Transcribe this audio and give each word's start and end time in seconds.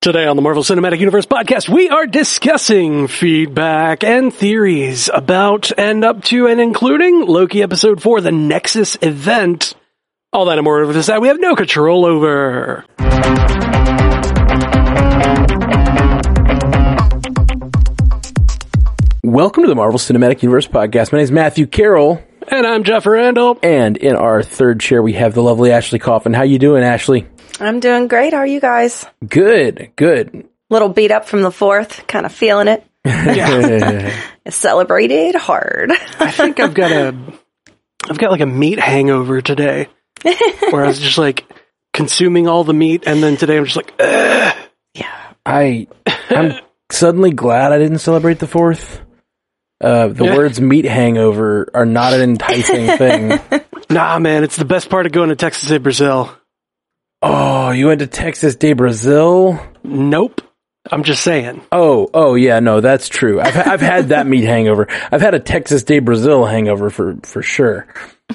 Today 0.00 0.26
on 0.28 0.36
the 0.36 0.42
Marvel 0.42 0.62
Cinematic 0.62 1.00
Universe 1.00 1.26
podcast, 1.26 1.68
we 1.68 1.88
are 1.88 2.06
discussing 2.06 3.08
feedback 3.08 4.04
and 4.04 4.32
theories 4.32 5.10
about 5.12 5.72
and 5.76 6.04
up 6.04 6.22
to 6.24 6.46
and 6.46 6.60
including 6.60 7.26
Loki 7.26 7.62
episode 7.64 8.00
4, 8.00 8.20
the 8.20 8.30
Nexus 8.30 8.96
event. 9.02 9.74
All 10.32 10.44
that 10.44 10.56
and 10.58 10.64
more 10.64 10.82
of 10.82 10.94
this 10.94 11.06
that 11.06 11.20
we 11.20 11.26
have 11.26 11.40
no 11.40 11.56
control 11.56 12.04
over. 12.06 12.84
Welcome 19.24 19.64
to 19.64 19.68
the 19.68 19.74
Marvel 19.74 19.98
Cinematic 19.98 20.42
Universe 20.42 20.66
podcast. 20.66 21.12
My 21.12 21.18
name 21.18 21.24
is 21.24 21.32
Matthew 21.32 21.66
Carroll, 21.66 22.22
And 22.48 22.66
I'm 22.66 22.84
Jeff 22.84 23.06
Randall. 23.06 23.58
and 23.62 23.96
in 23.96 24.14
our 24.16 24.42
third 24.42 24.80
chair 24.80 25.02
we 25.02 25.14
have 25.14 25.34
the 25.34 25.42
lovely 25.42 25.72
Ashley 25.72 25.98
Coffin. 25.98 26.32
How 26.34 26.42
you 26.42 26.58
doing, 26.58 26.82
Ashley? 26.82 27.26
I'm 27.60 27.80
doing 27.80 28.08
great. 28.08 28.32
How 28.32 28.40
are 28.40 28.46
you 28.46 28.60
guys? 28.60 29.04
Good, 29.26 29.92
good. 29.96 30.48
Little 30.70 30.88
beat 30.88 31.10
up 31.10 31.26
from 31.26 31.42
the 31.42 31.50
fourth, 31.50 32.06
kind 32.06 32.26
of 32.26 32.32
feeling 32.32 32.68
it. 32.68 32.84
Yeah. 33.04 34.14
Celebrated 34.48 35.34
hard. 35.34 35.90
I 36.20 36.30
think 36.30 36.60
I've 36.60 36.74
got 36.74 36.92
a, 36.92 37.14
I've 38.08 38.18
got 38.18 38.30
like 38.30 38.40
a 38.40 38.46
meat 38.46 38.78
hangover 38.78 39.40
today, 39.40 39.88
where 40.22 40.84
I 40.84 40.88
was 40.88 40.98
just 40.98 41.18
like 41.18 41.44
consuming 41.94 42.48
all 42.48 42.64
the 42.64 42.74
meat, 42.74 43.04
and 43.06 43.22
then 43.22 43.36
today 43.36 43.56
I'm 43.56 43.64
just 43.64 43.76
like, 43.76 43.92
Ugh. 43.98 44.54
I 45.46 45.86
I'm 46.28 46.52
suddenly 46.90 47.30
glad 47.30 47.72
I 47.72 47.78
didn't 47.78 48.00
celebrate 48.00 48.38
the 48.38 48.46
fourth. 48.46 49.00
Uh, 49.80 50.08
the 50.08 50.24
Yeah. 50.24 50.36
words 50.36 50.60
"meat 50.60 50.84
hangover" 50.84 51.70
are 51.72 51.86
not 51.86 52.12
an 52.12 52.20
enticing 52.20 52.86
thing. 52.98 53.40
nah, 53.90 54.18
man, 54.18 54.44
it's 54.44 54.56
the 54.56 54.66
best 54.66 54.90
part 54.90 55.06
of 55.06 55.12
going 55.12 55.30
to 55.30 55.36
Texas 55.36 55.70
de 55.70 55.80
Brazil. 55.80 56.30
Oh, 57.22 57.70
you 57.70 57.86
went 57.88 58.00
to 58.00 58.06
Texas 58.06 58.56
de 58.56 58.72
Brazil? 58.74 59.58
Nope. 59.82 60.40
I'm 60.90 61.02
just 61.02 61.22
saying. 61.22 61.60
Oh, 61.70 62.08
oh 62.14 62.34
yeah, 62.34 62.60
no, 62.60 62.80
that's 62.80 63.08
true. 63.08 63.40
I've 63.40 63.56
I've 63.56 63.80
had 63.80 64.08
that 64.08 64.26
meat 64.26 64.44
hangover. 64.44 64.86
I've 65.12 65.20
had 65.20 65.34
a 65.34 65.40
Texas 65.40 65.82
de 65.82 65.98
Brazil 65.98 66.46
hangover 66.46 66.88
for 66.90 67.16
for 67.24 67.42
sure. 67.42 67.86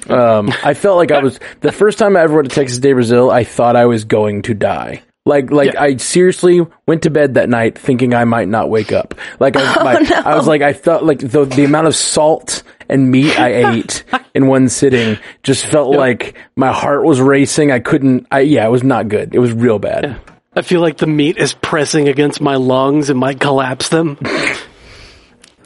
Um, 0.10 0.52
I 0.64 0.74
felt 0.74 0.98
like 0.98 1.12
I 1.12 1.20
was 1.20 1.40
the 1.62 1.72
first 1.72 1.98
time 1.98 2.16
I 2.18 2.22
ever 2.22 2.36
went 2.36 2.50
to 2.50 2.56
Texas 2.56 2.80
de 2.80 2.94
Brazil. 2.94 3.32
I 3.32 3.44
thought 3.44 3.76
I 3.76 3.86
was 3.86 4.04
going 4.04 4.44
to 4.44 4.54
die. 4.54 5.02
Like 5.26 5.50
like 5.52 5.74
Yeah. 5.74 5.82
I 5.82 5.96
seriously 5.96 6.62
went 6.86 7.04
to 7.04 7.10
bed 7.10 7.36
that 7.36 7.50
night 7.50 7.78
thinking 7.78 8.14
I 8.14 8.26
might 8.26 8.50
not 8.50 8.70
wake 8.70 8.92
up. 8.92 9.16
Like 9.40 9.56
I, 9.56 9.62
my, 9.84 10.22
I 10.26 10.36
was 10.36 10.46
like 10.48 10.62
I 10.62 10.74
felt 10.74 11.04
like 11.04 11.20
the 11.20 11.46
the 11.46 11.64
amount 11.64 11.88
of 11.88 11.96
salt 11.96 12.62
and 12.90 13.12
meat 13.12 13.38
I 13.38 13.72
ate 13.74 14.04
in 14.34 14.48
one 14.48 14.70
sitting 14.70 15.18
just 15.44 15.66
felt 15.66 15.96
like 15.96 16.36
my 16.56 16.72
heart 16.72 17.04
was 17.04 17.22
racing. 17.22 17.72
I 17.72 17.80
couldn't. 17.80 18.28
I 18.32 18.42
yeah, 18.42 18.66
it 18.66 18.72
was 18.72 18.84
not 18.84 19.08
good. 19.08 19.34
It 19.34 19.40
was 19.40 19.52
real 19.52 19.80
bad. 19.80 20.20
I 20.56 20.62
feel 20.62 20.82
like 20.82 20.98
the 20.98 21.08
meat 21.08 21.38
is 21.38 21.54
pressing 21.54 22.08
against 22.08 22.40
my 22.40 22.56
lungs 22.56 23.10
and 23.10 23.20
might 23.20 23.40
collapse 23.40 23.90
them. 23.90 24.18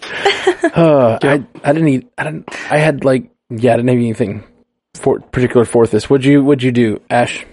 Uh, 0.64 1.18
I 1.22 1.44
I 1.64 1.74
didn't 1.74 1.88
eat. 1.88 2.12
I 2.18 2.24
didn't. 2.24 2.50
I 2.72 2.78
had 2.78 3.04
like 3.04 3.32
yeah. 3.50 3.74
I 3.74 3.78
didn't 3.78 3.90
have 3.90 3.98
anything 3.98 4.44
for 4.96 5.20
particular 5.20 5.66
for 5.66 5.88
this. 5.88 6.10
What'd 6.10 6.26
you 6.26 6.44
What'd 6.44 6.62
you 6.62 6.72
do, 6.72 7.02
Ash? 7.10 7.46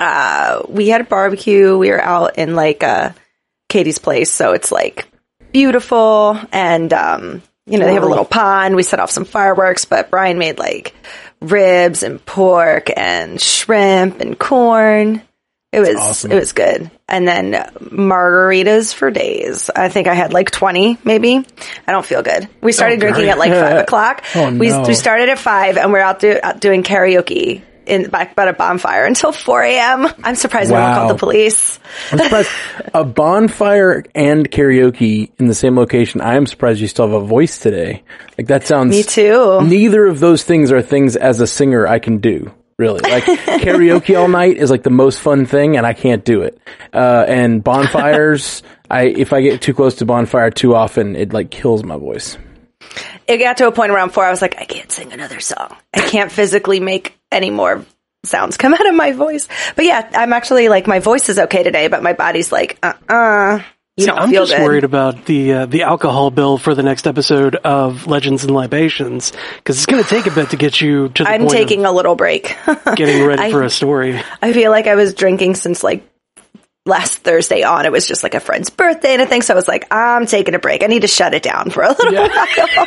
Uh, 0.00 0.62
we 0.68 0.88
had 0.88 1.02
a 1.02 1.04
barbecue. 1.04 1.76
We 1.76 1.90
were 1.90 2.02
out 2.02 2.38
in 2.38 2.56
like 2.56 2.82
uh, 2.82 3.10
Katie's 3.68 3.98
place, 3.98 4.30
so 4.30 4.52
it's 4.52 4.72
like 4.72 5.06
beautiful, 5.52 6.38
and 6.52 6.92
um, 6.92 7.42
you 7.66 7.78
know 7.78 7.86
they 7.86 7.94
have 7.94 8.02
a 8.02 8.08
little 8.08 8.24
pond. 8.24 8.76
We 8.76 8.82
set 8.82 9.00
off 9.00 9.10
some 9.10 9.24
fireworks, 9.24 9.84
but 9.84 10.10
Brian 10.10 10.38
made 10.38 10.58
like 10.58 10.94
ribs 11.40 12.02
and 12.02 12.24
pork 12.24 12.90
and 12.96 13.40
shrimp 13.40 14.20
and 14.20 14.38
corn. 14.38 15.22
It 15.72 15.80
was 15.80 15.96
awesome. 15.96 16.30
it 16.30 16.36
was 16.36 16.52
good, 16.52 16.88
and 17.08 17.26
then 17.26 17.52
margaritas 17.52 18.94
for 18.94 19.10
days. 19.10 19.70
I 19.74 19.88
think 19.88 20.06
I 20.06 20.14
had 20.14 20.32
like 20.32 20.50
twenty, 20.50 20.98
maybe. 21.04 21.44
I 21.86 21.92
don't 21.92 22.06
feel 22.06 22.22
good. 22.22 22.48
We 22.60 22.70
started 22.70 22.98
oh, 22.98 23.00
drinking 23.00 23.28
at 23.28 23.38
like 23.38 23.50
five 23.50 23.72
oh, 23.78 23.80
o'clock. 23.80 24.24
Oh, 24.36 24.52
we 24.52 24.72
we 24.86 24.94
started 24.94 25.30
at 25.30 25.38
five, 25.38 25.76
and 25.76 25.92
we're 25.92 25.98
out, 25.98 26.20
do, 26.20 26.38
out 26.40 26.60
doing 26.60 26.84
karaoke 26.84 27.62
in 27.86 28.08
back 28.10 28.34
by 28.34 28.46
a 28.46 28.52
bonfire 28.52 29.04
until 29.04 29.32
four 29.32 29.62
a.m. 29.62 30.06
I'm 30.22 30.34
surprised 30.34 30.70
no 30.70 30.74
one 30.80 30.82
Wow. 30.82 30.98
called 30.98 31.10
the 31.10 31.18
police. 31.18 31.78
I'm 32.12 32.18
surprised 32.18 32.50
a 32.92 33.04
bonfire 33.04 34.04
and 34.14 34.50
karaoke 34.50 35.30
in 35.38 35.46
the 35.46 35.54
same 35.54 35.76
location. 35.76 36.20
I 36.20 36.34
am 36.36 36.46
surprised 36.46 36.80
you 36.80 36.88
still 36.88 37.06
have 37.08 37.22
a 37.22 37.26
voice 37.26 37.58
today. 37.58 38.02
Like 38.38 38.48
that 38.48 38.66
sounds. 38.66 38.90
Me 38.96 39.02
too. 39.02 39.60
Neither 39.62 40.06
of 40.06 40.20
those 40.20 40.42
things 40.44 40.72
are 40.72 40.82
things 40.82 41.16
as 41.16 41.40
a 41.40 41.46
singer 41.46 41.86
I 41.86 41.98
can 41.98 42.18
do. 42.18 42.52
Really, 42.76 43.08
like 43.08 43.22
karaoke 43.62 44.18
all 44.18 44.26
night 44.26 44.56
is 44.56 44.68
like 44.68 44.82
the 44.82 44.90
most 44.90 45.20
fun 45.20 45.46
thing, 45.46 45.76
and 45.76 45.86
I 45.86 45.92
can't 45.92 46.24
do 46.24 46.42
it. 46.42 46.58
Uh, 46.92 47.24
and 47.28 47.62
bonfires, 47.62 48.64
I 48.90 49.04
if 49.04 49.32
I 49.32 49.42
get 49.42 49.62
too 49.62 49.74
close 49.74 49.94
to 49.96 50.06
bonfire 50.06 50.50
too 50.50 50.74
often, 50.74 51.14
it 51.14 51.32
like 51.32 51.50
kills 51.52 51.84
my 51.84 51.96
voice. 51.96 52.36
It 53.28 53.38
got 53.38 53.58
to 53.58 53.68
a 53.68 53.72
point 53.72 53.92
around 53.92 54.10
four. 54.10 54.24
I 54.24 54.30
was 54.30 54.42
like, 54.42 54.56
I 54.60 54.64
can't 54.64 54.90
sing 54.90 55.12
another 55.12 55.38
song. 55.40 55.76
I 55.94 56.00
can't 56.00 56.30
physically 56.32 56.80
make 56.80 57.16
any 57.34 57.50
more 57.50 57.84
sounds 58.24 58.56
come 58.56 58.72
out 58.72 58.86
of 58.86 58.94
my 58.94 59.12
voice. 59.12 59.48
But 59.76 59.84
yeah, 59.84 60.08
I'm 60.14 60.32
actually 60.32 60.68
like 60.68 60.86
my 60.86 61.00
voice 61.00 61.28
is 61.28 61.38
okay 61.38 61.62
today, 61.62 61.88
but 61.88 62.02
my 62.02 62.14
body's 62.14 62.50
like, 62.50 62.78
uh, 62.82 62.94
uh 63.08 63.60
you 63.96 64.04
See, 64.04 64.10
don't 64.10 64.18
I'm 64.18 64.30
feel 64.30 64.42
just 64.44 64.56
good. 64.56 64.64
worried 64.64 64.82
about 64.82 65.24
the 65.26 65.52
uh, 65.52 65.66
the 65.66 65.82
alcohol 65.82 66.32
bill 66.32 66.58
for 66.58 66.74
the 66.74 66.82
next 66.82 67.06
episode 67.06 67.54
of 67.54 68.08
Legends 68.08 68.42
and 68.42 68.52
Libations 68.52 69.32
because 69.56 69.76
it's 69.76 69.86
going 69.86 70.02
to 70.02 70.08
take 70.08 70.26
a 70.26 70.32
bit 70.32 70.50
to 70.50 70.56
get 70.56 70.80
you 70.80 71.10
to 71.10 71.22
the 71.22 71.28
I'm 71.30 71.46
taking 71.46 71.84
a 71.84 71.92
little 71.92 72.16
break. 72.16 72.56
getting 72.96 73.24
ready 73.24 73.42
I- 73.42 73.50
for 73.52 73.62
a 73.62 73.70
story. 73.70 74.20
I 74.42 74.52
feel 74.52 74.72
like 74.72 74.88
I 74.88 74.96
was 74.96 75.14
drinking 75.14 75.54
since 75.54 75.84
like 75.84 76.02
last 76.86 77.18
Thursday 77.18 77.62
on. 77.62 77.86
It 77.86 77.92
was 77.92 78.06
just 78.06 78.22
like 78.22 78.34
a 78.34 78.40
friend's 78.40 78.70
birthday 78.70 79.14
and 79.14 79.22
a 79.22 79.26
thing. 79.26 79.42
So 79.42 79.54
I 79.54 79.56
was 79.56 79.68
like, 79.68 79.86
I'm 79.90 80.26
taking 80.26 80.54
a 80.54 80.58
break. 80.58 80.82
I 80.82 80.86
need 80.86 81.00
to 81.02 81.08
shut 81.08 81.34
it 81.34 81.42
down 81.42 81.70
for 81.70 81.82
a 81.82 81.88
little 81.88 82.12
while. 82.12 82.46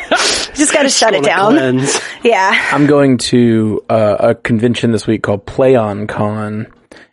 just 0.54 0.72
got 0.72 0.82
to 0.82 0.88
shut 0.88 1.14
it 1.14 1.24
down. 1.24 1.52
cleanse. 1.52 2.00
Yeah. 2.22 2.68
I'm 2.72 2.86
going 2.86 3.18
to 3.18 3.84
uh, 3.88 4.16
a 4.20 4.34
convention 4.34 4.92
this 4.92 5.06
week 5.06 5.22
called 5.22 5.46
Play 5.46 5.76
On 5.76 6.06
Con, 6.06 6.66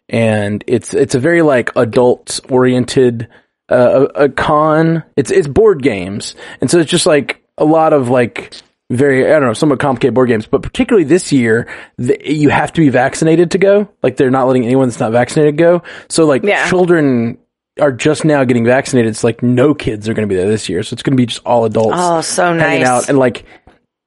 and 0.09 0.63
it's 0.67 0.93
it's 0.93 1.15
a 1.15 1.19
very 1.19 1.41
like 1.43 1.71
adult 1.75 2.39
oriented 2.49 3.27
uh, 3.69 4.07
a, 4.15 4.23
a 4.23 4.29
con. 4.29 5.03
It's 5.15 5.31
it's 5.31 5.47
board 5.47 5.83
games, 5.83 6.35
and 6.59 6.69
so 6.71 6.79
it's 6.79 6.89
just 6.89 7.05
like 7.05 7.41
a 7.57 7.65
lot 7.65 7.93
of 7.93 8.09
like 8.09 8.55
very 8.91 9.25
I 9.25 9.39
don't 9.39 9.43
know 9.47 9.53
somewhat 9.53 9.79
complicated 9.79 10.13
board 10.13 10.29
games. 10.29 10.45
But 10.47 10.61
particularly 10.61 11.05
this 11.05 11.31
year, 11.31 11.67
the, 11.97 12.17
you 12.23 12.49
have 12.49 12.71
to 12.73 12.81
be 12.81 12.89
vaccinated 12.89 13.51
to 13.51 13.57
go. 13.57 13.89
Like 14.03 14.17
they're 14.17 14.31
not 14.31 14.45
letting 14.47 14.65
anyone 14.65 14.87
that's 14.89 14.99
not 14.99 15.11
vaccinated 15.11 15.57
go. 15.57 15.81
So 16.09 16.25
like 16.25 16.43
Yeah. 16.43 16.69
children 16.69 17.37
are 17.81 17.91
just 17.91 18.23
now 18.25 18.43
getting 18.43 18.63
vaccinated. 18.65 19.09
It's 19.09 19.23
like 19.23 19.43
no 19.43 19.73
kids 19.73 20.07
are 20.07 20.13
going 20.13 20.27
to 20.27 20.33
be 20.33 20.39
there 20.39 20.47
this 20.49 20.69
year, 20.69 20.81
so 20.83 20.93
it's 20.93 21.03
going 21.03 21.17
to 21.17 21.21
be 21.21 21.25
just 21.25 21.43
all 21.45 21.65
adults 21.65 21.95
Oh, 21.97 22.21
so 22.21 22.45
hanging 22.53 22.81
nice. 22.83 22.87
out 22.87 23.09
and 23.09 23.17
like 23.17 23.45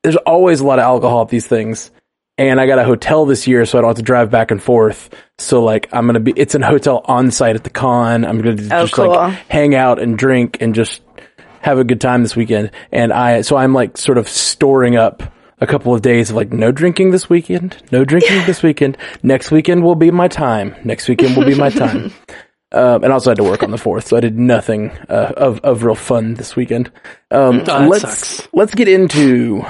there's 0.05 0.17
always 0.17 0.61
a 0.61 0.67
lot 0.67 0.79
of 0.79 0.85
alcohol 0.85 1.23
at 1.23 1.29
these 1.29 1.47
things 1.47 1.91
and 2.39 2.61
i 2.61 2.67
got 2.69 2.79
a 2.79 2.85
hotel 2.85 3.27
this 3.27 3.49
year 3.49 3.67
so 3.67 3.77
i 3.77 3.81
don't 3.81 3.89
have 3.91 3.97
to 3.97 4.03
drive 4.03 4.31
back 4.31 4.53
and 4.53 4.63
forth 4.63 5.11
so 5.39 5.61
like 5.63 5.89
i'm 5.93 6.07
gonna 6.07 6.21
be 6.21 6.33
it's 6.37 6.55
an 6.55 6.63
hotel 6.63 7.03
on 7.07 7.33
site 7.33 7.57
at 7.57 7.65
the 7.65 7.69
con 7.69 8.25
i'm 8.25 8.41
gonna 8.41 8.53
Oh, 8.71 8.83
just 8.83 8.93
cool. 8.93 9.09
like 9.09 9.35
hang 9.51 9.75
out 9.75 10.01
and 10.01 10.17
drink 10.17 10.59
and 10.61 10.73
just 10.73 11.03
have 11.61 11.79
a 11.79 11.85
good 11.85 12.01
time 12.01 12.23
this 12.23 12.37
weekend 12.37 12.71
and 12.93 13.13
i 13.13 13.41
so 13.41 13.57
i'm 13.57 13.73
like 13.73 13.97
sort 13.97 14.19
of 14.19 14.29
storing 14.29 14.97
up 14.97 15.23
a 15.61 15.67
couple 15.67 15.95
of 15.95 16.03
days 16.03 16.31
of 16.31 16.37
like 16.37 16.53
no 16.53 16.71
drinking 16.71 17.11
this 17.11 17.29
weekend 17.29 17.77
no 17.91 18.05
drinking 18.05 18.45
this 18.47 18.63
weekend 18.63 18.97
next 19.23 19.51
weekend 19.51 19.83
will 19.83 19.97
be 19.97 20.11
my 20.11 20.29
time 20.29 20.75
next 20.85 21.09
weekend 21.09 21.37
will 21.37 21.45
be 21.45 21.55
my 21.55 21.71
time 21.71 22.13
um, 22.73 23.03
and 23.03 23.13
also 23.13 23.31
had 23.31 23.39
to 23.39 23.45
work 23.45 23.63
on 23.63 23.71
the 23.71 23.79
fourth, 23.79 24.09
so 24.09 24.17
I 24.17 24.21
did 24.21 24.39
nothing 24.39 24.91
uh, 25.09 25.33
of 25.37 25.61
of 25.61 25.85
real 25.85 25.95
fun 25.95 26.35
this 26.35 26.55
weekend. 26.55 26.93
Um, 27.31 27.65
that 27.65 27.89
let's 27.89 28.03
sucks. 28.03 28.49
let's 28.53 28.75
get 28.75 28.89
into 28.89 29.65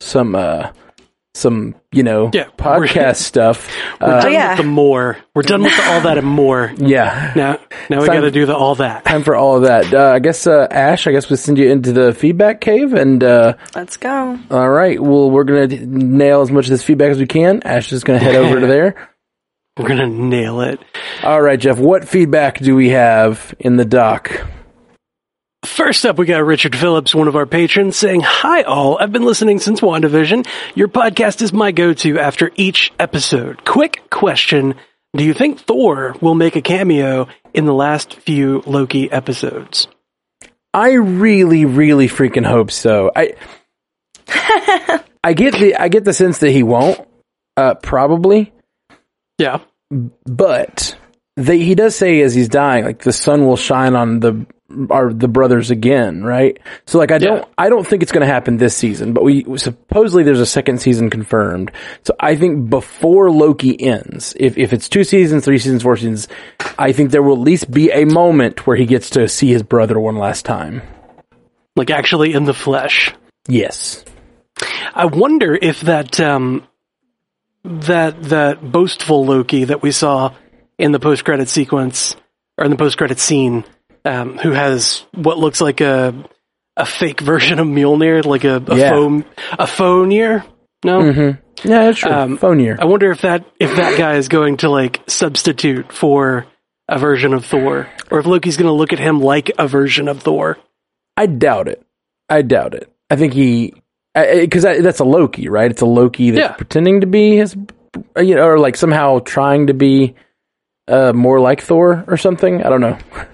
some 0.00 0.34
uh, 0.34 0.70
some 1.34 1.74
you 1.92 2.02
know 2.04 2.30
Yeah, 2.32 2.44
we're- 2.44 2.52
podcast 2.88 3.16
stuff. 3.16 3.68
We're 4.00 4.06
Uh, 4.08 4.20
done 4.22 4.32
yeah. 4.32 4.48
with 4.50 4.58
the 4.58 4.64
more. 4.70 5.16
We're 5.34 5.42
done 5.42 5.62
with 5.64 5.76
the 5.76 5.82
all 5.92 6.00
that 6.02 6.16
and 6.18 6.26
more. 6.26 6.72
yeah, 6.78 7.32
Now, 7.34 7.58
now 7.90 8.00
we 8.00 8.06
got 8.06 8.20
to 8.20 8.30
do 8.30 8.46
the 8.46 8.54
all 8.56 8.76
that. 8.76 9.04
time 9.04 9.24
for 9.24 9.34
all 9.34 9.56
of 9.56 9.62
that. 9.64 9.92
Uh, 9.92 10.12
I 10.12 10.20
guess 10.20 10.46
uh, 10.46 10.68
Ash, 10.70 11.06
I 11.08 11.12
guess 11.12 11.28
we 11.28 11.36
send 11.36 11.58
you 11.58 11.70
into 11.70 11.92
the 11.92 12.14
feedback 12.14 12.60
cave, 12.60 12.94
and 12.94 13.22
uh, 13.24 13.54
Let's 13.74 13.96
go. 13.96 14.38
all 14.50 14.70
right, 14.70 15.00
well 15.00 15.30
we're 15.30 15.44
gonna 15.44 15.66
nail 15.66 16.40
as 16.42 16.50
much 16.52 16.66
of 16.66 16.70
this 16.70 16.84
feedback 16.84 17.10
as 17.10 17.18
we 17.18 17.26
can. 17.26 17.62
Ash 17.64 17.92
is 17.92 18.04
gonna 18.04 18.18
head 18.20 18.36
over 18.36 18.60
to 18.60 18.66
there. 18.66 18.94
We're 19.76 19.88
gonna 19.88 20.06
nail 20.06 20.60
it. 20.60 20.78
All 21.24 21.42
right, 21.42 21.58
Jeff, 21.58 21.80
what 21.80 22.06
feedback 22.06 22.60
do 22.60 22.76
we 22.76 22.90
have 22.90 23.52
in 23.58 23.76
the 23.76 23.84
doc? 23.84 24.30
First 25.64 26.04
up, 26.04 26.18
we 26.18 26.26
got 26.26 26.44
Richard 26.44 26.76
Phillips, 26.76 27.14
one 27.14 27.26
of 27.28 27.36
our 27.36 27.46
patrons, 27.46 27.96
saying, 27.96 28.20
Hi 28.22 28.62
all, 28.62 28.98
I've 28.98 29.12
been 29.12 29.24
listening 29.24 29.58
since 29.58 29.80
WandaVision. 29.80 30.46
Your 30.74 30.88
podcast 30.88 31.40
is 31.42 31.52
my 31.52 31.72
go-to 31.72 32.18
after 32.18 32.50
each 32.56 32.92
episode. 32.98 33.64
Quick 33.64 34.08
question. 34.10 34.74
Do 35.16 35.24
you 35.24 35.32
think 35.32 35.60
Thor 35.60 36.14
will 36.20 36.34
make 36.34 36.56
a 36.56 36.60
cameo 36.62 37.28
in 37.54 37.64
the 37.64 37.72
last 37.72 38.14
few 38.14 38.62
Loki 38.66 39.10
episodes? 39.10 39.88
I 40.74 40.92
really, 40.92 41.64
really 41.64 42.08
freaking 42.08 42.44
hope 42.46 42.70
so. 42.70 43.10
I 43.14 43.34
I 45.24 45.32
get 45.32 45.54
the 45.54 45.76
I 45.76 45.88
get 45.88 46.04
the 46.04 46.12
sense 46.12 46.38
that 46.38 46.50
he 46.50 46.62
won't, 46.62 47.00
uh, 47.56 47.74
probably, 47.74 48.52
Yeah. 49.38 49.60
but 49.90 50.96
they, 51.36 51.58
he 51.60 51.74
does 51.74 51.94
say 51.96 52.20
as 52.22 52.34
he's 52.34 52.48
dying, 52.48 52.84
like 52.84 53.02
the 53.02 53.12
sun 53.12 53.46
will 53.46 53.56
shine 53.56 53.94
on 53.94 54.20
the 54.20 54.46
our 54.90 55.12
the 55.12 55.28
brothers 55.28 55.70
again, 55.70 56.24
right? 56.24 56.58
So 56.86 56.98
like 56.98 57.10
I 57.10 57.18
don't 57.18 57.38
Yeah. 57.38 57.44
I 57.58 57.68
don't 57.68 57.86
think 57.86 58.02
it's 58.02 58.12
going 58.12 58.26
to 58.26 58.32
happen 58.32 58.56
this 58.56 58.76
season, 58.76 59.12
but 59.12 59.24
we 59.24 59.44
supposedly 59.58 60.22
there's 60.22 60.40
a 60.40 60.46
second 60.46 60.80
season 60.80 61.10
confirmed. 61.10 61.72
So 62.02 62.14
I 62.20 62.36
think 62.36 62.70
before 62.70 63.30
Loki 63.30 63.80
ends, 63.80 64.34
if 64.38 64.58
if 64.58 64.72
it's 64.72 64.88
two 64.88 65.04
seasons, 65.04 65.44
three 65.44 65.58
seasons, 65.58 65.82
four 65.82 65.96
seasons, 65.96 66.28
I 66.78 66.92
think 66.92 67.10
there 67.10 67.22
will 67.22 67.34
at 67.36 67.40
least 67.42 67.70
be 67.70 67.90
a 67.90 68.04
moment 68.04 68.66
where 68.66 68.76
he 68.76 68.86
gets 68.86 69.10
to 69.10 69.28
see 69.28 69.48
his 69.52 69.62
brother 69.62 69.98
one 69.98 70.16
last 70.16 70.44
time. 70.44 70.82
Like 71.76 71.90
actually 71.90 72.32
in 72.32 72.44
the 72.44 72.54
flesh. 72.54 73.14
Yes. 73.48 74.04
I 74.94 75.06
wonder 75.06 75.58
if 75.60 75.80
that 75.82 76.20
um, 76.20 76.66
that 77.64 78.22
that 78.24 78.62
boastful 78.62 79.24
Loki 79.24 79.64
that 79.64 79.82
we 79.82 79.90
saw 79.90 80.34
in 80.78 80.92
the 80.92 81.00
post 81.00 81.24
credit 81.24 81.48
sequence 81.48 82.14
or 82.56 82.64
in 82.64 82.70
the 82.70 82.76
post 82.76 82.96
credit 82.96 83.18
scene, 83.18 83.64
um, 84.04 84.38
who 84.38 84.50
has 84.52 85.04
what 85.14 85.38
looks 85.38 85.60
like 85.60 85.80
a 85.80 86.14
a 86.76 86.86
fake 86.86 87.20
version 87.32 87.58
of 87.58 87.66
Mjolnir, 87.66 88.24
like 88.24 88.44
a 88.44 88.62
a 88.66 88.76
Yeah. 88.76 88.90
foam 88.90 89.24
a 89.52 89.64
Phonir. 89.64 90.44
No, 90.84 91.00
Mm-hmm. 91.00 91.68
Yeah, 91.68 91.84
that's 91.84 91.98
true. 92.00 92.12
Um, 92.12 92.36
Phone 92.36 92.60
year. 92.60 92.76
I 92.78 92.84
wonder 92.84 93.10
if 93.10 93.22
that 93.22 93.44
if 93.58 93.74
that 93.76 93.96
guy 93.96 94.16
is 94.16 94.28
going 94.28 94.58
to 94.58 94.68
like 94.68 95.00
substitute 95.06 95.92
for 95.92 96.44
a 96.88 96.98
version 96.98 97.32
of 97.32 97.46
Thor, 97.46 97.88
or 98.10 98.18
if 98.18 98.26
Loki's 98.26 98.58
going 98.58 98.66
to 98.66 98.72
look 98.72 98.92
at 98.92 98.98
him 98.98 99.20
like 99.20 99.50
a 99.58 99.66
version 99.66 100.08
of 100.08 100.20
Thor. 100.20 100.58
I 101.16 101.24
doubt 101.26 101.68
it. 101.68 101.82
I 102.28 102.42
doubt 102.42 102.74
it. 102.74 102.92
I 103.08 103.16
think 103.16 103.32
he, 103.32 103.72
because 104.14 104.64
that's 104.64 104.98
a 105.00 105.04
Loki, 105.04 105.48
right? 105.48 105.70
It's 105.70 105.80
a 105.80 105.86
Loki 105.86 106.32
that's 106.32 106.40
Yeah. 106.40 106.52
pretending 106.52 107.00
to 107.00 107.06
be 107.06 107.36
his, 107.36 107.56
you 108.18 108.34
know, 108.34 108.44
or 108.46 108.58
like 108.58 108.76
somehow 108.76 109.20
trying 109.20 109.68
to 109.68 109.74
be 109.74 110.16
uh, 110.88 111.12
more 111.14 111.40
like 111.40 111.62
Thor 111.62 112.04
or 112.06 112.16
something. 112.18 112.62
I 112.62 112.68
don't 112.68 112.80
know. 112.82 112.98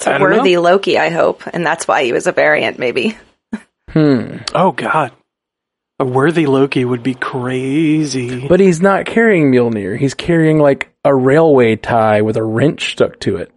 It's 0.00 0.06
I 0.06 0.16
a 0.16 0.18
don't 0.18 0.30
know. 0.30 0.36
worthy 0.38 0.56
Loki, 0.56 0.98
I 0.98 1.10
hope, 1.10 1.42
and 1.52 1.64
that's 1.64 1.86
why 1.86 2.04
he 2.04 2.12
was 2.14 2.26
a 2.26 2.32
variant, 2.32 2.78
maybe. 2.78 3.18
Hmm. 3.90 4.38
Oh 4.54 4.72
God, 4.72 5.12
a 5.98 6.04
worthy 6.06 6.46
Loki 6.46 6.84
would 6.84 7.02
be 7.02 7.14
crazy. 7.14 8.46
But 8.48 8.60
he's 8.60 8.80
not 8.80 9.04
carrying 9.04 9.50
Mjolnir. 9.52 9.98
He's 9.98 10.14
carrying 10.14 10.58
like 10.58 10.90
a 11.04 11.14
railway 11.14 11.76
tie 11.76 12.22
with 12.22 12.36
a 12.36 12.42
wrench 12.42 12.92
stuck 12.92 13.18
to 13.20 13.36
it. 13.36 13.52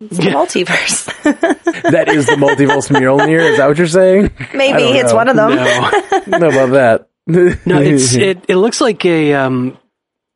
It's 0.00 0.16
the 0.18 0.24
Yeah. 0.24 0.32
multiverse. 0.34 1.06
That 1.90 2.08
is 2.08 2.26
the 2.26 2.32
multiverse 2.36 2.88
Mjolnir. 2.90 3.50
Is 3.52 3.56
that 3.58 3.66
what 3.68 3.78
you're 3.78 3.86
saying? 3.86 4.30
maybe 4.54 4.82
it's 4.98 5.10
know. 5.10 5.16
one 5.16 5.28
of 5.28 5.36
them. 5.36 5.50
no, 5.50 6.38
know 6.38 6.48
about 6.48 6.70
that. 6.72 7.08
no, 7.66 7.80
it's 7.80 8.14
it. 8.14 8.44
It 8.48 8.56
looks 8.56 8.80
like 8.80 9.04
a. 9.04 9.34
Um, 9.34 9.78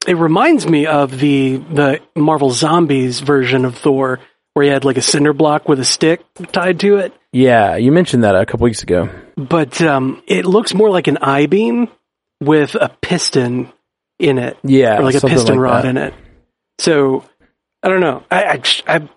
it 0.06 0.16
reminds 0.16 0.66
me 0.66 0.86
of 0.86 1.18
the 1.20 1.58
the 1.58 2.00
Marvel 2.16 2.50
Zombies 2.50 3.20
version 3.20 3.64
of 3.64 3.76
Thor, 3.78 4.18
where 4.54 4.64
he 4.64 4.70
had 4.70 4.84
like 4.84 4.96
a 4.96 5.02
cinder 5.02 5.32
block 5.32 5.68
with 5.68 5.80
a 5.80 5.84
stick 5.84 6.20
tied 6.52 6.80
to 6.80 6.96
it. 6.98 7.12
yeah, 7.32 7.76
you 7.76 7.90
mentioned 7.92 8.24
that 8.24 8.34
a 8.36 8.44
couple 8.46 8.64
weeks 8.64 8.82
ago. 8.82 9.08
But 9.36 9.80
um, 9.80 10.22
it 10.26 10.44
looks 10.44 10.74
more 10.74 10.90
like 10.90 11.06
an 11.08 11.18
I 11.18 11.46
beam 11.46 11.88
with 12.40 12.74
a 12.74 12.90
piston 13.00 13.72
in 14.18 14.38
it. 14.38 14.58
Yeah, 14.62 14.98
or 14.98 15.04
like 15.04 15.14
a 15.14 15.20
piston 15.20 15.56
like 15.56 15.62
rod 15.62 15.84
that. 15.84 15.88
in 15.90 15.96
it. 15.96 16.14
So 16.78 17.24
I 17.82 17.88
don't 17.88 18.00
know. 18.00 18.24
I, 18.30 18.44
I, 18.86 18.96
I 18.96 19.08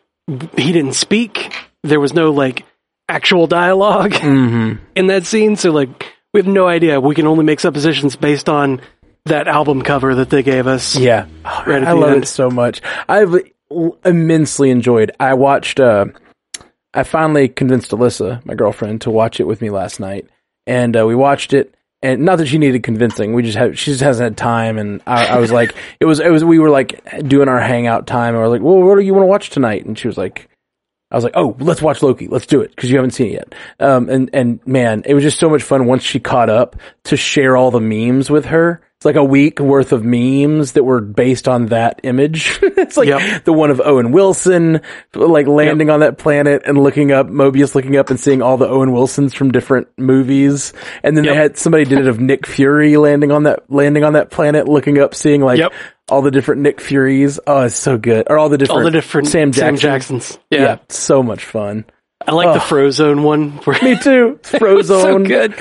he 0.58 0.72
didn't 0.72 0.94
speak. 0.94 1.54
There 1.84 2.00
was 2.00 2.14
no 2.14 2.32
like 2.32 2.66
actual 3.10 3.46
dialogue 3.48 4.12
Mm-hmm. 4.14 4.84
in 4.96 5.08
that 5.08 5.26
scene. 5.26 5.56
So 5.56 5.72
like 5.72 6.14
we 6.34 6.40
have 6.40 6.48
no 6.48 6.68
idea. 6.68 7.00
We 7.00 7.14
can 7.16 7.28
only 7.28 7.44
make 7.44 7.60
suppositions 7.60 8.16
based 8.16 8.50
on 8.50 8.82
that 9.26 9.48
album 9.48 9.82
cover 9.82 10.16
that 10.16 10.30
they 10.30 10.44
gave 10.44 10.68
us. 10.68 10.96
Yeah, 10.96 11.26
Right 11.44 11.84
I 11.84 11.92
love 11.94 12.12
end. 12.14 12.24
it 12.24 12.28
so 12.28 12.50
much. 12.50 12.82
I've 13.10 13.36
immensely 14.03 14.69
enjoyed. 14.69 15.12
I 15.19 15.33
watched. 15.33 15.79
Uh, 15.79 16.06
I 16.94 17.03
finally 17.03 17.50
convinced 17.50 17.91
Alyssa, 17.91 18.45
my 18.45 18.56
girlfriend, 18.56 19.01
to 19.01 19.12
watch 19.12 19.39
it 19.39 19.47
with 19.47 19.62
me 19.62 19.69
last 19.69 20.00
night, 20.00 20.27
and 20.65 20.95
uh, 20.97 21.06
we 21.06 21.15
watched 21.15 21.53
it. 21.53 21.73
And 22.01 22.23
not 22.23 22.38
that 22.38 22.47
she 22.47 22.59
needed 22.59 22.83
convincing, 22.83 23.33
we 23.33 23.41
just 23.41 23.57
had 23.57 23.77
she 23.77 23.91
just 23.91 24.03
hasn't 24.03 24.23
had 24.23 24.38
time. 24.38 24.77
And 24.77 25.01
I, 25.07 25.25
I 25.25 25.38
was 25.39 25.51
like, 25.51 25.75
it 26.00 26.06
was 26.06 26.19
it 26.19 26.29
was 26.29 26.44
we 26.44 26.59
were 26.59 26.69
like 26.69 27.03
doing 27.27 27.50
our 27.50 27.59
hangout 27.59 28.07
time, 28.07 28.35
and 28.35 28.38
we 28.38 28.44
are 28.44 28.50
like, 28.50 28.62
well, 28.62 28.81
what 28.81 28.95
do 28.95 29.01
you 29.01 29.13
want 29.13 29.23
to 29.23 29.27
watch 29.27 29.50
tonight? 29.50 29.85
And 29.85 29.97
she 29.97 30.07
was 30.07 30.17
like, 30.17 30.50
I 31.12 31.15
was 31.15 31.23
like, 31.23 31.33
oh, 31.35 31.56
let's 31.59 31.81
watch 31.81 32.01
Loki. 32.01 32.27
Let's 32.27 32.47
do 32.47 32.62
it 32.62 32.75
because 32.75 32.89
you 32.89 32.97
haven't 32.97 33.12
seen 33.12 33.27
it 33.27 33.33
yet. 33.33 33.56
Um, 33.79 34.09
and 34.09 34.29
and 34.33 34.65
man, 34.67 35.03
it 35.06 35.13
was 35.13 35.23
just 35.23 35.39
so 35.39 35.50
much 35.50 35.63
fun 35.63 35.85
once 35.85 36.03
she 36.03 36.19
caught 36.19 36.50
up 36.50 36.75
to 37.06 37.17
share 37.17 37.56
all 37.56 37.71
the 37.71 37.79
memes 37.79 38.29
with 38.29 38.45
her. 38.45 38.81
It's 38.97 39.06
like 39.06 39.18
a 39.18 39.24
week 39.25 39.59
worth 39.59 39.92
of 39.92 40.06
memes 40.06 40.71
that 40.71 40.86
were 40.86 41.01
based 41.01 41.50
on 41.50 41.65
that 41.68 42.00
image. 42.03 42.57
it's 42.63 42.95
like 42.95 43.09
Yep. 43.09 43.44
the 43.44 43.51
one 43.51 43.69
of 43.69 43.81
Owen 43.81 44.13
Wilson, 44.13 44.80
like 45.13 45.47
landing 45.47 45.89
on 45.89 46.00
that 46.00 46.18
planet 46.18 46.62
and 46.65 46.81
looking 46.81 47.12
up 47.12 47.27
Mobius, 47.27 47.75
looking 47.75 47.97
up 47.97 48.09
and 48.09 48.18
seeing 48.18 48.42
all 48.42 48.56
the 48.56 48.69
Owen 48.69 48.94
Wilsons 48.94 49.33
from 49.33 49.51
different 49.51 49.89
movies. 49.97 50.71
And 51.03 51.18
then 51.18 51.25
they 51.25 51.36
had 51.36 51.57
somebody 51.57 51.83
did 51.83 52.00
it 52.00 52.07
of 52.07 52.21
Nick 52.21 52.47
Fury 52.47 52.95
landing 52.95 53.33
on 53.33 53.44
that 53.44 53.69
landing 53.69 54.06
on 54.06 54.13
that 54.13 54.31
planet, 54.31 54.65
looking 54.69 54.98
up, 54.98 55.13
seeing 55.13 55.41
like 55.41 55.59
Yep. 55.59 55.74
all 56.09 56.21
the 56.21 56.31
different 56.31 56.62
Nick 56.62 56.80
Furies. 56.80 57.38
Oh, 57.45 57.63
it's 57.63 57.77
so 57.77 57.98
good. 57.98 58.27
Or 58.30 58.38
all 58.38 58.48
the 58.48 58.57
different 58.57 58.80
All 58.80 58.86
the 58.86 58.91
different 58.91 59.27
Sam 59.27 59.51
Jackson. 59.51 59.75
Jacksons. 59.77 60.39
Yeah. 60.50 60.59
Yeah, 60.62 60.77
so 60.88 61.21
much 61.21 61.44
fun. 61.44 61.83
I 62.25 62.31
like 62.31 62.53
the 62.53 62.62
Ugh. 62.62 62.69
Frozone 62.69 63.24
one. 63.24 63.59
Me 63.83 63.98
too. 64.00 64.39
so 64.83 65.19
good. 65.19 65.53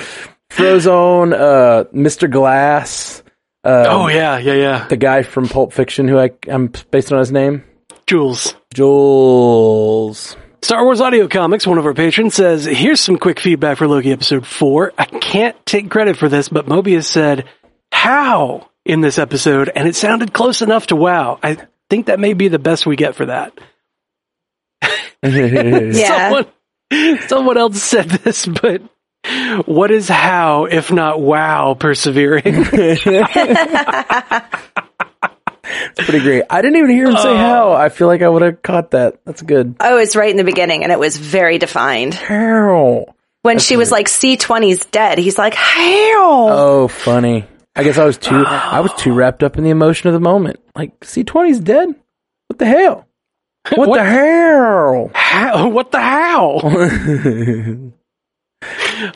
Frozone, 0.50 1.32
uh, 1.34 1.84
Mr. 1.92 2.30
Glass, 2.30 3.23
uh, 3.64 3.86
Oh 3.88 4.08
yeah, 4.08 4.38
yeah, 4.38 4.54
yeah. 4.54 4.88
the 4.88 4.96
guy 4.96 5.22
from 5.22 5.48
Pulp 5.48 5.72
Fiction 5.72 6.08
who 6.08 6.18
I, 6.18 6.30
I'm 6.48 6.72
based 6.90 7.12
on 7.12 7.18
his 7.18 7.32
name, 7.32 7.64
Jules. 8.06 8.54
Jules. 8.72 10.36
Star 10.62 10.82
Wars 10.84 11.00
Audio 11.00 11.28
Comics, 11.28 11.66
one 11.66 11.78
of 11.78 11.84
our 11.84 11.92
patrons, 11.94 12.34
says, 12.34 12.64
Here's 12.64 13.00
some 13.00 13.18
quick 13.18 13.38
feedback 13.38 13.76
for 13.76 13.86
Loki 13.86 14.12
episode 14.12 14.46
4. 14.46 14.94
I 14.96 15.04
can't 15.04 15.56
take 15.66 15.90
credit 15.90 16.16
for 16.16 16.28
this, 16.28 16.48
but 16.48 16.66
Mobius 16.66 17.04
said, 17.04 17.44
How? 17.92 18.70
in 18.84 19.00
this 19.00 19.18
episode, 19.18 19.70
and 19.74 19.88
it 19.88 19.94
sounded 19.94 20.32
close 20.32 20.62
enough 20.62 20.88
to 20.88 20.96
wow. 20.96 21.38
I 21.42 21.56
think 21.88 22.06
that 22.06 22.20
may 22.20 22.34
be 22.34 22.48
the 22.48 22.58
best 22.58 22.86
we 22.86 22.96
get 22.96 23.14
for 23.14 23.26
that. 23.26 23.58
Yeah. 25.22 26.28
Someone, 26.30 26.46
someone 27.28 27.56
else 27.58 27.82
said 27.82 28.10
this, 28.10 28.46
but 28.46 28.82
what 29.66 29.90
is 29.90 30.08
how, 30.08 30.66
if 30.66 30.92
not 30.92 31.20
wow, 31.20 31.74
persevering? 31.74 32.66
It's 35.96 36.08
pretty 36.08 36.24
great. 36.24 36.44
I 36.50 36.60
didn't 36.60 36.76
even 36.76 36.90
hear 36.90 37.06
him 37.06 37.16
say 37.16 37.30
oh. 37.30 37.36
how. 37.36 37.72
I 37.72 37.88
feel 37.88 38.06
like 38.06 38.22
I 38.22 38.28
would 38.28 38.42
have 38.42 38.62
caught 38.62 38.92
that. 38.92 39.24
That's 39.24 39.42
good. 39.42 39.76
Oh, 39.80 39.98
it's 39.98 40.16
right 40.16 40.30
in 40.30 40.36
the 40.36 40.44
beginning, 40.44 40.82
and 40.82 40.92
it 40.92 40.98
was 40.98 41.16
very 41.16 41.58
defined. 41.58 42.14
How? 42.14 43.14
When 43.42 43.58
she 43.58 43.76
was 43.76 43.90
like, 43.90 44.06
C20's 44.06 44.86
dead, 44.86 45.18
he's 45.18 45.38
like, 45.38 45.54
how? 45.54 46.48
Oh, 46.50 46.88
funny. 46.88 47.46
I 47.76 47.82
guess 47.82 47.98
I 47.98 48.04
was 48.04 48.18
too. 48.18 48.44
I 48.46 48.80
was 48.80 48.92
too 48.94 49.12
wrapped 49.12 49.42
up 49.42 49.58
in 49.58 49.64
the 49.64 49.70
emotion 49.70 50.08
of 50.08 50.14
the 50.14 50.20
moment. 50.20 50.60
Like 50.76 50.98
C20's 51.00 51.60
dead. 51.60 51.88
What 52.48 52.58
the 52.58 52.66
hell? 52.66 53.06
What, 53.74 53.88
What? 53.88 53.96
the 53.96 54.04
hell? 54.04 55.10
how? 55.14 55.68
What 55.70 55.90
the 55.90 56.00
how? 56.00 57.92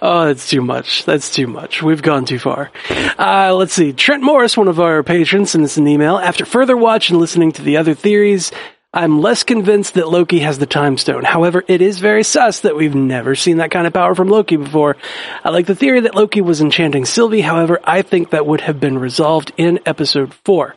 Oh, 0.03 0.27
that's 0.27 0.49
too 0.49 0.61
much. 0.61 1.05
That's 1.05 1.31
too 1.31 1.47
much. 1.47 1.83
We've 1.83 2.03
gone 2.03 2.25
too 2.25 2.39
far. 2.39 2.71
Uh, 3.19 3.55
let's 3.55 3.73
see. 3.73 3.93
Trent 3.93 4.23
Morris, 4.23 4.57
one 4.57 4.69
of 4.69 4.81
our 4.81 5.03
patrons, 5.03 5.51
sent 5.51 5.65
us 5.65 5.77
an 5.77 5.87
email. 5.87 6.19
After 6.19 6.45
further 6.45 6.77
watch 6.77 7.11
and 7.11 7.19
listening 7.19 7.53
to 7.53 7.63
the 7.63 7.77
other 7.77 7.95
theories, 7.95 8.53
I'm 8.93 9.21
less 9.21 9.43
convinced 9.43 9.95
that 9.95 10.09
Loki 10.09 10.39
has 10.41 10.59
the 10.59 10.67
time 10.67 10.97
stone. 10.97 11.23
However, 11.23 11.63
it 11.69 11.83
is 11.83 11.99
very 11.99 12.25
sus 12.25 12.61
that 12.61 12.75
we've 12.75 12.95
never 12.95 13.35
seen 13.35 13.59
that 13.59 13.71
kind 13.71 13.87
of 13.87 13.93
power 13.93 14.15
from 14.15 14.29
Loki 14.29 14.57
before. 14.57 14.97
I 15.45 15.51
like 15.51 15.67
the 15.67 15.75
theory 15.75 16.01
that 16.01 16.15
Loki 16.15 16.41
was 16.41 16.61
enchanting 16.61 17.05
Sylvie. 17.05 17.43
However, 17.43 17.79
I 17.85 18.03
think 18.03 18.31
that 18.31 18.47
would 18.47 18.63
have 18.63 18.81
been 18.81 18.99
resolved 18.99 19.53
in 19.57 19.81
episode 19.85 20.33
four. 20.45 20.75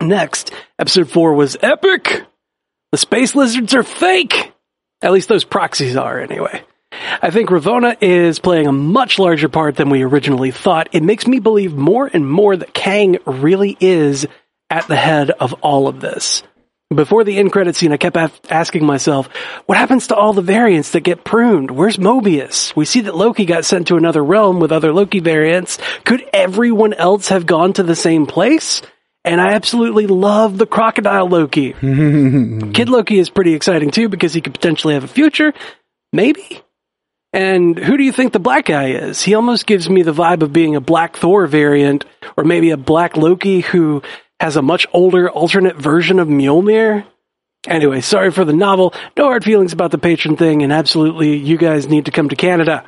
Next, 0.00 0.52
episode 0.78 1.10
four 1.10 1.34
was 1.34 1.56
epic. 1.60 2.24
The 2.92 2.98
space 2.98 3.34
lizards 3.34 3.74
are 3.74 3.82
fake. 3.82 4.52
At 5.02 5.12
least 5.12 5.28
those 5.28 5.44
proxies 5.44 5.96
are, 5.96 6.18
anyway. 6.18 6.62
I 7.20 7.30
think 7.30 7.50
Ravonna 7.50 7.96
is 8.00 8.38
playing 8.38 8.66
a 8.66 8.72
much 8.72 9.18
larger 9.18 9.48
part 9.48 9.76
than 9.76 9.90
we 9.90 10.02
originally 10.02 10.50
thought. 10.50 10.88
It 10.92 11.02
makes 11.02 11.26
me 11.26 11.38
believe 11.38 11.74
more 11.74 12.08
and 12.12 12.28
more 12.28 12.56
that 12.56 12.74
Kang 12.74 13.18
really 13.26 13.76
is 13.80 14.26
at 14.70 14.86
the 14.88 14.96
head 14.96 15.30
of 15.30 15.52
all 15.62 15.88
of 15.88 16.00
this. 16.00 16.42
Before 16.94 17.24
the 17.24 17.38
end 17.38 17.52
credit 17.52 17.74
scene, 17.74 17.92
I 17.92 17.96
kept 17.96 18.16
af- 18.16 18.40
asking 18.50 18.84
myself, 18.84 19.28
what 19.66 19.78
happens 19.78 20.08
to 20.08 20.14
all 20.14 20.32
the 20.32 20.42
variants 20.42 20.90
that 20.90 21.00
get 21.00 21.24
pruned? 21.24 21.70
Where's 21.70 21.96
Mobius? 21.96 22.76
We 22.76 22.84
see 22.84 23.02
that 23.02 23.16
Loki 23.16 23.46
got 23.46 23.64
sent 23.64 23.88
to 23.88 23.96
another 23.96 24.22
realm 24.22 24.60
with 24.60 24.72
other 24.72 24.92
Loki 24.92 25.20
variants. 25.20 25.78
Could 26.04 26.24
everyone 26.32 26.92
else 26.92 27.28
have 27.28 27.46
gone 27.46 27.72
to 27.74 27.82
the 27.82 27.96
same 27.96 28.26
place? 28.26 28.82
And 29.24 29.40
I 29.40 29.52
absolutely 29.52 30.06
love 30.06 30.58
the 30.58 30.66
crocodile 30.66 31.28
Loki. 31.28 31.72
Kid 31.80 32.88
Loki 32.88 33.18
is 33.18 33.30
pretty 33.30 33.54
exciting 33.54 33.90
too 33.90 34.08
because 34.08 34.34
he 34.34 34.40
could 34.40 34.54
potentially 34.54 34.94
have 34.94 35.04
a 35.04 35.08
future. 35.08 35.54
Maybe. 36.12 36.60
And 37.32 37.78
who 37.78 37.96
do 37.96 38.04
you 38.04 38.12
think 38.12 38.32
the 38.32 38.38
black 38.38 38.66
guy 38.66 38.90
is? 38.90 39.22
He 39.22 39.34
almost 39.34 39.66
gives 39.66 39.88
me 39.88 40.02
the 40.02 40.12
vibe 40.12 40.42
of 40.42 40.52
being 40.52 40.76
a 40.76 40.80
Black 40.80 41.16
Thor 41.16 41.46
variant, 41.46 42.04
or 42.36 42.44
maybe 42.44 42.70
a 42.70 42.76
Black 42.76 43.16
Loki 43.16 43.60
who 43.60 44.02
has 44.38 44.56
a 44.56 44.62
much 44.62 44.86
older 44.92 45.30
alternate 45.30 45.76
version 45.76 46.18
of 46.18 46.28
Mjolnir. 46.28 47.06
Anyway, 47.66 48.00
sorry 48.00 48.30
for 48.30 48.44
the 48.44 48.52
novel. 48.52 48.92
No 49.16 49.24
hard 49.24 49.44
feelings 49.44 49.72
about 49.72 49.92
the 49.92 49.98
patron 49.98 50.36
thing, 50.36 50.62
and 50.62 50.72
absolutely, 50.72 51.36
you 51.36 51.56
guys 51.56 51.88
need 51.88 52.04
to 52.06 52.10
come 52.10 52.28
to 52.28 52.36
Canada, 52.36 52.84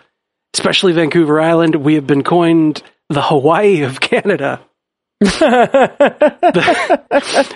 especially 0.53 0.93
Vancouver 0.93 1.41
Island. 1.41 1.77
We 1.77 1.95
have 1.95 2.07
been 2.07 2.25
coined 2.25 2.83
the 3.09 3.23
Hawaii 3.23 3.83
of 3.83 4.01
Canada. 4.01 4.61
the, 5.21 6.45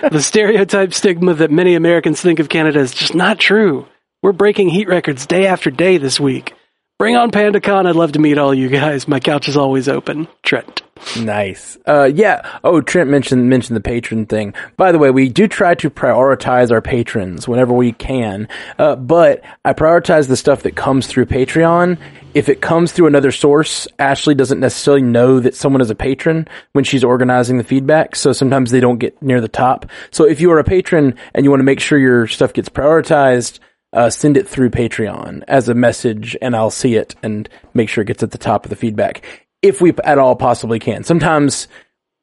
the 0.11 0.21
stereotype 0.21 0.93
stigma 0.93 1.35
that 1.35 1.51
many 1.51 1.75
Americans 1.75 2.21
think 2.21 2.39
of 2.39 2.49
Canada 2.49 2.79
is 2.79 2.93
just 2.93 3.13
not 3.13 3.37
true. 3.37 3.85
We're 4.23 4.31
breaking 4.31 4.69
heat 4.69 4.87
records 4.87 5.27
day 5.27 5.45
after 5.45 5.69
day 5.69 5.97
this 5.97 6.19
week. 6.19 6.53
Bring 6.99 7.15
on 7.15 7.31
PandaCon. 7.31 7.87
I'd 7.87 7.95
love 7.95 8.11
to 8.11 8.19
meet 8.19 8.37
all 8.37 8.53
you 8.53 8.67
guys. 8.67 9.07
My 9.07 9.21
couch 9.21 9.47
is 9.47 9.55
always 9.55 9.87
open. 9.87 10.27
Trent. 10.43 10.81
Nice. 11.17 11.77
Uh, 11.87 12.11
yeah. 12.13 12.59
Oh, 12.61 12.81
Trent 12.81 13.09
mentioned 13.09 13.49
mentioned 13.49 13.77
the 13.77 13.81
patron 13.81 14.25
thing. 14.25 14.53
By 14.75 14.91
the 14.91 14.97
way, 14.97 15.09
we 15.09 15.29
do 15.29 15.47
try 15.47 15.75
to 15.75 15.89
prioritize 15.89 16.71
our 16.71 16.81
patrons 16.81 17.47
whenever 17.47 17.71
we 17.71 17.93
can. 17.93 18.49
Uh, 18.77 18.97
but 18.97 19.45
I 19.63 19.71
prioritize 19.71 20.27
the 20.27 20.35
stuff 20.35 20.63
that 20.63 20.75
comes 20.75 21.07
through 21.07 21.27
Patreon. 21.27 21.97
If 22.33 22.49
it 22.49 22.59
comes 22.59 22.91
through 22.91 23.07
another 23.07 23.31
source, 23.31 23.87
Ashley 23.97 24.35
doesn't 24.35 24.59
necessarily 24.59 25.01
know 25.01 25.39
that 25.39 25.55
someone 25.55 25.79
is 25.79 25.89
a 25.89 25.95
patron 25.95 26.49
when 26.73 26.83
she's 26.83 27.05
organizing 27.05 27.59
the 27.59 27.63
feedback. 27.63 28.17
So 28.17 28.33
sometimes 28.33 28.71
they 28.71 28.81
don't 28.81 28.99
get 28.99 29.21
near 29.21 29.39
the 29.39 29.47
top. 29.47 29.85
So 30.11 30.25
if 30.25 30.41
you 30.41 30.51
are 30.51 30.59
a 30.59 30.65
patron 30.65 31.15
and 31.33 31.45
you 31.45 31.49
want 31.49 31.61
to 31.61 31.65
make 31.65 31.79
sure 31.79 31.97
your 31.97 32.27
stuff 32.27 32.51
gets 32.51 32.67
prioritized, 32.67 33.59
uh, 33.93 34.09
send 34.09 34.37
it 34.37 34.47
through 34.47 34.69
Patreon 34.69 35.43
as 35.47 35.69
a 35.69 35.73
message 35.73 36.37
and 36.41 36.55
I'll 36.55 36.71
see 36.71 36.95
it 36.95 37.15
and 37.23 37.49
make 37.73 37.89
sure 37.89 38.01
it 38.01 38.07
gets 38.07 38.23
at 38.23 38.31
the 38.31 38.37
top 38.37 38.65
of 38.65 38.69
the 38.69 38.75
feedback 38.75 39.23
if 39.61 39.81
we 39.81 39.93
at 40.03 40.17
all 40.17 40.35
possibly 40.35 40.79
can. 40.79 41.03
Sometimes 41.03 41.67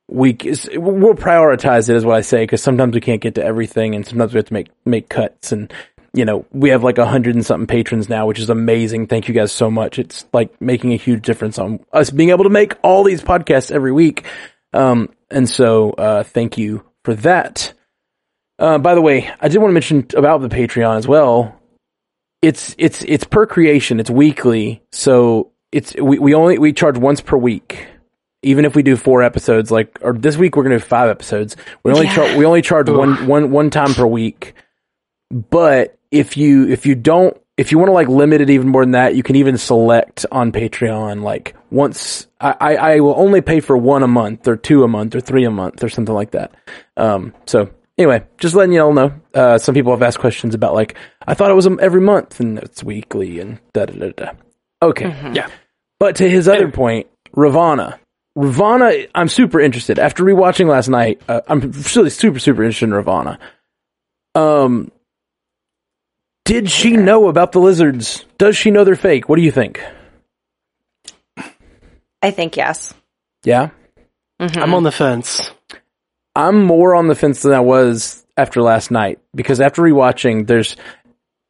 we 0.08 0.36
we'll 0.74 1.14
prioritize 1.14 1.88
it 1.88 1.96
is 1.96 2.04
what 2.04 2.16
I 2.16 2.20
say 2.20 2.44
because 2.44 2.62
sometimes 2.62 2.94
we 2.94 3.00
can't 3.00 3.20
get 3.20 3.34
to 3.34 3.44
everything 3.44 3.94
and 3.94 4.06
sometimes 4.06 4.32
we 4.32 4.38
have 4.38 4.46
to 4.46 4.52
make 4.52 4.68
make 4.84 5.08
cuts 5.08 5.50
and 5.50 5.72
you 6.14 6.24
know 6.24 6.46
we 6.52 6.70
have 6.70 6.84
like 6.84 6.98
a 6.98 7.06
hundred 7.06 7.34
and 7.34 7.44
something 7.44 7.66
patrons 7.66 8.08
now 8.08 8.24
which 8.24 8.38
is 8.38 8.48
amazing 8.48 9.08
thank 9.08 9.26
you 9.26 9.34
guys 9.34 9.50
so 9.50 9.68
much 9.68 9.98
it's 9.98 10.24
like 10.32 10.60
making 10.62 10.92
a 10.92 10.96
huge 10.96 11.22
difference 11.22 11.58
on 11.58 11.80
us 11.92 12.10
being 12.10 12.30
able 12.30 12.44
to 12.44 12.50
make 12.50 12.74
all 12.84 13.02
these 13.02 13.20
podcasts 13.20 13.72
every 13.72 13.90
week 13.90 14.24
um 14.72 15.08
and 15.28 15.50
so 15.50 15.90
uh 15.90 16.22
thank 16.22 16.56
you 16.56 16.84
for 17.02 17.14
that 17.14 17.74
uh, 18.58 18.78
by 18.78 18.94
the 18.94 19.02
way, 19.02 19.30
I 19.40 19.48
did 19.48 19.58
want 19.58 19.70
to 19.70 19.74
mention 19.74 20.06
about 20.16 20.40
the 20.40 20.48
Patreon 20.48 20.96
as 20.96 21.06
well. 21.06 21.55
It's 22.46 22.74
it's 22.78 23.02
it's 23.02 23.24
per 23.24 23.44
creation. 23.46 23.98
It's 23.98 24.10
weekly, 24.10 24.82
so 24.92 25.50
it's 25.72 25.94
we, 25.96 26.18
we 26.18 26.34
only 26.34 26.58
we 26.58 26.72
charge 26.72 26.96
once 26.98 27.20
per 27.20 27.36
week. 27.36 27.88
Even 28.42 28.64
if 28.64 28.76
we 28.76 28.82
do 28.84 28.96
four 28.96 29.22
episodes, 29.22 29.70
like 29.72 29.98
or 30.00 30.12
this 30.12 30.36
week 30.36 30.54
we're 30.54 30.62
gonna 30.62 30.78
do 30.78 30.84
five 30.84 31.08
episodes. 31.10 31.56
We 31.82 31.92
only 31.92 32.06
Yeah. 32.06 32.14
char- 32.14 32.36
we 32.38 32.44
only 32.46 32.62
charge 32.62 32.88
one 32.88 33.26
one 33.26 33.50
one 33.50 33.70
time 33.70 33.92
per 33.94 34.06
week. 34.06 34.54
But 35.30 35.98
if 36.10 36.36
you 36.36 36.68
if 36.68 36.86
you 36.86 36.94
don't 36.94 37.36
if 37.56 37.72
you 37.72 37.78
want 37.78 37.88
to 37.88 37.92
like 37.94 38.08
limit 38.08 38.40
it 38.40 38.50
even 38.50 38.68
more 38.68 38.82
than 38.82 38.92
that, 38.92 39.16
you 39.16 39.22
can 39.22 39.34
even 39.36 39.58
select 39.58 40.24
on 40.30 40.52
Patreon 40.52 41.22
like 41.22 41.56
once 41.70 42.26
I, 42.40 42.54
I, 42.60 42.76
I 42.76 43.00
will 43.00 43.14
only 43.16 43.40
pay 43.40 43.60
for 43.60 43.76
one 43.76 44.02
a 44.04 44.08
month 44.08 44.46
or 44.46 44.56
two 44.56 44.84
a 44.84 44.88
month 44.88 45.14
or 45.16 45.20
three 45.20 45.44
a 45.44 45.50
month 45.50 45.82
or 45.82 45.88
something 45.88 46.14
like 46.14 46.30
that. 46.32 46.54
Um 46.96 47.34
so 47.46 47.70
anyway, 47.98 48.24
just 48.38 48.54
letting 48.54 48.72
you 48.72 48.82
all 48.82 48.92
know. 48.92 49.12
Uh 49.34 49.58
some 49.58 49.74
people 49.74 49.92
have 49.92 50.02
asked 50.02 50.18
questions 50.18 50.54
about 50.54 50.74
like 50.74 50.96
I 51.26 51.34
thought 51.34 51.50
it 51.50 51.54
was 51.54 51.68
every 51.80 52.00
month 52.00 52.40
and 52.40 52.58
it's 52.58 52.82
weekly 52.82 53.40
and 53.40 53.58
da 53.72 53.86
da 53.86 53.94
da 53.94 54.10
da. 54.10 54.30
Okay. 54.82 55.08
Yeah. 55.32 55.48
But 55.98 56.16
to 56.16 56.28
his 56.28 56.48
other 56.48 56.70
point, 56.70 57.08
Ravonna. 57.34 57.98
Ravonna, 58.36 59.08
I'm 59.14 59.28
super 59.28 59.60
interested. 59.60 59.98
After 59.98 60.22
rewatching 60.22 60.68
last 60.68 60.88
night, 60.88 61.22
uh, 61.26 61.40
I'm 61.48 61.72
really 61.94 62.10
super, 62.10 62.38
super 62.38 62.62
interested 62.62 62.86
in 62.86 62.90
Ravonna. 62.90 63.38
Um, 64.34 64.92
did 66.44 66.70
she 66.70 66.96
know 66.96 67.28
about 67.28 67.52
the 67.52 67.60
lizards? 67.60 68.26
Does 68.36 68.56
she 68.56 68.70
know 68.70 68.84
they're 68.84 68.94
fake? 68.94 69.28
What 69.28 69.36
do 69.36 69.42
you 69.42 69.50
think? 69.50 69.80
I 72.22 72.30
think 72.30 72.56
yes. 72.56 72.92
Yeah? 73.42 73.70
I'm 74.38 74.74
on 74.74 74.82
the 74.82 74.92
fence. 74.92 75.50
I'm 76.36 76.62
more 76.62 76.94
on 76.94 77.08
the 77.08 77.14
fence 77.14 77.40
than 77.40 77.54
I 77.54 77.60
was 77.60 78.24
after 78.36 78.60
last 78.60 78.90
night 78.90 79.18
because 79.34 79.58
after 79.58 79.80
rewatching, 79.80 80.46
there's 80.46 80.76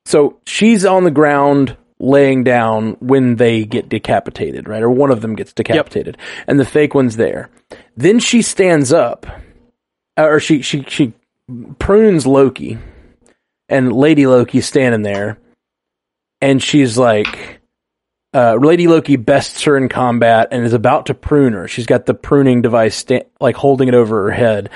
so 0.05 0.39
she's 0.47 0.87
on 0.87 1.03
the 1.03 1.11
ground 1.11 1.77
laying 1.99 2.45
down 2.45 2.93
when 3.01 3.35
they 3.35 3.65
get 3.65 3.89
decapitated, 3.89 4.69
right? 4.69 4.83
Or 4.83 4.91
one 4.91 5.11
of 5.11 5.23
them 5.23 5.35
gets 5.35 5.53
decapitated, 5.53 6.19
and 6.47 6.61
the 6.61 6.65
fake 6.65 6.95
one's 6.95 7.17
there. 7.17 7.51
Then 7.97 8.21
she 8.21 8.43
stands 8.43 8.93
up, 8.93 9.27
uh, 10.17 10.23
or 10.23 10.39
she 10.39 10.63
she 10.63 10.85
she 10.85 11.13
prunes 11.81 12.25
Loki, 12.25 12.79
and 13.69 13.93
Lady 13.93 14.29
Loki's 14.29 14.67
standing 14.67 15.03
there, 15.03 15.39
and 16.41 16.63
she's 16.63 16.97
like. 16.97 17.56
Uh, 18.37 18.59
Lady 18.61 18.87
Loki 18.87 19.17
bests 19.17 19.63
her 19.63 19.79
in 19.79 19.89
combat 19.89 20.49
and 20.51 20.63
is 20.63 20.75
about 20.75 21.07
to 21.07 21.15
prune 21.15 21.55
her. 21.55 21.67
She's 21.69 21.87
got 21.87 22.05
the 22.05 22.13
pruning 22.13 22.61
device, 22.61 22.95
sta- 22.95 23.25
like 23.41 23.57
holding 23.57 23.89
it 23.89 23.95
over 23.95 24.25
her 24.25 24.31
head, 24.31 24.69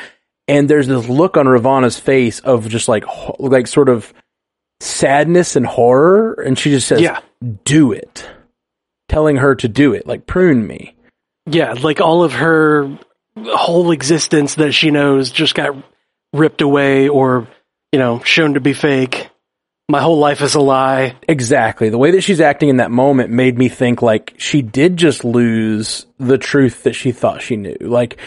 and 0.49 0.67
there's 0.67 0.87
this 0.87 1.09
look 1.09 1.37
on 1.37 1.47
Ravonna's 1.47 1.99
face 1.99 2.41
of 2.41 2.67
just 2.69 2.89
like, 2.89 3.05
ho- 3.05 3.37
like 3.39 3.67
sort 3.67 3.91
of 3.91 4.15
sadness 4.81 5.57
and 5.57 5.67
horror, 5.67 6.33
and 6.33 6.59
she 6.59 6.71
just 6.71 6.89
says, 6.89 7.03
Yeah. 7.03 7.21
"Do 7.65 7.93
it," 7.93 8.27
telling 9.11 9.37
her 9.37 9.55
to 9.57 9.69
do 9.69 9.93
it, 9.93 10.07
like 10.07 10.27
prune 10.27 10.67
me. 10.67 10.95
Yeah, 11.45 11.75
like 11.75 12.01
all 12.01 12.25
of 12.25 12.33
her 12.33 12.99
whole 13.37 13.91
existence 13.91 14.55
that 14.55 14.73
she 14.73 14.91
knows 14.91 15.31
just 15.31 15.55
got 15.55 15.77
ripped 16.33 16.63
away 16.63 17.09
or, 17.09 17.47
you 17.93 17.99
know, 17.99 18.21
shown 18.21 18.55
to 18.55 18.61
be 18.61 18.73
fake. 18.73 19.30
My 19.91 20.01
whole 20.01 20.19
life 20.19 20.41
is 20.41 20.55
a 20.55 20.61
lie. 20.61 21.17
Exactly. 21.29 21.89
The 21.89 21.99
way 21.99 22.13
that 22.13 22.21
she's 22.23 22.41
acting 22.41 22.69
in 22.69 22.77
that 22.77 22.91
moment 22.93 23.31
made 23.31 23.59
me 23.59 23.69
think 23.69 24.03
like 24.03 24.35
she 24.39 24.63
did 24.63 24.97
just 24.97 25.25
lose 25.25 26.07
the 26.19 26.39
truth 26.39 26.85
that 26.85 26.93
she 26.95 27.11
thought 27.13 27.43
she 27.43 27.57
knew. 27.57 27.77
Like, 27.81 28.19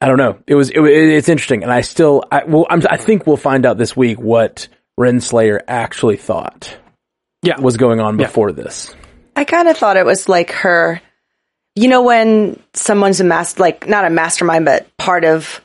I 0.00 0.06
don't 0.08 0.18
know. 0.18 0.38
It 0.46 0.54
was, 0.54 0.70
it, 0.70 0.80
it's 0.80 1.28
interesting. 1.28 1.62
And 1.62 1.72
I 1.72 1.82
still, 1.82 2.24
I, 2.32 2.44
well, 2.44 2.66
I'm, 2.68 2.82
I 2.90 2.96
think 2.96 3.26
we'll 3.26 3.36
find 3.36 3.64
out 3.64 3.78
this 3.78 3.96
week 3.96 4.18
what 4.18 4.68
Renslayer 4.98 5.60
actually 5.68 6.16
thought 6.16 6.76
Yeah. 7.42 7.60
was 7.60 7.76
going 7.76 8.00
on 8.00 8.18
Yeah. 8.18 8.26
before 8.26 8.52
this. 8.52 8.94
I 9.36 9.44
kind 9.44 9.68
of 9.68 9.76
thought 9.76 9.96
it 9.96 10.04
was 10.06 10.28
like 10.28 10.50
her, 10.50 11.00
you 11.76 11.86
know, 11.88 12.02
when 12.02 12.60
someone's 12.74 13.20
a 13.20 13.24
master, 13.24 13.60
like 13.62 13.88
not 13.88 14.04
a 14.04 14.10
mastermind, 14.10 14.64
but 14.64 14.88
part 14.96 15.24
of 15.24 15.60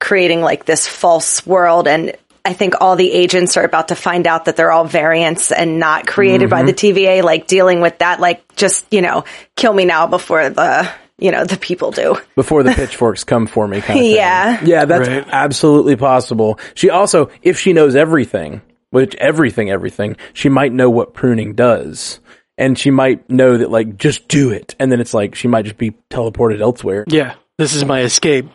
creating 0.00 0.40
like 0.40 0.64
this 0.64 0.86
false 0.86 1.44
world. 1.44 1.88
And 1.88 2.14
I 2.44 2.52
think 2.52 2.74
all 2.80 2.96
the 2.96 3.10
agents 3.10 3.56
are 3.56 3.64
about 3.64 3.88
to 3.88 3.94
find 3.94 4.26
out 4.26 4.46
that 4.46 4.56
they're 4.56 4.72
all 4.72 4.84
variants 4.84 5.52
and 5.52 5.78
not 5.78 6.06
created 6.06 6.48
by 6.50 6.62
the 6.62 6.72
mm-hmm. 6.72 6.98
TVA, 6.98 7.22
like 7.22 7.46
dealing 7.46 7.80
with 7.80 7.98
that, 7.98 8.20
like 8.20 8.56
just, 8.56 8.86
you 8.92 9.02
know, 9.02 9.24
kill 9.56 9.72
me 9.72 9.84
now 9.84 10.06
before 10.06 10.48
the, 10.48 10.90
you 11.18 11.30
know, 11.30 11.44
the 11.44 11.56
people 11.56 11.90
do. 11.90 12.16
before 12.36 12.62
the 12.62 12.72
pitchforks 12.74 13.24
come 13.24 13.46
for 13.46 13.66
me 13.66 13.80
kind 13.80 13.98
of 13.98 14.04
thing. 14.04 14.14
Yeah. 14.14 14.64
Yeah, 14.64 14.84
that's 14.84 15.08
Right. 15.08 15.26
absolutely 15.30 15.96
possible. 15.96 16.58
She 16.74 16.90
also, 16.90 17.30
if 17.42 17.58
she 17.58 17.72
knows 17.72 17.94
everything, 17.96 18.62
which 18.90 19.14
everything, 19.16 19.70
everything, 19.70 20.16
she 20.32 20.48
might 20.48 20.72
know 20.72 20.88
what 20.88 21.14
pruning 21.14 21.54
does. 21.54 22.20
And 22.56 22.78
she 22.78 22.90
might 22.90 23.28
know 23.30 23.58
that 23.58 23.70
like, 23.70 23.96
just 23.98 24.26
do 24.26 24.50
it. 24.50 24.74
And 24.80 24.90
then 24.90 25.00
it's 25.00 25.14
like, 25.14 25.34
she 25.34 25.46
might 25.48 25.62
just 25.64 25.76
be 25.78 25.92
teleported 26.10 26.60
elsewhere. 26.60 27.04
Yeah. 27.06 27.34
This 27.58 27.74
is 27.74 27.84
my 27.84 28.02
escape. 28.02 28.46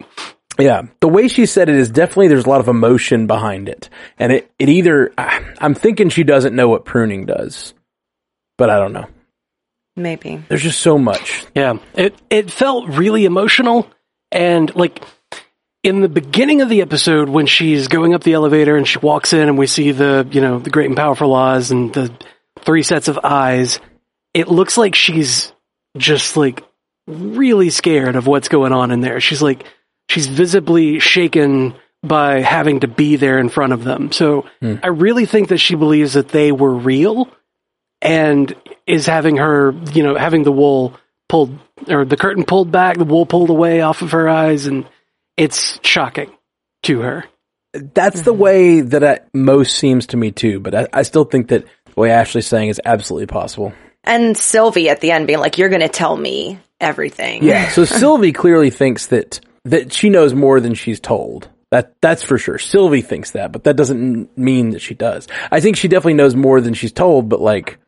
Yeah. 0.60 0.84
The 1.00 1.08
way 1.08 1.28
she 1.28 1.46
said 1.46 1.70
it 1.70 1.76
is 1.76 1.90
definitely, 1.90 2.28
there's 2.28 2.46
a 2.46 2.50
lot 2.50 2.62
of 2.62 2.68
emotion 2.68 3.28
behind 3.28 3.70
it. 3.70 3.90
And 4.20 4.32
it, 4.32 4.52
it 4.60 4.70
either, 4.70 5.14
I'm 5.18 5.74
thinking 5.74 6.10
she 6.10 6.24
doesn't 6.24 6.56
know 6.56 6.70
what 6.70 6.86
pruning 6.86 7.26
does, 7.26 7.74
but 8.58 8.70
I 8.70 8.78
don't 8.78 8.94
know. 8.94 9.08
Maybe. 9.96 10.44
There's 10.48 10.64
just 10.64 10.82
so 10.82 10.98
much. 10.98 11.46
Yeah. 11.54 11.78
It 11.94 12.16
it 12.30 12.50
felt 12.50 12.90
really 12.90 13.26
emotional 13.26 13.88
and 14.32 14.74
like 14.76 15.04
in 15.84 16.02
the 16.02 16.10
beginning 16.10 16.62
of 16.62 16.70
the 16.70 16.82
episode 16.82 17.30
when 17.30 17.46
she's 17.46 17.88
going 17.88 18.14
up 18.14 18.24
the 18.24 18.34
elevator 18.34 18.76
and 18.76 18.88
she 18.88 18.98
walks 19.00 19.34
in 19.34 19.50
and 19.50 19.58
we 19.58 19.68
see 19.68 19.92
the, 19.92 20.28
you 20.32 20.42
know, 20.42 20.58
the 20.58 20.70
great 20.70 20.88
and 20.88 20.98
powerful 20.98 21.28
laws 21.28 21.72
and 21.72 21.94
the 21.94 22.12
three 22.60 22.84
sets 22.84 23.08
of 23.08 23.20
eyes, 23.24 23.80
it 24.34 24.48
looks 24.48 24.78
like 24.78 24.96
she's 24.96 25.52
just 25.98 26.38
like 26.38 26.64
really 27.06 27.70
scared 27.70 28.16
of 28.16 28.26
what's 28.26 28.48
going 28.48 28.72
on 28.72 28.92
in 28.92 29.02
there. 29.02 29.20
She's 29.20 29.42
like 29.42 29.66
she's 30.10 30.28
visibly 30.28 31.00
shaken 31.00 31.76
by 32.04 32.42
having 32.42 32.82
to 32.82 32.88
be 32.88 33.16
there 33.16 33.40
in 33.40 33.50
front 33.50 33.74
of 33.74 33.84
them. 33.84 34.12
So 34.12 34.46
hmm. 34.62 34.76
I 34.84 34.88
really 34.88 35.26
think 35.26 35.50
that 35.50 35.58
she 35.58 35.76
believes 35.76 36.14
that 36.14 36.30
they 36.30 36.52
were 36.52 36.74
real 36.74 37.30
and 38.02 38.54
is 38.86 39.06
having 39.06 39.38
her, 39.38 39.74
you 39.94 40.04
know, 40.04 40.16
having 40.16 40.44
the 40.44 40.52
wool 40.52 40.96
pulled 41.30 41.58
or 41.88 42.06
the 42.06 42.18
curtain 42.18 42.44
pulled 42.44 42.72
back, 42.72 42.98
the 42.98 43.06
wool 43.06 43.26
pulled 43.26 43.50
away 43.50 43.82
off 43.82 44.02
of 44.02 44.12
her 44.12 44.30
eyes, 44.30 44.68
and 44.68 44.86
it's 45.38 45.80
shocking 45.84 46.32
to 46.84 47.02
her. 47.02 47.26
That's 47.74 48.22
the 48.22 48.32
mm-hmm. 48.32 48.42
way 48.42 48.82
that 48.82 49.04
it 49.04 49.28
most 49.34 49.78
seems 49.78 50.08
to 50.08 50.18
me 50.18 50.32
too, 50.32 50.60
but 50.60 50.76
I, 50.76 50.88
I 50.94 51.02
still 51.04 51.24
think 51.24 51.48
that 51.48 51.64
the 51.64 52.00
way 52.00 52.12
Ashley's 52.12 52.46
saying 52.46 52.70
is 52.70 52.80
absolutely 52.84 53.28
possible. 53.28 53.74
And 54.04 54.38
Sylvie 54.38 54.90
at 54.90 55.00
the 55.00 55.12
end 55.12 55.28
being 55.28 55.40
like, 55.40 55.58
you're 55.58 55.70
going 55.70 55.82
to 55.82 55.90
tell 55.90 56.16
me 56.16 56.60
everything. 56.80 57.44
Yeah. 57.44 57.70
So 57.70 57.86
Sylvie 57.86 58.34
clearly 58.34 58.70
thinks 58.70 59.08
that 59.08 59.40
that 59.66 59.94
she 59.94 60.10
knows 60.10 60.34
more 60.34 60.60
than 60.60 60.74
she's 60.74 61.00
told. 61.00 61.50
That 61.72 61.96
that's 62.02 62.22
for 62.22 62.38
sure. 62.38 62.60
Sylvie 62.60 63.02
thinks 63.02 63.32
that, 63.32 63.52
but 63.52 63.64
that 63.64 63.76
doesn't 63.76 64.38
mean 64.38 64.72
that 64.72 64.80
she 64.82 64.94
does. 64.94 65.28
I 65.52 65.60
think 65.60 65.76
she 65.76 65.88
definitely 65.88 66.14
knows 66.16 66.36
more 66.36 66.62
than 66.62 66.74
she's 66.76 66.92
told, 66.92 67.30
but 67.30 67.42
like 67.42 67.80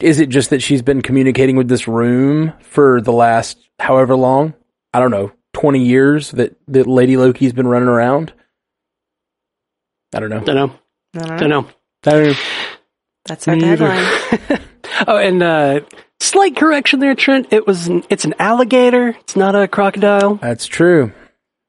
is 0.00 0.18
it 0.18 0.28
just 0.30 0.50
that 0.50 0.60
she's 0.60 0.82
been 0.82 1.00
communicating 1.00 1.54
with 1.54 1.68
this 1.68 1.86
room 1.86 2.52
for 2.60 3.00
the 3.00 3.12
last 3.12 3.56
however 3.78 4.16
long? 4.16 4.52
I 4.92 4.98
don't 4.98 5.12
know, 5.12 5.30
20 5.52 5.84
years 5.84 6.32
that 6.32 6.56
that 6.68 6.88
Lady 6.88 7.16
Loki's 7.16 7.52
been 7.52 7.68
running 7.68 7.88
around? 7.88 8.32
I 10.14 10.20
don't 10.20 10.28
know. 10.30 10.40
Don't 10.40 10.56
know. 10.56 10.74
I 11.14 11.36
don't 11.36 11.48
know. 11.48 11.48
Don't 11.48 11.48
know. 11.48 11.68
I 12.04 12.10
don't 12.10 12.24
know. 12.24 12.34
That's 13.26 13.46
our 13.46 13.54
Me 13.56 13.64
either. 13.64 13.86
tagline. 13.88 14.62
Oh, 15.08 15.16
and 15.16 15.42
uh, 15.42 15.80
slight 16.22 16.56
correction 16.56 17.00
there, 17.00 17.14
Trent. 17.14 17.52
It 17.52 17.66
was 17.66 17.88
an, 17.88 18.04
it's 18.08 18.24
an 18.24 18.34
alligator. 18.38 19.08
It's 19.08 19.36
not 19.36 19.54
a 19.54 19.68
crocodile. 19.68 20.36
That's 20.36 20.66
true. 20.66 21.12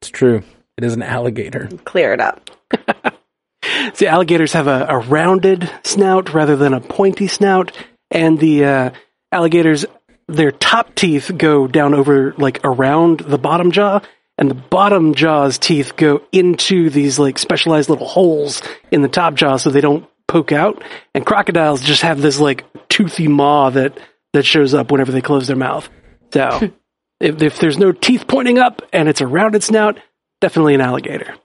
It's 0.01 0.09
true. 0.09 0.43
It 0.77 0.83
is 0.83 0.93
an 0.93 1.01
alligator. 1.01 1.69
Clear 1.85 2.13
it 2.13 2.21
up. 2.21 2.49
See, 3.93 4.07
alligators 4.07 4.53
have 4.53 4.67
a, 4.67 4.87
a 4.89 4.97
rounded 4.97 5.69
snout 5.83 6.33
rather 6.33 6.55
than 6.55 6.73
a 6.73 6.81
pointy 6.81 7.27
snout, 7.27 7.71
and 8.11 8.39
the 8.39 8.65
uh, 8.65 8.89
alligators, 9.31 9.85
their 10.27 10.51
top 10.51 10.95
teeth 10.95 11.31
go 11.37 11.67
down 11.67 11.93
over 11.93 12.33
like 12.37 12.59
around 12.63 13.19
the 13.21 13.37
bottom 13.37 13.71
jaw, 13.71 14.01
and 14.37 14.49
the 14.49 14.55
bottom 14.55 15.13
jaw's 15.13 15.57
teeth 15.57 15.95
go 15.95 16.21
into 16.31 16.89
these 16.89 17.19
like 17.19 17.37
specialized 17.37 17.89
little 17.89 18.07
holes 18.07 18.61
in 18.91 19.01
the 19.01 19.07
top 19.07 19.35
jaw, 19.35 19.57
so 19.57 19.69
they 19.69 19.81
don't 19.81 20.07
poke 20.27 20.51
out. 20.51 20.83
And 21.13 21.25
crocodiles 21.25 21.81
just 21.81 22.01
have 22.01 22.21
this 22.21 22.39
like 22.39 22.65
toothy 22.89 23.27
maw 23.27 23.69
that 23.69 23.97
that 24.33 24.45
shows 24.45 24.73
up 24.73 24.91
whenever 24.91 25.11
they 25.11 25.21
close 25.21 25.47
their 25.47 25.55
mouth. 25.55 25.89
So, 26.33 26.71
if, 27.19 27.41
if 27.41 27.59
there's 27.59 27.77
no 27.77 27.91
teeth 27.91 28.25
pointing 28.27 28.59
up 28.59 28.81
and 28.91 29.07
it's 29.07 29.21
a 29.21 29.27
rounded 29.27 29.63
snout, 29.63 29.99
definitely 30.41 30.75
an 30.75 30.81
alligator. 30.81 31.35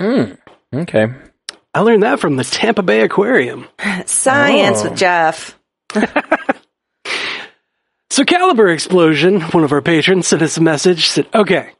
Mm, 0.00 0.38
okay. 0.74 1.06
I 1.74 1.80
learned 1.80 2.02
that 2.02 2.18
from 2.20 2.36
the 2.36 2.44
Tampa 2.44 2.82
Bay 2.82 3.02
Aquarium. 3.02 3.66
Science 4.06 4.80
Oh. 4.80 4.90
with 4.90 4.98
Jeff. 4.98 5.58
So 8.12 8.24
Caliber 8.24 8.68
Explosion, 8.68 9.40
one 9.40 9.62
of 9.62 9.72
our 9.72 9.80
patrons, 9.80 10.26
sent 10.26 10.42
us 10.42 10.56
a 10.56 10.60
message, 10.60 11.06
said, 11.06 11.28
okay, 11.32 11.70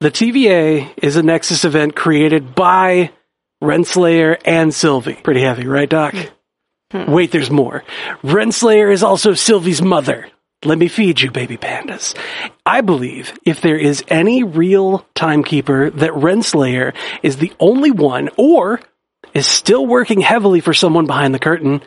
the 0.00 0.10
TVA 0.10 0.90
is 0.96 1.16
a 1.16 1.22
Nexus 1.22 1.66
event 1.66 1.94
created 1.94 2.54
by 2.54 3.10
Renslayer 3.62 4.40
and 4.46 4.74
Sylvie. 4.74 5.18
Pretty 5.22 5.42
heavy, 5.42 5.66
right, 5.66 5.88
Doc? 5.88 6.14
Hmm. 6.90 7.10
Wait, 7.10 7.30
there's 7.30 7.50
more. 7.50 7.84
Renslayer 8.22 8.92
is 8.92 9.02
also 9.02 9.34
Sylvie's 9.34 9.80
mother. 9.80 10.28
Let 10.64 10.76
me 10.76 10.88
feed 10.88 11.20
you, 11.20 11.30
baby 11.30 11.56
pandas. 11.56 12.14
I 12.66 12.80
believe 12.80 13.38
if 13.46 13.60
there 13.60 13.78
is 13.78 14.04
any 14.08 14.42
real 14.42 15.06
timekeeper, 15.14 15.90
that 15.90 16.10
Renslayer 16.10 16.94
is 17.22 17.36
the 17.36 17.52
only 17.60 17.90
one, 17.90 18.28
or 18.36 18.80
is 19.32 19.46
still 19.46 19.86
working 19.86 20.20
heavily 20.20 20.60
for 20.60 20.74
someone 20.74 21.06
behind 21.06 21.32
the 21.32 21.38
curtain, 21.38 21.82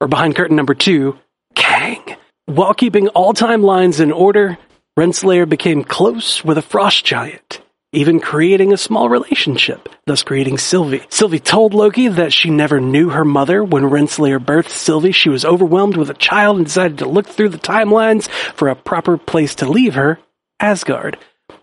or 0.00 0.06
behind 0.06 0.36
curtain 0.36 0.56
number 0.56 0.74
two, 0.74 1.18
Kang. 1.54 2.16
While 2.46 2.74
keeping 2.74 3.08
all 3.08 3.32
timelines 3.32 4.00
in 4.00 4.12
order, 4.12 4.58
Renslayer 4.98 5.48
became 5.48 5.82
close 5.82 6.44
with 6.44 6.58
a 6.58 6.62
frost 6.62 7.04
giant, 7.04 7.61
even 7.92 8.20
creating 8.20 8.72
a 8.72 8.78
small 8.78 9.08
relationship, 9.08 9.88
thus 10.06 10.22
creating 10.22 10.58
Sylvie. 10.58 11.02
Sylvie 11.10 11.38
told 11.38 11.74
Loki 11.74 12.08
that 12.08 12.32
she 12.32 12.48
never 12.48 12.80
knew 12.80 13.10
her 13.10 13.24
mother. 13.24 13.62
When 13.62 13.84
Renslayer 13.84 14.38
birthed 14.38 14.70
Sylvie, 14.70 15.12
she 15.12 15.28
was 15.28 15.44
overwhelmed 15.44 15.96
with 15.96 16.08
a 16.08 16.14
child 16.14 16.56
and 16.56 16.66
decided 16.66 16.98
to 16.98 17.08
look 17.08 17.26
through 17.26 17.50
the 17.50 17.58
timelines 17.58 18.28
for 18.28 18.68
a 18.68 18.76
proper 18.76 19.18
place 19.18 19.54
to 19.56 19.70
leave 19.70 19.94
her, 19.94 20.18
Asgard. 20.58 21.18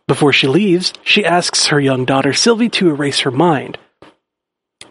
Before 0.07 0.31
she 0.31 0.47
leaves, 0.47 0.93
she 1.03 1.25
asks 1.25 1.67
her 1.67 1.79
young 1.79 2.05
daughter 2.05 2.33
Sylvie 2.33 2.69
to 2.69 2.89
erase 2.89 3.21
her 3.21 3.31
mind. 3.31 3.77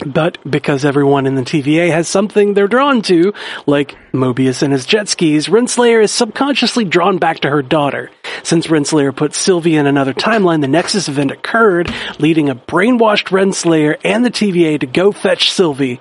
But 0.07 0.39
because 0.49 0.85
everyone 0.85 1.27
in 1.27 1.35
the 1.35 1.43
TVA 1.43 1.91
has 1.91 2.09
something 2.09 2.55
they're 2.55 2.69
drawn 2.69 3.03
to, 3.03 3.33
like 3.67 3.97
Mobius 4.13 4.63
and 4.63 4.73
his 4.73 4.87
jet 4.87 5.09
skis, 5.09 5.49
Renslayer 5.49 6.03
is 6.03 6.13
subconsciously 6.13 6.85
drawn 6.85 7.19
back 7.19 7.41
to 7.41 7.51
her 7.51 7.63
daughter. 7.63 8.11
Since 8.43 8.69
Renslayer 8.69 9.15
put 9.15 9.35
Sylvie 9.35 9.77
in 9.77 9.87
another 9.87 10.15
timeline, 10.15 10.61
the 10.61 10.69
Nexus 10.69 11.09
event 11.09 11.33
occurred, 11.33 11.93
leading 12.19 12.49
a 12.49 12.55
brainwashed 12.55 13.29
Renslayer 13.29 13.99
and 14.05 14.25
the 14.25 14.31
TVA 14.31 14.81
to 14.81 14.87
go 14.87 15.13
fetch 15.13 15.53
Sylvie. 15.53 16.01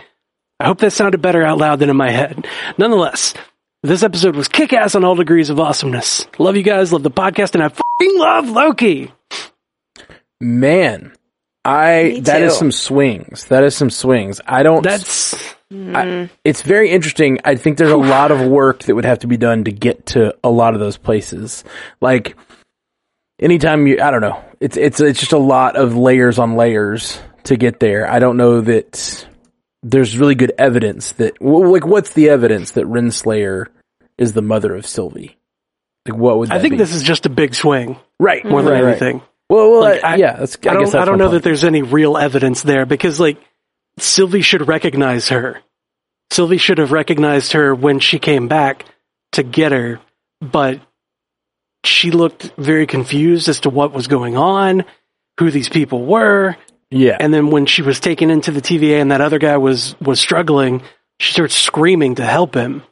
I 0.60 0.66
hope 0.66 0.80
that 0.80 0.94
sounded 0.94 1.22
better 1.22 1.44
out 1.44 1.58
loud 1.58 1.80
than 1.80 1.90
in 1.90 1.98
my 1.98 2.12
head. 2.12 2.48
Nonetheless, 2.78 3.34
this 3.84 4.04
episode 4.04 4.36
was 4.36 4.48
kick 4.48 4.74
ass 4.74 4.96
on 4.96 5.04
all 5.04 5.16
degrees 5.16 5.50
of 5.50 5.60
awesomeness. 5.60 6.26
Love 6.40 6.56
you 6.56 6.64
guys, 6.64 6.92
love 6.92 7.04
the 7.04 7.12
podcast, 7.12 7.54
and 7.54 7.64
I 7.64 7.70
fing 7.70 8.20
love 8.20 8.50
Loki! 8.50 9.12
Man, 10.40 11.14
I 11.68 12.04
Me 12.04 12.20
that 12.22 12.42
is 12.42 12.54
too. 12.54 12.60
some 12.60 12.72
swings. 12.72 13.46
That 13.48 13.66
is 13.66 13.76
some 13.76 13.90
swings. 13.90 14.40
I 14.48 14.64
don't. 14.64 14.84
That's 14.84 15.34
I, 15.34 15.74
mm-hmm. 15.74 16.34
it's 16.46 16.62
very 16.62 16.90
interesting. 16.92 17.40
I 17.44 17.56
think 17.56 17.78
there's 17.78 17.92
a 17.92 17.98
lot 17.98 18.32
of 18.32 18.48
work 18.48 18.84
that 18.84 18.96
would 18.96 19.04
have 19.04 19.20
to 19.20 19.28
be 19.28 19.36
done 19.36 19.66
to 19.66 19.72
get 19.72 20.08
to 20.08 20.34
a 20.46 20.50
lot 20.50 20.76
of 20.76 20.80
those 20.80 20.96
places. 20.96 21.66
Like 22.00 22.38
anytime 23.38 23.86
you, 23.86 24.00
I 24.02 24.12
don't 24.12 24.22
know. 24.22 24.42
It's 24.62 24.78
it's 24.78 25.02
it's 25.02 25.20
just 25.20 25.34
a 25.34 25.38
lot 25.38 25.76
of 25.76 25.98
layers 25.98 26.40
on 26.40 26.56
layers 26.56 27.20
to 27.44 27.58
get 27.58 27.82
there. 27.82 28.10
I 28.10 28.20
don't 28.20 28.38
know 28.38 28.62
that 28.62 29.28
there's 29.84 30.18
really 30.18 30.36
good 30.36 30.54
evidence 30.58 31.12
that 31.14 31.42
like 31.42 31.86
what's 31.86 32.14
the 32.14 32.30
evidence 32.30 32.72
that 32.72 32.86
Renslayer 32.86 33.66
is 34.18 34.32
the 34.32 34.42
mother 34.42 34.74
of 34.74 34.88
Sylvie? 34.88 35.38
Like 36.08 36.18
what 36.18 36.38
would 36.38 36.50
I 36.50 36.60
think 36.60 36.76
be? 36.76 36.78
this 36.78 36.96
is 36.96 37.04
just 37.04 37.26
a 37.26 37.30
big 37.30 37.54
swing 37.54 37.98
right 38.22 38.46
more 38.46 38.62
than 38.62 38.72
right, 38.72 39.02
right. 39.02 39.22
Well, 39.50 39.72
well, 39.72 39.82
Like, 39.82 40.04
I- 40.04 40.16
yeah. 40.18 40.34
That's, 40.38 40.58
I, 40.66 40.72
I 40.72 40.74
don't, 40.74 40.96
I 40.96 41.06
don't 41.06 41.18
know 41.18 41.30
that 41.30 41.44
there's 41.44 41.64
any 41.64 41.82
real 41.82 42.18
evidence 42.18 42.62
there 42.64 42.86
because, 42.86 43.20
like, 43.20 43.38
Sylvie 44.00 44.42
should 44.42 44.68
recognize 44.68 45.30
her. 45.30 45.60
Sylvie 46.32 46.58
should 46.58 46.78
have 46.78 46.92
recognized 46.92 47.54
her 47.54 47.74
when 47.74 48.00
she 48.00 48.20
came 48.20 48.48
back 48.48 48.86
to 49.34 49.44
get 49.44 49.72
her, 49.72 50.00
but 50.42 50.82
she 51.86 52.12
looked 52.12 52.52
very 52.58 52.86
confused 52.86 53.48
as 53.48 53.62
to 53.62 53.70
what 53.70 53.94
was 53.94 54.08
going 54.08 54.36
on, 54.36 54.84
who 55.40 55.50
these 55.52 55.70
people 55.70 56.06
were, 56.06 56.58
Yeah, 56.92 57.16
and 57.20 57.34
then 57.34 57.50
when 57.50 57.66
she 57.66 57.82
was 57.82 58.00
taken 58.00 58.30
into 58.30 58.52
the 58.52 58.62
TVA 58.62 59.00
and 59.00 59.12
that 59.12 59.22
other 59.22 59.40
guy 59.40 59.58
was 59.58 59.96
was 60.02 60.20
struggling, 60.20 60.84
she 61.20 61.32
starts 61.34 61.56
screaming 61.56 62.16
to 62.16 62.26
help 62.26 62.56
him. 62.56 62.84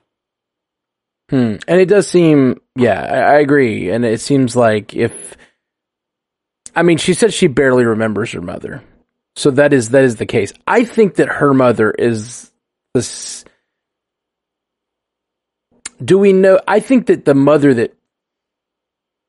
Hmm. 1.29 1.55
And 1.67 1.81
it 1.81 1.87
does 1.87 2.07
seem, 2.07 2.61
yeah, 2.75 3.01
I, 3.01 3.35
I 3.35 3.39
agree. 3.39 3.89
And 3.89 4.05
it 4.05 4.21
seems 4.21 4.55
like 4.55 4.93
if, 4.95 5.35
I 6.75 6.83
mean, 6.83 6.97
she 6.97 7.13
said 7.13 7.33
she 7.33 7.47
barely 7.47 7.85
remembers 7.85 8.31
her 8.33 8.41
mother, 8.41 8.83
so 9.35 9.51
that 9.51 9.73
is 9.73 9.89
that 9.89 10.03
is 10.03 10.17
the 10.17 10.25
case. 10.25 10.51
I 10.67 10.83
think 10.85 11.15
that 11.15 11.27
her 11.29 11.53
mother 11.53 11.91
is 11.91 12.51
this. 12.93 13.45
Do 16.03 16.17
we 16.17 16.33
know? 16.33 16.59
I 16.67 16.79
think 16.81 17.07
that 17.07 17.23
the 17.25 17.33
mother 17.35 17.73
that 17.75 17.95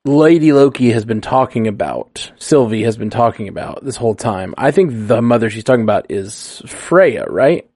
Lady 0.04 0.52
Loki 0.52 0.90
has 0.92 1.04
been 1.04 1.20
talking 1.20 1.66
about, 1.68 2.32
Sylvie 2.38 2.82
has 2.84 2.96
been 2.96 3.10
talking 3.10 3.48
about 3.48 3.84
this 3.84 3.96
whole 3.96 4.14
time. 4.14 4.54
I 4.58 4.70
think 4.70 5.08
the 5.08 5.22
mother 5.22 5.50
she's 5.50 5.64
talking 5.64 5.82
about 5.84 6.10
is 6.10 6.62
Freya, 6.66 7.24
right? 7.28 7.68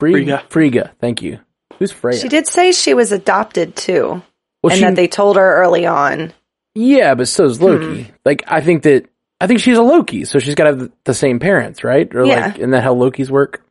Frigga. 0.00 0.42
Frigga. 0.48 0.92
Thank 1.00 1.22
you. 1.22 1.38
Who's 1.78 1.92
Freya? 1.92 2.18
She 2.18 2.28
did 2.28 2.46
say 2.46 2.72
she 2.72 2.94
was 2.94 3.12
adopted 3.12 3.76
too, 3.76 4.22
Well, 4.62 4.72
and 4.72 4.74
she- 4.74 4.80
that 4.84 4.96
they 4.96 5.08
told 5.08 5.36
her 5.36 5.56
early 5.62 5.86
on. 5.86 6.32
Yeah, 6.74 7.14
but 7.14 7.28
so 7.28 7.44
is 7.44 7.60
Loki. 7.60 8.10
Like, 8.24 8.44
I 8.46 8.60
think 8.60 8.84
that 8.84 9.06
I 9.40 9.46
think 9.46 9.60
she's 9.60 9.76
a 9.76 9.82
Loki, 9.82 10.24
so 10.24 10.38
she's 10.38 10.54
got 10.54 10.64
to 10.64 10.70
have 10.70 10.78
the- 10.78 10.92
the 11.04 11.14
same 11.14 11.38
parents, 11.40 11.82
right? 11.84 12.12
Or 12.14 12.24
Yeah. 12.24 12.46
like, 12.46 12.58
isn't 12.58 12.70
that 12.70 12.82
how 12.84 12.94
Loki's 12.94 13.30
work? 13.30 13.62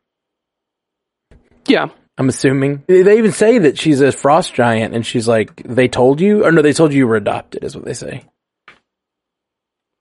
Yeah, 1.66 1.86
I'm 2.18 2.28
assuming 2.28 2.84
they 2.86 3.02
they 3.02 3.18
even 3.18 3.32
say 3.32 3.58
that 3.58 3.78
she's 3.78 4.00
a 4.00 4.12
frost 4.12 4.52
giant, 4.54 4.94
and 4.94 5.04
she's 5.06 5.26
like, 5.26 5.62
they 5.64 5.88
told 5.88 6.20
you, 6.20 6.44
or 6.44 6.52
no, 6.52 6.60
they 6.62 6.72
told 6.74 6.92
you 6.92 6.98
you 6.98 7.06
were 7.06 7.16
adopted, 7.16 7.64
is 7.64 7.74
what 7.74 7.84
they 7.86 7.94
say, 7.94 8.24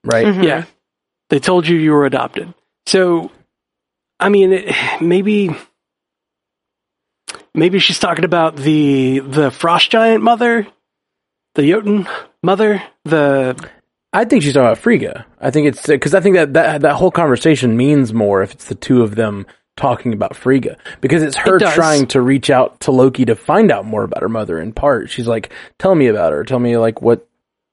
right? 0.04 0.26
Mhm. 0.28 0.44
Yeah. 0.44 0.66
They 1.30 1.40
told 1.40 1.68
you 1.68 1.78
you 1.78 1.92
were 1.94 2.06
adopted. 2.06 2.54
So, 2.86 3.32
I 4.20 4.28
mean, 4.30 4.52
it, 4.52 4.76
maybe, 5.02 5.56
maybe 7.54 7.80
she's 7.80 8.00
talking 8.00 8.26
about 8.26 8.58
the, 8.58 9.20
the 9.20 9.52
frost 9.52 9.90
giant 9.92 10.24
mother, 10.24 10.68
the 11.56 11.70
Jotun 11.70 12.08
mother, 12.44 12.82
the, 13.06 13.56
I 14.14 14.26
think 14.26 14.44
she's 14.44 14.54
talking 14.54 14.68
about 14.68 14.78
Frigga. 14.78 15.26
I 15.40 15.52
think 15.52 15.68
it's 15.68 15.86
because 15.88 16.14
I 16.14 16.20
think 16.22 16.36
that, 16.36 16.54
that 16.54 16.82
that 16.82 16.96
whole 16.96 17.12
conversation 17.12 17.78
means 17.78 18.14
more 18.14 18.42
if 18.42 18.52
it's 18.54 18.66
the 18.66 18.76
two 18.76 19.04
of 19.04 19.16
them 19.16 19.46
talking 19.78 20.14
about 20.14 20.36
Frigga 20.36 20.78
because 21.00 21.24
it's 21.24 21.38
her 21.38 21.56
It 21.58 21.74
trying 21.74 22.08
to 22.08 22.22
reach 22.22 22.50
out 22.50 22.82
to 22.82 22.92
Loki 22.92 23.26
to 23.26 23.36
find 23.36 23.72
out 23.72 23.86
more 23.86 24.04
about 24.04 24.22
her 24.22 24.30
mother. 24.30 24.60
In 24.60 24.74
part, 24.74 25.10
she's 25.10 25.28
like, 25.28 25.52
"Tell 25.80 25.96
me 25.96 26.08
about 26.08 26.34
her. 26.34 26.44
Tell 26.44 26.60
me 26.60 26.78
like 26.78 27.02
what." 27.02 27.28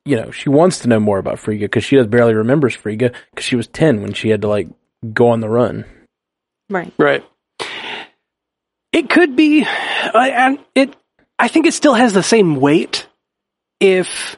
You 0.05 0.17
know, 0.17 0.31
she 0.31 0.49
wants 0.49 0.79
to 0.81 0.89
know 0.89 1.01
more 1.01 1.19
about 1.19 1.39
Frigga 1.39 1.67
because 1.67 1.85
she 1.85 1.97
does 1.97 2.07
barely 2.07 2.33
remembers 2.33 2.75
Frigga 2.75 3.13
because 3.31 3.45
she 3.45 3.57
was 3.57 3.67
ten 3.67 4.01
when 4.01 4.15
she 4.15 4.31
had 4.31 4.41
to 4.41 4.49
like 4.49 4.69
go 5.13 5.29
on 5.29 5.41
the 5.41 5.51
run. 5.51 5.85
Right. 6.71 6.93
right. 6.99 7.25
It 8.93 9.11
could 9.11 9.37
be, 9.37 9.65
I- 9.67 10.31
and 10.31 10.59
it, 10.75 10.97
I 11.39 11.49
think 11.49 11.67
it 11.67 11.75
still 11.75 11.95
has 11.95 12.13
the 12.15 12.23
same 12.23 12.57
weight 12.57 13.07
if, 13.81 14.37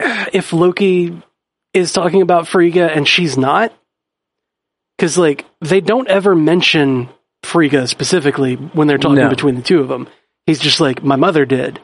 if 0.32 0.52
Loki 0.52 1.22
is 1.72 1.92
talking 1.92 2.22
about 2.22 2.48
Frigga 2.48 2.90
and 2.90 3.06
she's 3.06 3.36
not. 3.36 3.72
Cause 4.98 5.18
like, 5.18 5.44
they 5.60 5.80
don't 5.82 6.08
ever 6.08 6.34
mention 6.34 7.10
Frigga 7.42 7.86
specifically 7.86 8.54
when 8.54 8.88
they're 8.88 8.96
talking 8.98 9.16
No. 9.16 9.28
between 9.28 9.56
the 9.56 9.62
two 9.62 9.80
of 9.80 9.88
them. 9.88 10.08
He's 10.46 10.58
just 10.60 10.80
like, 10.80 11.02
my 11.02 11.16
mother 11.16 11.44
did. 11.44 11.80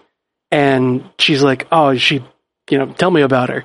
And 0.51 1.09
she's 1.19 1.43
like, 1.43 1.67
oh, 1.71 1.97
she, 1.97 2.25
you 2.71 2.79
know, 2.79 2.87
tell 2.87 3.11
me 3.11 3.23
about 3.23 3.51
her. 3.51 3.65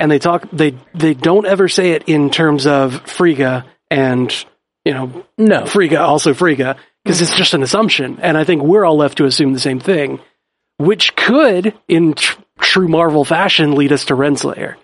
And 0.00 0.10
they 0.10 0.18
talk, 0.18 0.48
they, 0.52 0.74
they 0.94 1.14
don't 1.14 1.46
ever 1.46 1.68
say 1.68 1.92
it 1.92 2.04
in 2.08 2.30
terms 2.30 2.66
of 2.66 3.00
Frigga 3.08 3.66
and, 3.90 4.32
you 4.84 4.94
know, 4.94 5.26
No. 5.36 5.66
Frigga, 5.66 6.00
also 6.00 6.34
Frigga, 6.34 6.76
because 7.04 7.20
it's 7.20 7.36
just 7.36 7.54
an 7.54 7.62
assumption. 7.62 8.18
And 8.20 8.36
I 8.36 8.44
think 8.44 8.62
we're 8.62 8.84
all 8.84 8.96
left 8.96 9.18
to 9.18 9.24
assume 9.26 9.52
the 9.52 9.60
same 9.60 9.80
thing, 9.80 10.20
which 10.78 11.14
could, 11.16 11.74
in 11.88 12.14
tr- 12.14 12.40
true 12.58 12.88
Marvel 12.88 13.24
fashion, 13.24 13.72
lead 13.72 13.92
us 13.92 14.06
to 14.06 14.14
Renslayer. 14.14 14.76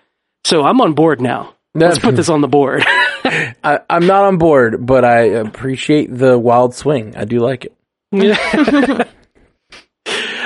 So 0.44 0.62
I'm 0.62 0.80
on 0.80 0.94
board 0.94 1.20
now. 1.20 1.54
Let's 1.74 1.98
put 1.98 2.14
this 2.14 2.28
on 2.28 2.40
the 2.40 2.48
board. 2.48 2.84
I, 2.86 3.80
I'm 3.90 4.06
not 4.06 4.24
on 4.24 4.38
board, 4.38 4.86
but 4.86 5.04
I 5.04 5.22
appreciate 5.22 6.06
the 6.16 6.38
wild 6.38 6.74
swing. 6.74 7.16
I 7.16 7.24
do 7.24 7.40
like 7.40 7.64
it. 7.64 7.72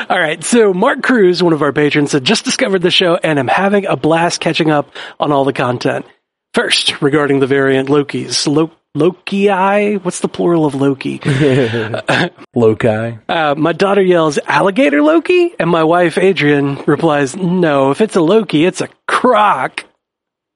all 0.09 0.19
right. 0.19 0.43
So 0.43 0.73
Mark 0.73 1.03
Cruz, 1.03 1.43
one 1.43 1.53
of 1.53 1.61
our 1.61 1.73
patrons, 1.73 2.13
said, 2.13 2.25
just 2.25 2.47
discovered 2.47 2.81
the 2.81 2.91
show 2.91 3.17
and 3.17 3.39
I'm 3.39 3.49
having 3.49 3.85
a 3.85 3.97
blast 3.97 4.41
catching 4.41 4.71
up 4.71 4.91
on 5.21 5.33
all 5.33 5.45
the 5.45 5.53
content. 5.53 6.07
First, 6.55 7.03
regarding 7.03 7.41
the 7.41 7.47
variant 7.47 7.91
Lokis. 7.91 8.47
Lo- 8.47 8.73
Loki, 8.95 9.97
what's 9.97 10.21
the 10.21 10.29
plural 10.29 10.67
of 10.67 10.75
Loki? 10.75 11.21
Loki. 12.55 13.19
Uh, 13.29 13.55
my 13.57 13.73
daughter 13.73 14.03
yells, 14.03 14.39
alligator 14.47 15.03
Loki? 15.03 15.55
And 15.59 15.71
my 15.71 15.85
wife, 15.85 16.19
Adrian, 16.19 16.83
replies, 16.87 17.37
no, 17.37 17.91
if 17.91 18.01
it's 18.01 18.17
a 18.17 18.21
Loki, 18.21 18.65
it's 18.65 18.81
a 18.81 18.89
croc. 19.07 19.85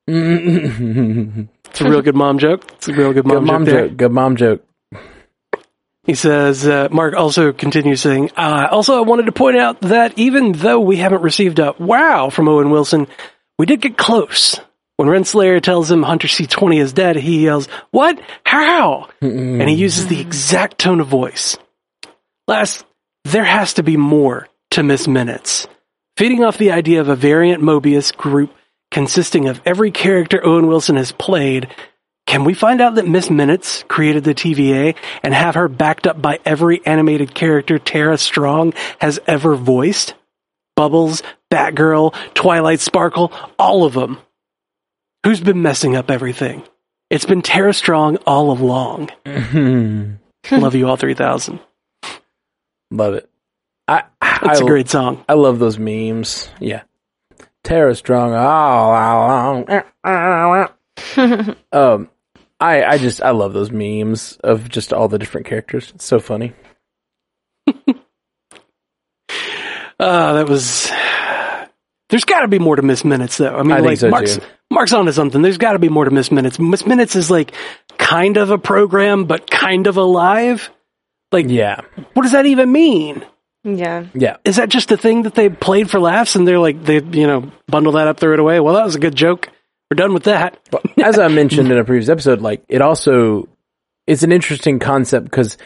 It's 1.73 1.81
a 1.81 1.89
real 1.89 2.03
good 2.03 2.15
mom 2.15 2.39
joke. 2.39 2.71
It's 2.73 2.89
a 2.89 2.93
real 2.93 3.15
good 3.15 3.25
mom, 3.25 3.39
Good 3.39 3.47
mom 3.47 3.65
joke, 3.65 3.89
joke. 3.89 3.97
Good 3.97 4.13
mom 4.13 4.37
joke. 4.37 4.63
He 6.05 6.15
says, 6.15 6.67
uh, 6.69 6.89
Mark 6.91 7.15
also 7.15 7.53
continues 7.53 8.03
saying, 8.03 8.31
uh, 8.37 8.69
also 8.71 8.99
I 8.99 9.01
wanted 9.01 9.25
to 9.27 9.33
point 9.33 9.57
out 9.57 9.81
that 9.81 10.19
even 10.19 10.53
though 10.53 10.81
we 10.81 10.97
haven't 10.97 11.23
received 11.23 11.61
a 11.61 11.75
wow 11.79 12.29
from 12.29 12.49
Owen 12.49 12.69
Wilson, 12.71 13.07
we 13.59 13.65
did 13.65 13.81
get 13.81 13.97
close. 13.97 14.61
When 15.03 15.11
Renslayer 15.11 15.61
tells 15.61 15.91
him 15.91 16.05
Hunter 16.05 16.29
C20 16.29 16.81
is 16.81 16.93
dead, 16.93 17.17
he 17.17 17.43
yells, 17.43 17.67
what? 17.91 18.21
How? 18.45 19.09
and 19.61 19.69
he 19.69 19.75
uses 19.75 20.07
the 20.07 20.21
exact 20.21 20.79
tone 20.79 21.01
of 21.01 21.09
voice. 21.09 21.59
Last, 22.47 22.85
there 23.25 23.43
has 23.43 23.75
to 23.75 23.83
be 23.83 23.97
more 23.97 24.47
to 24.71 24.85
Miss 24.85 25.09
Minutes. 25.09 25.67
Feeding 26.17 26.45
off 26.45 26.57
the 26.57 26.71
idea 26.71 27.01
of 27.01 27.09
a 27.09 27.17
variant 27.17 27.65
Mobius 27.65 28.17
group 28.17 28.55
consisting 28.93 29.49
of 29.49 29.61
every 29.67 29.91
character 29.91 30.41
Owen 30.47 30.69
Wilson 30.69 30.95
has 30.95 31.11
played, 31.11 31.67
can 32.29 32.45
we 32.45 32.55
find 32.55 32.81
out 32.81 32.95
that 32.95 33.09
Miss 33.09 33.29
Minutes 33.29 33.83
created 33.89 34.23
the 34.23 34.37
TVA 34.37 34.95
and 35.25 35.35
have 35.35 35.57
her 35.57 35.67
backed 35.67 36.07
up 36.07 36.23
by 36.23 36.39
every 36.45 36.81
animated 36.87 37.35
character 37.35 37.81
Tara 37.81 38.19
Strong 38.19 38.75
has 39.01 39.19
ever 39.27 39.57
voiced? 39.57 40.15
Bubbles, 40.77 41.25
Batgirl, 41.51 42.15
Twilight 42.35 42.79
Sparkle, 42.79 43.33
all 43.59 43.83
of 43.83 43.95
them. 43.95 44.19
Who's 45.25 45.41
been 45.41 45.63
messing 45.63 45.95
up 45.95 46.11
everything? 46.11 46.65
It's 47.09 47.27
been 47.27 47.43
Tara 47.43 47.73
Strong 47.73 48.17
all 48.27 48.51
along. 48.51 49.11
Love 50.51 50.75
you 50.75 50.89
all 50.89 50.97
3000. 50.97 51.61
Love 52.91 53.15
it. 53.15 53.31
I, 53.87 54.05
That's 54.21 54.61
I, 54.61 54.65
a 54.65 54.67
great 54.67 54.89
song. 54.89 55.25
I 55.29 55.35
love 55.35 55.59
those 55.59 55.79
memes. 55.79 56.49
Yeah. 56.59 56.83
Tara 57.63 57.95
Strong. 57.95 58.33
Oh, 58.35 59.83
oh. 61.17 61.57
um, 61.73 62.09
I 62.59 62.85
I 62.85 62.99
just 62.99 63.23
I 63.23 63.31
love 63.31 63.53
those 63.53 63.71
memes 63.71 64.39
of 64.43 64.69
just 64.69 64.93
all 64.93 65.09
the 65.09 65.19
different 65.19 65.47
characters. 65.47 65.93
It's 65.95 66.05
so 66.05 66.19
funny. 66.19 66.53
Uh, 67.67 67.93
that 69.99 70.49
was. 70.49 70.91
There's 72.13 72.25
got 72.27 72.43
to 72.43 72.49
be 72.49 72.59
more 72.59 72.77
to 72.77 72.83
Miss 72.83 73.05
Minutes, 73.07 73.39
though. 73.39 73.57
I 73.57 73.63
mean, 73.63 73.73
I 73.73 73.81
like 73.81 73.97
so, 73.99 74.11
Mark's 74.11 74.37
too. 74.37 74.45
Mark's 74.71 74.93
onto 74.93 75.13
something. 75.13 75.41
There's 75.41 75.57
got 75.57 75.73
to 75.73 75.79
be 75.79 75.89
more 75.89 76.05
to 76.05 76.11
Miss 76.11 76.31
Minutes. 76.31 76.59
Miss 76.59 76.87
Minutes 76.87 77.17
is 77.17 77.31
like 77.31 77.53
kind 77.99 78.37
of 78.37 78.51
a 78.51 78.59
program, 78.59 79.25
but 79.25 79.51
kind 79.51 79.87
of 79.87 79.97
alive. 79.97 80.71
Like, 81.33 81.49
Yeah. 81.49 81.81
what 82.13 82.23
does 82.25 82.33
that 82.33 82.45
even 82.45 82.71
mean? 82.71 83.25
Yeah. 83.65 84.05
Yeah. 84.13 84.37
Is 84.45 84.57
that 84.57 84.69
just 84.69 84.93
a 84.93 84.97
thing 84.99 85.23
that 85.23 85.35
they 85.35 85.49
played 85.49 85.91
for 85.91 85.99
laughs 86.01 86.37
and 86.37 86.47
they're 86.47 86.59
like 86.59 86.85
they 86.85 87.01
you 87.01 87.27
know 87.27 87.51
bundle 87.67 87.93
that 87.93 88.09
up, 88.09 88.21
throw 88.21 88.35
it 88.35 88.41
away? 88.41 88.61
Well, 88.61 88.75
that 88.75 88.85
was 88.85 88.95
a 88.97 89.01
good 89.01 89.15
joke. 89.17 89.49
We're 89.91 89.95
done 89.97 90.13
with 90.15 90.25
that. 90.25 90.59
Well, 90.71 90.83
as 91.07 91.19
I 91.19 91.29
mentioned 91.29 91.71
in 91.73 91.79
a 91.79 91.85
previous 91.85 92.09
episode, 92.11 92.43
like 92.43 92.63
it 92.69 92.83
also 92.83 93.49
it's 94.07 94.23
an 94.23 94.33
interesting 94.33 94.79
concept 94.81 95.25
because 95.27 95.57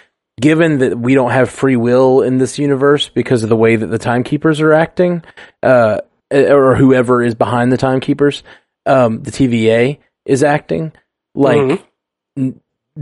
given 0.40 0.78
that 0.80 0.98
we 0.98 1.14
don't 1.14 1.30
have 1.30 1.48
free 1.50 1.76
will 1.76 2.22
in 2.22 2.38
this 2.38 2.58
universe 2.58 3.08
because 3.08 3.42
of 3.42 3.48
the 3.48 3.56
way 3.56 3.76
that 3.76 3.86
the 3.86 3.98
timekeepers 3.98 4.60
are 4.60 4.74
acting, 4.74 5.24
uh, 5.62 6.00
or 6.32 6.74
whoever 6.76 7.22
is 7.22 7.34
behind 7.34 7.70
the 7.72 7.76
timekeepers, 7.76 8.42
um, 8.86 9.22
the 9.22 9.30
TVA 9.30 9.98
is 10.24 10.42
acting 10.42 10.92
like 11.34 11.58
Mhm. 11.58 11.82
n- 12.36 12.60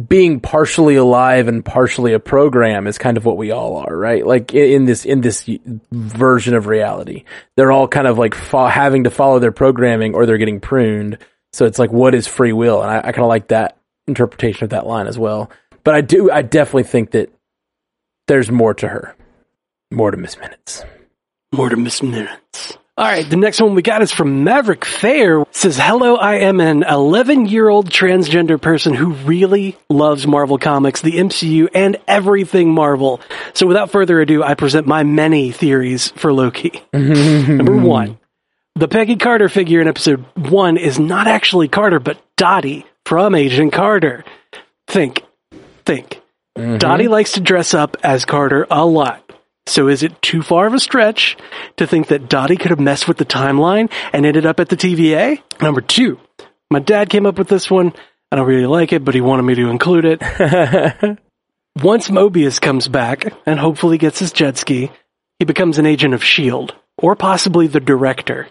being 0.08 0.40
partially 0.40 0.96
alive 0.96 1.46
and 1.46 1.64
partially 1.64 2.12
a 2.14 2.18
program 2.18 2.86
is 2.88 2.98
kind 2.98 3.16
of 3.16 3.24
what 3.24 3.36
we 3.36 3.50
all 3.52 3.76
are, 3.76 3.96
right? 3.96 4.26
Like 4.26 4.52
in 4.52 4.84
this 4.86 5.04
in 5.04 5.20
this 5.20 5.48
version 5.92 6.54
of 6.54 6.66
reality, 6.66 7.24
they're 7.56 7.70
all 7.72 7.86
kind 7.88 8.06
of 8.08 8.18
like 8.18 8.34
fo- 8.34 8.66
having 8.66 9.04
to 9.04 9.10
follow 9.10 9.38
their 9.38 9.52
programming 9.52 10.14
or 10.14 10.26
they're 10.26 10.36
getting 10.38 10.60
pruned. 10.60 11.18
So 11.52 11.64
it's 11.66 11.78
like, 11.78 11.92
what 11.92 12.14
is 12.14 12.26
free 12.26 12.52
will? 12.52 12.82
And 12.82 12.90
I, 12.90 12.98
I 12.98 13.12
kind 13.12 13.20
of 13.20 13.28
like 13.28 13.48
that 13.48 13.76
interpretation 14.08 14.64
of 14.64 14.70
that 14.70 14.86
line 14.86 15.06
as 15.06 15.16
well. 15.18 15.48
But 15.84 15.94
I 15.94 16.00
do, 16.00 16.28
I 16.30 16.42
definitely 16.42 16.82
think 16.84 17.12
that 17.12 17.30
there's 18.26 18.50
more 18.50 18.74
to 18.74 18.88
her, 18.88 19.14
more 19.92 20.10
to 20.10 20.16
Miss 20.16 20.36
Minutes. 20.38 20.82
More 21.52 21.68
to 21.68 21.76
Miss 21.76 22.02
Minutes. 22.02 22.76
All 22.96 23.04
right, 23.04 23.28
the 23.28 23.36
next 23.36 23.60
one 23.60 23.74
we 23.74 23.82
got 23.82 24.02
is 24.02 24.12
from 24.12 24.44
Maverick 24.44 24.84
Fair. 24.84 25.40
It 25.40 25.56
says, 25.56 25.76
"Hello, 25.76 26.14
I 26.14 26.36
am 26.36 26.60
an 26.60 26.82
11-year-old 26.82 27.90
transgender 27.90 28.60
person 28.60 28.94
who 28.94 29.14
really 29.14 29.76
loves 29.90 30.28
Marvel 30.28 30.58
Comics, 30.58 31.00
the 31.00 31.18
MCU, 31.18 31.68
and 31.74 31.96
everything 32.06 32.72
Marvel. 32.72 33.20
So 33.52 33.66
without 33.66 33.90
further 33.90 34.20
ado, 34.20 34.44
I 34.44 34.54
present 34.54 34.86
my 34.86 35.02
many 35.02 35.50
theories 35.50 36.12
for 36.12 36.32
Loki. 36.32 36.84
Number 36.92 37.76
1. 37.76 38.18
The 38.76 38.88
Peggy 38.88 39.16
Carter 39.16 39.48
figure 39.48 39.80
in 39.80 39.88
episode 39.88 40.24
1 40.36 40.76
is 40.76 40.96
not 40.98 41.26
actually 41.26 41.66
Carter, 41.66 41.98
but 41.98 42.20
Dottie 42.36 42.86
from 43.04 43.34
Agent 43.34 43.72
Carter. 43.72 44.24
Think, 44.86 45.22
think. 45.84 46.20
Mm-hmm. 46.56 46.78
Dottie 46.78 47.08
likes 47.08 47.32
to 47.32 47.40
dress 47.40 47.74
up 47.74 47.96
as 48.04 48.24
Carter 48.24 48.68
a 48.70 48.86
lot. 48.86 49.23
So 49.66 49.88
is 49.88 50.02
it 50.02 50.20
too 50.20 50.42
far 50.42 50.66
of 50.66 50.74
a 50.74 50.78
stretch 50.78 51.36
to 51.76 51.86
think 51.86 52.08
that 52.08 52.28
Dottie 52.28 52.56
could 52.56 52.70
have 52.70 52.80
messed 52.80 53.08
with 53.08 53.16
the 53.16 53.24
timeline 53.24 53.90
and 54.12 54.26
ended 54.26 54.46
up 54.46 54.60
at 54.60 54.68
the 54.68 54.76
TVA? 54.76 55.42
Number 55.60 55.80
two, 55.80 56.20
my 56.70 56.80
dad 56.80 57.08
came 57.08 57.26
up 57.26 57.38
with 57.38 57.48
this 57.48 57.70
one. 57.70 57.92
I 58.30 58.36
don't 58.36 58.46
really 58.46 58.66
like 58.66 58.92
it, 58.92 59.04
but 59.04 59.14
he 59.14 59.20
wanted 59.20 59.44
me 59.44 59.54
to 59.54 59.70
include 59.70 60.04
it. 60.04 60.20
Once 61.82 62.08
Mobius 62.08 62.60
comes 62.60 62.88
back 62.88 63.32
and 63.46 63.58
hopefully 63.58 63.98
gets 63.98 64.18
his 64.18 64.32
jet 64.32 64.56
ski, 64.56 64.90
he 65.38 65.44
becomes 65.44 65.78
an 65.78 65.86
agent 65.86 66.14
of 66.14 66.22
S.H.I.E.L.D. 66.22 66.74
Or 66.98 67.16
possibly 67.16 67.66
the 67.66 67.80
director. 67.80 68.48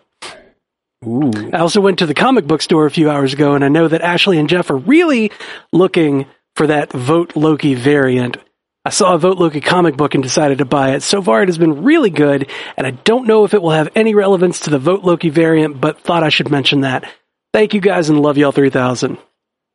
Ooh, 1.05 1.31
I 1.53 1.59
also 1.59 1.81
went 1.81 1.99
to 1.99 2.05
the 2.05 2.13
comic 2.13 2.45
book 2.45 2.61
store 2.61 2.85
a 2.85 2.91
few 2.91 3.09
hours 3.09 3.33
ago, 3.33 3.53
and 3.53 3.63
I 3.63 3.69
know 3.69 3.87
that 3.87 4.01
Ashley 4.01 4.39
and 4.39 4.49
Jeff 4.49 4.69
are 4.69 4.77
really 4.77 5.31
looking 5.71 6.25
for 6.55 6.67
that 6.67 6.91
Vote 6.91 7.35
Loki 7.35 7.75
variant. 7.75 8.37
I 8.85 8.89
saw 8.89 9.13
a 9.13 9.17
Vote 9.17 9.37
Loki 9.37 9.61
comic 9.61 9.95
book 9.95 10.13
and 10.13 10.21
decided 10.21 10.57
to 10.57 10.65
buy 10.65 10.91
it. 10.95 11.03
So 11.03 11.21
far, 11.21 11.41
it 11.41 11.47
has 11.47 11.57
been 11.57 11.83
really 11.83 12.09
good, 12.09 12.49
and 12.75 12.85
I 12.85 12.91
don't 12.91 13.27
know 13.27 13.45
if 13.45 13.53
it 13.53 13.61
will 13.61 13.71
have 13.71 13.89
any 13.95 14.13
relevance 14.13 14.61
to 14.61 14.69
the 14.69 14.79
Vote 14.79 15.03
Loki 15.03 15.29
variant, 15.29 15.79
but 15.79 16.01
thought 16.01 16.23
I 16.23 16.29
should 16.29 16.51
mention 16.51 16.81
that. 16.81 17.09
Thank 17.53 17.73
you 17.73 17.79
guys 17.79 18.09
and 18.09 18.21
love 18.21 18.37
y'all 18.37 18.51
3000. 18.51 19.17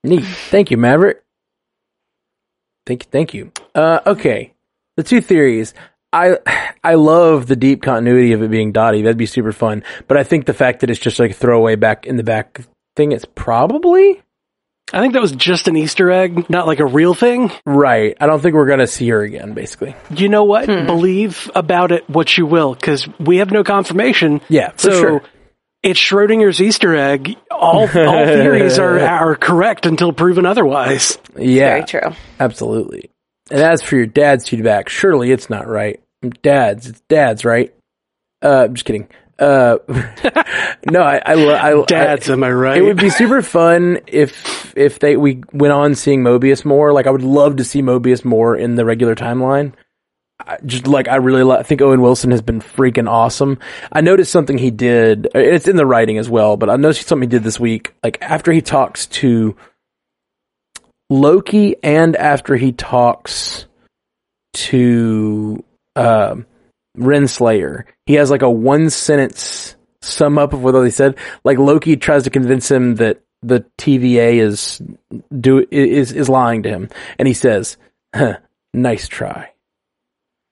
neat. 0.04 0.24
Thank 0.24 0.70
you, 0.70 0.76
Maverick. 0.76 1.22
Thank 2.86 3.04
you, 3.04 3.10
thank 3.10 3.34
you. 3.34 3.52
Uh, 3.74 4.00
okay, 4.06 4.52
the 4.96 5.02
two 5.02 5.20
theories. 5.20 5.74
I 6.12 6.38
I 6.84 6.94
love 6.94 7.46
the 7.46 7.56
deep 7.56 7.82
continuity 7.82 8.32
of 8.32 8.42
it 8.42 8.50
being 8.50 8.72
Dottie. 8.72 9.02
That'd 9.02 9.16
be 9.16 9.26
super 9.26 9.52
fun. 9.52 9.84
But 10.06 10.16
I 10.16 10.24
think 10.24 10.46
the 10.46 10.54
fact 10.54 10.80
that 10.80 10.90
it's 10.90 11.00
just 11.00 11.18
like 11.18 11.30
a 11.30 11.34
throwaway 11.34 11.76
back 11.76 12.06
in 12.06 12.16
the 12.16 12.22
back 12.22 12.62
thing, 12.96 13.12
it's 13.12 13.26
probably 13.34 14.22
I 14.92 15.00
think 15.00 15.12
that 15.12 15.22
was 15.22 15.32
just 15.32 15.68
an 15.68 15.76
Easter 15.76 16.10
egg, 16.10 16.48
not 16.48 16.66
like 16.66 16.80
a 16.80 16.86
real 16.86 17.14
thing. 17.14 17.50
right. 17.66 18.16
I 18.20 18.26
don't 18.26 18.40
think 18.40 18.54
we're 18.54 18.66
gonna 18.66 18.86
see 18.86 19.08
her 19.10 19.20
again. 19.22 19.52
Basically, 19.52 19.94
You 20.10 20.28
know 20.28 20.44
what? 20.44 20.66
Believe 20.66 21.50
about 21.54 21.92
it 21.92 22.08
what 22.08 22.36
you 22.38 22.46
will, 22.46 22.74
because 22.74 23.06
we 23.18 23.38
have 23.38 23.50
no 23.50 23.64
confirmation. 23.64 24.40
Yeah, 24.48 24.70
for 24.70 24.78
so 24.78 24.90
sure. 25.00 25.22
it's 25.82 26.00
Schrodinger's 26.00 26.60
Easter 26.62 26.94
egg. 26.96 27.36
All 27.50 27.80
all 27.80 27.86
theories 28.26 28.78
are 28.78 28.98
are 29.00 29.36
correct 29.36 29.84
until 29.86 30.12
proven 30.12 30.46
otherwise. 30.46 31.18
yeah, 31.36 31.68
Very 31.68 31.84
true. 31.84 32.10
absolutely. 32.40 33.10
And 33.50 33.60
as 33.60 33.82
for 33.82 33.96
your 33.96 34.06
dad's 34.06 34.48
feedback, 34.48 34.88
surely 34.88 35.32
it's 35.32 35.48
not 35.50 35.66
right. 35.68 36.00
Dad's, 36.42 36.86
it's 36.88 37.00
dad's, 37.08 37.44
right? 37.44 37.74
Uh, 38.42 38.64
I'm 38.64 38.74
just 38.74 38.84
kidding. 38.84 39.08
Uh, 39.38 39.78
no, 40.90 41.02
I, 41.02 41.22
I, 41.24 41.72
I, 41.72 41.84
Dads, 41.86 42.28
I, 42.28 42.32
am 42.32 42.42
I 42.42 42.50
right? 42.50 42.78
It 42.78 42.82
would 42.82 42.96
be 42.96 43.10
super 43.10 43.42
fun 43.42 44.00
if 44.06 44.76
if 44.76 44.98
they 44.98 45.16
we 45.16 45.42
went 45.52 45.72
on 45.72 45.94
seeing 45.94 46.22
Mobius 46.22 46.64
more. 46.64 46.92
Like 46.92 47.06
I 47.06 47.10
would 47.10 47.22
love 47.22 47.56
to 47.56 47.64
see 47.64 47.82
Mobius 47.82 48.24
more 48.24 48.56
in 48.56 48.74
the 48.74 48.84
regular 48.84 49.14
timeline. 49.14 49.72
I 50.40 50.58
just 50.64 50.86
like 50.86 51.08
I 51.08 51.16
really 51.16 51.44
li- 51.44 51.56
I 51.56 51.62
think 51.62 51.80
Owen 51.80 52.00
Wilson 52.00 52.30
has 52.30 52.42
been 52.42 52.60
freaking 52.60 53.08
awesome. 53.08 53.58
I 53.92 54.00
noticed 54.00 54.32
something 54.32 54.58
he 54.58 54.70
did. 54.70 55.28
It's 55.34 55.68
in 55.68 55.76
the 55.76 55.86
writing 55.86 56.18
as 56.18 56.28
well, 56.28 56.56
but 56.56 56.70
I 56.70 56.76
noticed 56.76 57.06
something 57.06 57.28
he 57.28 57.36
did 57.36 57.44
this 57.44 57.60
week. 57.60 57.94
Like 58.02 58.18
after 58.20 58.52
he 58.52 58.60
talks 58.60 59.06
to 59.06 59.56
Loki, 61.10 61.76
and 61.82 62.16
after 62.16 62.56
he 62.56 62.72
talks 62.72 63.66
to 64.54 65.64
um, 65.96 66.46
Renslayer, 66.98 67.84
he 68.06 68.14
has 68.14 68.30
like 68.30 68.42
a 68.42 68.50
one 68.50 68.90
sentence 68.90 69.76
sum 70.02 70.38
up 70.38 70.52
of 70.52 70.62
what 70.62 70.72
they 70.72 70.90
said. 70.90 71.16
Like 71.44 71.58
Loki 71.58 71.96
tries 71.96 72.24
to 72.24 72.30
convince 72.30 72.70
him 72.70 72.96
that 72.96 73.20
the 73.42 73.64
TVA 73.78 74.40
is 74.40 74.82
do 75.38 75.66
is 75.70 76.12
is 76.12 76.28
lying 76.28 76.62
to 76.64 76.68
him, 76.68 76.88
and 77.18 77.28
he 77.28 77.34
says, 77.34 77.76
huh, 78.14 78.38
"Nice 78.74 79.08
try." 79.08 79.52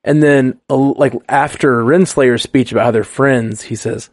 And 0.04 0.22
then, 0.22 0.60
like 0.68 1.14
after 1.28 1.82
Renslayer's 1.82 2.42
speech 2.42 2.70
about 2.70 2.84
how 2.84 2.90
they're 2.92 3.04
friends, 3.04 3.62
he 3.62 3.74
says, 3.74 4.10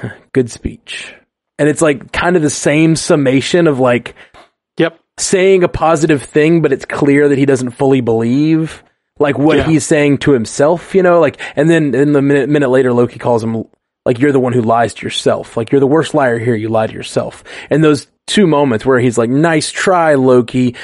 huh, 0.00 0.14
"Good 0.32 0.50
speech." 0.50 1.14
And 1.58 1.68
it's 1.68 1.82
like 1.82 2.12
kind 2.12 2.36
of 2.36 2.42
the 2.42 2.50
same 2.50 2.96
summation 2.96 3.66
of 3.66 3.80
like 3.80 4.14
yep. 4.78 4.98
saying 5.18 5.64
a 5.64 5.68
positive 5.68 6.22
thing, 6.22 6.62
but 6.62 6.72
it's 6.72 6.84
clear 6.84 7.28
that 7.28 7.38
he 7.38 7.46
doesn't 7.46 7.72
fully 7.72 8.00
believe 8.00 8.82
like 9.18 9.38
what 9.38 9.56
Yeah. 9.58 9.66
he's 9.66 9.86
saying 9.86 10.18
to 10.18 10.32
himself, 10.32 10.94
you 10.94 11.02
know, 11.02 11.20
like, 11.20 11.40
and 11.56 11.68
then 11.68 11.94
in 11.94 12.12
the 12.12 12.22
minute, 12.22 12.48
minute 12.48 12.70
later, 12.70 12.92
Loki 12.92 13.18
calls 13.18 13.42
him 13.42 13.64
like, 14.06 14.18
you're 14.18 14.32
the 14.32 14.40
one 14.40 14.52
who 14.52 14.62
lies 14.62 14.94
to 14.94 15.06
yourself. 15.06 15.56
Like, 15.56 15.70
you're 15.72 15.80
the 15.80 15.86
worst 15.86 16.14
liar 16.14 16.38
here. 16.38 16.54
You 16.54 16.68
lie 16.68 16.86
to 16.86 16.92
yourself. 16.94 17.44
And 17.68 17.82
those 17.84 18.06
two 18.26 18.46
moments 18.46 18.86
where 18.86 18.98
he's 19.00 19.18
like, 19.18 19.28
nice 19.30 19.70
try, 19.70 20.14
Loki, 20.14 20.74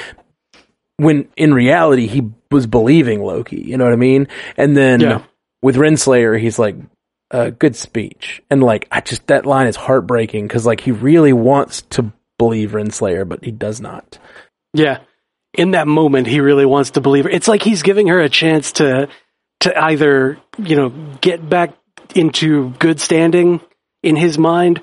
when 0.97 1.27
in 1.35 1.53
reality, 1.53 2.07
he 2.07 2.29
was 2.51 2.67
believing 2.67 3.21
Loki, 3.23 3.61
you 3.61 3.77
know 3.77 3.83
what 3.83 3.93
I 3.93 3.97
mean? 3.97 4.27
And 4.57 4.77
then 4.77 5.01
Yeah. 5.01 5.21
with 5.61 5.75
Renslayer, 5.75 6.39
he's 6.39 6.57
like, 6.59 6.75
uh, 7.31 7.49
good 7.49 7.75
speech. 7.75 8.41
And 8.49 8.61
like, 8.63 8.87
I 8.91 9.01
just, 9.01 9.27
that 9.27 9.45
line 9.45 9.67
is 9.67 9.75
heartbreaking 9.75 10.47
because 10.47 10.65
like 10.65 10.79
he 10.81 10.91
really 10.91 11.33
wants 11.33 11.81
to 11.91 12.13
believe 12.37 12.71
Renslayer, 12.71 13.27
but 13.27 13.43
he 13.43 13.51
does 13.51 13.81
not. 13.81 14.19
Yeah. 14.73 14.99
In 15.57 15.71
that 15.71 15.87
moment, 15.87 16.27
he 16.27 16.39
really 16.39 16.65
wants 16.65 16.91
to 16.91 17.01
believe 17.01 17.25
her. 17.25 17.29
It's 17.29 17.47
like 17.47 17.63
he's 17.63 17.83
giving 17.83 18.07
her 18.07 18.19
a 18.19 18.29
chance 18.29 18.73
to, 18.73 19.09
to 19.61 19.83
either, 19.83 20.37
you 20.57 20.75
know, 20.75 20.89
get 21.21 21.47
back 21.47 21.73
into 22.13 22.71
good 22.71 22.99
standing 22.99 23.61
in 24.03 24.15
his 24.15 24.37
mind, 24.37 24.81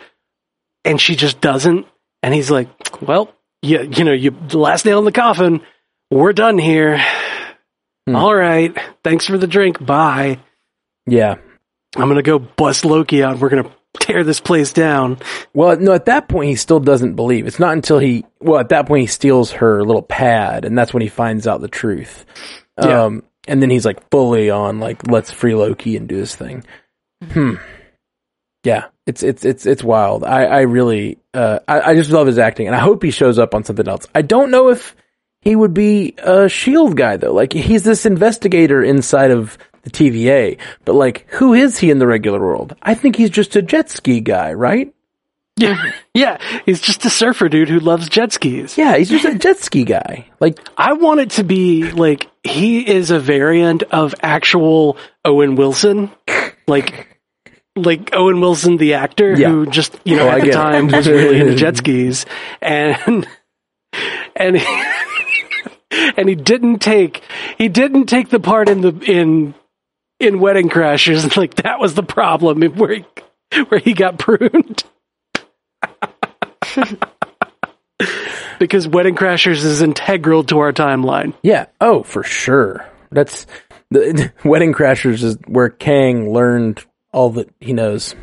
and 0.85 1.01
she 1.01 1.15
just 1.15 1.41
doesn't. 1.41 1.87
And 2.23 2.33
he's 2.35 2.51
like, 2.51 2.69
well, 3.03 3.33
you, 3.63 3.83
you 3.83 4.05
know, 4.05 4.13
you, 4.13 4.31
the 4.31 4.59
last 4.59 4.85
nail 4.85 4.99
in 4.99 5.05
the 5.05 5.13
coffin, 5.13 5.61
we're 6.11 6.33
done 6.33 6.59
here. 6.59 6.99
Hmm. 8.07 8.17
All 8.17 8.35
right. 8.35 8.77
Thanks 9.05 9.27
for 9.27 9.39
the 9.39 9.47
drink. 9.47 9.85
Bye. 9.85 10.39
Yeah. 11.07 11.37
I'm 11.95 12.09
going 12.09 12.17
to 12.17 12.23
go 12.23 12.39
bust 12.39 12.85
Loki 12.85 13.23
out. 13.23 13.39
We're 13.39 13.49
going 13.51 13.65
to 13.65 13.71
tear 14.01 14.25
this 14.25 14.41
place 14.41 14.73
down. 14.73 15.19
Well, 15.55 15.79
no, 15.79 15.93
at 15.93 16.07
that 16.07 16.29
point 16.29 16.49
he 16.49 16.57
still 16.57 16.81
doesn't 16.81 17.15
believe. 17.15 17.47
It's 17.47 17.59
not 17.59 17.75
until 17.75 17.99
he, 17.99 18.25
well, 18.41 18.59
at 18.59 18.71
that 18.71 18.87
point 18.87 19.03
he 19.03 19.07
steals 19.07 19.53
her 19.53 19.85
little 19.85 20.03
pad 20.03 20.65
and 20.65 20.77
that's 20.77 20.95
when 20.95 21.03
he 21.03 21.09
finds 21.09 21.47
out 21.47 21.61
the 21.61 21.69
truth. 21.69 22.25
Yeah. 22.83 23.05
Um, 23.05 23.23
and 23.47 23.61
then 23.61 23.71
he's 23.71 23.85
like 23.85 24.09
fully 24.11 24.51
on, 24.51 24.81
like, 24.81 25.07
let's 25.09 25.31
free 25.31 25.55
Loki 25.55 25.97
and 25.97 26.09
do 26.09 26.17
his 26.17 26.35
thing. 26.35 26.65
Hmm. 27.23 27.55
Yeah, 28.65 28.87
it's, 29.07 29.23
it's, 29.23 29.45
it's, 29.45 29.67
it's 29.67 29.83
wild. 29.83 30.25
I, 30.25 30.45
I 30.45 30.61
really, 30.61 31.19
uh, 31.35 31.59
I, 31.67 31.81
I 31.81 31.95
just 31.95 32.11
love 32.11 32.27
his 32.27 32.39
acting 32.39 32.69
and 32.69 32.77
I 32.77 32.81
hope 32.81 33.03
he 33.03 33.11
shows 33.11 33.39
up 33.39 33.55
on 33.55 33.65
something 33.65 33.89
else. 33.89 34.07
I 34.15 34.23
don't 34.23 34.51
know 34.51 34.69
if 34.69 34.97
he 35.41 35.57
would 35.57 35.75
be 35.75 36.15
a 36.19 36.49
shield 36.49 36.97
guy 36.97 37.17
though. 37.17 37.33
Like, 37.33 37.53
he's 37.53 37.83
this 37.83 38.07
investigator 38.07 38.83
inside 38.83 39.33
of 39.33 39.59
the 39.83 39.91
TVA, 39.91 40.59
but 40.85 40.95
like, 40.95 41.27
who 41.31 41.55
is 41.55 41.79
he 41.79 41.91
in 41.91 41.99
the 41.99 42.07
regular 42.07 42.41
world? 42.41 42.75
I 42.83 42.95
think 42.95 43.17
he's 43.17 43.31
just 43.31 43.57
a 43.57 43.63
jet 43.63 43.91
ski 43.91 44.21
guy, 44.21 44.53
right? 44.53 44.95
Yeah. 45.57 45.91
Yeah. 46.15 46.37
He's 46.67 46.83
just 46.83 47.07
a 47.07 47.11
surfer 47.11 47.49
dude 47.49 47.71
who 47.71 47.81
loves 47.81 48.07
jet 48.11 48.33
skis. 48.33 48.77
Yeah, 48.77 48.97
he's 48.99 49.09
just 49.09 49.25
a 49.25 49.35
jet 49.39 49.57
ski 49.59 49.83
guy. 49.85 50.27
Like, 50.41 50.59
I 50.77 50.93
want 50.93 51.21
it 51.21 51.31
to 51.31 51.43
be 51.45 51.91
like 51.91 52.29
he 52.45 52.87
is 52.87 53.11
a 53.11 53.19
variant 53.19 53.83
of 53.85 54.15
actual 54.23 54.99
Owen 55.25 55.55
Wilson, 55.57 56.11
like 56.67 57.19
like 57.75 58.11
Owen 58.15 58.43
Wilson 58.43 58.77
the 58.77 58.93
actor 58.95 59.33
Yeah. 59.35 59.49
who 59.49 59.65
just 59.67 59.99
you 60.05 60.17
know 60.17 60.27
Oh, 60.29 60.33
at 60.33 60.41
the 60.41 60.47
get 60.47 60.51
it. 60.51 60.53
time 60.53 60.89
was 60.89 61.09
really 61.09 61.41
into 61.41 61.55
jet 61.55 61.77
skis 61.79 62.27
and 62.61 63.27
and 64.37 64.59
he, 64.59 64.85
and 66.19 66.29
he 66.29 66.35
didn't 66.35 66.81
take 66.81 67.23
he 67.57 67.69
didn't 67.69 68.05
take 68.07 68.29
the 68.29 68.41
part 68.41 68.69
in 68.69 68.83
the 68.83 68.91
in 69.11 69.55
in 70.23 70.39
Wedding 70.39 70.69
Crashers 70.69 71.37
like 71.37 71.57
that 71.57 71.81
was 71.81 71.95
the 71.95 72.03
problem 72.03 72.63
where 72.77 72.95
he, 72.95 73.05
where 73.69 73.81
he 73.81 73.93
got 73.93 74.19
pruned. 74.19 74.85
because 78.59 78.89
Wedding 78.89 79.17
Crashers 79.17 79.65
is 79.65 79.83
integral 79.83 80.45
to 80.45 80.61
our 80.61 80.73
timeline. 80.73 81.35
yeah, 81.43 81.67
oh, 81.81 82.03
for 82.05 82.23
sure. 82.23 82.87
That's 83.11 83.47
the 83.91 84.33
Wedding 84.45 84.73
Crashers 84.73 85.23
is 85.23 85.37
where 85.47 85.69
Kang 85.69 86.33
learned 86.33 86.85
all 87.13 87.31
that 87.31 87.51
he 87.61 87.73
knows. 87.73 88.15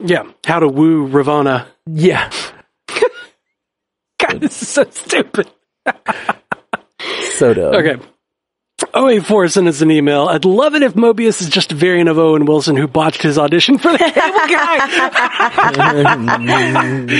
Yeah, 0.00 0.30
how 0.44 0.60
to 0.60 0.68
woo 0.68 1.08
Ravonna. 1.08 1.66
Yeah, 1.86 2.30
God, 4.18 4.40
this 4.40 4.60
is 4.62 4.68
so 4.68 4.84
stupid. 4.90 5.48
so 7.34 7.54
dumb. 7.54 7.74
Okay. 7.74 7.96
084 9.06 9.48
sent 9.48 9.68
us 9.68 9.80
an 9.80 9.90
email. 9.90 10.26
I'd 10.28 10.44
love 10.44 10.74
it 10.74 10.82
if 10.82 10.94
Mobius 10.94 11.40
is 11.40 11.48
just 11.48 11.70
a 11.72 11.74
variant 11.74 12.08
of 12.08 12.18
Owen 12.18 12.44
Wilson 12.44 12.76
who 12.76 12.88
botched 12.88 13.22
his 13.22 13.38
audition 13.38 13.78
for 13.78 13.92
the 13.92 13.98
cable 13.98 14.12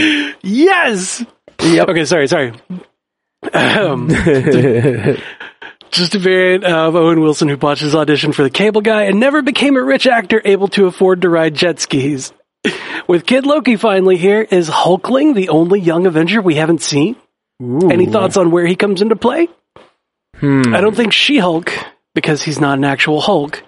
guy. 0.09 0.35
yes. 0.43 1.25
Yep. 1.63 1.89
Okay, 1.89 2.05
sorry, 2.05 2.27
sorry. 2.27 2.53
Um, 3.53 4.09
just 5.91 6.15
a 6.15 6.19
variant 6.19 6.65
of 6.65 6.97
Owen 6.97 7.21
Wilson 7.21 7.49
who 7.49 7.57
botched 7.57 7.83
his 7.83 7.95
audition 7.95 8.33
for 8.33 8.43
the 8.43 8.51
cable 8.51 8.81
guy 8.81 9.05
and 9.05 9.21
never 9.21 9.43
became 9.43 9.77
a 9.77 9.83
rich 9.83 10.07
actor 10.07 10.43
able 10.45 10.69
to 10.69 10.87
afford 10.87 11.23
to 11.23 11.29
ride 11.29 11.55
jet 11.55 11.79
skis. 11.79 12.33
With 13.07 13.25
Kid 13.25 13.47
Loki 13.47 13.77
finally 13.77 14.17
here, 14.17 14.43
is 14.43 14.69
Hulkling 14.69 15.35
the 15.35 15.49
only 15.51 15.81
young 15.81 16.07
Avenger 16.07 16.43
we 16.43 16.57
haven't 16.57 16.83
seen? 16.83 17.15
Any 17.61 18.07
thoughts 18.07 18.37
on 18.37 18.51
where 18.51 18.67
he 18.67 18.75
comes 18.77 19.01
into 19.01 19.17
play? 19.17 19.49
Hmm. 20.41 20.75
I 20.75 20.81
don't 20.81 20.97
think 20.97 21.13
She 21.13 21.39
Hulk, 21.39 21.73
because 22.15 22.43
he's 22.43 22.61
not 22.61 22.79
an 22.79 22.85
actual 22.85 23.21
Hulk. 23.21 23.63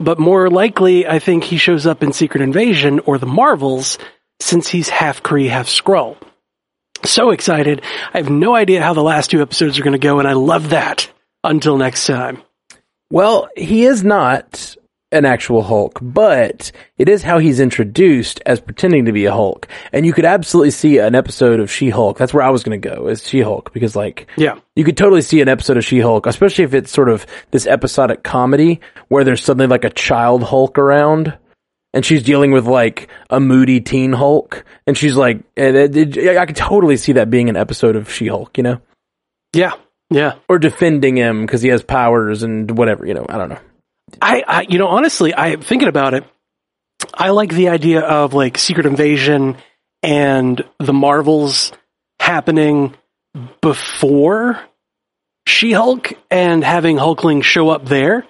But 0.00 0.18
more 0.18 0.50
likely, 0.50 1.06
I 1.06 1.18
think 1.18 1.44
he 1.44 1.56
shows 1.56 1.86
up 1.86 2.02
in 2.02 2.12
Secret 2.12 2.42
Invasion 2.42 3.00
or 3.00 3.18
the 3.18 3.26
Marvels, 3.26 3.98
since 4.40 4.68
he's 4.68 4.88
half 4.88 5.22
Kree, 5.22 5.48
half 5.48 5.68
Skrull. 5.68 6.16
So 7.04 7.30
excited. 7.30 7.82
I 8.12 8.18
have 8.18 8.30
no 8.30 8.54
idea 8.54 8.82
how 8.82 8.94
the 8.94 9.02
last 9.02 9.30
two 9.30 9.42
episodes 9.42 9.78
are 9.78 9.82
going 9.82 9.92
to 9.92 9.98
go, 9.98 10.18
and 10.18 10.28
I 10.28 10.32
love 10.32 10.70
that. 10.70 11.10
Until 11.42 11.76
next 11.76 12.06
time. 12.06 12.42
Well, 13.10 13.48
he 13.54 13.84
is 13.84 14.02
not 14.02 14.76
an 15.14 15.24
actual 15.24 15.62
Hulk, 15.62 15.98
but 16.02 16.70
it 16.98 17.08
is 17.08 17.22
how 17.22 17.38
he's 17.38 17.60
introduced 17.60 18.40
as 18.44 18.60
pretending 18.60 19.04
to 19.06 19.12
be 19.12 19.24
a 19.24 19.32
Hulk. 19.32 19.68
And 19.92 20.04
you 20.04 20.12
could 20.12 20.24
absolutely 20.24 20.72
see 20.72 20.98
an 20.98 21.14
episode 21.14 21.60
of 21.60 21.70
She-Hulk. 21.70 22.18
That's 22.18 22.34
where 22.34 22.42
I 22.42 22.50
was 22.50 22.62
going 22.62 22.80
to 22.80 22.88
go, 22.88 23.08
is 23.08 23.26
She-Hulk, 23.26 23.72
because 23.72 23.94
like, 23.96 24.26
Yeah. 24.36 24.58
you 24.76 24.84
could 24.84 24.96
totally 24.96 25.22
see 25.22 25.40
an 25.40 25.48
episode 25.48 25.76
of 25.76 25.84
She-Hulk, 25.84 26.26
especially 26.26 26.64
if 26.64 26.74
it's 26.74 26.90
sort 26.92 27.08
of 27.08 27.24
this 27.52 27.66
episodic 27.66 28.22
comedy 28.22 28.80
where 29.08 29.24
there's 29.24 29.42
suddenly 29.42 29.66
like 29.68 29.84
a 29.84 29.90
child 29.90 30.42
Hulk 30.42 30.78
around. 30.78 31.38
And 31.94 32.04
she's 32.04 32.24
dealing 32.24 32.50
with 32.50 32.66
like 32.66 33.08
a 33.30 33.38
moody 33.38 33.80
teen 33.80 34.12
Hulk, 34.12 34.64
and 34.84 34.98
she's 34.98 35.14
like, 35.16 35.38
and 35.56 35.76
it, 35.76 35.96
it- 36.16 36.36
I 36.36 36.44
could 36.44 36.56
totally 36.56 36.96
see 36.96 37.12
that 37.12 37.30
being 37.30 37.48
an 37.48 37.56
episode 37.56 37.94
of 37.94 38.10
She-Hulk, 38.10 38.56
you 38.58 38.64
know, 38.64 38.80
Yeah. 39.52 39.74
Yeah. 40.10 40.34
or 40.48 40.58
defending 40.58 41.16
him 41.16 41.42
because 41.46 41.62
he 41.62 41.68
has 41.68 41.82
powers 41.84 42.42
and 42.42 42.76
whatever, 42.76 43.06
you 43.06 43.14
know. 43.14 43.24
I 43.28 43.38
don't 43.38 43.48
know. 43.48 43.58
I, 44.20 44.42
I, 44.46 44.66
you 44.68 44.78
know, 44.78 44.88
honestly, 44.88 45.34
I 45.34 45.56
thinking 45.56 45.88
about 45.88 46.14
it. 46.14 46.24
I 47.12 47.30
like 47.30 47.50
the 47.50 47.68
idea 47.68 48.00
of 48.00 48.34
like 48.34 48.58
Secret 48.58 48.86
Invasion 48.86 49.56
and 50.02 50.64
the 50.78 50.92
Marvels 50.92 51.72
happening 52.18 52.94
before 53.60 54.60
She 55.46 55.72
Hulk 55.72 56.12
and 56.30 56.64
having 56.64 56.96
Hulkling 56.96 57.42
show 57.42 57.68
up 57.70 57.84
there, 57.86 58.26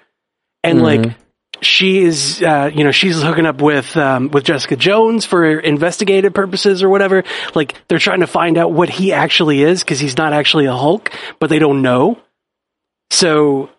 and 0.62 0.82
like 0.82 1.16
she 1.64 2.02
is, 2.02 2.42
uh, 2.42 2.70
you 2.72 2.84
know, 2.84 2.90
she's 2.90 3.22
hooking 3.22 3.46
up 3.46 3.60
with 3.60 3.96
um, 3.96 4.30
with 4.30 4.44
Jessica 4.44 4.76
Jones 4.76 5.24
for 5.24 5.58
investigative 5.58 6.34
purposes 6.34 6.82
or 6.82 6.88
whatever. 6.88 7.24
Like 7.54 7.76
they're 7.88 7.98
trying 7.98 8.20
to 8.20 8.26
find 8.26 8.58
out 8.58 8.72
what 8.72 8.88
he 8.88 9.12
actually 9.12 9.62
is 9.62 9.82
because 9.82 10.00
he's 10.00 10.16
not 10.16 10.32
actually 10.32 10.66
a 10.66 10.74
Hulk, 10.74 11.12
but 11.38 11.50
they 11.50 11.58
don't 11.58 11.82
know. 11.82 12.18
So 13.10 13.70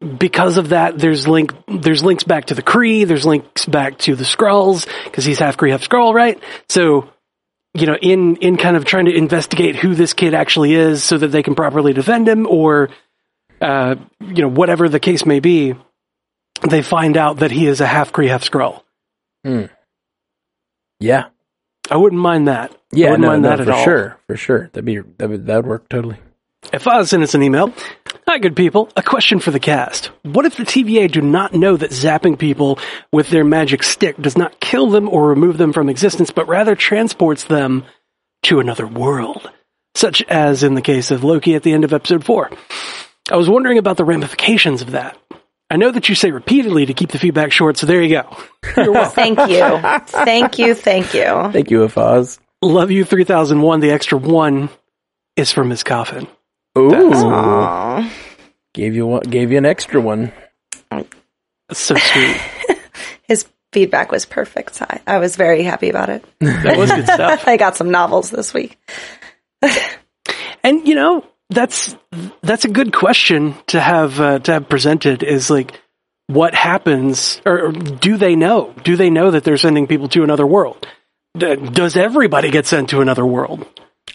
because 0.00 0.58
of 0.58 0.70
that, 0.70 0.98
there's 0.98 1.26
link, 1.26 1.52
there's 1.68 2.04
links 2.04 2.24
back 2.24 2.46
to 2.46 2.54
the 2.54 2.62
Kree, 2.62 3.06
there's 3.06 3.24
links 3.24 3.64
back 3.66 3.98
to 4.00 4.14
the 4.14 4.24
Skrulls, 4.24 4.86
because 5.04 5.24
he's 5.24 5.38
half 5.38 5.56
Kree, 5.56 5.70
half 5.70 5.82
Skrull, 5.88 6.12
right? 6.14 6.38
So, 6.68 7.08
you 7.74 7.86
know, 7.86 7.96
in, 7.96 8.36
in 8.36 8.56
kind 8.56 8.76
of 8.76 8.84
trying 8.84 9.06
to 9.06 9.14
investigate 9.14 9.76
who 9.76 9.94
this 9.94 10.12
kid 10.12 10.34
actually 10.34 10.74
is 10.74 11.02
so 11.02 11.18
that 11.18 11.28
they 11.28 11.42
can 11.42 11.54
properly 11.54 11.92
defend 11.92 12.28
him 12.28 12.46
or, 12.46 12.90
uh, 13.60 13.96
you 14.20 14.42
know, 14.42 14.48
whatever 14.48 14.88
the 14.88 15.00
case 15.00 15.24
may 15.24 15.40
be, 15.40 15.74
they 16.68 16.82
find 16.82 17.16
out 17.16 17.38
that 17.38 17.50
he 17.50 17.66
is 17.66 17.80
a 17.80 17.86
half 17.86 18.12
Kree, 18.12 18.28
half 18.28 18.42
Skrull. 18.48 18.82
Hmm. 19.44 19.64
Yeah. 21.00 21.26
I 21.90 21.96
wouldn't 21.96 22.20
mind 22.20 22.48
that. 22.48 22.72
I 22.72 22.76
Yeah, 22.92 23.06
wouldn't 23.10 23.22
no, 23.22 23.28
mind 23.28 23.42
no, 23.42 23.48
that 23.50 23.60
at 23.60 23.66
for 23.66 23.72
all. 23.72 23.84
sure, 23.84 24.18
for 24.26 24.36
sure. 24.36 24.70
That'd 24.72 24.84
be 24.84 24.98
that 25.18 25.28
would 25.28 25.46
that 25.46 25.56
would 25.56 25.66
work 25.66 25.88
totally. 25.88 26.16
If 26.72 26.86
I 26.88 27.02
send 27.04 27.22
us 27.22 27.34
an 27.34 27.42
email, 27.44 27.72
hi 28.28 28.38
good 28.38 28.56
people, 28.56 28.90
a 28.96 29.02
question 29.02 29.38
for 29.38 29.52
the 29.52 29.60
cast. 29.60 30.06
What 30.22 30.46
if 30.46 30.56
the 30.56 30.64
TVA 30.64 31.10
do 31.10 31.20
not 31.20 31.54
know 31.54 31.76
that 31.76 31.90
zapping 31.90 32.38
people 32.38 32.78
with 33.12 33.30
their 33.30 33.44
magic 33.44 33.82
stick 33.82 34.16
does 34.16 34.36
not 34.36 34.58
kill 34.58 34.90
them 34.90 35.08
or 35.08 35.28
remove 35.28 35.58
them 35.58 35.72
from 35.72 35.88
existence, 35.88 36.30
but 36.32 36.48
rather 36.48 36.74
transports 36.74 37.44
them 37.44 37.84
to 38.42 38.58
another 38.58 38.86
world? 38.86 39.48
Such 39.94 40.22
as 40.24 40.64
in 40.64 40.74
the 40.74 40.82
case 40.82 41.10
of 41.10 41.24
Loki 41.24 41.54
at 41.54 41.62
the 41.62 41.72
end 41.72 41.84
of 41.84 41.92
episode 41.92 42.24
4. 42.24 42.50
I 43.30 43.36
was 43.36 43.48
wondering 43.48 43.78
about 43.78 43.96
the 43.96 44.04
ramifications 44.04 44.82
of 44.82 44.90
that. 44.90 45.16
I 45.70 45.76
know 45.76 45.90
that 45.90 46.08
you 46.08 46.14
say 46.14 46.30
repeatedly 46.30 46.86
to 46.86 46.94
keep 46.94 47.10
the 47.10 47.18
feedback 47.18 47.52
short, 47.52 47.76
so 47.76 47.86
there 47.86 48.02
you 48.02 48.10
go. 48.10 48.36
You're 48.76 48.92
welcome. 48.92 49.36
Thank 49.36 49.50
you. 49.50 49.78
thank 50.06 50.58
you. 50.58 50.74
Thank 50.74 51.14
you. 51.14 51.50
Thank 51.52 51.70
you, 51.70 51.80
Afaz. 51.80 52.38
Love 52.60 52.90
you 52.90 53.04
3001, 53.04 53.80
the 53.80 53.90
extra 53.90 54.18
one 54.18 54.68
is 55.36 55.52
from 55.52 55.68
Miss 55.68 55.82
Coffin. 55.82 56.26
Ooh, 56.76 57.12
Aw. 57.12 58.12
gave 58.74 58.94
you 58.94 59.06
one, 59.06 59.22
gave 59.22 59.50
you 59.50 59.58
an 59.58 59.66
extra 59.66 60.00
one. 60.00 60.32
That's 60.90 61.80
so 61.80 61.94
sweet. 61.96 62.36
His 63.22 63.46
feedback 63.72 64.12
was 64.12 64.24
perfect. 64.24 64.80
I, 64.82 65.00
I 65.06 65.18
was 65.18 65.36
very 65.36 65.62
happy 65.62 65.88
about 65.88 66.10
it. 66.10 66.24
That 66.40 66.76
was 66.76 66.90
good 66.90 67.06
stuff. 67.06 67.42
I 67.48 67.56
got 67.56 67.76
some 67.76 67.90
novels 67.90 68.30
this 68.30 68.54
week. 68.54 68.78
And 70.62 70.86
you 70.86 70.94
know, 70.94 71.24
that's 71.50 71.96
that's 72.42 72.64
a 72.64 72.68
good 72.68 72.92
question 72.92 73.54
to 73.68 73.80
have 73.80 74.20
uh, 74.20 74.38
to 74.40 74.52
have 74.52 74.68
presented. 74.68 75.22
Is 75.22 75.48
like, 75.48 75.80
what 76.26 76.54
happens, 76.54 77.40
or, 77.46 77.66
or 77.66 77.72
do 77.72 78.16
they 78.16 78.34
know? 78.34 78.74
Do 78.82 78.96
they 78.96 79.10
know 79.10 79.30
that 79.30 79.44
they're 79.44 79.58
sending 79.58 79.86
people 79.86 80.08
to 80.08 80.24
another 80.24 80.46
world? 80.46 80.86
Does 81.38 81.96
everybody 81.96 82.50
get 82.50 82.66
sent 82.66 82.90
to 82.90 83.00
another 83.00 83.24
world? 83.24 83.66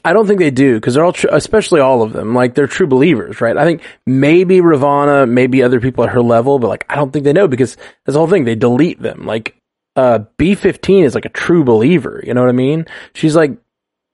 I 0.04 0.14
don't 0.14 0.26
think 0.26 0.40
they 0.40 0.52
do 0.52 0.76
because 0.76 0.94
they're 0.96 1.04
all, 1.04 1.14
tr- 1.14 1.28
especially 1.32 1.80
all 1.80 2.02
of 2.02 2.14
them, 2.14 2.34
like 2.34 2.56
they're 2.56 2.68
true 2.68 2.88
believers, 2.88 3.42
right? 3.42 3.56
I 3.58 3.66
think 3.66 3.84
maybe 4.06 4.58
Ravonna, 4.60 5.30
maybe 5.30 5.62
other 5.62 5.80
people 5.80 6.04
at 6.04 6.12
her 6.12 6.22
level, 6.22 6.60
but 6.60 6.70
like 6.70 6.86
I 6.90 6.96
don't 6.96 7.12
think 7.12 7.26
they 7.26 7.34
know 7.34 7.48
because 7.48 7.76
that's 7.76 8.14
the 8.14 8.20
whole 8.20 8.28
thing. 8.28 8.46
They 8.46 8.56
delete 8.56 9.02
them. 9.02 9.26
Like 9.26 9.56
uh, 9.96 10.20
B 10.38 10.56
fifteen 10.56 11.04
is 11.04 11.14
like 11.14 11.26
a 11.26 11.30
true 11.30 11.64
believer. 11.64 12.24
You 12.26 12.34
know 12.34 12.42
what 12.42 12.50
I 12.50 12.54
mean? 12.54 12.86
She's 13.14 13.36
like 13.36 13.58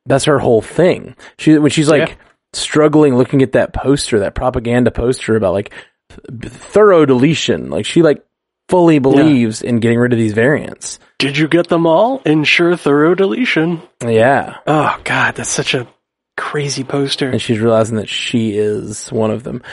that's 0.05 0.25
her 0.25 0.39
whole 0.39 0.61
thing. 0.61 1.15
She 1.37 1.57
when 1.57 1.69
she's 1.71 1.89
like 1.89 2.09
Yeah. 2.09 2.15
struggling 2.53 3.15
looking 3.15 3.41
at 3.41 3.51
that 3.53 3.73
poster, 3.73 4.19
that 4.19 4.35
propaganda 4.35 4.89
poster 4.91 5.35
about 5.35 5.53
like 5.53 5.73
th- 6.09 6.51
thorough 6.51 7.05
deletion. 7.05 7.69
Like 7.69 7.85
she 7.85 8.01
like 8.01 8.25
fully 8.69 8.99
believes 8.99 9.61
in 9.61 9.79
getting 9.79 9.99
rid 9.99 10.13
of 10.13 10.19
these 10.19 10.33
variants. 10.33 10.99
Did 11.19 11.37
you 11.37 11.47
get 11.47 11.67
them 11.67 11.87
all? 11.87 12.21
Ensure 12.25 12.75
thorough 12.77 13.15
deletion. 13.15 13.81
Yeah. 14.05 14.57
Oh 14.67 14.99
God, 15.03 15.35
that's 15.35 15.49
such 15.49 15.73
a 15.73 15.87
crazy 16.35 16.83
poster. 16.83 17.29
and 17.29 17.41
she's 17.41 17.59
realizing 17.59 17.95
that 17.97 18.09
she 18.09 18.57
is 18.57 19.11
one 19.11 19.31
of 19.31 19.43
them. 19.43 19.63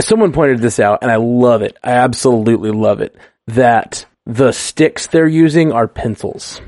Someone 0.00 0.32
pointed 0.32 0.58
this 0.60 0.80
out, 0.80 1.00
and 1.02 1.10
I 1.10 1.16
love 1.16 1.62
it. 1.62 1.76
I 1.84 1.92
absolutely 1.92 2.70
love 2.72 3.00
it. 3.00 3.14
That 3.46 4.06
the 4.26 4.52
sticks 4.52 5.06
they're 5.06 5.26
using 5.28 5.72
are 5.72 5.86
pencils. 5.88 6.60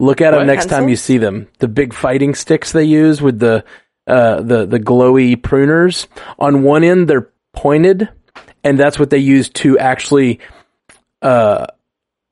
Look 0.00 0.20
at 0.20 0.30
them 0.32 0.40
What? 0.40 0.46
next 0.46 0.66
time 0.66 0.88
you 0.88 0.96
see 0.96 1.18
them. 1.18 1.48
The 1.58 1.68
big 1.68 1.94
fighting 1.94 2.34
sticks 2.34 2.72
they 2.72 2.84
use 2.84 3.22
with 3.22 3.38
the 3.38 3.64
uh, 4.06 4.40
the 4.42 4.66
the 4.66 4.80
glowy 4.80 5.36
pruners. 5.36 6.08
On 6.38 6.62
one 6.62 6.82
end, 6.82 7.08
they're 7.08 7.30
pointed, 7.52 8.08
and 8.64 8.78
that's 8.78 8.98
what 8.98 9.10
they 9.10 9.18
use 9.18 9.48
to 9.50 9.78
actually 9.78 10.40
uh, 11.20 11.66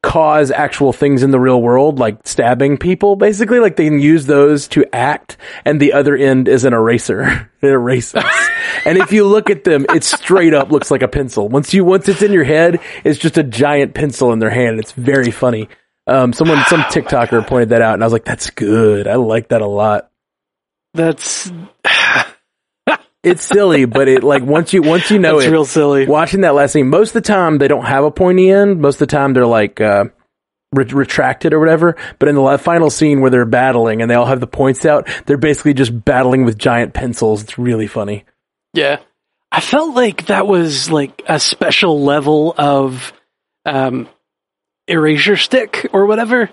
cause 0.02 0.50
actual 0.50 0.92
things 0.92 1.22
in 1.22 1.30
the 1.30 1.40
real 1.40 1.60
world, 1.60 1.98
like 1.98 2.26
stabbing 2.26 2.78
people, 2.78 3.16
basically. 3.16 3.60
Like 3.60 3.76
they 3.76 3.84
can 3.84 4.00
use 4.00 4.26
those 4.26 4.68
to 4.68 4.84
act, 4.94 5.36
and 5.64 5.80
the 5.80 5.92
other 5.92 6.16
end 6.16 6.48
is 6.48 6.64
an 6.64 6.72
eraser. 6.72 7.50
it 7.60 7.68
erases. 7.68 8.22
and 8.84 8.98
if 8.98 9.12
you 9.12 9.26
look 9.26 9.50
at 9.50 9.64
them, 9.64 9.86
it 9.90 10.04
straight 10.04 10.54
up 10.54 10.70
looks 10.70 10.90
like 10.90 11.02
a 11.02 11.08
pencil. 11.08 11.48
Once 11.48 11.74
you, 11.74 11.84
once 11.84 12.08
it's 12.08 12.22
in 12.22 12.32
your 12.32 12.44
head, 12.44 12.80
it's 13.04 13.18
just 13.18 13.38
a 13.38 13.42
giant 13.42 13.94
pencil 13.94 14.32
in 14.32 14.38
their 14.38 14.50
hand. 14.50 14.78
It's 14.78 14.92
very 14.92 15.30
funny. 15.30 15.68
Um, 16.06 16.32
someone, 16.32 16.62
some 16.66 16.80
TikToker 16.82 17.46
pointed 17.46 17.70
that 17.70 17.82
out, 17.82 17.94
and 17.94 18.02
I 18.02 18.06
was 18.06 18.12
like, 18.12 18.24
that's 18.24 18.50
good. 18.50 19.06
I 19.06 19.16
like 19.16 19.48
that 19.48 19.62
a 19.62 19.66
lot. 19.66 20.10
That's 20.94 21.52
It's 23.22 23.44
silly, 23.44 23.84
but 23.84 24.08
it, 24.08 24.24
like, 24.24 24.42
once 24.42 24.72
you, 24.72 24.80
once 24.80 25.10
you 25.10 25.18
know 25.18 25.36
it's 25.38 25.46
it, 25.46 25.50
real 25.50 25.66
silly. 25.66 26.06
watching 26.06 26.40
that 26.40 26.54
last 26.54 26.72
scene, 26.72 26.88
most 26.88 27.10
of 27.10 27.14
the 27.14 27.20
time 27.20 27.58
they 27.58 27.68
don't 27.68 27.84
have 27.84 28.04
a 28.04 28.10
pointy 28.10 28.50
end. 28.50 28.80
Most 28.80 28.94
of 28.94 29.00
the 29.00 29.06
time 29.14 29.34
they're 29.34 29.44
like 29.46 29.78
uh, 29.80 30.04
re- 30.72 30.84
retracted 30.84 31.52
or 31.52 31.58
whatever. 31.58 31.96
But 32.18 32.28
in 32.28 32.34
the 32.34 32.40
la- 32.40 32.56
final 32.56 32.88
scene 32.88 33.20
where 33.20 33.30
they're 33.30 33.44
battling 33.44 34.00
and 34.00 34.10
they 34.10 34.14
all 34.14 34.24
have 34.26 34.40
the 34.40 34.46
points 34.46 34.86
out, 34.86 35.06
they're 35.26 35.36
basically 35.36 35.74
just 35.74 36.04
battling 36.04 36.46
with 36.46 36.56
giant 36.56 36.94
pencils. 36.94 37.42
It's 37.42 37.58
really 37.58 37.86
funny. 37.86 38.24
Yeah. 38.72 39.00
I 39.52 39.60
felt 39.60 39.94
like 39.94 40.26
that 40.26 40.46
was 40.46 40.90
like 40.90 41.22
a 41.26 41.40
special 41.40 42.02
level 42.02 42.54
of 42.56 43.12
um 43.66 44.08
erasure 44.88 45.36
stick 45.36 45.88
or 45.92 46.06
whatever. 46.06 46.48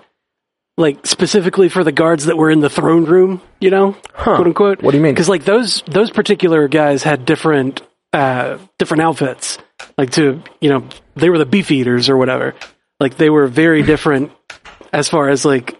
Like 0.78 1.06
specifically 1.06 1.68
for 1.68 1.82
the 1.82 1.90
guards 1.92 2.26
that 2.26 2.36
were 2.36 2.50
in 2.50 2.60
the 2.60 2.70
throne 2.70 3.04
room, 3.04 3.42
you 3.60 3.68
know, 3.70 3.96
Huh. 4.14 4.36
quote 4.36 4.46
unquote. 4.46 4.80
What 4.82 4.92
do 4.92 4.96
you 4.96 5.02
mean? 5.02 5.12
Because 5.12 5.28
like 5.28 5.44
those 5.44 5.82
those 5.86 6.10
particular 6.10 6.68
guys 6.68 7.02
had 7.02 7.24
different 7.24 7.82
uh 8.12 8.58
different 8.78 9.02
outfits. 9.02 9.58
Like 9.98 10.10
to 10.12 10.40
you 10.60 10.70
know, 10.70 10.84
they 11.16 11.30
were 11.30 11.38
the 11.38 11.46
beef 11.46 11.70
eaters 11.72 12.08
or 12.08 12.16
whatever. 12.16 12.54
Like 13.00 13.16
they 13.16 13.28
were 13.28 13.48
very 13.48 13.82
different 13.82 14.30
as 14.92 15.08
far 15.08 15.28
as 15.28 15.44
like 15.44 15.72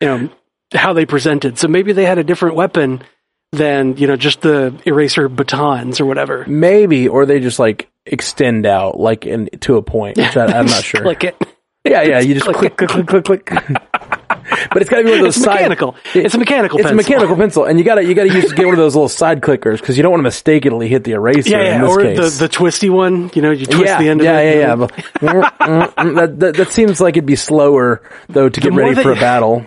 you 0.00 0.06
know 0.08 0.28
how 0.72 0.92
they 0.92 1.04
presented. 1.04 1.58
So 1.58 1.66
maybe 1.66 1.92
they 1.92 2.04
had 2.04 2.18
a 2.18 2.24
different 2.24 2.54
weapon 2.54 3.02
than 3.50 3.96
you 3.96 4.06
know 4.06 4.14
just 4.16 4.40
the 4.42 4.72
eraser 4.86 5.28
batons 5.28 5.98
or 6.00 6.06
whatever. 6.06 6.44
Maybe, 6.46 7.08
or 7.08 7.26
they 7.26 7.40
just 7.40 7.58
like 7.58 7.90
extend 8.06 8.66
out 8.66 9.00
like 9.00 9.26
in, 9.26 9.48
to 9.62 9.78
a 9.78 9.82
point, 9.82 10.16
which 10.16 10.36
I, 10.36 10.46
I'm 10.46 10.66
not 10.66 10.84
sure. 10.84 11.00
Click 11.02 11.24
it. 11.24 11.36
yeah, 11.84 12.02
yeah, 12.02 12.20
you 12.20 12.34
just 12.34 12.46
click, 12.46 12.76
click, 12.76 12.88
click, 13.06 13.24
click, 13.24 13.46
click. 13.46 13.66
but 14.72 14.82
it's 14.82 14.90
got 14.90 14.98
to 14.98 15.04
be 15.04 15.10
one 15.10 15.18
of 15.20 15.24
those 15.24 15.36
It's 15.36 15.44
side. 15.44 15.54
mechanical. 15.54 15.96
It's 16.14 16.34
a 16.34 16.38
mechanical. 16.38 16.78
It's 16.78 16.90
a 16.90 16.94
mechanical 16.94 17.36
pencil, 17.36 17.64
and 17.64 17.78
you 17.78 17.84
gotta 17.84 18.04
you 18.04 18.14
gotta 18.14 18.32
use 18.32 18.52
get 18.52 18.64
one 18.66 18.74
of 18.74 18.78
those 18.78 18.94
little 18.94 19.08
side 19.08 19.40
clickers 19.40 19.78
because 19.80 19.96
you 19.96 20.02
don't 20.02 20.10
want 20.12 20.20
to 20.20 20.24
mistakenly 20.24 20.88
hit 20.88 21.04
the 21.04 21.12
eraser. 21.12 21.50
Yeah, 21.50 21.58
in 21.60 21.64
yeah. 21.66 21.80
this 21.82 21.90
Or 21.90 22.00
case. 22.02 22.16
the 22.38 22.44
the 22.44 22.48
twisty 22.48 22.90
one. 22.90 23.30
You 23.34 23.42
know, 23.42 23.50
you 23.50 23.66
twist 23.66 23.84
yeah, 23.86 23.98
the 24.00 24.08
end 24.08 24.20
of 24.20 24.24
yeah, 24.24 24.38
it. 24.40 24.56
yeah, 24.56 24.66
yeah, 24.68 24.76
But- 24.76 24.92
mm, 25.20 25.42
mm, 25.42 25.94
mm, 25.94 26.16
that, 26.16 26.40
that 26.40 26.56
that 26.56 26.68
seems 26.70 27.00
like 27.00 27.14
it'd 27.16 27.26
be 27.26 27.36
slower 27.36 28.02
though 28.28 28.48
to 28.48 28.60
get 28.60 28.72
ready 28.72 28.94
that 28.94 29.02
for 29.02 29.12
a 29.12 29.16
battle. 29.16 29.66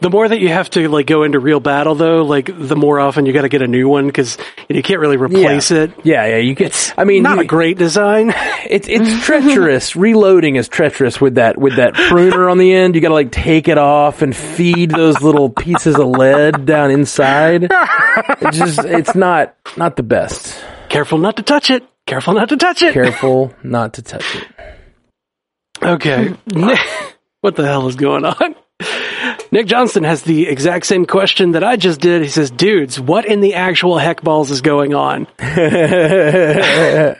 The 0.00 0.10
more 0.10 0.28
that 0.28 0.40
you 0.40 0.48
have 0.48 0.68
to 0.70 0.88
like 0.88 1.06
go 1.06 1.22
into 1.22 1.38
real 1.38 1.60
battle, 1.60 1.94
though, 1.94 2.22
like 2.24 2.50
the 2.52 2.74
more 2.74 2.98
often 2.98 3.24
you 3.24 3.32
got 3.32 3.42
to 3.42 3.48
get 3.48 3.62
a 3.62 3.68
new 3.68 3.88
one 3.88 4.06
because 4.06 4.36
you 4.68 4.82
can't 4.82 4.98
really 5.00 5.16
replace 5.16 5.70
it. 5.70 5.92
Yeah, 6.04 6.26
yeah, 6.26 6.36
you 6.38 6.54
get. 6.54 6.92
I 6.98 7.04
mean, 7.04 7.22
Not 7.22 7.36
you- 7.36 7.42
a 7.42 7.46
great 7.46 7.78
design. 7.78 8.32
it's 8.68 8.88
it's 8.88 9.24
treacherous. 9.24 9.94
Reloading 9.96 10.56
is 10.56 10.68
treacherous 10.68 11.20
with 11.20 11.36
that 11.36 11.56
with 11.56 11.76
that 11.76 11.94
pruner 11.94 12.48
on 12.48 12.58
the 12.58 12.72
end. 12.74 12.94
You 12.96 13.00
got 13.00 13.08
to 13.08 13.14
like 13.14 13.30
take 13.30 13.68
it 13.68 13.78
off 13.78 14.22
and 14.22 14.34
feed 14.36 14.90
those 14.90 15.22
little 15.22 15.48
pieces 15.50 15.96
of 15.96 16.06
lead 16.08 16.66
down 16.66 16.90
inside. 16.90 17.68
It's 17.70 18.58
just 18.58 18.80
it's 18.84 19.14
not 19.14 19.54
not 19.76 19.94
the 19.96 20.02
best. 20.02 20.62
Careful 20.88 21.18
not 21.18 21.36
to 21.36 21.42
touch 21.44 21.70
it. 21.70 21.84
Careful 22.06 22.34
not 22.34 22.48
to 22.48 22.56
touch 22.56 22.82
it. 22.82 22.92
Careful 22.92 23.54
not 23.62 23.94
to 23.94 24.02
touch 24.02 24.24
it. 24.34 24.48
Okay. 25.82 26.34
What 27.42 27.56
the 27.56 27.64
hell 27.64 27.88
is 27.88 27.96
going 27.96 28.26
on? 28.26 28.54
Nick 29.52 29.66
Johnston 29.66 30.04
has 30.04 30.22
the 30.22 30.46
exact 30.46 30.86
same 30.86 31.06
question 31.06 31.52
that 31.52 31.64
I 31.64 31.76
just 31.76 32.00
did. 32.00 32.22
He 32.22 32.28
says, 32.28 32.50
dudes, 32.50 33.00
what 33.00 33.24
in 33.24 33.40
the 33.40 33.54
actual 33.54 33.98
heck 33.98 34.22
balls 34.22 34.50
is 34.50 34.60
going 34.60 34.94
on? 34.94 35.26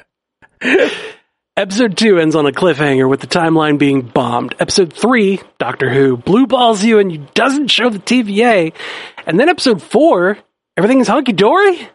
Episode 1.57 1.97
2 1.99 2.19
ends 2.19 2.37
on 2.37 2.47
a 2.47 2.53
cliffhanger 2.53 3.09
with 3.09 3.21
the 3.21 3.27
timeline 3.27 3.79
being 3.79 4.03
bombed. 4.03 4.55
Episode 4.61 4.93
3, 4.93 5.41
Doctor 5.59 5.91
Who, 5.93 6.17
blue 6.17 6.47
balls 6.47 6.85
you 6.85 7.01
and 7.01 7.11
you 7.13 7.27
doesn't 7.35 7.69
show 7.69 7.91
the 7.91 7.99
TVA. 7.99 8.73
And 9.27 9.39
then 9.39 9.49
episode 9.49 9.83
4, 9.83 10.39
everything's 10.77 11.09
hunky 11.09 11.33
dory? 11.33 11.89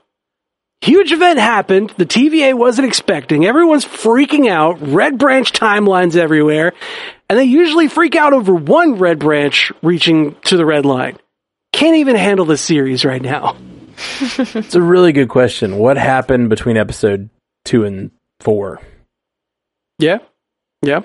Huge 0.81 1.11
event 1.11 1.39
happened. 1.39 1.93
The 1.97 2.05
TVA 2.05 2.53
wasn't 2.53 2.88
expecting. 2.88 3.45
Everyone's 3.45 3.86
freaking 3.86 4.49
out. 4.49 4.77
Red 4.81 5.17
branch 5.17 5.51
timelines 5.51 6.15
everywhere. 6.15 6.73
And 7.30 7.39
they 7.39 7.45
usually 7.45 7.88
freak 7.88 8.15
out 8.15 8.34
over 8.34 8.53
one 8.53 8.95
red 8.95 9.19
branch 9.19 9.71
reaching 9.82 10.36
to 10.45 10.57
the 10.57 10.65
red 10.65 10.86
line. 10.86 11.17
Can't 11.73 11.97
even 11.97 12.15
handle 12.15 12.45
the 12.45 12.57
series 12.57 13.03
right 13.05 13.21
now. 13.21 13.57
It's 14.19 14.76
a 14.76 14.82
really 14.82 15.13
good 15.13 15.30
question. 15.30 15.78
What 15.78 15.97
happened 15.97 16.49
between 16.49 16.76
episode 16.78 17.30
two 17.63 17.86
and 17.86 18.11
four. 18.41 18.82
Yeah. 19.99 20.17
Yeah. 20.82 21.01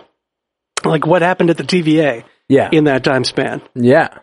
Like 0.85 1.07
what 1.07 1.23
happened 1.23 1.51
at 1.51 1.57
the 1.57 1.62
TVA 1.64 2.25
Yeah, 2.49 2.68
in 2.73 2.85
that 2.85 3.05
time 3.05 3.25
span? 3.25 3.62
yeah. 3.75 4.18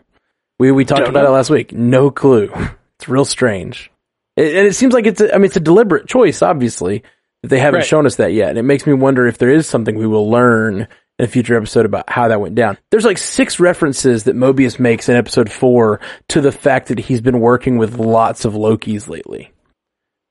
We 0.60 0.72
we 0.72 0.86
talked 0.86 1.02
Don't 1.02 1.10
about 1.10 1.24
know. 1.24 1.30
it 1.30 1.34
last 1.38 1.50
week. 1.50 1.72
No 1.72 2.12
clue. 2.12 2.52
It's 3.00 3.08
real 3.08 3.26
strange, 3.26 3.92
It- 4.36 4.56
and 4.56 4.66
it 4.68 4.74
seems 4.76 4.92
like 4.92 5.06
it's. 5.06 5.22
A, 5.22 5.32
I 5.32 5.38
mean, 5.38 5.46
it's 5.46 5.56
a 5.56 5.60
deliberate 5.60 6.08
choice, 6.08 6.42
obviously, 6.42 7.04
that 7.44 7.50
they 7.50 7.60
haven't 7.60 7.82
Right. 7.82 7.88
shown 7.88 8.08
us 8.08 8.16
that 8.16 8.34
yet. 8.34 8.50
And 8.50 8.58
it 8.58 8.64
makes 8.64 8.88
me 8.88 8.94
wonder 8.94 9.28
if 9.28 9.38
there 9.38 9.52
is 9.52 9.68
something 9.68 9.96
we 9.96 10.08
will 10.08 10.32
learn 10.32 10.88
in 11.20 11.26
a 11.26 11.28
future 11.28 11.56
episode 11.56 11.86
about 11.86 12.10
how 12.10 12.28
that 12.28 12.42
went 12.42 12.56
down. 12.56 12.78
There's 12.92 13.06
like 13.06 13.18
six 13.18 13.60
references 13.60 14.26
that 14.26 14.36
Mobius 14.36 14.80
makes 14.80 15.10
in 15.10 15.16
episode 15.16 15.52
four 15.52 16.00
to 16.30 16.42
the 16.42 16.52
fact 16.52 16.90
that 16.90 17.00
he's 17.00 17.22
been 17.22 17.40
working 17.40 17.78
with 17.78 17.98
lots 17.98 18.46
of 18.46 18.54
Lokis 18.54 19.08
lately. 19.08 19.52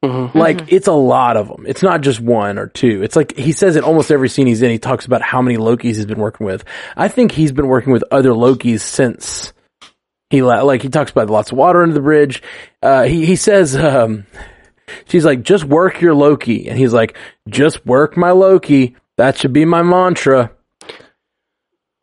Mm-hmm. 0.05 0.39
Like 0.39 0.72
it's 0.72 0.87
a 0.87 0.93
lot 0.93 1.37
of 1.37 1.49
them. 1.49 1.64
It's 1.66 1.82
not 1.82 2.03
just 2.03 2.20
one 2.20 2.59
or 2.59 2.68
two. 2.68 3.03
It's 3.03 3.16
like 3.16 3.37
he 3.37 3.53
says 3.53 3.76
in 3.76 3.82
almost 3.82 4.11
every 4.11 4.28
scene 4.28 4.47
he's 4.47 4.62
in. 4.62 4.70
He 4.70 4.78
talks 4.78 5.07
about 5.07 5.22
how 5.22 5.43
many 5.43 5.57
Lokis 5.57 5.82
he's 5.82 6.07
been 6.07 6.20
working 6.20 6.47
with. 6.47 6.64
I 6.97 7.09
think 7.09 7.32
he's 7.32 7.53
been 7.53 7.66
working 7.66 7.93
with 7.93 8.05
other 8.11 8.30
Lokis 8.30 8.80
since 8.80 9.53
he 10.30 10.43
la- 10.43 10.62
like 10.62 10.82
he 10.82 10.89
talks 10.89 11.11
about 11.11 11.30
lots 11.30 11.51
of 11.51 11.59
water 11.59 11.82
under 11.82 11.95
the 11.95 12.01
bridge. 12.01 12.43
Uh, 12.82 13.05
he 13.05 13.26
he 13.26 13.37
says 13.37 13.74
um, 13.74 14.26
she's 15.07 15.24
like 15.24 15.43
just 15.43 15.64
work 15.64 16.01
your 16.01 16.14
Loki, 16.14 16.68
and 16.68 16.78
he's 16.78 16.93
like 16.93 17.16
just 17.49 17.84
work 17.87 18.16
my 18.16 18.30
Loki. 18.30 18.97
That 19.16 19.39
should 19.39 19.55
be 19.55 19.64
my 19.64 19.82
mantra. 19.82 20.53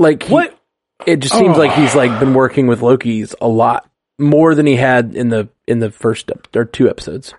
Like 0.03 0.23
he- 0.23 0.33
What? 0.33 0.57
It 1.05 1.17
just 1.17 1.35
seems 1.35 1.57
like 1.57 1.71
oh. 1.71 1.81
he's 1.81 1.95
like 1.95 2.17
been 2.19 2.33
working 2.33 2.67
with 2.67 2.79
Lokis 2.79 3.35
a 3.41 3.47
lot 3.47 3.89
more 4.19 4.55
than 4.55 4.65
he 4.65 4.75
had 4.75 5.15
in 5.15 5.29
the 5.29 5.49
in 5.67 5.79
the 5.79 5.91
first 5.91 6.29
ep- 6.29 6.55
or 6.55 6.63
two 6.63 6.89
episodes. 6.89 7.33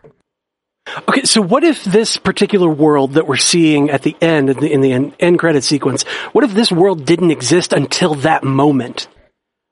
Okay, 1.09 1.23
so 1.25 1.41
what 1.41 1.65
if 1.65 1.83
this 1.85 2.19
particular 2.19 2.69
world 2.69 3.15
that 3.15 3.27
we're 3.27 3.37
seeing 3.37 3.89
at 3.89 4.03
the 4.03 4.15
end, 4.21 4.51
in 4.51 4.59
the, 4.59 4.71
in 4.71 4.81
the 4.83 4.93
end, 4.93 5.15
end 5.19 5.39
credit 5.39 5.65
sequence, 5.65 6.03
what 6.33 6.45
if 6.45 6.53
this 6.53 6.71
world 6.71 7.07
didn't 7.07 7.31
exist 7.31 7.73
until 7.73 8.17
that 8.17 8.45
moment 8.45 9.09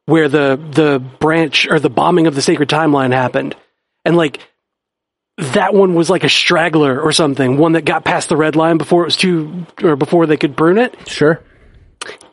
where 0.06 0.28
the, 0.30 0.56
the 0.56 1.00
branch 1.20 1.68
or 1.68 1.78
the 1.78 1.90
bombing 1.90 2.26
of 2.26 2.34
the 2.34 2.40
sacred 2.40 2.70
timeline 2.70 3.12
happened? 3.12 3.54
And 4.06 4.16
like, 4.16 4.40
that 5.36 5.74
one 5.74 5.94
was 5.94 6.08
like 6.08 6.24
a 6.24 6.30
straggler 6.30 6.98
or 6.98 7.12
something, 7.12 7.58
one 7.58 7.72
that 7.72 7.84
got 7.84 8.04
past 8.04 8.30
the 8.30 8.36
red 8.36 8.56
line 8.56 8.78
before 8.78 9.02
it 9.02 9.06
was 9.06 9.16
too, 9.18 9.66
or 9.82 9.96
before 9.96 10.24
they 10.24 10.38
could 10.38 10.56
burn 10.56 10.78
it. 10.78 10.94
Sure. 11.08 11.42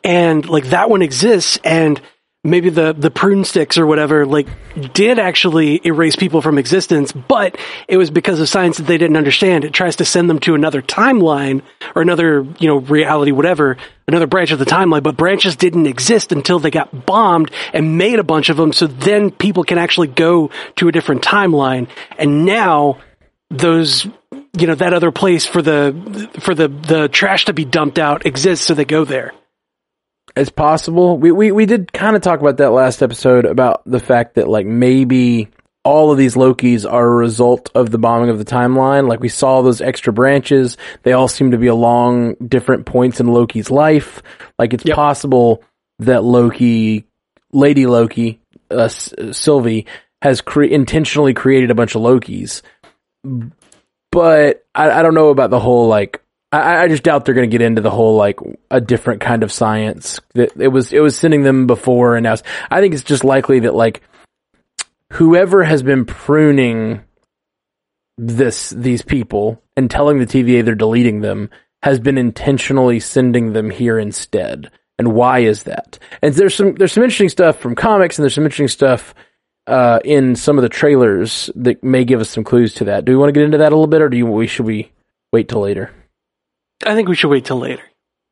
And 0.04 0.48
like 0.48 0.66
that 0.66 0.90
one 0.90 1.02
exists 1.02 1.58
and 1.64 2.00
maybe 2.42 2.70
the 2.70 2.94
the 2.94 3.10
prune 3.10 3.44
sticks 3.44 3.76
or 3.76 3.86
whatever 3.86 4.24
like 4.24 4.48
did 4.94 5.18
actually 5.18 5.78
erase 5.84 6.16
people 6.16 6.40
from 6.40 6.56
existence 6.56 7.12
but 7.12 7.58
it 7.86 7.98
was 7.98 8.10
because 8.10 8.40
of 8.40 8.48
science 8.48 8.78
that 8.78 8.84
they 8.84 8.96
didn't 8.96 9.18
understand. 9.18 9.64
It 9.64 9.74
tries 9.74 9.96
to 9.96 10.06
send 10.06 10.30
them 10.30 10.38
to 10.40 10.54
another 10.54 10.80
timeline 10.80 11.62
or 11.94 12.00
another 12.00 12.46
you 12.58 12.68
know 12.68 12.78
reality 12.78 13.32
whatever 13.32 13.76
another 14.08 14.26
branch 14.26 14.52
of 14.52 14.58
the 14.58 14.64
timeline 14.64 15.02
but 15.02 15.16
branches 15.16 15.56
didn't 15.56 15.86
exist 15.86 16.32
until 16.32 16.58
they 16.58 16.70
got 16.70 17.04
bombed 17.04 17.50
and 17.74 17.98
made 17.98 18.18
a 18.18 18.24
bunch 18.24 18.48
of 18.48 18.56
them 18.56 18.72
so 18.72 18.86
then 18.86 19.30
people 19.30 19.64
can 19.64 19.76
actually 19.76 20.08
go 20.08 20.50
to 20.76 20.88
a 20.88 20.92
different 20.92 21.22
timeline. 21.22 21.88
And 22.16 22.46
now 22.46 23.00
those 23.50 24.06
you 24.58 24.66
know 24.66 24.74
that 24.74 24.94
other 24.94 25.12
place 25.12 25.44
for 25.44 25.60
the 25.60 26.30
for 26.40 26.54
the 26.54 26.68
the 26.68 27.08
trash 27.08 27.44
to 27.44 27.52
be 27.52 27.64
dumped 27.66 27.98
out 27.98 28.24
exists 28.24 28.66
so 28.66 28.74
they 28.74 28.84
go 28.84 29.04
there 29.04 29.32
It's 30.36 30.50
possible. 30.50 31.18
We 31.18 31.32
we 31.32 31.52
we 31.52 31.66
did 31.66 31.92
kind 31.92 32.16
of 32.16 32.22
talk 32.22 32.40
about 32.40 32.58
that 32.58 32.70
last 32.70 33.02
episode 33.02 33.44
about 33.44 33.82
the 33.84 33.98
fact 34.00 34.34
that 34.36 34.48
like 34.48 34.66
maybe 34.66 35.48
all 35.82 36.12
of 36.12 36.18
these 36.18 36.34
Lokis 36.34 36.90
are 36.90 37.06
a 37.06 37.10
result 37.16 37.70
of 37.74 37.90
the 37.90 37.98
bombing 37.98 38.28
of 38.30 38.38
the 38.38 38.44
timeline. 38.44 39.08
Like 39.08 39.20
we 39.20 39.28
saw 39.28 39.62
those 39.62 39.80
extra 39.80 40.12
branches. 40.12 40.76
They 41.02 41.12
all 41.12 41.26
seem 41.28 41.50
to 41.52 41.58
be 41.58 41.66
along 41.68 42.34
different 42.46 42.86
points 42.86 43.18
in 43.18 43.26
Loki's 43.28 43.70
life. 43.70 44.22
Like 44.58 44.72
it's 44.74 44.84
Yep. 44.84 44.94
possible 44.94 45.64
that 46.00 46.22
Loki, 46.22 47.06
Lady 47.52 47.86
Loki, 47.86 48.40
uh, 48.70 48.84
S- 48.84 49.12
Sylvie 49.32 49.86
has 50.22 50.42
cre- 50.42 50.64
intentionally 50.64 51.32
created 51.34 51.70
a 51.70 51.74
bunch 51.74 51.94
of 51.94 52.02
Lokis. 52.02 52.60
But 54.12 54.64
I, 54.74 54.90
I 54.90 55.02
don't 55.02 55.14
know 55.14 55.28
about 55.30 55.50
the 55.50 55.60
whole 55.60 55.88
like 55.88 56.22
I, 56.52 56.84
I 56.84 56.88
just 56.88 57.02
doubt 57.02 57.24
they're 57.24 57.34
going 57.34 57.48
to 57.48 57.58
get 57.58 57.64
into 57.64 57.80
the 57.80 57.90
whole 57.90 58.16
like 58.16 58.40
a 58.70 58.80
different 58.80 59.20
kind 59.20 59.42
of 59.42 59.52
science. 59.52 60.20
That 60.34 60.52
it 60.56 60.68
was 60.68 60.92
it 60.92 61.00
was 61.00 61.16
sending 61.16 61.42
them 61.42 61.66
before, 61.66 62.16
and 62.16 62.24
now 62.24 62.36
I 62.70 62.80
think 62.80 62.94
it's 62.94 63.04
just 63.04 63.24
likely 63.24 63.60
that 63.60 63.74
like 63.74 64.02
whoever 65.12 65.62
has 65.62 65.82
been 65.82 66.04
pruning 66.04 67.02
this 68.18 68.70
these 68.70 69.02
people 69.02 69.62
and 69.76 69.90
telling 69.90 70.18
the 70.18 70.26
TVA 70.26 70.64
they're 70.64 70.74
deleting 70.74 71.20
them 71.20 71.50
has 71.82 71.98
been 71.98 72.18
intentionally 72.18 73.00
sending 73.00 73.52
them 73.52 73.70
here 73.70 73.98
instead. 73.98 74.70
And 74.98 75.14
why 75.14 75.40
is 75.40 75.62
that? 75.62 75.98
And 76.20 76.34
there's 76.34 76.54
some 76.54 76.74
there's 76.74 76.92
some 76.92 77.04
interesting 77.04 77.30
stuff 77.30 77.58
from 77.58 77.74
comics, 77.74 78.18
and 78.18 78.24
there's 78.24 78.34
some 78.34 78.44
interesting 78.44 78.68
stuff 78.68 79.14
uh, 79.66 80.00
in 80.04 80.36
some 80.36 80.58
of 80.58 80.62
the 80.62 80.68
trailers 80.68 81.48
that 81.54 81.82
may 81.82 82.04
give 82.04 82.20
us 82.20 82.28
some 82.28 82.44
clues 82.44 82.74
to 82.74 82.84
that. 82.84 83.04
Do 83.04 83.12
we 83.12 83.18
want 83.18 83.28
to 83.28 83.32
get 83.32 83.44
into 83.44 83.58
that 83.58 83.72
a 83.72 83.76
little 83.76 83.86
bit, 83.86 84.02
or 84.02 84.08
do 84.08 84.16
you, 84.16 84.26
we 84.26 84.46
should 84.46 84.66
we 84.66 84.90
wait 85.32 85.48
till 85.48 85.60
later? 85.60 85.90
I 86.86 86.94
think 86.94 87.08
we 87.08 87.14
should 87.14 87.28
wait 87.30 87.44
till 87.44 87.58
later. 87.58 87.82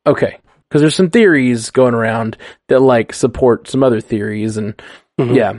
Okay, 0.07 0.37
because 0.69 0.81
there's 0.81 0.95
some 0.95 1.09
theories 1.09 1.69
going 1.71 1.93
around 1.93 2.37
that 2.67 2.79
like 2.81 3.13
support 3.13 3.67
some 3.67 3.83
other 3.83 4.01
theories, 4.01 4.57
and 4.57 4.81
Mhm. 5.19 5.35
yeah, 5.35 5.53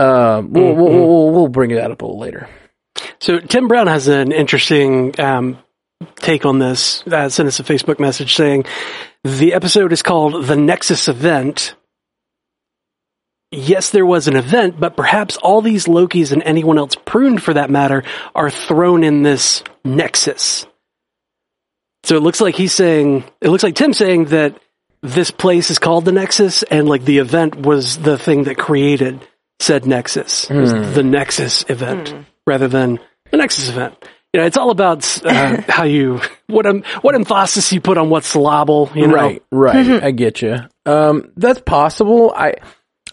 uh, 0.00 0.42
we'll, 0.44 0.74
we'll, 0.74 0.88
we'll 0.92 1.30
we'll 1.30 1.48
bring 1.48 1.70
that 1.74 1.90
up 1.90 2.02
a 2.02 2.04
little 2.06 2.20
later. 2.20 2.48
So 3.20 3.38
Tim 3.40 3.68
Brown 3.68 3.86
has 3.88 4.08
an 4.08 4.32
interesting 4.32 5.18
um, 5.20 5.58
take 6.16 6.44
on 6.46 6.58
this. 6.58 7.02
Uh, 7.06 7.28
sent 7.28 7.46
us 7.46 7.60
a 7.60 7.64
Facebook 7.64 7.98
message 8.00 8.34
saying 8.34 8.64
the 9.24 9.52
episode 9.54 9.92
is 9.92 10.02
called 10.02 10.46
"The 10.46 10.56
Nexus 10.56 11.08
Event." 11.08 11.74
Yes, 13.52 13.90
there 13.90 14.06
was 14.06 14.28
an 14.28 14.36
event, 14.36 14.78
but 14.78 14.96
perhaps 14.96 15.36
all 15.38 15.60
these 15.60 15.86
Lokis 15.86 16.30
and 16.30 16.40
anyone 16.44 16.78
else 16.78 16.94
pruned, 17.04 17.42
for 17.42 17.54
that 17.54 17.68
matter, 17.68 18.04
are 18.32 18.48
thrown 18.48 19.02
in 19.02 19.22
this 19.24 19.64
nexus. 19.84 20.66
So 22.04 22.16
it 22.16 22.22
looks 22.22 22.40
like 22.40 22.54
he's 22.54 22.72
saying, 22.72 23.24
it 23.40 23.48
looks 23.50 23.62
like 23.62 23.74
Tim's 23.74 23.98
saying 23.98 24.26
that 24.26 24.58
this 25.02 25.30
place 25.30 25.70
is 25.70 25.78
called 25.78 26.04
the 26.04 26.12
Nexus, 26.12 26.62
and 26.64 26.88
like 26.88 27.04
the 27.04 27.18
event 27.18 27.56
was 27.56 27.98
the 27.98 28.18
thing 28.18 28.44
that 28.44 28.56
created 28.58 29.20
said 29.58 29.86
Nexus, 29.86 30.50
It 30.50 30.56
was 30.56 30.72
Hmm. 30.72 30.92
the 30.94 31.02
Nexus 31.02 31.64
event, 31.68 32.14
rather 32.46 32.68
than 32.68 32.98
the 33.30 33.36
Nexus 33.36 33.68
event. 33.68 33.94
You 34.32 34.40
know, 34.40 34.46
it's 34.46 34.56
all 34.56 34.70
about 34.70 35.24
uh, 35.26 35.60
how 35.68 35.84
you 35.84 36.20
what 36.46 36.64
em, 36.66 36.82
what 37.02 37.14
emphasis 37.14 37.72
you 37.72 37.80
put 37.80 37.98
on 37.98 38.08
what's 38.10 38.28
syllable. 38.28 38.90
You 38.94 39.08
know, 39.08 39.14
Right, 39.14 39.42
right. 39.50 40.02
I 40.04 40.10
get 40.12 40.40
you. 40.40 40.58
Um, 40.86 41.32
that's 41.36 41.60
possible. 41.60 42.32
I 42.36 42.54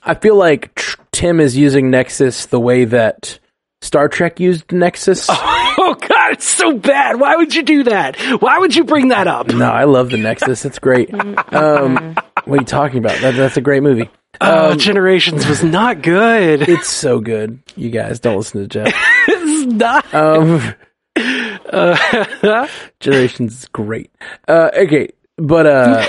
I 0.04 0.14
feel 0.14 0.36
like 0.36 0.76
tr- 0.76 1.02
Tim 1.12 1.40
is 1.40 1.58
using 1.58 1.90
Nexus 1.90 2.46
the 2.46 2.60
way 2.60 2.86
that 2.86 3.40
Star 3.82 4.08
Trek 4.08 4.40
used 4.40 4.72
Nexus. 4.72 5.30
Oh 5.80 5.94
God, 5.94 6.32
it's 6.34 6.48
so 6.48 6.74
bad. 6.76 7.20
Why 7.20 7.36
would 7.36 7.54
you 7.54 7.62
do 7.62 7.84
that? 7.84 8.18
Why 8.42 8.58
would 8.58 8.76
you 8.76 8.84
bring 8.84 9.10
that 9.10 9.28
up? 9.28 9.50
No, 9.54 9.70
I 9.70 9.84
love 9.84 10.10
the 10.10 10.18
Nexus. 10.18 10.66
It's 10.66 10.80
great. 10.80 11.12
Um, 11.54 12.16
what 12.46 12.58
are 12.58 12.62
you 12.62 12.66
talking 12.66 12.98
about? 12.98 13.22
That, 13.22 13.36
that's 13.36 13.58
a 13.58 13.62
great 13.62 13.84
movie. 13.84 14.10
Oh, 14.42 14.76
Generations 14.76 15.46
was 15.48 15.64
not 15.64 16.02
good. 16.02 16.62
It's 16.68 16.90
so 16.90 17.20
good. 17.20 17.60
You 17.76 17.92
guys 17.92 18.20
don't 18.20 18.38
listen 18.38 18.62
to 18.62 18.68
Jeff. 18.68 18.92
it's 19.28 19.72
not. 19.72 20.14
Um, 20.16 20.74
Uh, 21.16 22.68
Generations 23.00 23.54
is 23.60 23.66
great. 23.68 24.12
Uh, 24.48 24.72
okay, 24.76 25.10
but 25.38 25.66
uh, 25.68 26.08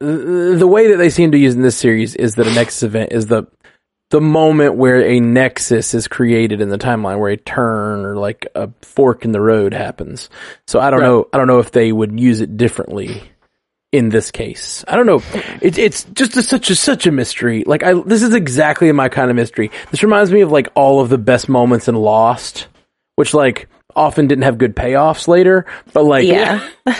the 0.00 0.56
the 0.58 0.66
way 0.66 0.88
that 0.90 0.96
they 0.98 1.10
seem 1.10 1.32
to 1.32 1.38
use 1.38 1.54
in 1.54 1.62
this 1.62 1.76
series 1.76 2.14
is 2.14 2.34
that 2.34 2.46
a 2.46 2.52
Nexus 2.54 2.82
event 2.82 3.12
is 3.12 3.26
the 3.26 3.44
the 4.10 4.20
moment 4.20 4.74
where 4.76 5.02
a 5.02 5.20
nexus 5.20 5.92
is 5.94 6.08
created 6.08 6.60
in 6.60 6.70
the 6.70 6.78
timeline, 6.78 7.18
where 7.20 7.30
a 7.30 7.36
turn 7.36 8.04
or 8.06 8.16
like 8.16 8.46
a 8.54 8.70
fork 8.82 9.24
in 9.24 9.32
the 9.32 9.40
road 9.40 9.74
happens. 9.74 10.30
So 10.66 10.80
I 10.80 10.90
don't 10.90 11.00
Right. 11.00 11.06
know. 11.06 11.28
I 11.32 11.36
don't 11.38 11.46
know 11.46 11.58
if 11.58 11.72
they 11.72 11.92
would 11.92 12.18
use 12.18 12.40
it 12.40 12.56
differently 12.56 13.22
in 13.92 14.08
this 14.08 14.30
case. 14.30 14.84
I 14.88 14.96
don't 14.96 15.06
know. 15.06 15.22
It's 15.60 15.76
it's 15.78 16.04
just 16.04 16.36
a, 16.36 16.42
such 16.42 16.70
a 16.70 16.74
such 16.74 17.06
a 17.06 17.10
mystery. 17.10 17.64
Like 17.66 17.82
I, 17.82 17.94
this 17.94 18.22
is 18.22 18.34
exactly 18.34 18.90
my 18.92 19.08
kind 19.10 19.28
of 19.30 19.36
mystery. 19.36 19.70
This 19.90 20.02
reminds 20.02 20.32
me 20.32 20.40
of 20.40 20.50
like 20.50 20.68
all 20.74 21.00
of 21.00 21.10
the 21.10 21.18
best 21.18 21.48
moments 21.48 21.86
in 21.88 21.94
Lost, 21.94 22.68
which 23.16 23.34
like 23.34 23.68
often 23.94 24.26
didn't 24.26 24.44
have 24.44 24.58
good 24.58 24.76
payoffs 24.76 25.28
later, 25.28 25.66
but 25.92 26.04
like 26.04 26.24
Yeah. 26.26 26.66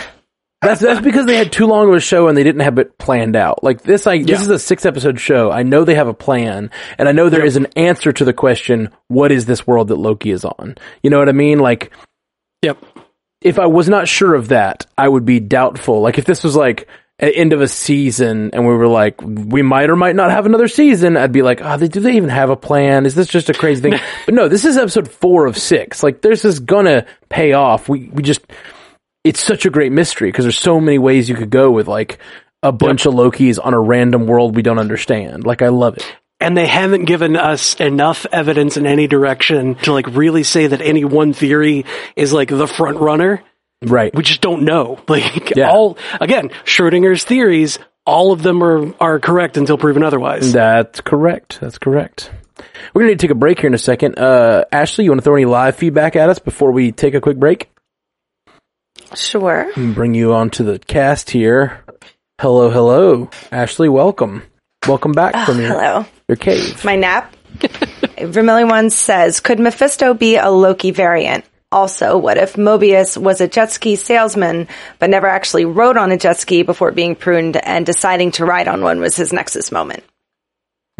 that's 0.61 0.81
that's 0.81 1.01
because 1.01 1.25
they 1.25 1.37
had 1.37 1.51
too 1.51 1.67
long 1.67 1.87
of 1.87 1.95
a 1.95 1.99
show 1.99 2.27
and 2.27 2.37
they 2.37 2.43
didn't 2.43 2.61
have 2.61 2.77
it 2.79 2.97
planned 2.97 3.35
out. 3.35 3.63
Like 3.63 3.81
this, 3.81 4.05
I 4.05 4.21
this 4.21 4.41
is 4.41 4.49
a 4.49 4.59
six 4.59 4.85
episode 4.85 5.19
show. 5.19 5.51
I 5.51 5.63
know 5.63 5.85
they 5.85 5.95
have 5.95 6.09
a 6.09 6.13
plan, 6.13 6.69
and 6.97 7.07
I 7.07 7.13
know 7.13 7.29
there 7.29 7.45
is 7.45 7.55
an 7.55 7.67
answer 7.77 8.11
to 8.11 8.25
the 8.25 8.33
question: 8.33 8.89
What 9.07 9.31
is 9.31 9.45
this 9.45 9.65
world 9.65 9.87
that 9.87 9.95
Loki 9.95 10.31
is 10.31 10.43
on? 10.43 10.75
You 11.01 11.09
know 11.11 11.19
what 11.19 11.29
I 11.29 11.33
mean? 11.33 11.59
Like 11.59 11.91
yep. 12.61 12.77
if 13.41 13.57
I 13.57 13.67
was 13.67 13.87
not 13.87 14.09
sure 14.09 14.35
of 14.35 14.49
that, 14.49 14.85
I 14.97 15.07
would 15.07 15.25
be 15.25 15.39
doubtful. 15.39 16.01
Like 16.01 16.17
if 16.17 16.25
this 16.25 16.43
was 16.43 16.57
like 16.57 16.89
end 17.21 17.53
of 17.53 17.61
a 17.61 17.67
season 17.67 18.51
and 18.53 18.65
we 18.65 18.73
were 18.73 18.87
like, 18.87 19.21
we 19.21 19.61
might 19.61 19.89
or 19.89 19.95
might 19.95 20.15
not 20.15 20.31
have 20.31 20.45
another 20.45 20.67
season, 20.67 21.17
I'd 21.17 21.31
be 21.31 21.41
like, 21.41 21.61
oh, 21.61 21.77
they, 21.77 21.87
do 21.87 21.99
they 21.99 22.15
even 22.15 22.29
have 22.29 22.49
a 22.49 22.55
plan? 22.55 23.05
Is 23.05 23.15
this 23.15 23.27
just 23.27 23.49
a 23.49 23.53
crazy 23.53 23.81
thing? 23.81 23.99
but 24.25 24.33
no, 24.33 24.47
this 24.47 24.63
is 24.65 24.77
episode 24.77 25.09
four 25.09 25.45
of 25.45 25.57
six. 25.57 26.01
Like 26.01 26.21
this 26.21 26.45
is 26.45 26.59
gonna 26.59 27.05
pay 27.27 27.53
off. 27.53 27.89
We, 27.89 28.09
we 28.13 28.23
just, 28.23 28.41
it's 29.23 29.43
such 29.43 29.65
a 29.65 29.69
great 29.69 29.91
mystery 29.91 30.29
because 30.29 30.45
there's 30.45 30.57
so 30.59 30.79
many 30.79 30.97
ways 30.97 31.27
you 31.29 31.35
could 31.35 31.49
go 31.49 31.71
with 31.71 31.87
like 31.87 32.19
a 32.63 32.71
bunch 32.71 33.05
of 33.05 33.13
Lokis 33.13 33.59
on 33.63 33.73
a 33.73 33.79
random 33.79 34.27
world 34.27 34.55
we 34.55 34.61
don't 34.61 34.79
understand. 34.79 35.45
Like 35.45 35.61
I 35.61 35.69
love 35.69 35.97
it. 35.97 36.15
and 36.39 36.55
they 36.57 36.67
haven't 36.67 37.05
given 37.05 37.35
us 37.35 37.75
enough 37.75 38.25
evidence 38.31 38.77
in 38.77 38.85
any 38.85 39.07
direction 39.07 39.75
to 39.83 39.93
like 39.93 40.07
really 40.07 40.43
say 40.43 40.67
that 40.67 40.81
any 40.81 41.03
one 41.05 41.33
theory 41.33 41.85
is 42.15 42.31
like 42.33 42.49
the 42.49 42.67
front 42.67 42.97
runner. 42.99 43.43
Right. 43.81 44.13
We 44.13 44.23
just 44.23 44.41
don't 44.41 44.63
know. 44.63 44.99
Like 45.07 45.55
Yeah. 45.55 45.69
all 45.69 45.97
again, 46.19 46.49
Schrodinger's 46.65 47.23
theories, 47.23 47.79
all 48.05 48.31
of 48.31 48.41
them 48.43 48.61
are 48.63 48.93
are 48.99 49.19
correct 49.19 49.55
until 49.57 49.77
proven 49.77 50.03
otherwise. 50.03 50.51
That's 50.53 51.01
correct. 51.01 51.59
That's 51.61 51.77
correct. 51.77 52.31
We're 52.93 53.01
gonna 53.01 53.11
need 53.11 53.19
to 53.19 53.27
take 53.27 53.31
a 53.31 53.35
break 53.35 53.59
here 53.59 53.67
in 53.67 53.73
a 53.73 53.77
second. 53.77 54.17
Uh, 54.19 54.65
Ashley, 54.71 55.05
you 55.05 55.11
want 55.11 55.19
to 55.21 55.23
throw 55.23 55.35
any 55.35 55.45
live 55.45 55.75
feedback 55.77 56.15
at 56.17 56.29
us 56.29 56.39
before 56.39 56.71
we 56.73 56.91
take 56.91 57.13
a 57.13 57.21
quick 57.21 57.37
break? 57.37 57.69
Sure. 59.15 59.71
and 59.75 59.95
bring 59.95 60.13
you 60.13 60.33
onto 60.33 60.63
the 60.63 60.79
cast 60.79 61.29
here. 61.29 61.83
Hello, 62.39 62.69
hello, 62.69 63.29
Ashley. 63.51 63.89
Welcome, 63.89 64.43
welcome 64.87 65.11
back 65.11 65.33
oh, 65.35 65.45
from 65.45 65.59
your 65.59 65.69
Hello. 65.69 66.05
your 66.27 66.37
cave. 66.37 66.83
My 66.85 66.95
nap. 66.95 67.35
Vermilion 68.19 68.69
One 68.69 68.89
says, 68.89 69.39
could 69.39 69.59
Mephisto 69.59 70.13
be 70.13 70.35
a 70.35 70.49
Loki 70.49 70.91
variant? 70.91 71.45
Also, 71.71 72.17
what 72.17 72.37
if 72.37 72.53
Mobius 72.53 73.15
was 73.15 73.41
a 73.41 73.47
jet 73.47 73.71
ski 73.71 73.95
salesman, 73.95 74.67
but 74.97 75.09
never 75.09 75.27
actually 75.27 75.65
rode 75.65 75.97
on 75.97 76.11
a 76.11 76.17
jet 76.17 76.37
ski 76.37 76.63
before 76.63 76.91
being 76.91 77.15
pruned 77.15 77.57
and 77.57 77.85
deciding 77.85 78.31
to 78.31 78.45
ride 78.45 78.67
on 78.67 78.81
one 78.81 78.99
was 78.99 79.15
his 79.15 79.31
Nexus 79.31 79.71
moment? 79.71 80.03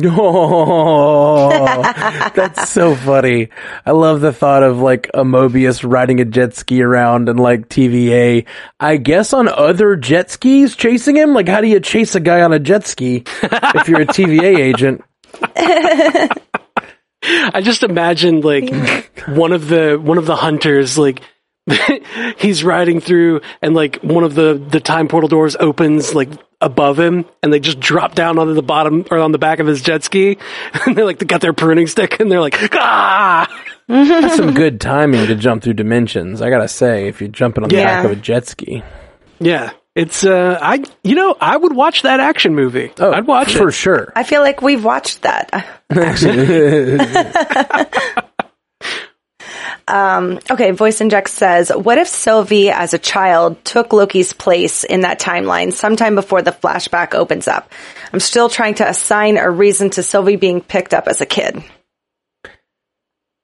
Oh, 0.04 1.82
that's 2.36 2.70
so 2.70 2.96
funny. 2.96 3.50
I 3.86 3.92
love 3.92 4.22
the 4.22 4.32
thought 4.32 4.64
of 4.64 4.80
like 4.80 5.10
a 5.14 5.24
Mobius 5.24 5.90
riding 5.90 6.20
a 6.22 6.26
jet 6.26 6.56
ski 6.56 6.82
around 6.82 7.28
and 7.30 7.40
like 7.40 7.70
TVA. 7.70 8.46
I 8.80 8.98
guess 8.98 9.34
on 9.34 9.48
other 9.48 9.96
jet 9.96 10.32
skis 10.32 10.76
chasing 10.76 11.18
him. 11.18 11.34
Like, 11.34 11.48
how 11.48 11.62
do 11.62 11.68
you 11.68 11.80
chase 11.80 12.16
a 12.16 12.20
guy 12.20 12.42
on 12.42 12.54
a 12.54 12.60
jet 12.60 12.88
ski 12.88 13.24
if 13.44 13.88
you're 13.90 14.02
a 14.02 14.06
TVA 14.06 14.58
agent? 14.60 15.04
I 17.22 17.62
just 17.62 17.84
imagine 17.84 18.42
like 18.42 18.70
one 19.28 19.52
of 19.52 19.68
the 19.68 20.00
one 20.02 20.18
of 20.18 20.26
the 20.26 20.36
hunters 20.36 20.98
like 20.98 21.22
he's 22.38 22.64
riding 22.64 23.00
through 23.02 23.42
and 23.62 23.76
like 23.76 23.98
one 23.98 24.24
of 24.24 24.36
the 24.36 24.54
the 24.54 24.80
time 24.80 25.08
portal 25.08 25.28
doors 25.28 25.56
opens 25.60 26.16
like 26.16 26.30
above 26.62 27.00
him 27.00 27.26
and 27.42 27.54
they 27.54 27.60
just 27.60 27.80
drop 27.80 28.16
down 28.16 28.38
onto 28.38 28.54
the 28.54 28.62
bottom 28.62 29.06
or 29.12 29.20
on 29.20 29.32
the 29.32 29.38
back 29.38 29.60
of 29.60 29.68
his 29.68 29.82
jet 29.82 30.04
ski 30.04 30.38
and 30.86 30.96
they 30.98 31.04
like 31.04 31.20
they 31.20 31.26
got 31.26 31.40
their 31.42 31.54
pruning 31.54 31.88
stick 31.88 32.20
and 32.20 32.30
they're 32.32 32.42
like 32.42 32.58
ah 32.76 33.48
That's 33.88 34.36
some 34.36 34.54
good 34.54 34.82
timing 34.82 35.28
to 35.28 35.36
jump 35.36 35.64
through 35.64 35.74
dimensions. 35.74 36.42
I 36.42 36.50
gotta 36.50 36.68
say, 36.68 37.08
if 37.08 37.22
you're 37.22 37.30
jumping 37.30 37.64
on 37.64 37.70
the 37.70 37.78
Yeah. 37.78 37.86
back 38.02 38.06
of 38.06 38.12
a 38.12 38.16
jet 38.16 38.48
ski. 38.48 38.84
yeah 39.40 39.72
it's 39.96 40.24
uh 40.24 40.58
I 40.62 40.84
you 41.04 41.16
know 41.16 41.36
I 41.42 41.58
would 41.58 41.76
watch 41.76 42.04
that 42.04 42.20
action 42.20 42.54
movie 42.56 42.92
Oh, 43.00 43.12
I'd 43.12 43.26
watch 43.26 43.56
for 43.56 43.70
it 43.70 43.74
sure. 43.74 44.14
I 44.16 44.24
feel 44.24 44.42
like 44.42 44.62
we've 44.62 44.84
watched 44.86 45.24
that. 45.24 45.66
um, 49.90 50.40
okay, 50.50 50.72
Voice 50.72 51.02
Inject 51.02 51.30
says, 51.30 51.72
what 51.76 51.98
if 51.98 52.08
Sylvie 52.08 52.70
as 52.70 52.94
a 52.94 53.00
child 53.00 53.64
took 53.66 53.92
Loki's 53.92 54.34
place 54.34 54.84
in 54.84 55.02
that 55.02 55.20
timeline 55.20 55.74
sometime 55.74 56.16
before 56.16 56.42
the 56.42 56.52
flashback 56.52 57.14
opens 57.14 57.48
up? 57.48 57.72
I'm 58.14 58.20
still 58.20 58.50
trying 58.50 58.76
to 58.76 58.88
assign 58.88 59.38
a 59.38 59.50
reason 59.50 59.90
to 59.92 60.04
Sylvie 60.04 60.36
being 60.36 60.62
picked 60.62 60.94
up 60.94 61.08
as 61.08 61.22
a 61.22 61.26
kid. 61.26 61.64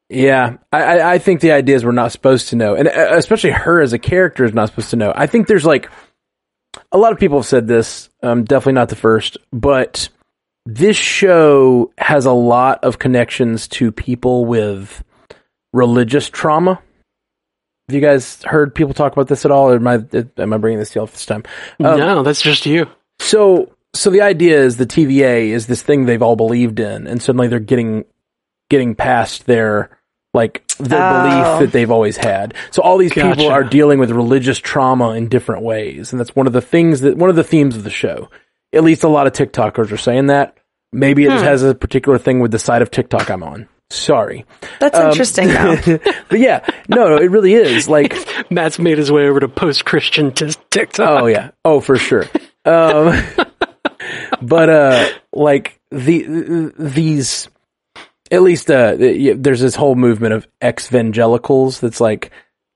Yeah, 0.09 0.57
I, 0.71 1.13
I- 1.13 1.17
think 1.17 1.41
the 1.41 1.51
idea 1.51 1.75
is 1.75 1.83
we're 1.83 1.91
not 1.91 2.11
supposed 2.11 2.49
to 2.49 2.55
know, 2.55 2.75
and 2.75 2.87
uh, 2.87 3.15
especially 3.15 3.49
her 3.51 3.81
as 3.81 3.91
a 3.91 3.99
character 3.99 4.45
is 4.45 4.53
not 4.53 4.69
supposed 4.69 4.91
to 4.91 4.95
know. 4.97 5.11
I 5.15 5.25
think 5.25 5.47
there's 5.47 5.65
like 5.65 5.89
a 6.91 6.97
lot 6.97 7.11
of 7.11 7.19
people 7.19 7.39
have 7.39 7.47
said 7.47 7.67
this. 7.67 8.09
Um, 8.21 8.43
definitely 8.43 8.73
not 8.73 8.89
the 8.89 8.95
first, 8.95 9.37
but 9.51 10.09
this 10.67 10.95
show 10.95 11.91
has 11.97 12.25
a 12.27 12.31
lot 12.31 12.83
of 12.83 12.99
connections 12.99 13.67
to 13.69 13.91
people 13.91 14.45
with 14.45 15.03
religious 15.75 16.29
trauma. 16.29 16.81
Have 17.87 17.93
you 17.95 18.01
guys 18.01 18.41
heard 18.43 18.73
people 18.73 18.93
talk 18.95 19.13
about 19.13 19.27
this 19.27 19.45
at 19.45 19.51
all, 19.51 19.69
or 19.69 19.75
am 19.75 19.87
I 19.87 20.03
am 20.37 20.53
I 20.53 20.57
bringing 20.57 20.79
this 20.79 20.91
to 20.91 20.99
you 20.99 21.03
off 21.03 21.11
this 21.11 21.25
time? 21.25 21.43
Um, 21.79 21.99
no 21.99 22.23
that's 22.23 22.41
just 22.41 22.65
you 22.65 22.87
so, 23.19 23.71
so 23.93 24.09
the 24.09 24.21
idea 24.21 24.59
is 24.59 24.77
the 24.77 24.85
TVA 24.85 25.49
is 25.49 25.67
this 25.67 25.81
thing 25.81 26.05
they've 26.05 26.21
all 26.21 26.35
believed 26.35 26.79
in, 26.79 27.07
and 27.07 27.21
suddenly 27.21 27.47
they're 27.47 27.59
getting 27.59 28.05
getting 28.69 28.95
past 28.95 29.45
their 29.45 29.97
like 30.33 30.67
their 30.79 30.99
Oh. 31.01 31.23
belief 31.29 31.59
that 31.59 31.71
they've 31.71 31.91
always 31.91 32.17
had. 32.17 32.53
So 32.71 32.81
all 32.81 32.97
these 32.97 33.13
people 33.13 33.47
are 33.49 33.63
dealing 33.63 33.99
with 33.99 34.11
religious 34.11 34.57
trauma 34.59 35.11
in 35.11 35.29
different 35.29 35.63
ways, 35.63 36.11
and 36.11 36.19
that's 36.19 36.35
one 36.35 36.47
of 36.47 36.53
the 36.53 36.61
things 36.61 37.01
that 37.01 37.17
one 37.17 37.29
of 37.29 37.35
the 37.35 37.43
themes 37.43 37.77
of 37.77 37.83
the 37.83 37.89
show. 37.89 38.29
At 38.73 38.83
least 38.83 39.03
a 39.03 39.07
lot 39.07 39.27
of 39.27 39.33
TikTokers 39.33 39.91
are 39.91 39.97
saying 39.97 40.25
that. 40.27 40.57
Maybe 40.91 41.25
it 41.25 41.29
just 41.29 41.45
has 41.45 41.63
a 41.63 41.73
particular 41.75 42.17
thing 42.17 42.39
with 42.39 42.51
the 42.51 42.59
side 42.59 42.81
of 42.81 42.91
TikTok 42.91 43.29
I'm 43.29 43.43
on. 43.43 43.69
Sorry, 43.91 44.45
That's 44.79 44.97
interesting 44.97 45.47
though. 45.49 45.75
but 46.29 46.39
yeah, 46.39 46.65
no, 46.89 47.07
no, 47.09 47.17
it 47.17 47.29
really 47.29 47.53
is 47.53 47.87
like. 47.87 48.15
Matt's 48.51 48.79
made 48.79 48.97
his 48.97 49.11
way 49.11 49.27
over 49.27 49.39
to 49.39 49.47
post 49.47 49.85
Christian 49.85 50.31
t- 50.31 50.51
TikTok 50.71 51.21
Oh 51.23 51.25
yeah. 51.27 51.51
Oh 51.63 51.79
for 51.79 51.95
sure. 51.97 52.25
Um, 52.65 53.15
but 54.41 54.69
uh, 54.69 55.07
like 55.33 55.79
the 55.91 56.73
these, 56.79 57.47
at 58.31 58.41
least 58.41 58.69
uh, 58.71 58.95
there's 58.97 59.61
this 59.61 59.75
whole 59.75 59.95
movement 59.95 60.33
of 60.33 60.47
ex-evangelicals 60.61 61.79
that's 61.79 62.01
like. 62.01 62.31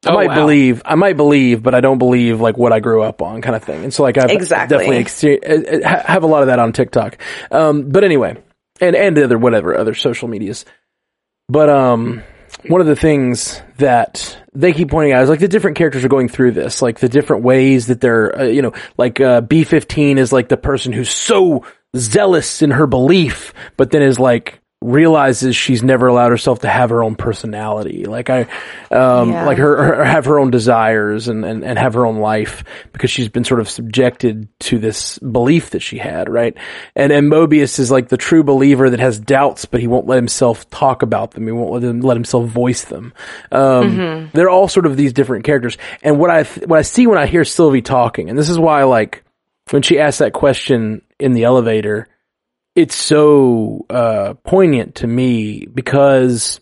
I 0.05 0.11
Oh, 0.11 0.13
might 0.13 0.27
wow. 0.29 0.35
believe, 0.35 0.81
I 0.85 0.95
might 0.95 1.17
believe, 1.17 1.61
but 1.61 1.75
I 1.75 1.81
don't 1.81 1.97
believe 1.97 2.39
like 2.39 2.57
what 2.57 2.71
I 2.71 2.79
grew 2.79 3.01
up 3.01 3.21
on, 3.21 3.41
kind 3.41 3.53
of 3.53 3.65
thing. 3.65 3.83
And 3.83 3.93
so, 3.93 4.01
like, 4.03 4.17
I've 4.17 4.29
Exactly. 4.29 4.77
definitely 5.01 5.39
uh, 5.45 5.85
uh, 5.85 5.89
ha- 5.89 6.03
have 6.05 6.23
a 6.23 6.25
lot 6.27 6.41
of 6.41 6.47
that 6.47 6.57
on 6.57 6.71
TikTok. 6.71 7.17
Um, 7.51 7.89
but 7.89 8.05
anyway, 8.05 8.37
and 8.79 8.95
and 8.95 9.19
other 9.19 9.37
whatever 9.37 9.77
other 9.77 9.93
social 9.93 10.29
medias. 10.29 10.63
But 11.49 11.69
um, 11.69 12.23
one 12.67 12.79
of 12.79 12.87
the 12.87 12.95
things 12.95 13.61
that 13.77 14.37
they 14.53 14.71
keep 14.73 14.91
pointing 14.91 15.13
out 15.13 15.23
is 15.23 15.29
like 15.29 15.39
the 15.39 15.47
different 15.47 15.77
characters 15.77 16.05
are 16.05 16.09
going 16.09 16.29
through 16.29 16.51
this, 16.51 16.81
like 16.81 16.99
the 16.99 17.09
different 17.09 17.43
ways 17.43 17.87
that 17.87 17.99
they're, 18.01 18.41
uh, 18.41 18.43
you 18.43 18.61
know, 18.61 18.73
like 18.97 19.19
uh, 19.19 19.41
B 19.41 19.63
fifteen 19.63 20.17
is 20.17 20.31
like 20.31 20.49
the 20.49 20.57
person 20.57 20.93
who's 20.93 21.09
so 21.09 21.65
zealous 21.97 22.61
in 22.61 22.71
her 22.71 22.85
belief, 22.85 23.53
but 23.77 23.91
then 23.91 24.03
is 24.03 24.19
like 24.19 24.61
realizes 24.81 25.57
she's 25.57 25.83
never 25.83 26.07
allowed 26.07 26.29
herself 26.31 26.59
to 26.59 26.69
have 26.69 26.89
her 26.89 27.03
own 27.03 27.15
personality, 27.15 28.05
like 28.05 28.29
I, 28.29 28.43
um, 28.91 29.31
Yeah. 29.31 29.45
like 29.45 29.57
her, 29.57 29.95
her 29.95 30.03
have 30.05 30.23
her 30.25 30.39
own 30.39 30.51
desires 30.51 31.27
and, 31.27 31.43
and 31.43 31.65
and 31.65 31.77
have 31.77 31.95
her 31.95 32.05
own 32.05 32.19
life 32.19 32.63
because 32.93 33.11
she's 33.11 33.27
been 33.27 33.43
sort 33.43 33.59
of 33.59 33.69
subjected 33.69 34.47
to 34.61 34.79
this 34.79 35.19
belief 35.19 35.71
that 35.71 35.81
she 35.81 35.97
had, 35.97 36.29
right? 36.29 36.55
And 36.95 37.11
and 37.11 37.29
Mobius 37.29 37.77
is 37.77 37.91
like 37.91 38.07
the 38.07 38.15
true 38.15 38.41
believer 38.43 38.89
that 38.89 39.01
has 39.01 39.19
doubts, 39.19 39.65
but 39.65 39.81
he 39.81 39.87
won't 39.87 40.07
let 40.07 40.15
himself 40.15 40.69
talk 40.69 41.01
about 41.01 41.31
them. 41.31 41.45
He 41.45 41.51
won't 41.51 41.71
let 41.71 41.83
him 41.83 41.99
let 41.99 42.15
himself 42.15 42.47
voice 42.49 42.85
them. 42.85 43.11
Um, 43.51 44.29
They're 44.33 44.49
all 44.49 44.69
sort 44.69 44.85
of 44.85 44.95
these 44.95 45.11
different 45.11 45.43
characters. 45.43 45.77
And 46.01 46.19
what 46.19 46.29
I 46.29 46.43
th- 46.43 46.67
what 46.67 46.79
I 46.79 46.83
see 46.83 47.05
when 47.05 47.17
I 47.17 47.25
hear 47.25 47.43
Sylvie 47.43 47.81
talking, 47.81 48.29
and 48.29 48.39
this 48.39 48.49
is 48.49 48.57
why 48.57 48.83
like 48.83 49.23
when 49.71 49.81
she 49.81 49.99
asked 49.99 50.19
that 50.19 50.31
question 50.31 51.01
in 51.19 51.33
the 51.33 51.43
elevator, 51.43 52.07
it's 52.75 52.95
so 52.95 53.85
uh, 53.89 54.35
poignant 54.43 54.95
to 54.95 55.07
me 55.07 55.65
because 55.65 56.59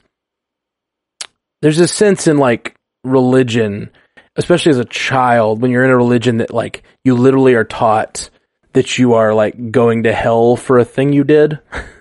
there's 1.62 1.80
a 1.80 1.88
sense 1.88 2.28
in 2.28 2.38
like 2.38 2.76
religion, 3.04 3.92
especially 4.36 4.72
as 4.72 4.80
a 4.80 4.86
child, 4.86 5.62
when 5.62 5.72
you're 5.72 5.84
in 5.84 5.92
a 5.92 5.98
religion 5.98 6.38
that 6.38 6.54
like 6.54 6.84
you 7.04 7.16
literally 7.16 7.56
are 7.56 7.64
taught 7.64 8.30
that 8.74 8.98
you 8.98 9.14
are 9.14 9.34
like 9.34 9.72
going 9.72 10.04
to 10.04 10.14
hell 10.14 10.56
for 10.56 10.78
a 10.78 10.86
thing 10.86 11.14
you 11.14 11.24
did. 11.24 11.60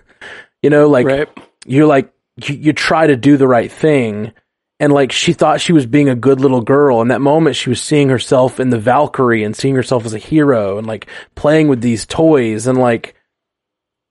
you 0.62 0.70
know, 0.70 0.88
like 0.88 1.06
right. 1.06 1.28
you're 1.64 1.86
like 1.86 2.12
you, 2.44 2.54
you 2.54 2.72
try 2.72 3.06
to 3.06 3.16
do 3.16 3.36
the 3.36 3.48
right 3.48 3.70
thing. 3.70 4.32
And 4.78 4.92
like 4.92 5.10
she 5.10 5.32
thought 5.32 5.62
she 5.62 5.72
was 5.72 5.86
being 5.86 6.10
a 6.10 6.14
good 6.14 6.38
little 6.38 6.60
girl. 6.60 7.00
In 7.00 7.08
that 7.08 7.22
moment 7.22 7.56
she 7.56 7.70
was 7.70 7.80
seeing 7.80 8.10
herself 8.10 8.60
in 8.60 8.68
the 8.68 8.78
valkyrie 8.78 9.42
and 9.42 9.56
seeing 9.56 9.74
herself 9.74 10.04
as 10.04 10.12
a 10.12 10.18
hero 10.18 10.76
and 10.76 10.86
like 10.86 11.06
playing 11.34 11.68
with 11.68 11.80
these 11.80 12.04
toys 12.04 12.66
and 12.66 12.76
like 12.76 13.14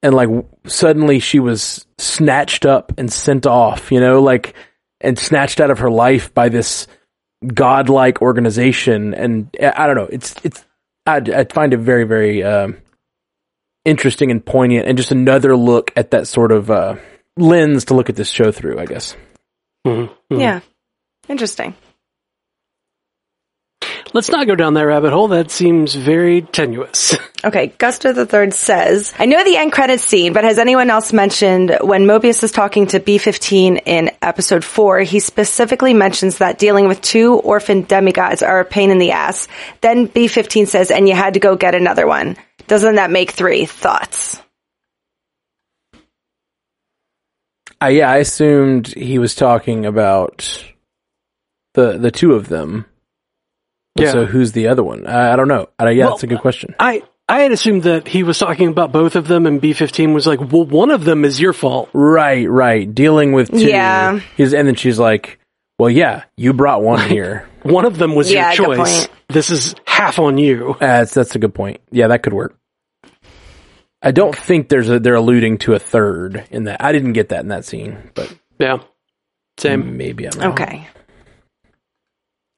and 0.05 0.13
like 0.15 0.29
suddenly 0.67 1.19
she 1.19 1.39
was 1.39 1.85
snatched 1.97 2.65
up 2.65 2.93
and 2.97 3.11
sent 3.11 3.45
off 3.45 3.91
you 3.91 3.99
know 3.99 4.21
like 4.21 4.53
and 5.01 5.17
snatched 5.17 5.59
out 5.59 5.71
of 5.71 5.79
her 5.79 5.89
life 5.91 6.33
by 6.33 6.49
this 6.49 6.87
godlike 7.45 8.21
organization 8.21 9.13
and 9.13 9.49
i 9.61 9.73
I 9.75 9.87
don't 9.87 9.95
know 9.95 10.09
it's 10.11 10.35
it's 10.43 10.63
i, 11.05 11.17
I 11.17 11.43
find 11.45 11.73
it 11.73 11.77
very 11.79 12.03
very 12.05 12.43
um 12.43 12.77
interesting 13.83 14.31
and 14.31 14.43
poignant 14.45 14.87
and 14.87 14.97
just 14.97 15.11
another 15.11 15.55
look 15.55 15.91
at 15.95 16.11
that 16.11 16.27
sort 16.27 16.51
of 16.51 16.69
uh 16.71 16.95
lens 17.37 17.85
to 17.85 17.93
look 17.93 18.09
at 18.09 18.15
this 18.15 18.29
show 18.29 18.51
through 18.51 18.79
i 18.79 18.85
guess 18.85 19.15
Mhm. 19.85 20.09
Mhm. 20.31 20.39
yeah. 20.39 20.59
Interesting. 21.29 21.75
Let's 24.15 24.29
not 24.29 24.47
go 24.47 24.55
down 24.55 24.73
that 24.75 24.85
rabbit 24.85 25.11
hole. 25.11 25.27
That 25.27 25.51
seems 25.51 25.93
very 25.93 26.41
tenuous. 26.41 27.15
Okay, 27.45 27.67
Gusto 27.77 28.11
the 28.11 28.25
Third 28.25 28.55
says, 28.55 29.13
I 29.19 29.27
know 29.27 29.43
the 29.43 29.55
end 29.55 29.71
credits 29.71 30.03
scene, 30.03 30.33
but 30.33 30.43
has 30.43 30.57
anyone 30.57 30.89
else 30.89 31.13
mentioned 31.13 31.77
when 31.79 32.07
Mobius 32.07 32.43
is 32.43 32.51
talking 32.51 32.87
to 32.87 32.99
B-15 32.99 33.83
in 33.85 34.09
episode 34.19 34.63
four, 34.63 35.01
he 35.01 35.19
specifically 35.19 35.93
mentions 35.93 36.39
that 36.39 36.57
dealing 36.57 36.87
with 36.87 37.03
two 37.03 37.35
orphan 37.35 37.83
demigods 37.83 38.41
are 38.41 38.61
a 38.61 38.65
pain 38.65 38.89
in 38.89 38.97
the 38.97 39.11
ass. 39.11 39.47
Then 39.81 40.07
B-15 40.07 40.67
says, 40.67 40.89
and 40.89 41.07
you 41.07 41.13
had 41.13 41.35
to 41.35 41.39
go 41.39 41.55
get 41.55 41.75
another 41.75 42.07
one. 42.07 42.35
Doesn't 42.65 42.95
that 42.95 43.11
make 43.11 43.29
three? 43.29 43.67
Thoughts? 43.67 44.41
Uh, 47.79 47.87
yeah, 47.87 48.09
I 48.09 48.17
assumed 48.17 48.87
he 48.87 49.19
was 49.19 49.35
talking 49.35 49.85
about 49.85 50.65
the 51.75 51.99
the 51.99 52.09
two 52.09 52.33
of 52.33 52.47
them. 52.47 52.85
Yeah. 53.95 54.11
So 54.11 54.25
who's 54.25 54.51
the 54.51 54.67
other 54.67 54.83
one? 54.83 55.07
I, 55.07 55.33
I 55.33 55.35
don't 55.35 55.47
know. 55.47 55.69
I, 55.79 55.89
yeah, 55.91 56.05
Well, 56.05 56.11
that's 56.13 56.23
a 56.23 56.27
good 56.27 56.39
question. 56.41 56.75
I 56.79 57.03
I 57.27 57.41
had 57.41 57.51
assumed 57.51 57.83
that 57.83 58.07
he 58.07 58.23
was 58.23 58.37
talking 58.37 58.67
about 58.67 58.91
both 58.91 59.15
of 59.15 59.27
them, 59.27 59.45
and 59.47 59.59
B 59.59 59.73
fifteen 59.73 60.13
was 60.13 60.27
like, 60.27 60.39
"Well, 60.39 60.65
one 60.65 60.91
of 60.91 61.03
them 61.05 61.25
is 61.25 61.39
your 61.39 61.53
fault." 61.53 61.89
Right, 61.93 62.49
right. 62.49 62.93
Dealing 62.93 63.31
with 63.31 63.49
two. 63.51 63.65
Yeah. 63.67 64.19
He's, 64.37 64.53
and 64.53 64.67
then 64.67 64.75
she's 64.75 64.99
like, 64.99 65.39
"Well, 65.79 65.89
yeah, 65.89 66.25
you 66.37 66.53
brought 66.53 66.83
one 66.83 67.09
here." 67.09 67.47
One 67.63 67.85
of 67.85 67.97
them 67.97 68.13
was 68.13 68.31
Yeah, 68.31 68.53
your 68.53 68.75
choice. 68.75 69.07
This 69.27 69.49
is 69.49 69.73
half 69.87 70.19
on 70.19 70.37
you. 70.37 70.71
Uh, 70.73 70.77
that's 70.79 71.13
that's 71.15 71.35
a 71.35 71.39
good 71.39 71.55
point. 71.55 71.81
Yeah, 71.89 72.09
that 72.09 72.21
could 72.21 72.33
work. 72.33 72.55
I 74.03 74.11
don't 74.11 74.35
think 74.35 74.69
there's 74.69 74.87
a 74.89 74.99
they're 74.99 75.15
alluding 75.15 75.57
to 75.59 75.73
a 75.73 75.79
third 75.79 76.45
in 76.51 76.65
that. 76.65 76.83
I 76.83 76.91
didn't 76.91 77.13
get 77.13 77.29
that 77.29 77.39
in 77.39 77.47
that 77.47 77.65
scene, 77.65 78.11
but 78.13 78.31
Yeah, 78.59 78.77
same. 79.57 79.97
maybe 79.97 80.27
I'm 80.27 80.39
wrong. 80.39 80.51
Okay. 80.51 80.87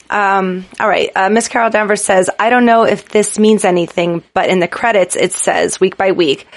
Um, 0.10 0.66
all 0.80 0.88
right. 0.88 1.10
Uh, 1.16 1.30
Miss 1.30 1.48
Carol 1.48 1.70
Danvers 1.70 2.04
says, 2.04 2.30
I 2.40 2.50
don't 2.50 2.66
know 2.66 2.84
if 2.84 3.10
this 3.10 3.38
means 3.38 3.66
anything, 3.66 4.24
but 4.34 4.50
in 4.50 4.60
the 4.60 4.68
credits 4.68 5.16
it 5.16 5.34
says 5.34 5.80
week 5.80 5.98
by 5.98 6.12
week, 6.12 6.48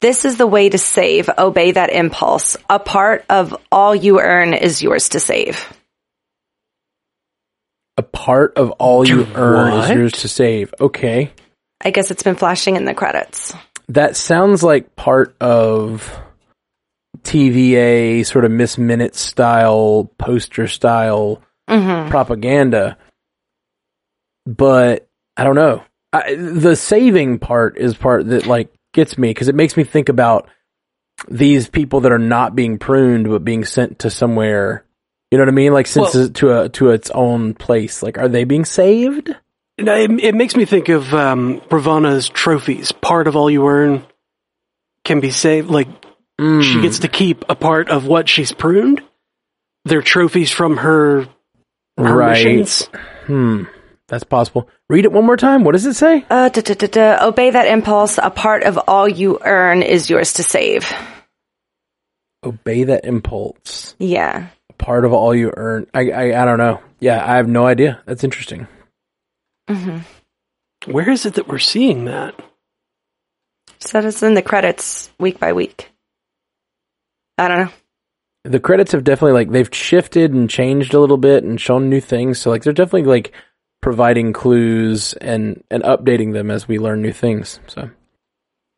this 0.00 0.24
is 0.24 0.36
the 0.36 0.46
way 0.46 0.68
to 0.68 0.78
save. 0.78 1.30
Obey 1.38 1.72
that 1.72 1.92
impulse. 1.92 2.56
A 2.68 2.78
part 2.78 3.24
of 3.28 3.56
all 3.70 3.94
you 3.94 4.20
earn 4.20 4.52
is 4.54 4.82
yours 4.82 5.10
to 5.10 5.20
save. 5.20 5.72
A 7.96 8.02
part 8.02 8.56
of 8.56 8.70
all 8.72 9.06
you 9.06 9.26
earn 9.34 9.74
what? 9.74 9.90
is 9.90 9.96
yours 9.96 10.12
to 10.22 10.28
save. 10.28 10.74
Okay. 10.80 11.32
I 11.80 11.90
guess 11.90 12.10
it's 12.10 12.22
been 12.22 12.36
flashing 12.36 12.76
in 12.76 12.84
the 12.84 12.94
credits. 12.94 13.54
That 13.88 14.16
sounds 14.16 14.62
like 14.62 14.96
part 14.96 15.36
of 15.40 16.18
TVA 17.22 18.24
sort 18.24 18.44
of 18.44 18.50
Miss 18.50 18.78
Minute 18.78 19.14
style, 19.14 20.10
poster 20.18 20.66
style 20.66 21.42
propaganda. 21.66 22.96
But 24.46 25.08
I 25.36 25.44
don't 25.44 25.54
know. 25.54 25.82
I, 26.12 26.34
the 26.34 26.76
saving 26.76 27.38
part 27.38 27.78
is 27.78 27.94
part 27.94 28.26
that 28.28 28.46
like 28.46 28.72
gets 28.92 29.16
me 29.16 29.30
because 29.30 29.48
it 29.48 29.54
makes 29.54 29.76
me 29.76 29.84
think 29.84 30.08
about 30.08 30.48
these 31.28 31.68
people 31.68 32.00
that 32.00 32.12
are 32.12 32.18
not 32.18 32.54
being 32.56 32.78
pruned 32.78 33.28
but 33.28 33.44
being 33.44 33.64
sent 33.64 34.00
to 34.00 34.10
somewhere. 34.10 34.84
You 35.30 35.38
know 35.38 35.42
what 35.44 35.48
I 35.48 35.54
mean? 35.54 35.72
Like 35.72 35.86
sent 35.86 36.14
Well- 36.14 36.28
to 36.28 36.60
a 36.62 36.68
to 36.70 36.90
its 36.90 37.10
own 37.10 37.54
place. 37.54 38.02
Like, 38.02 38.18
are 38.18 38.28
they 38.28 38.44
being 38.44 38.64
saved? 38.64 39.34
No, 39.80 39.94
It, 39.96 40.10
it 40.22 40.34
makes 40.34 40.54
me 40.54 40.66
think 40.66 40.90
of 40.90 41.14
um, 41.14 41.62
Ravonna's 41.70 42.28
trophies. 42.28 42.92
Part 42.92 43.26
of 43.26 43.36
all 43.36 43.50
you 43.50 43.66
earn 43.66 44.04
can 45.04 45.20
be 45.20 45.30
saved. 45.30 45.70
Like 45.70 45.88
she 46.38 46.80
gets 46.82 47.00
to 47.00 47.08
keep 47.08 47.44
a 47.48 47.54
part 47.54 47.88
of 47.88 48.06
what 48.06 48.28
she's 48.28 48.52
pruned. 48.52 49.00
They're 49.84 50.02
trophies 50.02 50.50
from 50.50 50.76
her 50.78 51.26
Right. 52.10 52.30
missions. 52.44 52.88
Hmm. 53.26 53.64
That's 54.08 54.24
possible. 54.24 54.68
Read 54.88 55.04
it 55.04 55.12
one 55.12 55.24
more 55.24 55.36
time. 55.36 55.64
What 55.64 55.72
does 55.72 55.86
it 55.86 55.94
say? 55.94 56.24
Uh, 56.28 56.48
da, 56.50 56.60
da, 56.60 56.74
da, 56.74 56.86
da. 56.86 57.26
Obey 57.26 57.50
that 57.50 57.66
impulse. 57.66 58.18
A 58.22 58.30
part 58.30 58.64
of 58.64 58.76
all 58.86 59.08
you 59.08 59.38
earn 59.42 59.82
is 59.82 60.10
yours 60.10 60.34
to 60.34 60.42
save. 60.42 60.92
Obey 62.44 62.84
that 62.84 63.04
impulse. 63.04 63.94
Yeah. 63.98 64.48
Part 64.76 65.04
of 65.04 65.12
all 65.12 65.34
you 65.34 65.52
earn. 65.56 65.86
I, 65.94 66.10
I 66.10 66.42
I 66.42 66.44
don't 66.44 66.58
know. 66.58 66.80
Yeah, 67.00 67.24
I 67.24 67.36
have 67.36 67.48
no 67.48 67.64
idea. 67.66 68.02
That's 68.04 68.24
interesting. 68.24 68.66
Hmm. 69.68 69.98
Where 70.86 71.08
is 71.08 71.24
it 71.24 71.34
that 71.34 71.48
we're 71.48 71.58
seeing 71.58 72.06
that? 72.06 72.34
So 73.78 74.00
it's 74.00 74.22
in 74.22 74.34
the 74.34 74.42
credits 74.42 75.10
week 75.18 75.38
by 75.38 75.52
week. 75.52 75.90
I 77.38 77.48
don't 77.48 77.58
know. 77.58 77.72
The 78.44 78.60
credits 78.60 78.92
have 78.92 79.04
definitely 79.04 79.32
like 79.32 79.50
they've 79.50 79.72
shifted 79.72 80.32
and 80.32 80.50
changed 80.50 80.94
a 80.94 81.00
little 81.00 81.16
bit 81.16 81.44
and 81.44 81.60
shown 81.60 81.88
new 81.88 82.00
things. 82.00 82.40
So 82.40 82.50
like 82.50 82.64
they're 82.64 82.72
definitely 82.72 83.08
like 83.08 83.32
providing 83.80 84.32
clues 84.32 85.12
and 85.14 85.62
and 85.70 85.82
updating 85.84 86.32
them 86.32 86.50
as 86.50 86.66
we 86.66 86.78
learn 86.78 87.02
new 87.02 87.12
things. 87.12 87.60
So 87.68 87.88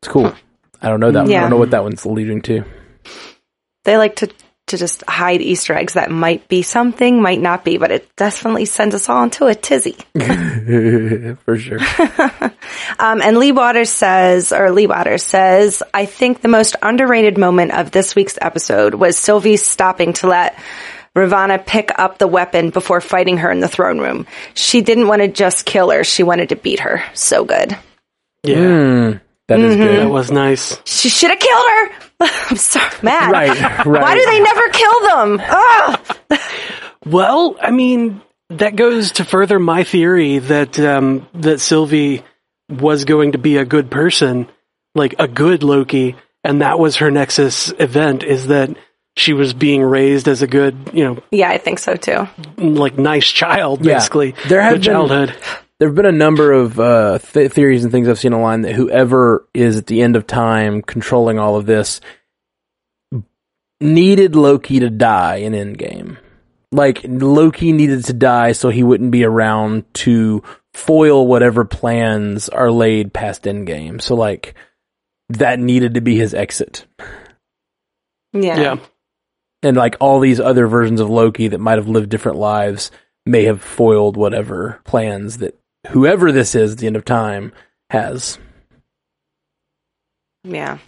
it's 0.03 0.09
cool. 0.09 0.35
I 0.83 0.89
don't 0.89 1.01
know 1.01 1.13
that. 1.13 1.23
One. 1.25 1.33
I 1.33 1.41
don't 1.41 1.51
know 1.51 1.57
what 1.57 1.71
that 1.71 1.83
one's 1.83 2.05
leading 2.05 2.43
to. 2.43 2.65
They 3.85 3.97
like 3.97 4.17
to 4.17 4.29
to 4.75 4.79
just 4.79 5.03
hide 5.09 5.41
Easter 5.41 5.75
eggs 5.75 5.95
that 5.95 6.11
might 6.11 6.49
be 6.49 6.63
something, 6.63 7.23
might 7.23 7.41
not 7.41 7.65
be, 7.65 7.79
but 7.79 7.91
it 7.91 8.15
definitely 8.17 8.65
sends 8.65 8.95
us 8.95 9.09
all 9.09 9.23
into 9.23 9.47
a 9.47 9.55
tizzy. 9.55 9.97
For 11.45 11.57
sure. 11.57 11.79
Um, 12.99 13.21
and 13.23 13.39
Lee 13.39 13.53
Waters 13.53 13.91
says, 13.91 14.53
or 14.53 14.71
Lee 14.71 14.87
Waters 14.87 15.23
says, 15.23 15.83
I 15.93 16.07
think 16.07 16.41
the 16.41 16.49
most 16.49 16.77
underrated 16.83 17.39
moment 17.39 17.73
of 17.73 17.91
this 17.91 18.15
week's 18.17 18.39
episode 18.41 18.95
was 18.95 19.17
Sylvie 19.19 19.57
stopping 19.57 20.13
to 20.15 20.27
let 20.29 20.59
Ravonna 21.17 21.65
pick 21.65 21.91
up 21.99 22.19
the 22.19 22.27
weapon 22.27 22.71
before 22.71 23.01
fighting 23.01 23.39
her 23.39 23.51
in 23.51 23.61
the 23.61 23.69
throne 23.69 23.99
room. 24.01 24.27
She 24.55 24.81
didn't 24.81 25.09
want 25.09 25.23
to 25.23 25.29
just 25.29 25.67
kill 25.67 25.91
her; 25.91 26.05
she 26.05 26.23
wanted 26.23 26.49
to 26.51 26.57
beat 26.57 26.81
her. 26.81 27.03
So 27.15 27.45
good. 27.45 27.77
Yeah, 28.43 28.57
Hmm. 28.57 29.13
That 29.49 29.61
is 29.61 29.77
that 29.77 29.85
good. 29.85 30.01
That 30.01 30.11
was 30.11 30.31
nice. 30.31 30.79
She 30.85 31.09
should 31.11 31.31
have 31.31 31.39
killed 31.39 31.67
her. 31.69 31.91
I'm 32.51 32.57
sorry, 32.57 32.91
mad. 33.03 33.31
Right. 33.33 33.61
Right. 33.87 33.87
Why 34.03 34.15
do 34.15 34.25
they 34.27 34.41
never 34.41 34.69
kill 34.71 35.01
them? 35.01 35.41
Ah! 35.43 36.01
Well, 37.07 37.57
I 37.61 37.71
mean, 37.71 38.23
that 38.51 38.77
goes 38.77 39.13
to 39.13 39.25
further 39.25 39.59
my 39.59 39.85
theory 39.85 40.39
that 40.39 40.79
um, 40.81 41.29
that 41.35 41.61
Sylvie 41.61 42.23
was 42.71 43.05
going 43.05 43.33
to 43.33 43.39
be 43.39 43.57
a 43.59 43.65
good 43.65 43.91
person, 43.91 44.49
like 44.95 45.15
a 45.19 45.29
good 45.29 45.63
Loki, 45.63 46.17
and 46.43 46.63
that 46.63 46.79
was 46.79 46.97
her 46.97 47.11
Nexus 47.11 47.73
event. 47.79 48.23
Is 48.23 48.47
that 48.47 48.71
she 49.17 49.33
was 49.33 49.53
being 49.53 49.83
raised 49.83 50.27
as 50.29 50.43
a 50.43 50.47
good, 50.47 50.91
you 50.93 51.05
know, 51.05 51.23
Yeah, 51.31 51.49
I 51.51 51.59
think 51.59 51.79
so 51.79 51.95
too. 51.95 52.27
like 52.57 52.99
nice 52.99 53.29
child, 53.29 53.85
Yeah. 53.85 53.95
basically. 53.95 54.35
There 54.49 54.61
have 54.63 54.73
good 54.75 54.81
been- 54.83 54.93
childhood. 54.93 55.35
There 55.79 55.89
have 55.89 55.97
been 55.97 56.07
a 56.07 56.13
number 56.13 56.53
of 56.53 56.79
uh, 56.79 57.19
th- 57.19 57.53
theories 57.53 57.83
and 57.83 57.93
things 57.93 58.09
I've 58.09 58.19
seen 58.19 58.33
online 58.33 58.63
that 58.63 58.75
whoever 58.75 59.49
is 59.53 59.77
at 59.77 59.87
the 59.87 60.03
end 60.03 60.17
of 60.17 60.27
time 60.27 60.83
controlling 60.83 61.39
all 61.39 61.57
of 61.57 61.67
this 61.67 62.01
needed 63.81 64.37
Loki 64.37 64.81
to 64.81 64.91
die 64.91 65.37
in 65.37 65.53
Endgame. 65.53 66.17
Like 66.71 67.01
Loki 67.05 67.73
needed 67.73 68.05
to 68.05 68.13
die 68.13 68.53
so 68.53 68.69
he 68.69 68.83
wouldn't 68.83 69.11
be 69.11 69.25
around 69.25 69.85
to 69.95 70.43
foil 70.73 71.27
whatever 71.27 71.65
plans 71.65 72.49
are 72.49 72.71
laid 72.71 73.13
past 73.13 73.45
Endgame. 73.45 74.01
So 74.01 74.15
like 74.15 74.55
that 75.29 75.59
needed 75.59 75.95
to 75.95 76.01
be 76.01 76.17
his 76.17 76.35
exit. 76.35 76.87
Yeah. 78.33 78.61
Yeah. 78.61 78.77
And 79.63 79.77
like 79.77 79.97
all 80.01 80.21
these 80.21 80.41
other 80.41 80.67
versions 80.67 81.01
of 81.01 81.11
Loki 81.11 81.49
that 81.49 81.61
might 81.61 81.79
have 81.79 81.89
lived 81.89 82.11
different 82.11 82.39
lives 82.39 82.91
may 83.25 83.45
have 83.45 83.63
foiled 83.63 84.17
whatever 84.17 84.81
plans 84.85 85.39
that 85.39 85.59
whoever 85.89 86.33
this 86.33 86.55
is 86.55 86.73
at 86.73 86.79
the 86.79 86.87
end 86.87 86.97
of 86.97 87.05
time 87.05 87.53
has. 87.91 88.39
Yeah. 90.45 90.79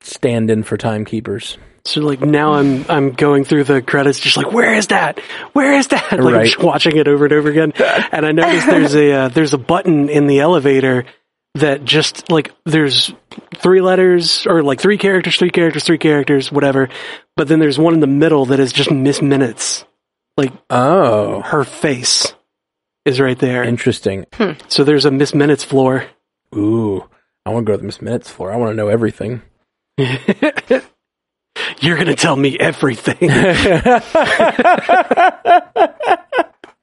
Stand 0.00 0.50
in 0.50 0.62
for 0.62 0.76
timekeepers. 0.76 1.58
So 1.84 2.00
like 2.02 2.20
now 2.20 2.54
I'm 2.54 2.84
I'm 2.88 3.12
going 3.12 3.44
through 3.44 3.64
the 3.64 3.80
credits 3.82 4.20
just 4.20 4.36
like 4.36 4.52
where 4.52 4.74
is 4.74 4.88
that? 4.88 5.20
Where 5.52 5.72
is 5.74 5.88
that? 5.88 6.12
Like 6.12 6.20
I'm 6.20 6.32
Right. 6.34 6.46
just 6.46 6.62
watching 6.62 6.96
it 6.96 7.08
over 7.08 7.24
and 7.24 7.32
over 7.32 7.48
again. 7.48 7.72
And 8.12 8.26
I 8.26 8.32
noticed 8.32 8.66
there's 8.66 8.94
a 8.94 9.12
uh, 9.12 9.28
there's 9.28 9.54
a 9.54 9.58
button 9.58 10.08
in 10.08 10.26
the 10.26 10.40
elevator 10.40 11.04
that 11.54 11.84
just 11.84 12.30
like 12.30 12.52
there's 12.64 13.12
three 13.56 13.80
letters 13.80 14.46
or 14.46 14.62
like 14.62 14.80
three 14.80 14.98
characters, 14.98 15.36
three 15.38 15.50
characters, 15.50 15.84
three 15.84 15.98
characters, 15.98 16.52
whatever. 16.52 16.88
But 17.36 17.48
then 17.48 17.58
there's 17.58 17.78
one 17.78 17.94
in 17.94 18.00
the 18.00 18.06
middle 18.06 18.46
that 18.46 18.60
is 18.60 18.72
just 18.72 18.90
Miss 18.90 19.22
Minutes. 19.22 19.84
Like 20.36 20.52
Oh, 20.70 21.40
her 21.40 21.64
face 21.64 22.34
is 23.04 23.20
right 23.20 23.38
there. 23.38 23.64
interesting. 23.64 24.26
Hmm. 24.34 24.52
so 24.68 24.84
there's 24.84 25.04
a 25.04 25.10
Miss 25.10 25.34
Minutes 25.34 25.64
floor. 25.64 26.04
Ooh, 26.54 27.04
I 27.46 27.50
want 27.50 27.66
to 27.66 27.70
go 27.70 27.76
to 27.76 27.78
the 27.80 27.86
Miss 27.86 28.00
Minutes 28.02 28.30
floor. 28.30 28.52
I 28.52 28.56
want 28.56 28.70
to 28.72 28.76
know 28.76 28.88
everything. 28.88 29.42
You're 31.80 31.96
gonna 31.96 32.14
tell 32.14 32.36
me 32.36 32.58
everything. 32.58 33.30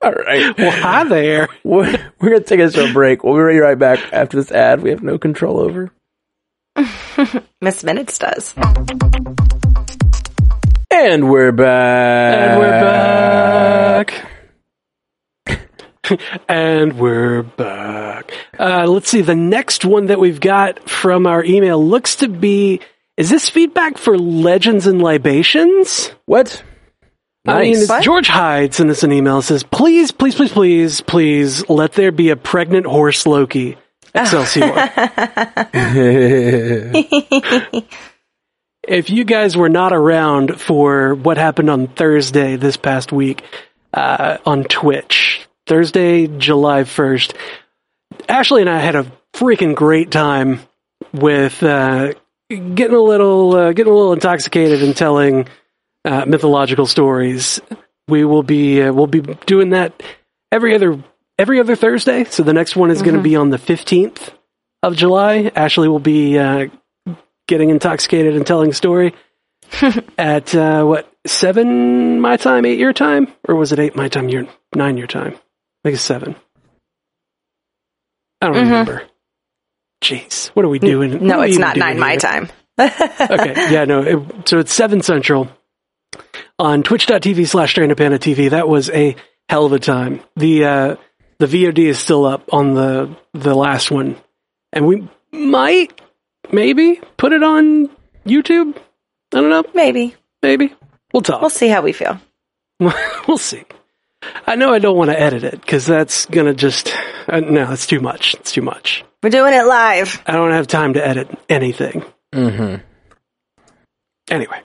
All 0.01 0.11
right. 0.11 0.55
well, 0.57 0.72
hi 0.72 1.03
there. 1.05 1.47
We're, 1.63 1.91
we're 2.20 2.30
going 2.30 2.41
to 2.43 2.47
take 2.47 2.59
a 2.59 2.72
short 2.72 2.93
break. 2.93 3.24
We'll 3.24 3.34
be 3.36 3.57
right 3.57 3.80
back 3.80 3.99
after 4.13 4.38
this 4.38 4.51
ad 4.51 4.84
we 4.84 4.91
have 4.91 5.01
no 5.01 5.18
control 5.18 5.59
over. 5.59 5.91
Miss 7.61 7.84
Minutes 7.84 8.20
does. 8.20 8.53
And 10.91 11.30
we're 11.32 11.51
back. 11.51 12.49
And 12.49 12.59
we're 12.59 12.70
back. 12.70 14.24
And 16.47 16.99
we're 16.99 17.43
back. 17.43 18.32
Uh, 18.60 18.86
let's 18.88 19.10
see. 19.10 19.22
The 19.22 19.36
next 19.36 19.86
one 19.86 20.08
that 20.08 20.20
we've 20.20 20.39
got 20.39 20.89
from 20.89 21.26
our 21.28 21.43
email 21.43 21.84
looks 21.84 22.18
to 22.18 22.28
be. 22.28 22.82
Is 23.18 23.30
this 23.30 23.49
feedback 23.49 23.97
for 23.97 24.18
Legends 24.18 24.88
and 24.88 25.01
Libations? 25.01 26.12
What? 26.26 26.64
I 27.47 27.62
mean, 27.62 27.88
Nice. 27.88 28.03
George 28.03 28.28
Hyde 28.28 28.74
sent 28.74 28.89
us 28.89 29.03
an 29.03 29.12
email. 29.12 29.41
Says, 29.41 29.64
"Please, 29.64 30.12
please, 30.12 30.36
please, 30.36 30.51
please, 30.51 31.01
please, 31.01 31.70
let 31.70 31.93
there 31.93 32.12
be 32.12 32.30
a 32.30 32.36
pregnant 32.36 32.86
horse 32.86 33.26
Loki." 33.26 33.78
Excelsior. 34.14 34.72
if 38.88 39.10
you 39.10 39.24
guys 39.24 39.58
were 39.58 39.70
not 39.70 39.93
around 39.93 40.60
for 40.60 41.16
what 41.16 41.38
happened 41.38 41.70
on 41.70 41.88
Thursday 41.88 42.56
this 42.56 42.78
past 42.78 43.12
week 43.12 43.43
uh, 43.93 44.38
on 44.45 44.64
Twitch, 44.64 45.44
Thursday, 45.68 46.28
July 46.28 46.84
1st, 46.84 47.36
Ashley 48.30 48.61
and 48.61 48.70
I 48.70 48.80
had 48.80 48.95
a 48.95 49.11
freaking 49.34 49.76
great 49.76 50.11
time 50.11 50.59
with 51.13 51.61
uh, 51.63 52.13
getting 52.49 52.95
a 52.95 52.99
little 52.99 53.55
uh, 53.55 53.74
getting 53.74 53.91
a 53.91 53.95
little 53.95 54.13
intoxicated 54.13 54.84
and 54.84 54.95
telling 54.95 55.47
uh, 56.03 56.26
mythological 56.26 56.86
stories. 56.86 57.61
We 58.07 58.26
will 58.26 58.43
be 58.43 58.82
uh, 58.82 58.93
we'll 58.93 59.07
be 59.07 59.22
doing 59.22 59.72
that 59.72 60.01
every 60.51 60.76
other 60.76 61.01
every 61.38 61.59
other 61.59 61.76
Thursday. 61.76 62.24
So 62.26 62.43
the 62.43 62.53
next 62.53 62.76
one 62.76 62.91
is 62.91 63.01
going 63.01 63.16
to 63.16 63.22
be 63.22 63.36
on 63.36 63.49
the 63.49 63.57
15th 63.57 64.34
of 64.84 64.95
July. 64.95 65.51
Ashley 65.55 65.88
will 65.88 65.99
be 65.99 66.38
uh, 66.38 66.68
getting 67.47 67.70
intoxicated 67.70 68.36
and 68.36 68.45
telling 68.45 68.70
a 68.70 68.74
story 68.74 69.13
at 70.18 70.53
uh, 70.55 70.84
what 70.84 71.11
seven 71.26 72.20
my 72.22 72.38
time, 72.38 72.66
eight 72.66 72.80
your 72.80 72.93
time, 72.93 73.28
or 73.47 73.55
was 73.55 73.72
it 73.72 73.80
eight 73.80 73.95
my 73.95 74.07
time, 74.07 74.30
your 74.30 74.47
nine 74.76 74.97
your 74.97 75.07
time? 75.07 75.36
I 75.86 75.89
think 75.89 75.93
it's 75.97 76.03
seven. 76.03 76.36
I 78.41 78.47
don't 78.47 78.55
remember. 78.55 79.03
Jeez, 80.03 80.47
what 80.47 80.65
are 80.65 80.69
we 80.69 80.79
doing? 80.79 81.27
No, 81.27 81.41
it's 81.41 81.59
not 81.59 81.77
nine 81.77 81.99
my 81.99 82.11
here? 82.11 82.19
time. 82.19 82.49
okay, 82.79 83.71
yeah, 83.71 83.86
no. 83.86 84.01
It, 84.01 84.49
so 84.49 84.57
it's 84.57 84.73
seven 84.73 85.03
central 85.03 85.47
on 86.57 86.81
Twitch.tv 86.81 87.47
slash 87.47 87.75
TV. 87.75 88.49
That 88.49 88.67
was 88.67 88.89
a 88.89 89.15
hell 89.47 89.67
of 89.67 89.73
a 89.73 89.79
time. 89.79 90.21
The 90.36 90.65
uh, 90.65 90.95
the 91.38 91.45
VOD 91.45 91.77
is 91.77 91.99
still 91.99 92.25
up 92.25 92.51
on 92.51 92.73
the 92.73 93.15
the 93.36 93.53
last 93.53 93.91
one, 93.91 94.15
and 94.73 94.88
we 94.88 95.07
might 95.31 96.01
maybe 96.51 96.99
put 97.15 97.31
it 97.31 97.43
on 97.43 97.91
YouTube. 98.25 98.75
I 99.36 99.41
don't 99.41 99.51
know. 99.51 99.63
Maybe. 99.75 100.15
Maybe 100.41 100.73
we'll 101.13 101.21
talk. 101.21 101.41
We'll 101.41 101.51
see 101.51 101.67
how 101.67 101.83
we 101.83 101.91
feel. 101.91 102.19
we'll 102.79 103.38
see. 103.38 103.65
I 104.47 104.55
know 104.55 104.73
I 104.73 104.80
don't 104.80 104.97
want 104.97 105.11
to 105.11 105.19
edit 105.19 105.43
it 105.43 105.59
because 105.59 105.86
that's 105.86 106.26
gonna 106.28 106.53
just 106.53 106.95
uh, 107.28 107.39
no, 107.39 107.71
it's 107.71 107.88
too 107.88 107.99
much. 107.99 108.34
It's 108.36 108.51
too 108.51 108.61
much. 108.61 109.03
We're 109.23 109.30
doing 109.30 109.53
it 109.53 109.65
live. 109.65 110.21
I 110.28 110.34
don't 110.34 110.51
have 110.51 110.67
time 110.67 110.93
to 110.93 111.05
edit 111.05 111.30
anything. 111.49 112.03
Mm-hmm. 112.34 112.82
Anyway. 114.30 114.61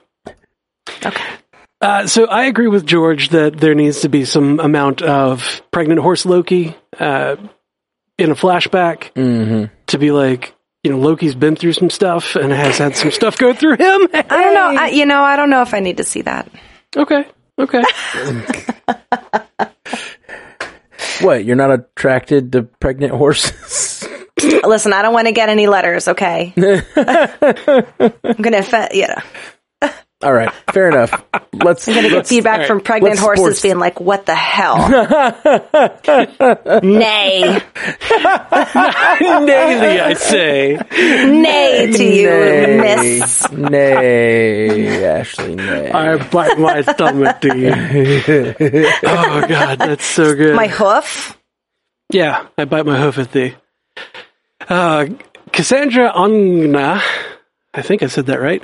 Okay. 1.03 1.23
Uh, 1.79 2.05
so 2.05 2.25
I 2.25 2.45
agree 2.45 2.67
with 2.67 2.85
George 2.85 3.29
that 3.29 3.57
there 3.57 3.73
needs 3.73 4.01
to 4.01 4.09
be 4.09 4.25
some 4.25 4.59
amount 4.59 5.01
of 5.01 5.61
pregnant 5.71 5.99
horse 5.99 6.25
Loki 6.27 6.75
uh, 6.99 7.37
in 8.19 8.29
a 8.29 8.35
flashback 8.35 9.11
Mm-hmm. 9.13 9.73
to 9.87 9.97
be 9.97 10.11
like, 10.11 10.53
you 10.83 10.91
know, 10.91 10.99
Loki's 10.99 11.33
been 11.33 11.55
through 11.55 11.73
some 11.73 11.89
stuff 11.89 12.35
and 12.35 12.51
has 12.51 12.77
had 12.77 12.95
some 12.95 13.09
stuff 13.11 13.37
go 13.37 13.53
through 13.53 13.77
him. 13.77 14.07
I 14.13 14.21
don't 14.21 14.53
know. 14.53 14.81
I, 14.81 14.87
you 14.89 15.05
know, 15.07 15.23
I 15.23 15.35
don't 15.35 15.49
know 15.49 15.63
if 15.63 15.73
I 15.73 15.79
need 15.79 15.97
to 15.97 16.03
see 16.03 16.21
that. 16.21 16.51
okay, 16.95 17.25
okay. 17.57 17.83
What? 21.21 21.45
You're 21.45 21.55
not 21.55 21.71
attracted 21.71 22.51
to 22.53 22.63
pregnant 22.63 23.13
horses? 23.13 24.07
Listen, 24.63 24.93
I 24.93 25.01
don't 25.01 25.13
want 25.13 25.27
to 25.27 25.33
get 25.33 25.49
any 25.49 25.67
letters. 25.67 26.07
Okay. 26.07 26.53
I'm 26.57 28.41
gonna, 28.41 28.59
offend- 28.59 28.89
yeah, 28.93 29.21
All 30.23 30.31
right, 30.33 30.51
fair 30.71 30.89
enough. 30.89 31.11
Let's. 31.53 31.87
I'm 31.87 31.95
gonna 31.95 32.09
get 32.09 32.15
let's- 32.17 32.29
feedback 32.29 32.67
from 32.67 32.81
pregnant 32.81 33.13
Let's 33.15 33.21
horses 33.21 33.41
sports- 33.43 33.61
being 33.63 33.79
like, 33.79 33.99
"What 33.99 34.27
the 34.27 34.35
hell?" 34.35 34.77
nay, 36.83 37.41
Daily, 39.19 39.99
I 39.99 40.13
say. 40.13 40.79
nay 40.91 41.91
to 41.91 42.03
you, 42.03 42.29
Nay, 42.29 43.19
Miss. 43.19 43.51
nay, 43.51 45.05
Ashley, 45.05 45.55
nay. 45.55 45.91
I 45.91 46.17
bite 46.29 46.59
my 46.59 46.81
stomach, 46.81 47.41
do 47.41 47.57
you? 47.57 47.71
oh, 47.73 49.45
God, 49.47 49.79
that's 49.79 50.05
so 50.05 50.35
good. 50.35 50.55
My 50.55 50.67
hoof. 50.67 51.37
Yeah, 52.11 52.47
I 52.57 52.65
bite 52.65 52.85
my 52.85 52.99
hoof 52.99 53.17
at 53.17 53.31
thee. 53.31 53.55
Uh, 54.67 55.05
Cassandra 55.51 56.11
Ongna, 56.13 57.01
I 57.73 57.81
think 57.81 58.03
I 58.03 58.07
said 58.07 58.25
that 58.25 58.41
right, 58.41 58.61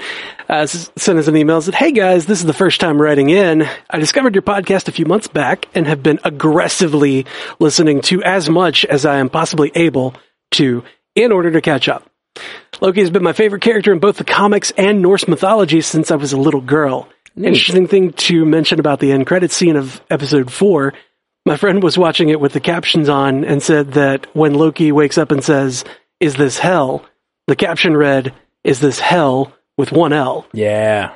uh, 0.50 0.66
sent 0.66 1.18
us 1.18 1.28
an 1.28 1.38
email. 1.38 1.62
Said, 1.62 1.76
"Hey 1.76 1.94
guys, 1.94 2.26
this 2.26 2.40
is 2.40 2.46
the 2.46 2.54
first 2.54 2.82
time 2.82 3.02
writing 3.02 3.30
in. 3.30 3.66
I 3.90 4.00
discovered 4.00 4.36
your 4.36 4.42
podcast 4.42 4.90
a 4.90 4.92
few 4.92 5.06
months 5.06 5.28
back 5.28 5.68
and 5.74 5.88
have 5.88 6.04
been 6.04 6.20
aggressively 6.26 7.26
listening 7.60 8.02
to 8.02 8.22
as 8.24 8.50
much 8.50 8.84
as 8.84 9.06
I 9.06 9.18
am 9.20 9.30
possibly 9.30 9.72
able 9.76 10.14
to 10.52 10.84
in 11.16 11.32
order 11.32 11.52
to 11.52 11.62
catch 11.62 11.88
up. 11.88 12.10
Loki 12.82 13.00
has 13.00 13.10
been 13.10 13.24
my 13.24 13.34
favorite 13.34 13.62
character 13.62 13.94
in 13.94 14.00
both 14.00 14.18
the 14.18 14.24
comics 14.26 14.72
and 14.72 15.02
Norse 15.02 15.28
mythology 15.28 15.82
since 15.82 16.12
I 16.12 16.16
was 16.16 16.34
a 16.34 16.38
little 16.38 16.62
girl. 16.62 17.08
Interesting 17.36 17.88
thing 17.88 18.14
to 18.14 18.46
mention 18.46 18.80
about 18.80 19.00
the 19.00 19.12
end 19.12 19.28
credit 19.28 19.52
scene 19.52 19.76
of 19.76 20.02
episode 20.10 20.52
four. 20.52 20.94
My 21.46 21.56
friend 21.56 21.82
was 21.82 21.98
watching 21.98 22.30
it 22.30 22.42
with 22.42 22.52
the 22.52 22.60
captions 22.60 23.10
on 23.10 23.46
and 23.46 23.64
said 23.64 23.94
that 23.94 24.28
when 24.36 24.54
Loki 24.54 24.92
wakes 24.92 25.18
up 25.18 25.32
and 25.32 25.44
says, 25.44 25.86
Is 26.20 26.36
this 26.36 26.60
hell? 26.60 27.06
The 27.48 27.56
caption 27.56 27.96
read, 27.96 28.34
Is 28.68 28.82
this 28.82 29.00
hell 29.00 29.54
with 29.78 29.94
one 29.94 30.12
L? 30.12 30.46
Yeah. 30.52 31.16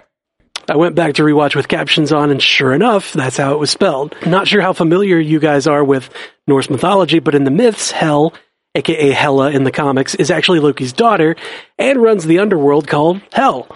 I 0.70 0.78
went 0.78 0.96
back 0.96 1.16
to 1.16 1.24
rewatch 1.24 1.54
with 1.54 1.68
captions 1.68 2.14
on, 2.14 2.32
and 2.32 2.42
sure 2.42 2.72
enough, 2.72 3.12
that's 3.12 3.36
how 3.36 3.52
it 3.52 3.60
was 3.60 3.70
spelled. 3.70 4.16
Not 4.26 4.48
sure 4.48 4.62
how 4.62 4.72
familiar 4.72 5.20
you 5.20 5.42
guys 5.42 5.68
are 5.68 5.84
with 5.84 6.10
Norse 6.48 6.70
mythology, 6.70 7.20
but 7.20 7.36
in 7.36 7.44
the 7.44 7.52
myths, 7.52 7.92
Hel, 7.92 8.34
aka 8.74 9.12
Hela 9.12 9.52
in 9.52 9.66
the 9.66 9.72
comics, 9.72 10.16
is 10.16 10.32
actually 10.32 10.62
Loki's 10.62 10.94
daughter 10.94 11.36
and 11.78 12.02
runs 12.02 12.24
the 12.24 12.40
underworld 12.40 12.88
called 12.88 13.20
Hel. 13.34 13.68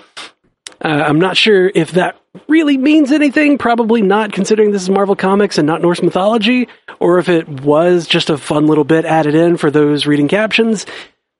Uh, 0.81 0.87
I'm 0.87 1.19
not 1.19 1.35
sure 1.35 1.69
if 1.75 1.91
that 1.91 2.17
really 2.47 2.77
means 2.77 3.11
anything. 3.11 3.57
Probably 3.57 4.01
not, 4.01 4.31
considering 4.31 4.71
this 4.71 4.83
is 4.83 4.89
Marvel 4.89 5.17
Comics 5.17 5.57
and 5.57 5.67
not 5.67 5.81
Norse 5.81 6.01
mythology, 6.01 6.69
or 7.01 7.19
if 7.19 7.27
it 7.27 7.49
was 7.49 8.07
just 8.07 8.29
a 8.29 8.37
fun 8.37 8.67
little 8.67 8.85
bit 8.85 9.03
added 9.03 9.35
in 9.35 9.57
for 9.57 9.69
those 9.69 10.05
reading 10.05 10.29
captions. 10.29 10.85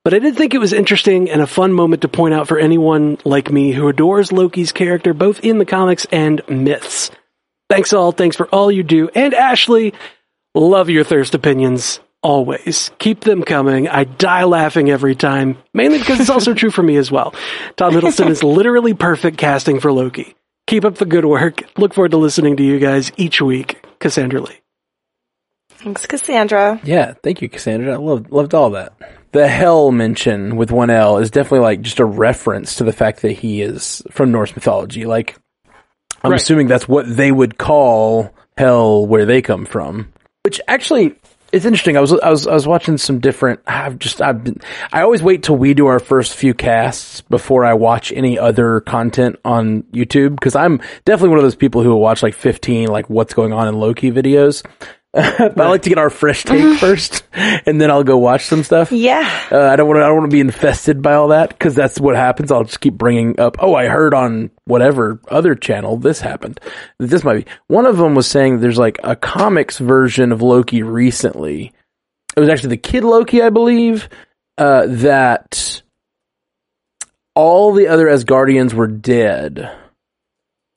But 0.05 0.13
I 0.13 0.19
did 0.19 0.37
think 0.37 0.53
it 0.53 0.59
was 0.59 0.71
interesting 0.71 1.31
and 1.31 1.41
a 1.41 1.47
fun 1.47 1.73
moment 1.73 2.03
to 2.03 2.07
point 2.07 2.35
out 2.35 2.47
for 2.47 2.59
anyone 2.59 3.17
like 3.25 3.51
me 3.51 3.71
who 3.71 3.87
adores 3.87 4.31
Loki's 4.31 4.71
character 4.71 5.15
both 5.15 5.39
in 5.39 5.57
the 5.57 5.65
comics 5.65 6.05
and 6.11 6.43
myths. 6.47 7.09
Thanks 7.71 7.91
all. 7.91 8.11
Thanks 8.11 8.35
for 8.35 8.45
all 8.49 8.71
you 8.71 8.83
do. 8.83 9.09
And 9.15 9.33
Ashley, 9.33 9.95
love 10.53 10.91
your 10.91 11.03
thirst 11.03 11.33
opinions 11.33 11.99
always. 12.21 12.91
Keep 12.99 13.21
them 13.21 13.41
coming. 13.41 13.87
I 13.87 14.03
die 14.03 14.43
laughing 14.43 14.91
every 14.91 15.15
time, 15.15 15.57
mainly 15.73 15.97
because 15.97 16.19
it's 16.19 16.29
also 16.29 16.53
true 16.53 16.69
for 16.69 16.83
me 16.83 16.97
as 16.97 17.11
well. 17.11 17.33
Tom 17.75 17.95
Hiddleston 17.95 18.29
is 18.29 18.43
literally 18.43 18.93
perfect 18.93 19.39
casting 19.39 19.79
for 19.79 19.91
Loki. 19.91 20.35
Keep 20.67 20.85
up 20.85 20.95
the 20.95 21.05
good 21.05 21.25
work. 21.25 21.63
Look 21.79 21.95
forward 21.95 22.11
to 22.11 22.17
listening 22.17 22.57
to 22.57 22.63
you 22.63 22.77
guys 22.77 23.11
each 23.17 23.41
week. 23.41 23.83
Cassandra 23.97 24.41
Lee. 24.41 24.61
Thanks, 25.69 26.05
Cassandra. 26.05 26.79
Yeah, 26.83 27.13
thank 27.23 27.41
you, 27.41 27.49
Cassandra. 27.49 27.93
I 27.93 27.97
loved 27.97 28.31
loved 28.31 28.53
all 28.53 28.69
that. 28.71 28.93
The 29.35 29.49
hell 29.49 29.91
mention 29.91 30.55
with 30.55 30.71
one 30.71 30.89
L 30.89 31.17
is 31.17 31.29
definitely 31.29 31.59
like 31.59 31.81
just 31.81 31.99
a 31.99 32.05
reference 32.05 32.75
to 32.77 32.85
the 32.85 32.93
fact 32.93 33.21
that 33.23 33.33
he 33.33 33.61
is 33.61 34.01
from 34.09 34.31
Norse 34.31 34.55
mythology. 34.55 35.05
Like, 35.05 35.35
I'm 36.23 36.31
Right. 36.31 36.39
assuming 36.39 36.67
that's 36.67 36.87
what 36.87 37.05
they 37.17 37.33
would 37.33 37.57
call 37.57 38.33
hell 38.57 39.05
where 39.05 39.25
they 39.25 39.41
come 39.41 39.65
from. 39.65 40.07
Which 40.43 40.61
actually 40.69 41.15
it's 41.51 41.65
interesting. 41.65 41.97
I 41.97 41.99
was 41.99 42.13
I 42.13 42.29
was 42.29 42.47
I 42.47 42.53
was 42.53 42.65
watching 42.65 42.97
some 42.97 43.19
different. 43.19 43.59
I've 43.67 43.99
just 43.99 44.21
I've 44.21 44.41
been. 44.41 44.61
I 44.93 45.01
always 45.01 45.21
wait 45.21 45.43
till 45.43 45.57
we 45.57 45.73
do 45.73 45.87
our 45.87 45.99
first 45.99 46.33
few 46.33 46.53
casts 46.53 47.19
before 47.19 47.65
I 47.65 47.73
watch 47.73 48.13
any 48.13 48.39
other 48.39 48.79
content 48.79 49.35
on 49.43 49.83
YouTube 49.91 50.35
because 50.35 50.55
I'm 50.55 50.79
definitely 51.03 51.29
one 51.29 51.39
of 51.39 51.43
those 51.43 51.57
people 51.57 51.83
who 51.83 51.89
will 51.89 51.99
watch 51.99 52.23
like 52.23 52.35
15 52.35 52.87
like 52.87 53.09
what's 53.09 53.33
going 53.33 53.51
on 53.51 53.67
in 53.67 53.75
Loki 53.75 54.11
videos. 54.11 54.65
But 55.15 55.57
I 55.61 55.69
like 55.69 55.83
to 55.83 55.89
get 55.89 55.97
our 55.97 56.09
fresh 56.09 56.43
take 56.43 56.77
first, 56.79 57.23
and 57.33 57.79
then 57.79 57.89
I'll 57.89 58.03
go 58.03 58.17
watch 58.17 58.45
some 58.45 58.63
stuff. 58.63 58.91
Yeah. 58.91 59.47
Uh, 59.49 59.61
I 59.61 59.77
don't 59.77 59.87
want 59.87 59.99
to. 59.99 60.03
I 60.03 60.07
don't 60.07 60.17
want 60.17 60.29
to 60.29 60.35
be 60.35 60.41
infested 60.41 61.01
by 61.01 61.13
all 61.13 61.29
that 61.29 61.49
because 61.49 61.73
that's 61.73 61.99
what 61.99 62.15
happens. 62.15 62.51
I'll 62.51 62.65
just 62.65 62.81
keep 62.81 62.95
bringing 62.95 63.39
up. 63.39 63.55
Oh, 63.59 63.73
I 63.73 63.87
heard 63.87 64.13
on 64.13 64.51
whatever 64.65 65.21
other 65.29 65.55
channel 65.55 65.95
this 65.95 66.19
happened. 66.19 66.59
This 66.99 67.23
might 67.23 67.45
be 67.45 67.51
one 67.67 67.85
of 67.85 67.97
them 67.97 68.13
was 68.13 68.27
saying 68.27 68.59
there's 68.59 68.77
like 68.77 68.99
a 69.03 69.15
comics 69.15 69.77
version 69.77 70.33
of 70.33 70.41
Loki 70.41 70.83
recently. 70.83 71.71
It 72.35 72.39
was 72.39 72.49
actually 72.49 72.69
the 72.69 72.77
Kid 72.77 73.05
Loki, 73.05 73.41
I 73.41 73.49
believe. 73.49 74.09
Uh, 74.57 74.85
that 74.87 75.81
all 77.35 77.73
the 77.73 77.87
other 77.87 78.07
Asgardians 78.07 78.73
were 78.73 78.87
dead, 78.87 79.69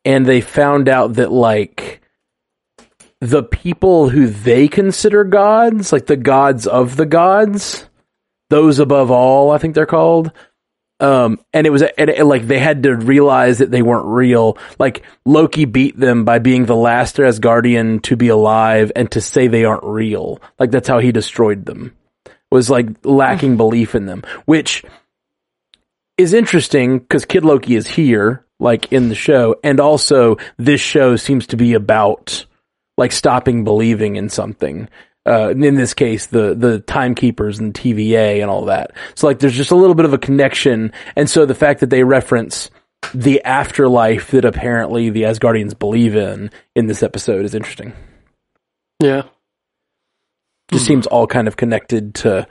and 0.05 0.27
they 0.27 0.41
found 0.41 0.89
out 0.89 1.15
that 1.15 1.33
like 1.33 2.03
the 3.21 3.43
people 3.43 4.09
who 4.09 4.29
they 4.29 4.69
consider 4.69 5.25
gods, 5.25 5.93
like 5.93 6.07
the 6.07 6.17
gods 6.17 6.67
of 6.67 6.97
the 6.97 7.07
gods, 7.07 7.89
those 8.51 8.79
above 8.79 9.11
all, 9.11 9.51
I 9.51 9.59
think 9.59 9.75
they're 9.75 9.87
called. 9.87 10.33
Um, 11.01 11.39
and 11.53 11.67
it 11.67 11.71
was 11.71 11.83
and 11.83 12.11
it, 12.11 12.25
like 12.25 12.47
they 12.47 12.59
had 12.59 12.83
to 12.83 12.97
realize 12.97 13.59
that 13.59 13.71
they 13.71 13.83
weren't 13.83 14.07
real. 14.07 14.59
Like 14.79 15.05
Loki 15.25 15.65
beat 15.65 15.97
them 15.97 16.25
by 16.25 16.41
being 16.41 16.67
the 16.67 16.77
last 16.77 17.17
Asgardian 17.17 18.03
to 18.03 18.17
be 18.17 18.29
alive 18.29 18.91
and 18.97 19.09
to 19.13 19.21
say 19.21 19.47
they 19.47 19.65
aren't 19.65 19.85
real. 19.85 20.41
Like 20.59 20.73
that's 20.73 20.89
how 20.89 20.99
he 20.99 21.13
destroyed 21.13 21.67
them. 21.67 21.97
Was 22.51 22.69
like 22.69 22.89
lacking 23.05 23.57
belief 23.59 23.95
in 23.95 24.07
them, 24.07 24.25
which 24.45 24.83
is 26.17 26.35
interesting 26.35 26.99
because 26.99 27.25
Kid 27.25 27.45
Loki 27.45 27.77
is 27.77 27.87
here, 27.87 28.45
like 28.59 28.93
in 28.93 29.09
the 29.09 29.15
show, 29.15 29.55
and 29.63 29.79
also 29.79 30.37
this 30.57 30.81
show 30.81 31.15
seems 31.15 31.47
to 31.49 31.57
be 31.57 31.75
about 31.75 32.45
like 32.99 33.13
stopping 33.13 33.65
believing 33.65 34.17
in 34.17 34.29
something. 34.29 34.89
Uh, 35.25 35.51
in 35.51 35.75
this 35.75 35.95
case, 35.95 36.27
the 36.27 36.55
the 36.55 36.81
timekeepers 36.81 37.59
and 37.59 37.73
TVA 37.73 38.43
and 38.43 38.51
all 38.51 38.67
that. 38.67 38.93
So 39.15 39.27
like, 39.27 39.39
there's 39.39 39.57
just 39.57 39.71
a 39.71 39.77
little 39.77 39.95
bit 39.95 40.05
of 40.05 40.13
a 40.13 40.19
connection, 40.19 40.93
and 41.17 41.31
so 41.31 41.47
the 41.47 41.55
fact 41.55 41.81
that 41.81 41.91
they 41.91 42.03
reference 42.03 42.71
the 43.15 43.43
afterlife 43.45 44.33
that 44.33 44.45
apparently 44.45 45.09
the 45.11 45.23
Asgardians 45.23 45.79
believe 45.79 46.17
in 46.17 46.51
in 46.75 46.87
this 46.87 47.03
episode 47.03 47.45
is 47.45 47.55
interesting. 47.55 47.93
Yeah. 49.01 49.23
Just 50.71 50.85
seems 50.85 51.07
all 51.07 51.27
kind 51.27 51.49
of 51.49 51.57
connected 51.57 52.17
to 52.17 52.47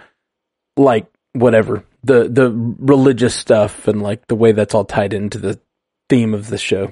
like 0.75 1.05
whatever 1.33 1.83
the 2.03 2.27
the 2.27 2.51
religious 2.51 3.35
stuff 3.35 3.87
and 3.87 4.01
like 4.01 4.25
the 4.27 4.35
way 4.35 4.53
that's 4.53 4.73
all 4.73 4.85
tied 4.85 5.13
into 5.13 5.37
the 5.37 5.59
theme 6.09 6.33
of 6.33 6.47
the 6.47 6.57
show. 6.57 6.91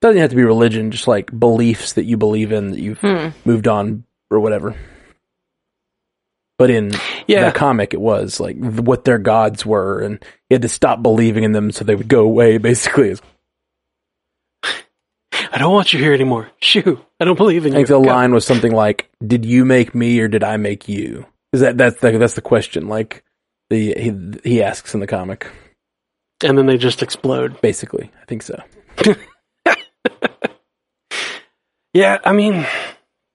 Doesn't 0.00 0.20
have 0.20 0.30
to 0.30 0.36
be 0.36 0.44
religion, 0.44 0.90
just 0.90 1.06
like 1.06 1.36
beliefs 1.38 1.94
that 1.94 2.04
you 2.04 2.16
believe 2.16 2.52
in 2.52 2.70
that 2.70 2.80
you've 2.80 3.00
hmm. 3.00 3.28
moved 3.44 3.68
on 3.68 4.04
or 4.30 4.40
whatever. 4.40 4.74
But 6.58 6.70
in 6.70 6.92
Yeah. 7.26 7.50
the 7.50 7.58
comic, 7.58 7.94
it 7.94 8.00
was 8.00 8.40
like 8.40 8.56
what 8.58 9.04
their 9.04 9.18
gods 9.18 9.64
were, 9.64 10.00
and 10.00 10.22
you 10.48 10.54
had 10.54 10.62
to 10.62 10.68
stop 10.68 11.02
believing 11.02 11.44
in 11.44 11.52
them 11.52 11.70
so 11.70 11.84
they 11.84 11.94
would 11.94 12.08
go 12.08 12.20
away. 12.20 12.58
Basically, 12.58 13.14
I 15.52 15.58
don't 15.58 15.72
want 15.72 15.92
you 15.92 15.98
here 15.98 16.12
anymore. 16.12 16.50
Shoo. 16.60 17.00
I 17.18 17.24
don't 17.24 17.36
believe 17.36 17.66
in 17.66 17.72
you. 17.72 17.78
I 17.78 17.80
think 17.80 17.88
the 17.88 18.00
Go. 18.00 18.00
line 18.00 18.32
was 18.32 18.44
something 18.44 18.72
like, 18.72 19.10
"Did 19.26 19.44
you 19.44 19.64
make 19.64 19.94
me 19.94 20.20
or 20.20 20.28
did 20.28 20.44
I 20.44 20.56
make 20.56 20.88
you?" 20.88 21.26
Is 21.52 21.60
that 21.60 21.76
that's 21.76 22.00
the 22.00 22.18
that's 22.18 22.34
the 22.34 22.42
question? 22.42 22.88
Like 22.88 23.24
the 23.68 23.94
he 23.98 24.12
he 24.44 24.62
asks 24.62 24.94
in 24.94 25.00
the 25.00 25.06
comic. 25.06 25.50
And 26.42 26.56
then 26.56 26.66
they 26.66 26.78
just 26.78 27.02
explode. 27.02 27.60
Basically, 27.60 28.10
I 28.20 28.24
think 28.26 28.42
so. 28.42 28.62
Yeah, 31.92 32.18
I 32.24 32.32
mean, 32.32 32.64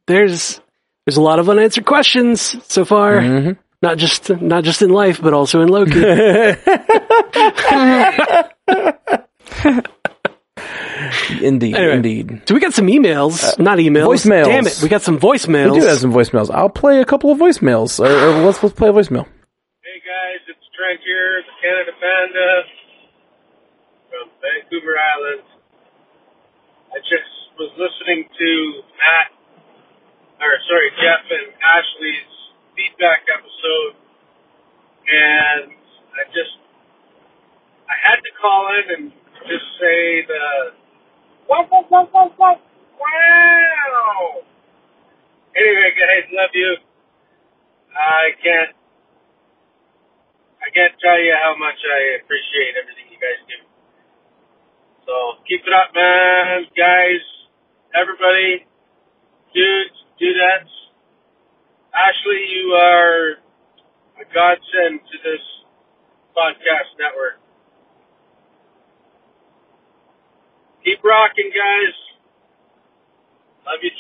there's 0.07 0.61
there's 1.05 1.17
a 1.17 1.21
lot 1.21 1.39
of 1.39 1.49
unanswered 1.49 1.85
questions 1.85 2.55
so 2.71 2.85
far. 2.85 3.17
Mhm. 3.19 3.57
Not 3.81 3.97
just 3.97 4.29
not 4.29 4.63
just 4.63 4.81
in 4.81 4.91
life, 4.91 5.21
but 5.21 5.33
also 5.33 5.59
in 5.61 5.67
Loki. 5.67 5.91
Indeed, 11.41 11.75
Anyway. 11.75 11.93
indeed. 11.95 12.41
so 12.47 12.53
we 12.55 12.59
got 12.61 12.73
some 12.73 12.87
emails, 12.87 13.59
not 13.59 13.77
emails. 13.77 14.07
voicemails. 14.07 14.45
Damn 14.45 14.65
it, 14.67 14.79
we 14.81 14.87
got 14.89 15.01
some 15.01 15.19
voicemails. 15.19 15.73
We 15.73 15.79
do 15.81 15.85
have 15.85 15.99
some 15.99 16.13
voicemails. 16.13 16.49
I'll 16.49 16.69
play 16.69 17.01
a 17.01 17.05
couple 17.05 17.31
of 17.31 17.37
voicemails. 17.37 17.99
Or, 17.99 18.07
or 18.07 18.41
let's 18.45 18.63
let's 18.63 18.73
play 18.75 18.89
a 18.89 18.93
voicemail. 18.93 19.25
Hey 19.83 19.99
guys, 20.01 20.41
it's 20.47 20.65
Trent 20.75 20.99
here, 21.05 21.43
the 21.45 21.53
Canada 21.61 21.91
Panda 21.99 22.63
from 24.09 24.29
Vancouver 24.41 24.95
Island. 24.97 25.44
I 26.95 26.99
just 27.03 27.31
was 27.59 27.71
listening 27.75 28.23
to 28.31 28.49
Matt, 28.95 29.29
or 30.39 30.51
sorry, 30.71 30.91
Jeff 30.95 31.27
and 31.27 31.51
Ashley's 31.59 32.31
feedback 32.75 33.27
episode, 33.27 33.95
and 35.11 35.75
I 36.15 36.23
just, 36.31 36.55
I 37.91 37.95
had 38.07 38.19
to 38.23 38.31
call 38.39 38.63
in 38.79 38.85
and 38.95 39.05
just 39.43 39.67
say 39.79 40.23
the, 40.25 40.43
wow. 42.99 44.41
Anyway, 45.55 45.91
guys, 45.99 46.25
love 46.31 46.51
you. 46.55 46.77
I 47.95 48.31
can't 48.43 48.75
I 50.65 50.69
can't 50.73 50.93
tell 50.99 51.19
you 51.21 51.35
how 51.37 51.55
much 51.57 51.77
I 51.77 52.19
appreciate 52.23 52.75
everything 52.81 53.05
you 53.11 53.19
guys 53.21 53.39
do. 53.47 53.64
So 55.05 55.13
keep 55.47 55.61
it 55.61 55.73
up, 55.73 55.93
man, 55.93 56.65
guys, 56.75 57.21
everybody, 57.93 58.65
dudes, 59.53 59.95
dudettes. 60.19 60.73
Ashley, 61.93 62.41
you 62.51 62.73
are 62.73 63.31
a 64.19 64.25
godsend 64.33 64.99
to 64.99 65.17
this 65.23 65.41
podcast 66.35 66.89
network. 66.99 67.39
Keep 70.83 71.03
rocking, 71.03 71.51
guys. 71.53 71.95
Love 73.65 73.81
you 73.81 73.91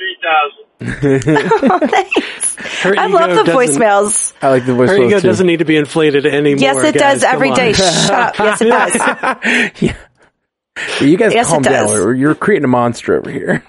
3000. 0.81 1.89
Thanks. 1.89 2.55
Her 2.83 2.93
I 2.99 3.07
love 3.07 3.45
the 3.45 3.51
voicemails. 3.51 4.33
I 4.41 4.49
like 4.49 4.65
the 4.65 4.73
voicemails. 4.73 4.87
Her 4.89 4.97
voicemails 4.97 5.07
ego 5.07 5.19
too. 5.21 5.27
doesn't 5.27 5.47
need 5.47 5.59
to 5.59 5.65
be 5.65 5.75
inflated 5.77 6.25
anymore. 6.27 6.59
Yes, 6.61 6.77
it 6.83 6.93
guys. 6.95 7.21
does 7.21 7.23
every 7.23 7.49
Come 7.49 7.55
day. 7.57 7.73
Shut 7.73 8.11
up. 8.11 8.37
Yes, 8.37 8.61
it 8.61 8.65
does. 9.73 9.81
yeah. 9.81 9.95
You 10.99 11.15
guys 11.17 11.33
Yes, 11.33 11.47
calm 11.47 11.61
down. 11.61 11.89
Or 11.89 12.13
You're 12.13 12.35
creating 12.35 12.65
a 12.65 12.69
monster 12.69 13.17
over 13.17 13.31
here. 13.31 13.63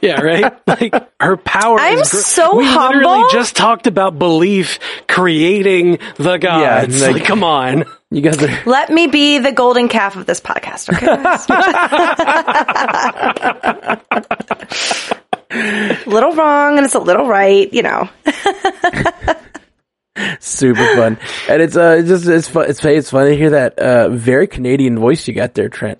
Yeah, 0.00 0.20
right. 0.20 0.52
Like 0.66 0.94
her 1.20 1.36
power. 1.36 1.78
I'm 1.80 1.98
is 1.98 2.10
gr- 2.10 2.16
so 2.18 2.56
we 2.56 2.66
literally 2.68 3.24
just 3.32 3.56
talked 3.56 3.86
about 3.86 4.18
belief 4.18 4.78
creating 5.08 5.98
the 6.16 6.36
gods. 6.38 7.00
like- 7.02 7.14
like, 7.14 7.24
come 7.24 7.42
on. 7.44 7.84
You 8.10 8.20
guys 8.20 8.42
are. 8.42 8.62
Let 8.66 8.90
me 8.90 9.06
be 9.06 9.38
the 9.38 9.52
golden 9.52 9.88
calf 9.88 10.16
of 10.16 10.26
this 10.26 10.40
podcast, 10.40 10.92
okay? 10.92 11.06
guys? 15.50 16.06
little 16.06 16.34
wrong 16.34 16.76
and 16.76 16.84
it's 16.84 16.94
a 16.94 16.98
little 16.98 17.26
right, 17.26 17.72
you 17.72 17.82
know. 17.82 18.08
super 20.40 20.86
fun, 20.94 21.18
and 21.48 21.62
it's 21.62 21.76
uh, 21.76 21.96
it's 21.98 22.08
just 22.08 22.26
it's 22.26 22.48
fun. 22.48 22.68
It's 22.68 22.84
it's 22.84 23.10
fun 23.10 23.26
to 23.26 23.36
hear 23.36 23.50
that 23.50 23.78
uh, 23.78 24.08
very 24.10 24.46
Canadian 24.46 24.98
voice 24.98 25.26
you 25.26 25.34
got 25.34 25.54
there, 25.54 25.68
Trent. 25.68 25.98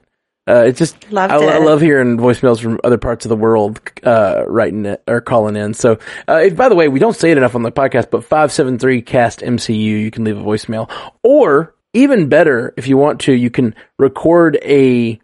Uh, 0.48 0.64
it's 0.66 0.78
just 0.78 0.96
I, 1.14 1.26
I 1.26 1.58
love 1.58 1.80
hearing 1.80 2.16
voicemails 2.16 2.60
from 2.60 2.80
other 2.82 2.98
parts 2.98 3.24
of 3.24 3.28
the 3.28 3.36
world 3.36 3.80
uh, 4.02 4.44
writing 4.48 4.86
it 4.86 5.02
or 5.06 5.20
calling 5.20 5.54
in. 5.54 5.72
So, 5.72 5.98
uh, 6.28 6.42
if, 6.44 6.56
by 6.56 6.68
the 6.68 6.74
way, 6.74 6.88
we 6.88 6.98
don't 6.98 7.14
say 7.14 7.30
it 7.30 7.38
enough 7.38 7.54
on 7.54 7.62
the 7.62 7.70
podcast, 7.70 8.10
but 8.10 8.24
five 8.24 8.50
seven 8.50 8.76
three 8.78 9.02
cast 9.02 9.40
MCU. 9.40 9.76
You 9.76 10.10
can 10.10 10.24
leave 10.24 10.36
a 10.36 10.42
voicemail, 10.42 10.90
or 11.22 11.76
even 11.94 12.28
better, 12.28 12.74
if 12.76 12.88
you 12.88 12.96
want 12.96 13.20
to, 13.22 13.32
you 13.32 13.50
can 13.50 13.76
record 13.98 14.58
a 14.62 15.20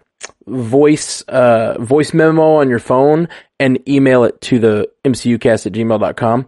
voice 0.47 1.23
uh 1.23 1.77
voice 1.79 2.13
memo 2.15 2.55
on 2.55 2.69
your 2.69 2.79
phone 2.79 3.29
and 3.61 3.87
email 3.89 4.25
it 4.25 4.41
to 4.41 4.59
the 4.59 4.91
mcucast 5.05 5.67
at 5.67 5.73
gmail.com 5.73 6.47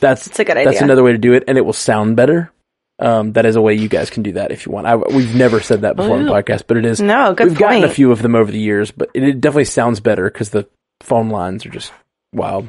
that's 0.00 0.26
It's 0.26 0.38
a 0.38 0.44
good 0.44 0.56
that's 0.56 0.80
another 0.80 1.02
way 1.02 1.12
to 1.12 1.18
do 1.18 1.32
it 1.32 1.44
and 1.48 1.56
it 1.56 1.62
will 1.62 1.72
sound 1.72 2.16
better 2.16 2.52
um 2.98 3.32
that 3.34 3.44
is 3.46 3.56
a 3.56 3.60
way 3.60 3.74
you 3.74 3.88
guys 3.88 4.08
can 4.10 4.22
do 4.22 4.32
that 4.32 4.50
if 4.52 4.66
you 4.66 4.72
want. 4.72 4.86
I, 4.86 4.96
we've 4.96 5.34
never 5.34 5.60
said 5.60 5.82
that 5.82 5.96
before 5.96 6.16
on 6.16 6.24
the 6.26 6.32
podcast 6.32 6.64
but 6.66 6.76
it 6.78 6.84
is 6.86 7.00
No, 7.00 7.34
good 7.34 7.48
we've 7.48 7.58
gotten 7.58 7.84
a 7.84 7.88
few 7.88 8.10
of 8.12 8.22
them 8.22 8.34
over 8.34 8.50
the 8.50 8.58
years 8.60 8.90
but 8.90 9.10
it, 9.14 9.22
it 9.22 9.40
definitely 9.40 9.64
sounds 9.66 10.00
better 10.00 10.24
because 10.30 10.50
the 10.50 10.66
phone 11.02 11.28
lines 11.28 11.66
are 11.66 11.70
just 11.70 11.92
wild. 12.32 12.68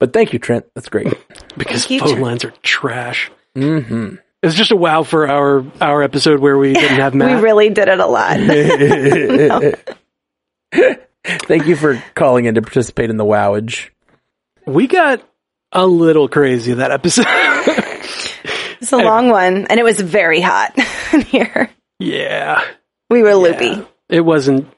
But 0.00 0.12
thank 0.12 0.32
you 0.32 0.40
trent. 0.40 0.66
That's 0.74 0.88
great. 0.88 1.12
Because 1.56 1.82
Thank 1.86 1.90
you, 1.92 1.98
phone 2.00 2.08
Trent. 2.08 2.22
lines 2.22 2.44
are 2.44 2.50
trash. 2.62 3.30
hmm 3.54 4.14
It 4.42 4.46
was 4.46 4.54
just 4.56 4.72
a 4.72 4.76
wow 4.76 5.04
for 5.04 5.28
our 5.28 5.64
our 5.80 6.02
episode 6.02 6.40
where 6.40 6.58
we 6.58 6.72
didn't 6.72 6.98
have 6.98 7.14
We 7.18 7.34
really 7.34 7.70
did 7.70 7.86
it 7.88 8.00
a 8.00 8.06
lot. 8.06 8.36
thank 11.46 11.66
you 11.66 11.76
for 11.76 12.02
calling 12.16 12.46
in 12.46 12.56
to 12.56 12.62
participate 12.62 13.10
in 13.10 13.16
the 13.16 13.24
wowage. 13.24 13.90
We 14.66 14.86
got 14.88 15.22
a 15.72 15.86
little 15.86 16.28
crazy 16.28 16.72
in 16.72 16.78
that 16.78 16.90
episode. 16.90 17.26
It's 18.84 18.92
a 18.92 18.98
long 18.98 19.30
one 19.30 19.66
and 19.66 19.80
it 19.80 19.82
was 19.82 19.98
very 19.98 20.42
hot 20.42 20.78
in 21.14 21.22
here. 21.22 21.70
yeah. 21.98 22.62
We 23.08 23.22
were 23.22 23.34
loopy. 23.34 23.82
It 24.10 24.20
wasn't 24.20 24.68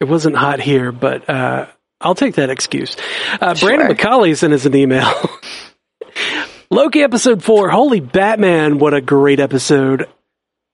it 0.00 0.04
wasn't 0.08 0.34
hot 0.36 0.58
here, 0.58 0.90
but 0.90 1.30
uh, 1.30 1.66
I'll 2.00 2.16
take 2.16 2.34
that 2.34 2.50
excuse. 2.50 2.96
Uh, 3.40 3.54
Brandon 3.54 3.86
Sure. 3.86 3.94
McCauley 3.94 4.36
sent 4.36 4.52
us 4.52 4.66
an 4.66 4.74
email. 4.74 5.12
Loki 6.72 7.02
episode 7.02 7.44
four. 7.44 7.70
Holy 7.70 8.00
Batman! 8.00 8.78
What 8.78 8.94
a 8.94 9.00
great 9.00 9.38
episode. 9.38 10.08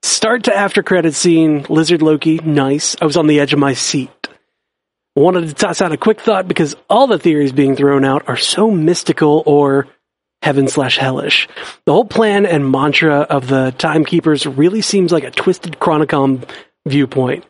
Start 0.03 0.45
to 0.45 0.57
after 0.57 0.83
credit 0.83 1.15
scene. 1.15 1.67
Lizard 1.69 2.01
Loki. 2.03 2.39
Nice. 2.39 2.97
I 3.03 3.05
was 3.05 3.17
on 3.19 3.27
the 3.27 3.41
edge 3.41 3.53
of 3.53 3.59
my 3.59 3.75
seat. 3.75 4.11
Wanted 5.17 5.49
to 5.49 5.55
toss 5.55 5.83
out 5.83 5.93
a 5.93 5.97
quick 5.97 6.21
thought 6.21 6.47
because 6.49 6.77
all 6.89 7.07
the 7.09 7.19
theories 7.19 7.53
being 7.53 7.75
thrown 7.77 8.05
out 8.05 8.29
are 8.29 8.37
so 8.37 8.71
mystical 8.71 9.43
or 9.45 9.89
heaven 10.43 10.69
slash 10.69 10.99
hellish. 10.99 11.49
The 11.85 11.93
whole 11.93 12.05
plan 12.05 12.47
and 12.47 12.71
mantra 12.71 13.21
of 13.21 13.49
the 13.49 13.75
timekeepers 13.77 14.47
really 14.47 14.83
seems 14.83 15.13
like 15.13 15.25
a 15.25 15.31
twisted 15.31 15.79
chronicom 15.79 16.49
viewpoint. 16.87 17.45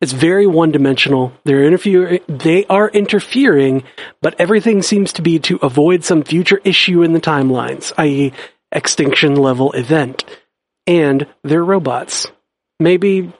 It's 0.00 0.12
very 0.12 0.46
one 0.46 0.70
dimensional. 0.70 1.32
They're 1.44 1.64
interfere- 1.64 2.20
they 2.26 2.64
are 2.66 2.88
interfering, 2.88 3.84
but 4.22 4.40
everything 4.40 4.82
seems 4.82 5.12
to 5.14 5.22
be 5.22 5.38
to 5.40 5.58
avoid 5.62 6.04
some 6.04 6.22
future 6.22 6.60
issue 6.64 7.02
in 7.02 7.12
the 7.12 7.20
timelines, 7.20 7.92
i.e., 7.98 8.32
extinction 8.72 9.34
level 9.34 9.72
event. 9.72 10.24
And 10.86 11.26
they're 11.44 11.64
robots. 11.64 12.26
Maybe, 12.78 13.30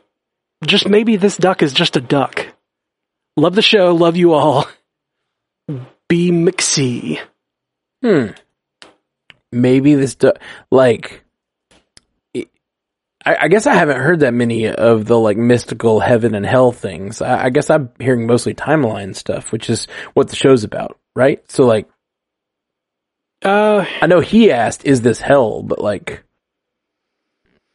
just 0.67 0.87
maybe 0.87 1.17
this 1.17 1.37
duck 1.39 1.63
is 1.63 1.73
just 1.73 1.97
a 1.97 2.01
duck. 2.01 2.47
Love 3.37 3.55
the 3.55 3.63
show. 3.63 3.95
Love 3.95 4.19
you 4.19 4.35
all. 4.35 4.67
Be 6.09 6.31
McSee. 6.31 7.21
Hmm. 8.03 8.27
Maybe 9.53 9.95
this 9.95 10.15
do- 10.15 10.33
like. 10.71 11.25
it- 12.35 12.49
I, 13.25 13.37
I 13.43 13.49
guess 13.49 13.67
I 13.67 13.75
haven't 13.75 14.01
heard 14.01 14.21
that 14.21 14.33
many 14.35 14.69
of 14.69 15.05
the 15.07 15.19
like 15.19 15.37
mystical 15.37 16.01
heaven 16.01 16.35
and 16.35 16.47
hell 16.47 16.73
things. 16.73 17.21
I, 17.21 17.45
I 17.47 17.51
guess 17.51 17.69
I'm 17.71 17.91
hearing 17.99 18.27
mostly 18.27 18.55
timeline 18.55 19.15
stuff, 19.15 19.53
which 19.53 19.69
is 19.69 19.87
what 20.15 20.29
the 20.29 20.37
show's 20.37 20.65
about, 20.65 20.99
right? 21.15 21.43
So 21.51 21.67
like, 21.67 21.89
Uh, 23.45 23.85
I 24.01 24.07
know 24.07 24.21
he 24.21 24.51
asked, 24.53 24.85
"Is 24.85 25.01
this 25.01 25.21
hell?" 25.21 25.63
But 25.63 25.81
like, 25.81 26.23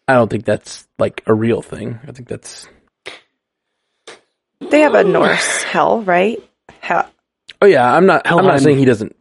I 0.08 0.14
don't 0.14 0.30
think 0.30 0.46
that's 0.46 0.88
like 1.00 1.24
a 1.26 1.34
real 1.34 1.62
thing. 1.62 2.00
I 2.08 2.12
think 2.12 2.28
that's 2.28 2.68
They 4.70 4.82
have 4.82 4.94
a 4.96 5.04
Norse 5.04 5.64
hell, 5.64 6.02
right? 6.02 6.38
Hell. 6.82 7.10
Oh 7.62 7.66
yeah, 7.68 7.92
I'm 7.92 8.06
not. 8.06 8.22
I'm 8.26 8.46
not 8.46 8.62
saying 8.62 8.78
he 8.78 8.86
doesn't 8.86 9.16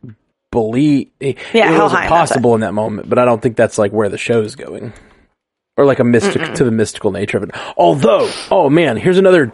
believe. 0.54 1.10
It, 1.20 1.36
Yeah, 1.52 1.68
it 1.68 1.78
wasn't 1.78 2.00
Helheim, 2.00 2.08
that's 2.08 2.10
possible 2.30 2.54
in 2.54 2.62
that 2.62 2.72
moment, 2.72 3.10
but 3.10 3.18
I 3.18 3.26
don't 3.26 3.42
think 3.42 3.56
that's 3.56 3.76
like 3.76 3.92
where 3.92 4.08
the 4.08 4.16
show's 4.16 4.54
going, 4.54 4.94
or 5.76 5.84
like 5.84 5.98
a 5.98 6.04
mystic 6.04 6.54
to 6.54 6.64
the 6.64 6.70
mystical 6.70 7.10
nature 7.10 7.36
of 7.36 7.42
it. 7.42 7.50
Although, 7.76 8.30
oh 8.50 8.70
man, 8.70 8.96
here's 8.96 9.18
another 9.18 9.52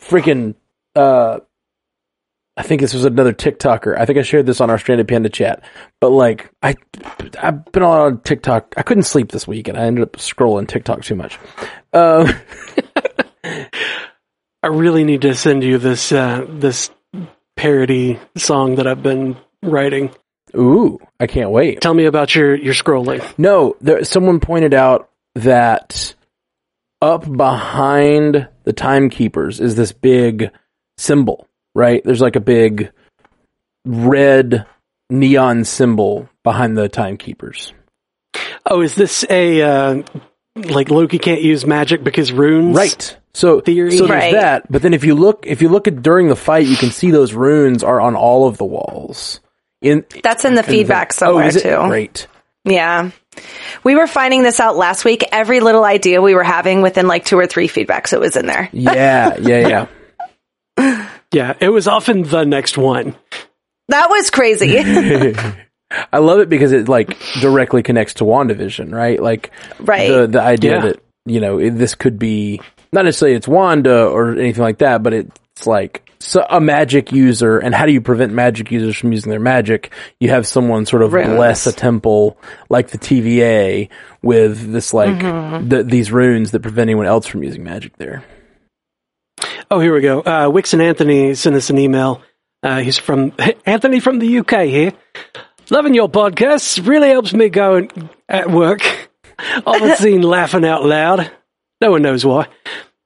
freaking. 0.00 0.54
uh 0.94 1.40
I 2.56 2.62
think 2.62 2.80
this 2.80 2.92
was 2.92 3.04
another 3.04 3.32
TikToker. 3.32 3.96
I 3.96 4.04
think 4.04 4.18
I 4.18 4.22
shared 4.22 4.46
this 4.46 4.60
on 4.60 4.68
our 4.68 4.78
Stranded 4.78 5.06
Panda 5.06 5.28
chat. 5.28 5.62
But 6.00 6.10
like, 6.10 6.50
I 6.60 6.74
I've 7.40 7.64
been 7.70 7.84
on 7.84 8.20
TikTok. 8.22 8.74
I 8.76 8.82
couldn't 8.82 9.04
sleep 9.04 9.30
this 9.30 9.46
week, 9.46 9.68
and 9.68 9.78
I 9.78 9.82
ended 9.82 10.02
up 10.02 10.14
scrolling 10.14 10.66
TikTok 10.66 11.02
too 11.02 11.14
much. 11.14 11.38
Um, 11.92 12.28
I 13.44 14.66
really 14.66 15.04
need 15.04 15.22
to 15.22 15.36
send 15.36 15.62
you 15.62 15.78
this 15.78 16.10
uh, 16.10 16.46
this 16.48 16.90
parody 17.56 18.18
song 18.36 18.76
that 18.76 18.88
I've 18.88 19.02
been 19.04 19.36
writing. 19.62 20.10
Ooh, 20.56 20.98
I 21.20 21.26
can't 21.26 21.50
wait. 21.50 21.80
Tell 21.80 21.94
me 21.94 22.06
about 22.06 22.34
your 22.34 22.54
your 22.54 22.74
scrolling. 22.74 23.22
No, 23.38 23.76
there, 23.80 24.04
someone 24.04 24.40
pointed 24.40 24.74
out 24.74 25.10
that 25.34 26.14
up 27.00 27.30
behind 27.30 28.48
the 28.64 28.72
timekeepers 28.72 29.60
is 29.60 29.76
this 29.76 29.92
big 29.92 30.50
symbol, 30.96 31.46
right? 31.74 32.02
There's 32.04 32.20
like 32.20 32.36
a 32.36 32.40
big 32.40 32.90
red 33.84 34.66
neon 35.10 35.64
symbol 35.64 36.28
behind 36.44 36.76
the 36.76 36.88
timekeepers. 36.88 37.72
Oh, 38.66 38.80
is 38.82 38.94
this 38.94 39.24
a 39.30 39.62
uh, 39.62 40.02
like 40.56 40.90
Loki 40.90 41.18
can't 41.18 41.42
use 41.42 41.64
magic 41.66 42.04
because 42.04 42.32
runes? 42.32 42.76
Right. 42.76 43.16
So, 43.34 43.60
Theory. 43.60 43.92
so 43.92 44.06
there's 44.06 44.10
Right. 44.10 44.32
that, 44.32 44.70
but 44.70 44.82
then 44.82 44.92
if 44.94 45.04
you 45.04 45.14
look, 45.14 45.46
if 45.46 45.62
you 45.62 45.68
look 45.68 45.86
at 45.86 46.02
during 46.02 46.28
the 46.28 46.34
fight, 46.34 46.66
you 46.66 46.76
can 46.76 46.90
see 46.90 47.10
those 47.12 47.34
runes 47.34 47.84
are 47.84 48.00
on 48.00 48.16
all 48.16 48.48
of 48.48 48.58
the 48.58 48.64
walls. 48.64 49.40
In 49.80 50.04
That's 50.22 50.44
in 50.44 50.54
the 50.54 50.62
feedback 50.62 51.12
somewhere 51.12 51.44
oh, 51.44 51.48
is 51.48 51.56
it? 51.56 51.62
too. 51.62 51.88
Great. 51.88 52.26
Yeah. 52.64 53.10
We 53.84 53.94
were 53.94 54.08
finding 54.08 54.42
this 54.42 54.58
out 54.58 54.76
last 54.76 55.04
week. 55.04 55.24
Every 55.30 55.60
little 55.60 55.84
idea 55.84 56.20
we 56.20 56.34
were 56.34 56.42
having 56.42 56.82
within 56.82 57.06
like 57.06 57.24
two 57.24 57.38
or 57.38 57.46
three 57.46 57.68
feedbacks, 57.68 58.12
it 58.12 58.18
was 58.20 58.36
in 58.36 58.46
there. 58.46 58.68
Yeah, 58.72 59.36
yeah, 59.38 59.86
yeah. 60.76 61.06
Yeah, 61.32 61.52
it 61.60 61.68
was 61.68 61.86
often 61.86 62.22
the 62.22 62.44
next 62.44 62.78
one. 62.78 63.14
That 63.88 64.08
was 64.08 64.30
crazy. 64.30 64.78
I 66.12 66.18
love 66.18 66.40
it 66.40 66.48
because 66.48 66.72
it 66.72 66.88
like 66.88 67.18
directly 67.40 67.82
connects 67.82 68.14
to 68.14 68.24
WandaVision, 68.24 68.92
right? 68.94 69.22
Like 69.22 69.50
Right. 69.78 70.08
the 70.10 70.26
the 70.26 70.40
idea 70.40 70.76
Yeah. 70.76 70.80
that 70.82 71.02
you 71.26 71.40
know 71.40 71.58
it, 71.58 71.70
this 71.72 71.94
could 71.94 72.18
be 72.18 72.60
not 72.92 73.04
necessarily 73.04 73.36
it's 73.36 73.48
Wanda 73.48 74.06
or 74.06 74.32
anything 74.32 74.62
like 74.62 74.78
that, 74.78 75.02
but 75.02 75.12
it's 75.12 75.66
like 75.66 76.10
so 76.20 76.44
a 76.48 76.60
magic 76.60 77.12
user. 77.12 77.58
And 77.58 77.74
how 77.74 77.86
do 77.86 77.92
you 77.92 78.00
prevent 78.00 78.32
magic 78.32 78.70
users 78.70 78.96
from 78.96 79.12
using 79.12 79.30
their 79.30 79.40
magic? 79.40 79.92
You 80.20 80.30
have 80.30 80.46
someone 80.46 80.86
sort 80.86 81.02
of 81.02 81.12
Runes. 81.12 81.28
bless 81.34 81.66
a 81.66 81.72
temple 81.72 82.38
like 82.68 82.88
the 82.88 82.98
TVA 82.98 83.88
with 84.22 84.72
this 84.72 84.92
like 84.94 85.20
th- 85.68 85.86
these 85.86 86.10
runes 86.12 86.50
that 86.52 86.60
prevent 86.60 86.88
anyone 86.88 87.06
else 87.06 87.26
from 87.26 87.42
using 87.42 87.62
magic 87.64 87.96
there. 87.96 88.24
Oh, 89.70 89.80
here 89.80 89.94
we 89.94 90.00
go. 90.00 90.20
Uh, 90.20 90.48
Wix 90.50 90.72
and 90.72 90.82
Anthony 90.82 91.34
sent 91.34 91.54
us 91.54 91.70
an 91.70 91.78
email. 91.78 92.22
Uh, 92.62 92.80
he's 92.80 92.98
from 92.98 93.32
Anthony 93.66 94.00
from 94.00 94.18
the 94.18 94.38
UK 94.38 94.62
here. 94.62 94.92
Loving 95.70 95.94
your 95.94 96.08
podcast. 96.08 96.86
really 96.86 97.08
helps 97.08 97.34
me 97.34 97.50
go 97.50 97.86
at 98.28 98.50
work. 98.50 98.80
Often 99.66 99.96
seen 99.98 100.22
laughing 100.22 100.64
out 100.64 100.84
loud. 100.84 101.30
No 101.80 101.90
one 101.90 102.02
knows 102.02 102.24
why. 102.24 102.48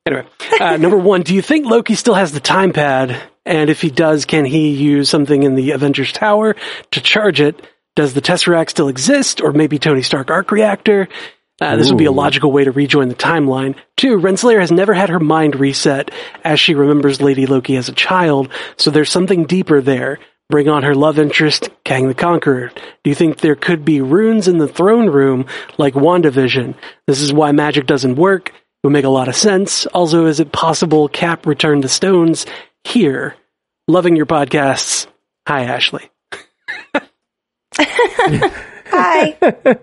Anyway, 0.07 0.27
uh, 0.61 0.77
number 0.81 0.97
one, 0.97 1.23
do 1.23 1.35
you 1.35 1.43
think 1.43 1.66
Loki 1.66 1.95
still 1.95 2.14
has 2.14 2.33
the 2.33 2.41
time 2.41 2.73
pad? 2.73 3.23
And 3.45 3.70
if 3.70 3.81
he 3.81 3.91
does, 3.91 4.25
can 4.25 4.45
he 4.45 4.70
use 4.70 5.09
something 5.09 5.43
in 5.43 5.55
the 5.55 5.73
Avengers 5.73 6.12
Tower 6.12 6.57
to 6.93 7.01
charge 7.01 7.41
it? 7.41 7.66
Does 7.97 8.14
the 8.14 8.23
Tesseract 8.23 8.70
still 8.70 8.89
exist? 8.89 9.41
Or 9.41 9.53
maybe 9.53 9.79
Tony 9.79 10.03
Stark 10.03 10.31
arc 10.31 10.51
reactor? 10.51 11.09
Uh, 11.61 11.77
this 11.77 11.89
would 11.89 11.99
be 11.99 12.07
a 12.07 12.12
logical 12.12 12.51
way 12.51 12.64
to 12.64 12.73
rejoin 12.73 13.09
the 13.09 13.14
timeline. 13.14 13.77
Two, 13.97 14.18
Renslayer 14.18 14.59
has 14.59 14.73
never 14.73 14.95
had 14.95 15.11
her 15.11 15.20
mind 15.20 15.55
reset 15.55 16.11
as 16.43 16.59
she 16.59 16.75
remembers 16.75 17.20
Lady 17.20 17.47
Loki 17.47 17.77
as 17.77 17.89
a 17.89 17.93
child, 17.93 18.49
so 18.77 18.91
there's 18.91 19.11
something 19.11 19.45
deeper 19.45 19.81
there. 19.81 20.18
Bring 20.49 20.68
on 20.68 20.83
her 20.83 20.95
love 20.95 21.20
interest, 21.20 21.70
Kang 21.85 22.09
the 22.09 22.14
Conqueror. 22.14 22.73
Do 23.05 23.11
you 23.11 23.14
think 23.14 23.39
there 23.39 23.55
could 23.55 23.85
be 23.85 24.01
runes 24.01 24.49
in 24.49 24.59
the 24.59 24.66
throne 24.66 25.09
room 25.09 25.47
like 25.79 25.95
WandaVision? 25.95 26.75
This 27.07 27.20
is 27.20 27.33
why 27.33 27.53
magic 27.53 27.87
doesn't 27.87 28.16
work. 28.16 28.53
It 28.83 28.89
would 28.89 28.93
make 28.93 29.05
a 29.05 29.11
lot 29.11 29.28
of 29.28 29.37
sense. 29.37 29.87
Also, 29.87 30.26
is 30.26 30.41
it 30.41 30.51
possible 30.51 31.09
Cap 31.09 31.47
returned 31.47 31.85
the 31.85 31.89
stones 31.89 32.47
here? 32.83 33.37
Loving 33.87 34.16
your 34.16 34.26
podcasts. 34.26 35.07
Hi, 35.47 35.62
Ashley. 35.64 36.11
Hi. 37.76 39.37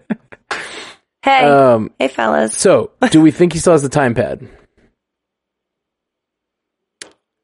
hey. 1.23 1.43
Um, 1.43 1.91
hey, 1.97 2.09
fellas. 2.09 2.57
so 2.57 2.91
do 3.09 3.21
we 3.21 3.31
think 3.31 3.53
he 3.53 3.59
still 3.59 3.71
has 3.73 3.83
the 3.83 3.89
time 3.89 4.15
pad? 4.15 4.47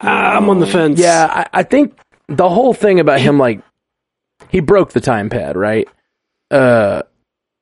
I'm 0.01 0.49
on 0.49 0.59
the 0.59 0.67
fence. 0.67 0.99
Yeah, 0.99 1.25
I, 1.53 1.59
I 1.59 1.63
think 1.63 1.97
the 2.27 2.49
whole 2.49 2.73
thing 2.73 2.99
about 2.99 3.21
him, 3.21 3.39
like, 3.39 3.61
he 4.49 4.59
broke 4.59 4.91
the 4.91 4.99
time 4.99 5.29
pad, 5.29 5.55
right? 5.55 5.87
Uh, 6.51 7.03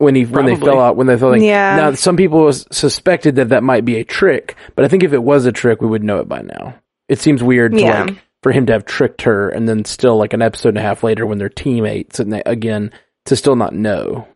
when 0.03 0.15
he 0.15 0.25
when 0.25 0.45
they 0.45 0.55
fell 0.55 0.79
out, 0.79 0.95
when 0.95 1.07
they 1.07 1.17
fell. 1.17 1.29
Like, 1.31 1.41
Yeah. 1.41 1.75
Now, 1.75 1.93
some 1.93 2.15
people 2.17 2.51
suspected 2.53 3.35
that 3.37 3.49
that 3.49 3.63
might 3.63 3.85
be 3.85 3.97
a 3.97 4.03
trick, 4.03 4.55
but 4.75 4.85
I 4.85 4.87
think 4.87 5.03
if 5.03 5.13
it 5.13 5.23
was 5.23 5.45
a 5.45 5.51
trick, 5.51 5.81
we 5.81 5.87
would 5.87 6.03
know 6.03 6.19
it 6.19 6.27
by 6.29 6.41
now. 6.41 6.75
It 7.09 7.19
seems 7.19 7.41
weird 7.43 7.71
to 7.73 7.79
Yeah. 7.81 8.03
like 8.03 8.15
for 8.43 8.51
him 8.51 8.65
to 8.67 8.73
have 8.73 8.85
tricked 8.85 9.21
her, 9.23 9.49
and 9.49 9.67
then 9.67 9.85
still 9.85 10.17
like 10.17 10.33
an 10.33 10.41
episode 10.41 10.69
and 10.69 10.77
a 10.77 10.81
half 10.81 11.03
later, 11.03 11.25
when 11.25 11.37
they're 11.37 11.49
teammates, 11.49 12.19
and 12.19 12.31
they, 12.33 12.43
again 12.45 12.91
to 13.25 13.35
still 13.37 13.55
not 13.55 13.73
know. 13.73 14.27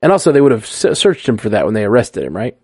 And 0.00 0.10
also, 0.12 0.32
they 0.32 0.40
would 0.40 0.52
have 0.52 0.64
s- 0.64 0.98
searched 0.98 1.28
him 1.28 1.36
for 1.36 1.50
that 1.50 1.64
when 1.66 1.74
they 1.74 1.84
arrested 1.84 2.24
him, 2.24 2.34
right? 2.36 2.56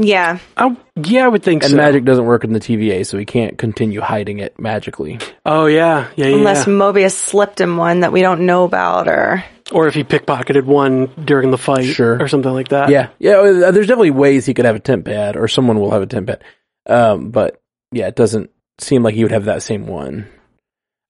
Yeah. 0.00 0.38
Oh, 0.56 0.76
yeah, 0.94 1.24
I 1.24 1.28
would 1.28 1.42
think 1.42 1.64
And 1.64 1.72
so. 1.72 1.76
magic 1.76 2.04
doesn't 2.04 2.24
work 2.26 2.44
in 2.44 2.52
the 2.52 2.60
TVA, 2.60 3.04
so 3.04 3.18
he 3.18 3.24
can't 3.24 3.58
continue 3.58 4.00
hiding 4.00 4.38
it 4.38 4.56
magically. 4.58 5.18
Oh, 5.44 5.66
yeah. 5.66 6.06
Yeah, 6.14 6.26
yeah. 6.28 6.36
Unless 6.36 6.66
Mobius 6.66 7.12
slipped 7.14 7.60
him 7.60 7.76
one 7.76 8.00
that 8.00 8.12
we 8.12 8.22
don't 8.22 8.42
know 8.42 8.62
about 8.62 9.08
or. 9.08 9.42
Or 9.72 9.86
if 9.86 9.94
he 9.94 10.02
pickpocketed 10.04 10.64
one 10.64 11.06
during 11.24 11.50
the 11.50 11.58
fight 11.58 11.84
Sure. 11.84 12.20
or 12.22 12.26
something 12.28 12.52
like 12.52 12.68
that. 12.68 12.88
Yeah, 12.88 13.10
yeah. 13.18 13.32
uh, 13.32 13.70
There's 13.70 13.86
definitely 13.86 14.12
ways 14.12 14.46
he 14.46 14.54
could 14.54 14.64
have 14.64 14.76
a 14.76 14.80
temp 14.80 15.04
pad, 15.04 15.36
or 15.36 15.46
someone 15.48 15.78
will 15.78 15.90
have 15.90 16.02
a 16.02 16.06
temp 16.06 16.28
pad. 16.28 16.42
Um, 16.86 17.30
but 17.30 17.60
yeah, 17.92 18.06
it 18.06 18.16
doesn't 18.16 18.50
seem 18.78 19.02
like 19.02 19.14
he 19.14 19.22
would 19.24 19.32
have 19.32 19.44
that 19.44 19.62
same 19.62 19.86
one. 19.86 20.26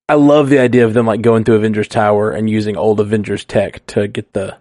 I 0.08 0.14
love 0.14 0.48
the 0.48 0.58
idea 0.58 0.86
of 0.86 0.94
them 0.94 1.06
like 1.06 1.20
going 1.20 1.44
through 1.44 1.56
Avengers 1.56 1.86
Tower 1.88 2.30
and 2.30 2.48
using 2.50 2.76
old 2.76 2.98
Avengers 2.98 3.44
tech 3.44 3.84
to 3.88 4.08
get 4.08 4.32
the 4.32 4.56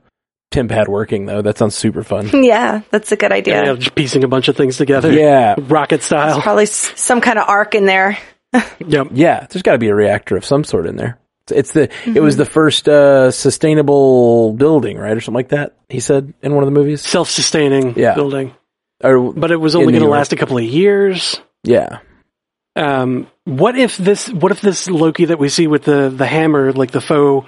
temp 0.52 0.70
pad 0.70 0.88
working. 0.90 1.26
Though 1.26 1.42
that 1.42 1.58
sounds 1.58 1.74
super 1.76 2.04
fun. 2.04 2.30
Yeah, 2.44 2.82
that's 2.92 3.12
a 3.12 3.16
good 3.16 3.32
idea. 3.32 3.64
Yeah, 3.66 3.74
just 3.76 3.96
piecing 3.96 4.24
a 4.24 4.28
bunch 4.28 4.48
of 4.50 4.56
things 4.58 4.78
together. 4.78 5.12
Yeah, 5.12 5.56
Rocket 5.58 6.04
style. 6.04 6.42
Probably 6.42 6.66
some 6.68 7.22
kind 7.22 7.40
of 7.40 7.48
arc 7.48 7.74
in 7.76 7.86
there. 7.86 8.18
Yep. 8.86 9.08
yeah. 9.12 9.46
There's 9.50 9.62
got 9.64 9.74
to 9.74 9.78
be 9.78 9.88
a 9.90 9.96
reactor 9.96 10.38
of 10.38 10.46
some 10.46 10.64
sort 10.64 10.86
in 10.86 10.96
there. 10.98 11.18
It's 11.52 11.72
the 11.72 11.90
it 12.06 12.22
was 12.22 12.38
the 12.38 12.46
first 12.46 12.88
uh, 12.90 13.32
sustainable 13.32 14.54
building, 14.54 14.98
right, 14.98 15.16
or 15.16 15.22
something 15.22 15.36
like 15.36 15.50
that. 15.50 15.76
He 15.90 16.00
said 16.00 16.34
in 16.42 16.54
one 16.54 16.64
of 16.64 16.68
the 16.68 16.78
movies. 16.80 17.02
Self 17.02 17.30
sustaining 17.30 17.98
Yeah. 17.98 18.16
building. 18.16 18.54
Or 19.04 19.32
But 19.32 19.52
it 19.52 19.58
was 19.58 19.76
only 19.76 19.92
going 19.94 20.04
to 20.04 20.10
last 20.10 20.34
a 20.34 20.36
couple 20.36 20.58
of 20.58 20.64
years. 20.64 21.40
yeah, 21.64 22.00
Um, 22.76 23.28
what 23.46 23.78
if 23.78 23.98
this, 23.98 24.28
what 24.30 24.52
if 24.52 24.62
this 24.62 24.90
Loki 24.90 25.26
that 25.26 25.38
we 25.40 25.50
see 25.50 25.68
with 25.68 25.84
the, 25.84 26.10
the 26.10 26.26
hammer, 26.26 26.72
like 26.74 26.92
the 26.92 27.02
faux, 27.02 27.48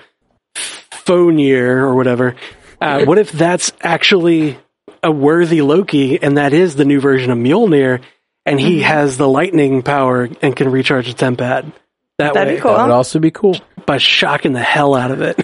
Phonier 0.91 1.82
or 1.82 1.95
whatever, 1.95 2.36
uh, 2.82 3.04
what 3.06 3.18
if 3.18 3.32
that's 3.32 3.72
actually 3.82 4.58
a 5.02 5.12
worthy 5.12 5.62
Loki 5.62 6.22
and 6.22 6.38
that 6.38 6.54
is 6.54 6.76
the 6.76 6.86
new 6.86 7.00
version 7.00 7.32
of 7.32 7.38
Mjolnir 7.38 8.02
and 8.45 8.60
he 8.60 8.82
has 8.82 9.18
the 9.18 9.28
lightning 9.28 9.82
power 9.82 10.30
and 10.41 10.56
can 10.56 10.72
recharge 10.72 11.08
the 11.08 11.14
temp 11.14 11.39
pad. 11.39 11.72
That 12.20 12.34
That'd 12.36 12.56
be 12.58 12.62
cool. 12.62 12.74
That 12.76 12.84
would 12.88 12.92
also 12.94 13.18
be 13.20 13.32
cool. 13.32 13.58
by 13.86 13.98
shocking 13.98 14.54
the 14.54 14.62
hell 14.62 14.94
out 14.96 15.12
of 15.12 15.22
it. 15.22 15.40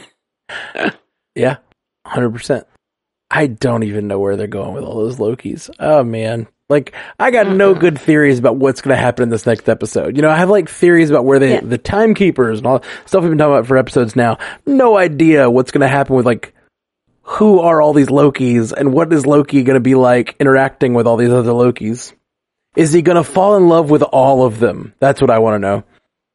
Yeah, 1.35 1.57
hundred 2.05 2.29
percent. 2.31 2.65
I 3.29 3.47
don't 3.47 3.83
even 3.83 4.07
know 4.07 4.19
where 4.19 4.37
they're 4.37 4.47
going 4.47 4.73
with 4.73 4.85
all 4.85 4.95
those 5.03 5.17
Lokis. 5.17 5.69
Oh 5.79 6.01
man, 6.03 6.47
like 6.69 6.93
I 7.19 7.29
got 7.31 7.47
no 7.49 7.73
good 7.75 7.99
theories 7.99 8.39
about 8.39 8.55
what's 8.55 8.79
going 8.79 8.95
to 8.95 9.01
happen 9.01 9.23
in 9.23 9.29
this 9.29 9.45
next 9.45 9.67
episode. 9.67 10.15
You 10.15 10.21
know, 10.21 10.29
I 10.29 10.37
have 10.37 10.49
like 10.49 10.69
theories 10.69 11.09
about 11.09 11.25
where 11.25 11.39
they, 11.39 11.55
Yeah. 11.55 11.59
the 11.61 11.77
timekeepers 11.77 12.59
and 12.59 12.67
all 12.67 12.83
stuff 13.05 13.21
we've 13.23 13.31
been 13.31 13.37
talking 13.37 13.53
about 13.55 13.67
for 13.67 13.75
episodes 13.75 14.15
now. 14.15 14.37
No 14.65 14.97
idea 14.97 15.49
what's 15.49 15.71
going 15.71 15.81
to 15.81 15.89
happen 15.89 16.15
with 16.15 16.25
like 16.25 16.53
who 17.23 17.59
are 17.59 17.81
all 17.81 17.91
these 17.91 18.07
Lokis 18.07 18.71
and 18.71 18.93
what 18.93 19.11
is 19.11 19.25
Loki 19.25 19.63
going 19.63 19.73
to 19.73 19.81
be 19.81 19.95
like 19.95 20.37
interacting 20.39 20.93
with 20.93 21.05
all 21.05 21.17
these 21.17 21.31
other 21.31 21.51
Lokis. 21.51 22.13
Is 22.77 22.93
he 22.93 23.01
going 23.01 23.17
to 23.17 23.23
fall 23.29 23.57
in 23.57 23.67
love 23.67 23.89
with 23.89 24.03
all 24.03 24.45
of 24.45 24.59
them? 24.59 24.93
That's 24.99 25.19
what 25.19 25.29
I 25.31 25.39
want 25.39 25.55
to 25.55 25.59
know. 25.59 25.83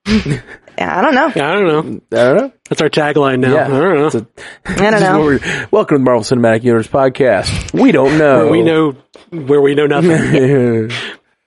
Yeah, 0.07 0.99
I 0.99 1.03
don't 1.03 1.15
know. 1.15 1.27
I 1.27 1.53
don't 1.53 1.67
know. 1.67 1.79
I 2.19 2.25
don't 2.25 2.37
know. 2.39 2.53
That's 2.69 2.81
our 2.81 2.89
tagline 2.89 3.41
now. 3.41 3.53
Yeah. 3.55 3.67
I 3.67 3.69
don't 3.69 3.97
know. 3.97 4.07
It's 4.07 4.15
a- 4.15 4.27
I 4.67 4.91
don't 4.91 5.01
know. 5.01 5.21
we're- 5.25 5.67
welcome 5.71 5.97
to 5.97 5.99
the 5.99 6.05
Marvel 6.05 6.23
Cinematic 6.23 6.63
Universe 6.65 6.89
podcast. 6.89 7.79
We 7.79 7.93
don't 7.93 8.17
know. 8.19 8.45
Where 8.45 8.51
we 8.51 8.63
know 8.63 8.97
where 9.31 9.61
we 9.61 9.75
know 9.75 9.87
nothing. 9.87 10.91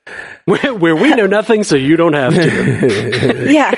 where, 0.46 0.74
where 0.74 0.96
we 0.96 1.16
know 1.16 1.26
nothing, 1.28 1.64
so 1.64 1.76
you 1.76 1.98
don't 1.98 2.14
have 2.14 2.34
to. 2.36 3.46
Yeah. 3.52 3.74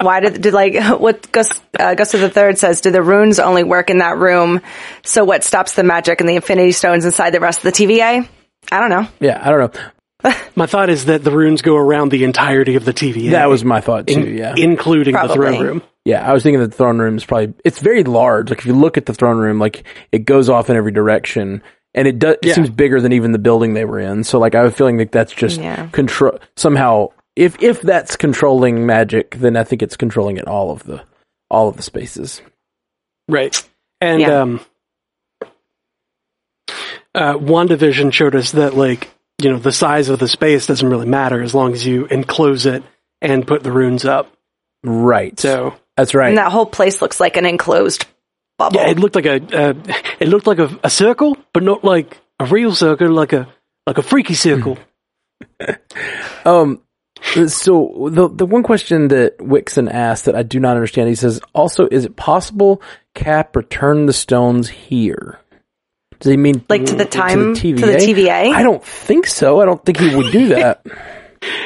Why 0.00 0.20
did 0.20 0.40
did 0.40 0.54
like 0.54 0.98
what 0.98 1.30
Gus 1.30 1.60
uh, 1.78 1.94
Gustav 1.94 2.22
the 2.22 2.30
Third 2.30 2.56
says? 2.56 2.80
Do 2.80 2.90
the 2.90 3.02
runes 3.02 3.38
only 3.38 3.64
work 3.64 3.90
in 3.90 3.98
that 3.98 4.16
room? 4.16 4.62
So 5.04 5.24
what 5.24 5.44
stops 5.44 5.74
the 5.74 5.82
magic 5.84 6.20
and 6.20 6.28
the 6.28 6.36
Infinity 6.36 6.72
Stones 6.72 7.04
inside 7.04 7.30
the 7.30 7.40
rest 7.40 7.58
of 7.58 7.64
the 7.64 7.72
TVA? 7.72 8.26
I 8.72 8.80
don't 8.80 8.88
know. 8.88 9.06
yeah, 9.20 9.38
I 9.46 9.50
don't 9.50 9.74
know. 9.74 9.80
My 10.56 10.66
thought 10.66 10.90
is 10.90 11.06
that 11.06 11.24
the 11.24 11.30
runes 11.30 11.62
go 11.62 11.76
around 11.76 12.10
the 12.10 12.24
entirety 12.24 12.74
of 12.76 12.84
the 12.84 12.92
TVA. 12.92 13.30
That 13.30 13.48
was 13.48 13.64
my 13.64 13.80
thought 13.80 14.06
too. 14.06 14.20
in- 14.20 14.36
yeah, 14.36 14.54
including 14.56 15.14
the 15.14 15.28
throne 15.28 15.60
room. 15.62 15.82
yeah. 16.04 16.28
I 16.28 16.32
was 16.32 16.42
thinking 16.42 16.60
that 16.60 16.70
the 16.72 16.76
throne 16.76 16.98
room 16.98 17.16
is 17.16 17.24
probably 17.24 17.54
it's 17.64 17.78
very 17.78 18.04
large. 18.04 18.50
Like 18.50 18.58
if 18.60 18.66
you 18.66 18.74
look 18.74 18.96
at 18.96 19.06
the 19.06 19.14
throne 19.14 19.38
room, 19.38 19.58
like 19.58 19.84
it 20.12 20.20
goes 20.26 20.48
off 20.48 20.68
in 20.70 20.76
every 20.76 20.92
direction, 20.92 21.62
and 21.94 22.06
it 22.08 22.18
does. 22.18 22.34
It 22.42 22.46
Yeah. 22.48 22.54
seems 22.54 22.70
bigger 22.70 23.00
than 23.00 23.12
even 23.12 23.32
the 23.32 23.38
building 23.38 23.74
they 23.74 23.84
were 23.84 24.00
in. 24.00 24.24
So 24.24 24.38
like 24.38 24.54
I 24.54 24.58
have 24.58 24.66
a 24.72 24.74
feeling 24.74 24.98
that 24.98 25.12
that's 25.12 25.32
just 25.32 25.60
Yeah. 25.60 25.86
control 25.92 26.38
somehow. 26.56 27.08
If 27.36 27.62
if 27.62 27.80
that's 27.80 28.16
controlling 28.16 28.84
magic, 28.86 29.36
then 29.36 29.56
I 29.56 29.64
think 29.64 29.82
it's 29.82 29.96
controlling 29.96 30.36
it 30.36 30.46
all 30.46 30.70
of 30.72 30.82
the 30.84 31.02
all 31.50 31.68
of 31.68 31.76
the 31.76 31.82
spaces. 31.82 32.42
Right. 33.28 33.62
And 34.00 34.20
Yeah. 34.20 34.40
um 34.42 34.60
uh 37.14 37.34
WandaVision 37.34 38.12
showed 38.12 38.34
us 38.34 38.52
that 38.52 38.76
like, 38.76 39.10
you 39.40 39.50
know, 39.50 39.58
the 39.58 39.72
size 39.72 40.08
of 40.08 40.18
the 40.18 40.28
space 40.28 40.66
doesn't 40.66 40.88
really 40.88 41.06
matter 41.06 41.42
as 41.42 41.54
long 41.54 41.72
as 41.72 41.86
you 41.86 42.06
enclose 42.06 42.66
it 42.66 42.82
and 43.20 43.46
put 43.46 43.62
the 43.62 43.72
runes 43.72 44.04
up. 44.04 44.32
Right. 44.82 45.38
So 45.38 45.74
that's 45.96 46.14
right. 46.14 46.28
And 46.28 46.38
that 46.38 46.52
whole 46.52 46.66
place 46.66 47.02
looks 47.02 47.20
like 47.20 47.36
an 47.36 47.46
enclosed 47.46 48.06
bubble. 48.58 48.80
yeah, 48.80 48.90
it 48.90 48.98
looked 48.98 49.14
like 49.14 49.26
a 49.26 49.36
uh, 49.36 49.74
it 50.18 50.28
looked 50.28 50.46
like 50.46 50.58
a, 50.58 50.78
a 50.84 50.90
circle, 50.90 51.36
but 51.52 51.62
not 51.62 51.84
like 51.84 52.18
a 52.38 52.46
real 52.46 52.74
circle, 52.74 53.10
like 53.10 53.32
a 53.32 53.48
like 53.86 53.98
a 53.98 54.02
freaky 54.02 54.34
circle. 54.34 54.78
Um, 56.44 56.82
so 57.48 58.08
the 58.10 58.28
the 58.28 58.46
one 58.46 58.62
question 58.62 59.08
that 59.08 59.38
Wixon 59.38 59.90
asked 59.90 60.24
that 60.24 60.34
I 60.34 60.42
do 60.42 60.58
not 60.58 60.76
understand, 60.76 61.08
he 61.08 61.14
says, 61.14 61.40
also, 61.54 61.86
is 61.86 62.04
it 62.04 62.16
possible 62.16 62.82
Cap 63.14 63.56
returned 63.56 64.08
the 64.08 64.12
stones 64.12 64.68
here? 64.68 65.38
Does 66.20 66.30
he 66.30 66.36
mean 66.36 66.64
Like 66.68 66.84
to 66.86 66.94
the 66.94 67.04
time- 67.04 67.54
to 67.54 67.76
to 67.76 67.86
the 67.86 67.92
TVA? 67.96 68.52
I 68.54 68.62
don't 68.62 68.84
think 68.84 69.26
so. 69.26 69.60
I 69.60 69.64
don't 69.64 69.84
think 69.84 69.98
he 69.98 70.14
would 70.14 70.30
do 70.32 70.48
that. 70.54 70.84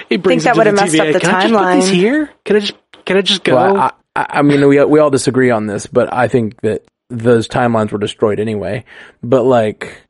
He 0.09 0.17
brings 0.17 0.45
that 0.45 0.51
it 0.51 0.53
to 0.55 0.59
would've 0.59 0.75
messed 0.75 0.95
up 0.95 1.07
TVA. 1.09 1.13
the 1.13 1.21
Can 1.21 1.35
I 1.35 1.43
just 1.49 1.55
put 1.55 1.75
these 1.75 1.89
here? 1.89 2.31
Can 2.45 2.57
I 2.57 2.59
just 2.61 2.75
can 3.05 3.17
I 3.17 3.21
just 3.23 3.45
go? 3.45 3.57
well, 3.57 3.77
I, 3.77 3.91
I, 4.17 4.27
I 4.39 4.43
mean, 4.43 4.67
we 4.69 4.83
we 4.85 5.01
all 5.01 5.11
disagree 5.11 5.51
on 5.51 5.67
this, 5.67 5.87
but 5.87 6.13
I 6.13 6.29
think 6.29 6.61
that 6.63 6.85
those 7.11 7.49
timelines 7.49 7.91
were 7.91 7.99
destroyed 7.99 8.39
anyway. 8.41 8.85
But 9.23 9.43
like, 9.45 10.03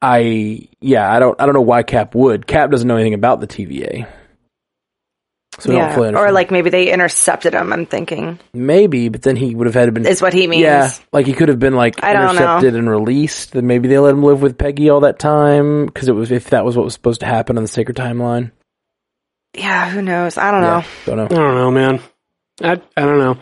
I 0.00 0.68
yeah, 0.80 1.10
I 1.12 1.18
don't 1.18 1.40
I 1.40 1.46
don't 1.46 1.54
know 1.54 1.60
why 1.60 1.82
Cap 1.82 2.14
would. 2.14 2.46
Cap 2.46 2.70
doesn't 2.70 2.86
know 2.88 2.96
anything 2.96 3.14
about 3.14 3.40
the 3.40 3.46
TVA. 3.46 4.06
So 5.60 5.70
I 5.70 5.74
don't 5.74 5.82
yeah. 5.88 5.94
fully 5.94 6.14
Or 6.14 6.32
like 6.32 6.50
maybe 6.50 6.70
they 6.70 6.90
intercepted 6.92 7.54
him. 7.54 7.72
I'm 7.72 7.86
thinking 7.86 8.38
Maybe, 8.54 9.08
but 9.08 9.22
then 9.22 9.36
he 9.36 9.54
would 9.54 9.66
have 9.66 9.74
had 9.74 9.86
to 9.86 9.92
been. 9.92 10.06
is 10.06 10.22
what 10.22 10.32
he 10.32 10.46
means. 10.46 10.62
yeah, 10.62 10.90
like 11.12 11.26
he 11.26 11.32
could 11.32 11.48
have 11.48 11.58
been 11.58 11.74
like 11.74 12.02
I 12.02 12.12
don't 12.12 12.22
know. 12.22 12.30
intercepted 12.32 12.76
and 12.76 12.88
released. 12.88 13.52
Then 13.52 13.66
maybe 13.66 13.88
they 13.88 13.98
let 13.98 14.14
him 14.14 14.22
live 14.22 14.42
with 14.42 14.58
Peggy 14.58 14.88
all 14.90 15.00
that 15.00 15.18
time 15.18 15.86
because 15.86 16.08
it 16.08 16.12
was 16.12 16.30
if 16.32 16.50
that 16.50 16.64
was 16.64 16.76
what 16.76 16.84
was 16.84 16.94
supposed 16.94 17.20
to 17.20 17.26
happen 17.26 17.56
on 17.56 17.62
the 17.62 17.68
sacred 17.68 17.96
timeline. 17.96 18.52
Yeah, 19.56 19.90
who 19.90 20.00
knows? 20.02 20.38
I 20.38 20.50
don't 20.50 20.62
know. 20.62 20.78
Yeah, 20.78 20.84
don't 21.06 21.16
know. 21.16 21.24
I 21.24 21.28
don't 21.28 21.54
know, 21.56 21.70
man. 21.70 22.00
I 22.62 22.72
I 22.96 23.02
don't 23.06 23.18
know. 23.18 23.36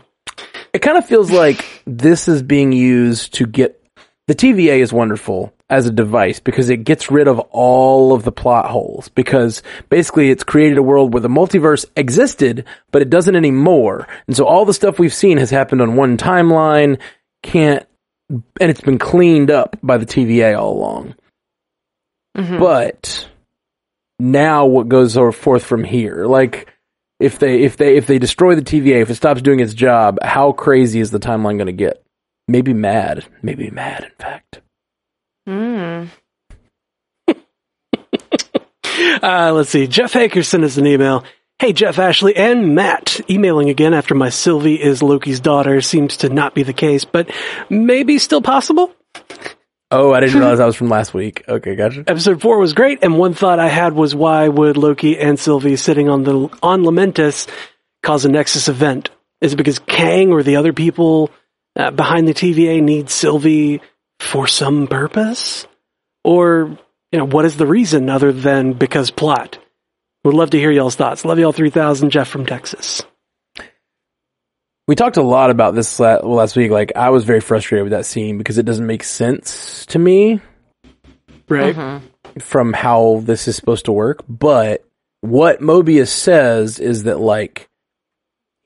It 0.73 0.81
kind 0.81 0.99
of 0.99 1.07
feels 1.07 1.31
like 1.31 1.83
this 1.87 2.29
is 2.29 2.43
being 2.43 2.73
used 2.73 3.35
to 3.35 3.47
get 3.47 3.83
the 4.27 4.35
TVA 4.35 4.79
is 4.81 4.93
wonderful 4.93 5.53
as 5.71 5.87
a 5.87 5.93
device 5.93 6.41
because 6.41 6.71
it 6.71 6.79
gets 6.85 7.11
rid 7.11 7.29
of 7.29 7.39
all 7.51 8.15
of 8.15 8.25
the 8.25 8.33
plot 8.33 8.71
holes 8.71 9.09
because 9.11 9.63
basically 9.91 10.31
it's 10.31 10.45
created 10.45 10.79
a 10.79 10.83
world 10.83 11.13
where 11.13 11.21
the 11.21 11.29
multiverse 11.29 11.85
existed 11.95 12.65
but 12.91 13.03
it 13.03 13.11
doesn't 13.11 13.37
anymore. 13.37 14.07
And 14.27 14.35
so 14.37 14.47
all 14.47 14.65
the 14.65 14.73
stuff 14.73 14.99
we've 14.99 15.13
seen 15.13 15.37
has 15.39 15.51
happened 15.51 15.83
on 15.83 15.97
one 15.97 16.17
timeline 16.17 16.99
can't 17.43 17.87
and 18.31 18.71
it's 18.71 18.81
been 18.81 18.99
cleaned 18.99 19.51
up 19.51 19.77
by 19.83 19.99
the 19.99 20.07
TVA 20.07 20.59
all 20.59 20.73
along. 20.73 21.15
Mhm. 22.37 22.59
But 22.61 23.29
now 24.19 24.67
what 24.67 24.89
goes 24.89 25.15
forth 25.15 25.65
from 25.65 25.85
here? 25.85 26.27
Like 26.27 26.73
if 27.21 27.39
they 27.39 27.63
if 27.63 27.77
they 27.77 27.97
if 27.97 28.07
they 28.07 28.19
destroy 28.19 28.55
the 28.55 28.63
TVA, 28.63 29.03
if 29.03 29.11
it 29.11 29.17
stops 29.17 29.43
doing 29.43 29.61
its 29.61 29.75
job, 29.75 30.19
how 30.23 30.53
crazy 30.53 31.01
is 31.01 31.11
the 31.11 31.19
timeline 31.19 31.57
going 31.57 31.67
to 31.67 31.73
get? 31.73 32.03
Maybe 32.47 32.73
mad. 32.73 33.27
Maybe 33.43 33.71
mad. 33.71 34.05
In 34.05 34.11
fact, 34.19 34.61
Mm. 35.49 36.09
Uh, 39.23 39.53
let's 39.55 39.71
see. 39.71 39.87
Jeff 39.87 40.13
Haker 40.13 40.43
sent 40.43 40.65
us 40.65 40.77
an 40.77 40.87
email. 40.87 41.25
Hey, 41.61 41.73
Jeff, 41.73 41.99
Ashley, 41.99 42.35
and 42.37 42.75
Matt. 42.75 43.21
Emailing 43.31 43.69
again 43.71 43.95
after 43.95 44.15
my 44.15 44.29
Sylvie 44.29 44.81
is 44.81 45.03
Loki's 45.03 45.41
daughter 45.41 45.81
seems 45.81 46.19
to 46.19 46.29
not 46.29 46.55
be 46.55 46.63
the 46.65 46.73
case, 46.73 47.05
but 47.05 47.31
maybe 47.71 48.19
still 48.19 48.43
possible. 48.43 48.93
oh, 49.91 50.13
I 50.13 50.21
didn't 50.21 50.37
realize 50.39 50.59
that 50.59 50.67
was 50.67 50.77
from 50.77 50.89
last 50.89 51.15
week. 51.15 51.45
Okay, 51.49 51.77
gotcha. 51.77 52.05
Episode 52.07 52.41
four 52.41 52.59
was 52.59 52.73
great, 52.75 52.99
and 53.03 53.19
one 53.19 53.35
thought 53.35 53.61
I 53.61 53.69
had 53.69 53.93
was 53.93 54.15
why 54.15 54.49
would 54.49 54.77
Loki 54.77 55.19
and 55.19 55.39
Sylvie 55.39 55.77
sitting 55.77 56.09
on 56.09 56.25
the 56.25 56.49
on 56.63 56.83
Lamentis 56.83 57.49
cause 58.03 58.25
a 58.25 58.29
Nexus 58.29 58.69
event? 58.69 59.11
Is 59.41 59.53
it 59.55 59.57
because 59.57 59.79
Kang 59.79 60.33
or 60.33 60.43
the 60.43 60.57
other 60.57 60.73
people 60.73 61.31
uh, 61.77 61.93
behind 61.93 62.27
the 62.27 62.35
TVA 62.35 62.83
need 62.83 63.11
Sylvie 63.11 63.81
for 64.21 64.47
some 64.47 64.87
purpose, 64.87 65.67
or 66.25 66.79
you 67.13 67.19
know 67.19 67.27
what 67.27 67.45
is 67.45 67.57
the 67.57 67.67
reason 67.67 68.11
other 68.11 68.33
than 68.33 68.73
because 68.73 69.11
plot? 69.11 69.59
Would 70.25 70.35
love 70.35 70.51
to 70.51 70.59
hear 70.59 70.71
y'all's 70.71 70.97
thoughts. 70.97 71.25
Love 71.25 71.39
y'all 71.39 71.53
three 71.53 71.71
thousand. 71.71 72.11
Jeff 72.11 72.29
from 72.29 72.45
Texas. 72.45 73.03
We 74.87 74.95
talked 74.95 75.19
a 75.19 75.23
lot 75.23 75.51
about 75.51 75.75
this 75.75 76.01
last 76.01 76.57
week. 76.57 76.71
Like 76.71 76.93
I 76.97 77.11
was 77.11 77.25
very 77.25 77.41
frustrated 77.41 77.85
with 77.85 77.93
that 77.93 78.07
scene 78.07 78.39
because 78.39 78.57
it 78.59 78.65
doesn't 78.65 78.87
make 78.87 79.05
sense 79.05 79.85
to 79.87 79.99
me 79.99 80.41
Right. 81.49 81.75
Mm-hmm. 81.75 82.39
from 82.41 82.73
how 82.73 83.21
this 83.25 83.49
is 83.49 83.57
supposed 83.57 83.85
to 83.87 83.93
work. 83.93 84.25
But 84.29 84.85
what 85.21 85.61
Mobius 85.61 86.09
says 86.09 86.79
is 86.79 87.05
that 87.05 87.21
like 87.21 87.68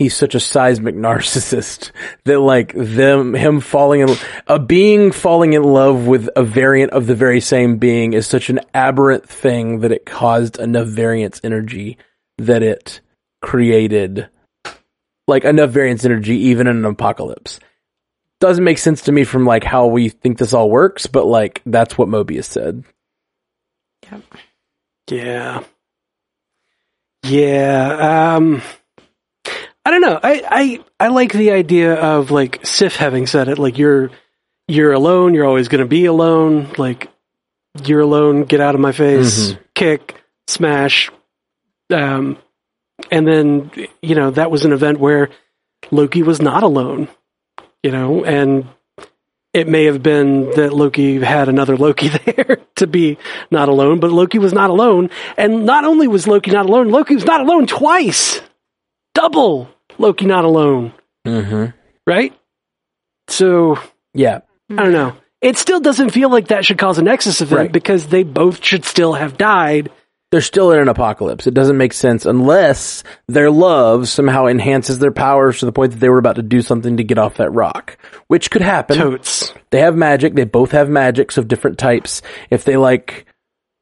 he's 0.02 0.16
such 0.16 0.34
a 0.34 0.40
seismic 0.40 0.94
narcissist 0.94 1.90
that 2.24 2.40
like 2.40 2.72
them 2.74 3.34
him 3.34 3.60
falling 3.60 4.00
in 4.00 4.08
a 4.46 4.58
being 4.58 5.12
falling 5.12 5.54
in 5.54 5.62
love 5.62 6.06
with 6.06 6.28
a 6.36 6.42
variant 6.42 6.92
of 6.92 7.06
the 7.06 7.14
very 7.14 7.40
same 7.40 7.78
being 7.78 8.12
is 8.12 8.26
such 8.26 8.50
an 8.50 8.60
aberrant 8.74 9.28
thing 9.28 9.80
that 9.80 9.92
it 9.92 10.04
caused 10.04 10.58
enough 10.58 10.88
variance 10.88 11.40
energy 11.42 11.96
that 12.38 12.62
it 12.62 13.00
created 13.40 14.28
like 15.28 15.44
enough 15.44 15.70
variance 15.70 16.04
energy 16.04 16.36
even 16.36 16.66
in 16.66 16.76
an 16.76 16.84
apocalypse. 16.84 17.60
Doesn't 18.40 18.64
make 18.64 18.78
sense 18.78 19.02
to 19.02 19.12
me 19.12 19.24
from 19.24 19.44
like 19.44 19.64
how 19.64 19.86
we 19.86 20.08
think 20.08 20.38
this 20.38 20.52
all 20.52 20.68
works, 20.68 21.06
but 21.06 21.26
like 21.26 21.62
that's 21.64 21.96
what 21.96 22.08
Mobius 22.08 22.44
said. 22.44 22.84
yep. 24.10 24.22
Yeah. 25.08 25.64
Yeah. 27.24 28.34
Um, 28.36 28.62
I 29.84 29.90
don't 29.90 30.00
know. 30.00 30.18
I, 30.22 30.42
I, 30.48 31.06
I 31.06 31.08
like 31.08 31.32
the 31.32 31.52
idea 31.52 31.94
of 31.94 32.30
like 32.30 32.64
Sif 32.64 32.96
having 32.96 33.26
said 33.26 33.48
it. 33.48 33.58
Like 33.58 33.78
you're, 33.78 34.10
you're 34.68 34.92
alone. 34.92 35.34
You're 35.34 35.46
always 35.46 35.68
going 35.68 35.80
to 35.80 35.88
be 35.88 36.06
alone. 36.06 36.72
Like 36.78 37.08
you're 37.84 38.00
alone. 38.00 38.44
Get 38.44 38.60
out 38.60 38.74
of 38.74 38.80
my 38.80 38.92
face. 38.92 39.54
Kick, 39.74 40.22
smash. 40.46 41.10
Um, 41.92 42.38
and 43.10 43.26
then, 43.26 43.70
you 44.00 44.14
know, 44.14 44.30
that 44.30 44.50
was 44.50 44.64
an 44.64 44.72
event 44.72 45.00
where 45.00 45.30
Loki 45.90 46.22
was 46.22 46.40
not 46.40 46.62
alone, 46.62 47.08
you 47.82 47.90
know, 47.90 48.24
and 48.24 48.68
it 49.52 49.68
may 49.68 49.84
have 49.84 50.02
been 50.02 50.50
that 50.52 50.72
Loki 50.72 51.18
had 51.18 51.48
another 51.48 51.76
Loki 51.76 52.08
there 52.26 52.58
to 52.76 52.86
be 52.86 53.18
not 53.50 53.68
alone, 53.68 54.00
but 54.00 54.10
Loki 54.12 54.38
was 54.38 54.52
not 54.52 54.70
alone. 54.70 55.10
And 55.36 55.66
not 55.66 55.84
only 55.84 56.08
was 56.08 56.26
Loki 56.26 56.50
not 56.50 56.66
alone, 56.66 56.90
Loki 56.90 57.14
was 57.14 57.24
not 57.24 57.40
alone 57.40 57.66
twice. 57.66 58.40
Double 59.14 59.68
Loki 59.98 60.26
not 60.26 60.44
alone, 60.44 60.92
Mm-hmm. 61.26 61.66
right? 62.06 62.32
So 63.28 63.78
Yeah. 64.14 64.40
I 64.70 64.74
don't 64.76 64.92
know. 64.92 65.14
It 65.40 65.56
still 65.58 65.80
doesn't 65.80 66.10
feel 66.10 66.30
like 66.30 66.48
that 66.48 66.64
should 66.64 66.78
cause 66.78 66.98
a 66.98 67.02
Nexus 67.02 67.40
event 67.40 67.58
Right. 67.58 67.72
because 67.72 68.06
they 68.06 68.22
both 68.22 68.64
should 68.64 68.84
still 68.84 69.12
have 69.14 69.36
died. 69.36 69.90
They're 70.30 70.40
still 70.40 70.70
in 70.72 70.78
an 70.78 70.88
apocalypse. 70.88 71.46
It 71.46 71.52
doesn't 71.52 71.76
make 71.76 71.92
sense 71.92 72.24
unless 72.24 73.04
their 73.28 73.50
love 73.50 74.08
somehow 74.08 74.46
enhances 74.46 74.98
their 74.98 75.10
powers 75.12 75.58
to 75.58 75.66
the 75.66 75.72
point 75.72 75.92
that 75.92 75.98
they 75.98 76.08
were 76.08 76.18
about 76.18 76.36
to 76.36 76.42
do 76.42 76.62
something 76.62 76.96
to 76.96 77.04
get 77.04 77.18
off 77.18 77.34
that 77.36 77.50
rock, 77.50 77.98
which 78.28 78.50
could 78.50 78.62
happen. 78.62 78.96
Totes. 78.96 79.52
They 79.70 79.80
have 79.80 79.94
magic. 79.94 80.34
They 80.34 80.44
both 80.44 80.70
have 80.72 80.88
magics 80.88 81.36
of 81.36 81.48
different 81.48 81.76
types. 81.78 82.22
If 82.50 82.64
they 82.64 82.78
like 82.78 83.26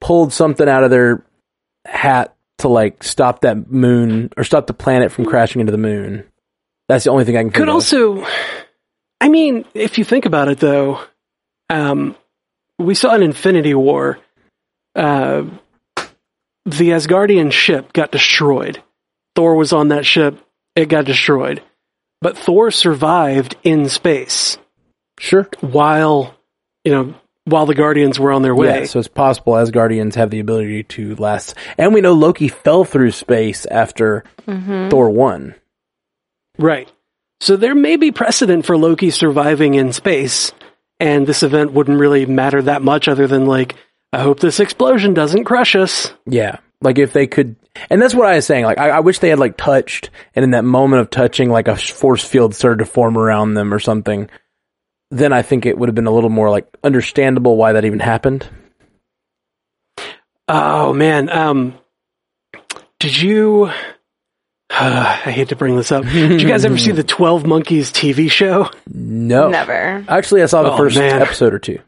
pulled 0.00 0.32
something 0.32 0.68
out 0.68 0.82
of 0.82 0.90
their 0.90 1.24
hat 1.86 2.34
to 2.60 2.68
like 2.68 3.02
stop 3.02 3.40
that 3.42 3.70
moon 3.70 4.30
or 4.36 4.44
stop 4.44 4.66
the 4.66 4.72
planet 4.72 5.12
from 5.12 5.26
crashing 5.26 5.60
into 5.60 5.72
the 5.72 5.78
moon, 5.78 6.24
that's 6.88 7.04
the 7.04 7.10
only 7.10 7.24
thing 7.24 7.36
I 7.36 7.40
can 7.40 7.48
think 7.48 7.56
Could 7.56 7.68
of. 7.68 7.74
also, 7.74 8.26
I 9.20 9.28
mean, 9.28 9.64
if 9.74 9.98
you 9.98 10.04
think 10.04 10.26
about 10.26 10.48
it 10.48 10.58
though, 10.58 11.00
um, 11.68 12.16
we 12.78 12.94
saw 12.94 13.14
in 13.14 13.22
Infinity 13.22 13.74
War, 13.74 14.18
uh, 14.94 15.44
the 16.64 16.90
Asgardian 16.90 17.52
ship 17.52 17.92
got 17.92 18.10
destroyed. 18.10 18.82
Thor 19.34 19.54
was 19.54 19.72
on 19.72 19.88
that 19.88 20.06
ship. 20.06 20.38
It 20.74 20.88
got 20.88 21.04
destroyed. 21.04 21.62
But 22.20 22.36
Thor 22.36 22.70
survived 22.70 23.56
in 23.62 23.88
space 23.88 24.58
sure. 25.18 25.48
while, 25.60 26.34
you 26.84 26.92
know, 26.92 27.14
while 27.50 27.66
the 27.66 27.74
Guardians 27.74 28.18
were 28.18 28.32
on 28.32 28.42
their 28.42 28.54
way. 28.54 28.80
Yeah, 28.80 28.84
so 28.86 28.98
it's 28.98 29.08
possible 29.08 29.54
Asgardians 29.54 30.14
have 30.14 30.30
the 30.30 30.40
ability 30.40 30.84
to 30.84 31.16
last. 31.16 31.54
And 31.76 31.92
we 31.92 32.00
know 32.00 32.12
Loki 32.12 32.48
fell 32.48 32.84
through 32.84 33.10
space 33.12 33.66
after 33.66 34.24
mm-hmm. 34.46 34.88
Thor 34.88 35.10
won. 35.10 35.54
Right. 36.58 36.90
So 37.40 37.56
there 37.56 37.74
may 37.74 37.96
be 37.96 38.12
precedent 38.12 38.66
for 38.66 38.76
Loki 38.76 39.10
surviving 39.10 39.74
in 39.74 39.92
space, 39.92 40.52
and 40.98 41.26
this 41.26 41.42
event 41.42 41.72
wouldn't 41.72 41.98
really 41.98 42.26
matter 42.26 42.60
that 42.62 42.82
much 42.82 43.08
other 43.08 43.26
than 43.26 43.46
like, 43.46 43.76
I 44.12 44.20
hope 44.20 44.40
this 44.40 44.60
explosion 44.60 45.14
doesn't 45.14 45.44
crush 45.44 45.74
us. 45.74 46.12
Yeah. 46.26 46.58
Like 46.82 46.98
if 46.98 47.12
they 47.12 47.26
could, 47.26 47.56
and 47.88 48.00
that's 48.00 48.14
what 48.14 48.26
I 48.26 48.36
was 48.36 48.46
saying. 48.46 48.64
Like 48.64 48.78
I, 48.78 48.90
I 48.90 49.00
wish 49.00 49.18
they 49.18 49.28
had 49.28 49.38
like 49.38 49.56
touched, 49.56 50.10
and 50.34 50.44
in 50.44 50.52
that 50.52 50.64
moment 50.64 51.02
of 51.02 51.10
touching, 51.10 51.50
like 51.50 51.68
a 51.68 51.76
force 51.76 52.24
field 52.24 52.54
started 52.54 52.78
to 52.78 52.86
form 52.86 53.18
around 53.18 53.54
them 53.54 53.72
or 53.72 53.78
something. 53.78 54.30
Then 55.10 55.32
I 55.32 55.42
think 55.42 55.66
it 55.66 55.76
would 55.76 55.88
have 55.88 55.94
been 55.96 56.06
a 56.06 56.10
little 56.12 56.30
more 56.30 56.50
like 56.50 56.66
understandable 56.84 57.56
why 57.56 57.72
that 57.72 57.84
even 57.84 57.98
happened. 58.00 58.46
Oh 60.48 60.92
man, 60.92 61.28
um, 61.28 61.74
did 62.98 63.20
you? 63.20 63.70
I 64.70 65.14
hate 65.14 65.48
to 65.48 65.56
bring 65.56 65.76
this 65.76 65.90
up. 65.92 66.04
Did 66.04 66.40
you 66.40 66.46
guys 66.48 66.64
ever 66.64 66.78
see 66.78 66.92
the 66.92 67.02
Twelve 67.04 67.44
Monkeys 67.46 67.90
TV 67.92 68.30
show? 68.30 68.70
No, 68.86 69.48
Never. 69.50 70.04
Actually, 70.08 70.42
I 70.42 70.46
saw 70.46 70.62
the 70.62 70.72
Oh, 70.72 70.76
first 70.76 70.96
man. 70.96 71.20
episode 71.22 71.54
or 71.54 71.58
two. 71.58 71.80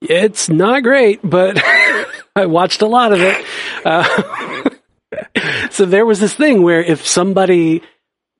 It's 0.00 0.48
not 0.48 0.82
great, 0.82 1.20
but 1.22 1.62
I 2.36 2.46
watched 2.46 2.82
a 2.82 2.86
lot 2.86 3.12
of 3.12 3.20
it. 3.20 3.46
Uh, 3.84 4.70
so 5.70 5.84
there 5.86 6.04
was 6.04 6.18
this 6.18 6.34
thing 6.34 6.62
where 6.62 6.82
if 6.82 7.06
somebody, 7.06 7.82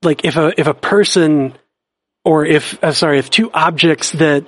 like 0.02 0.24
if 0.24 0.36
a 0.36 0.52
if 0.60 0.66
a 0.66 0.74
person, 0.74 1.56
or 2.24 2.44
if 2.46 2.82
uh, 2.82 2.92
sorry, 2.92 3.18
if 3.18 3.30
two 3.30 3.50
objects 3.52 4.12
that 4.12 4.46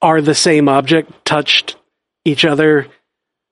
are 0.00 0.20
the 0.20 0.34
same 0.34 0.68
object 0.68 1.24
touched 1.24 1.76
each 2.24 2.44
other, 2.44 2.86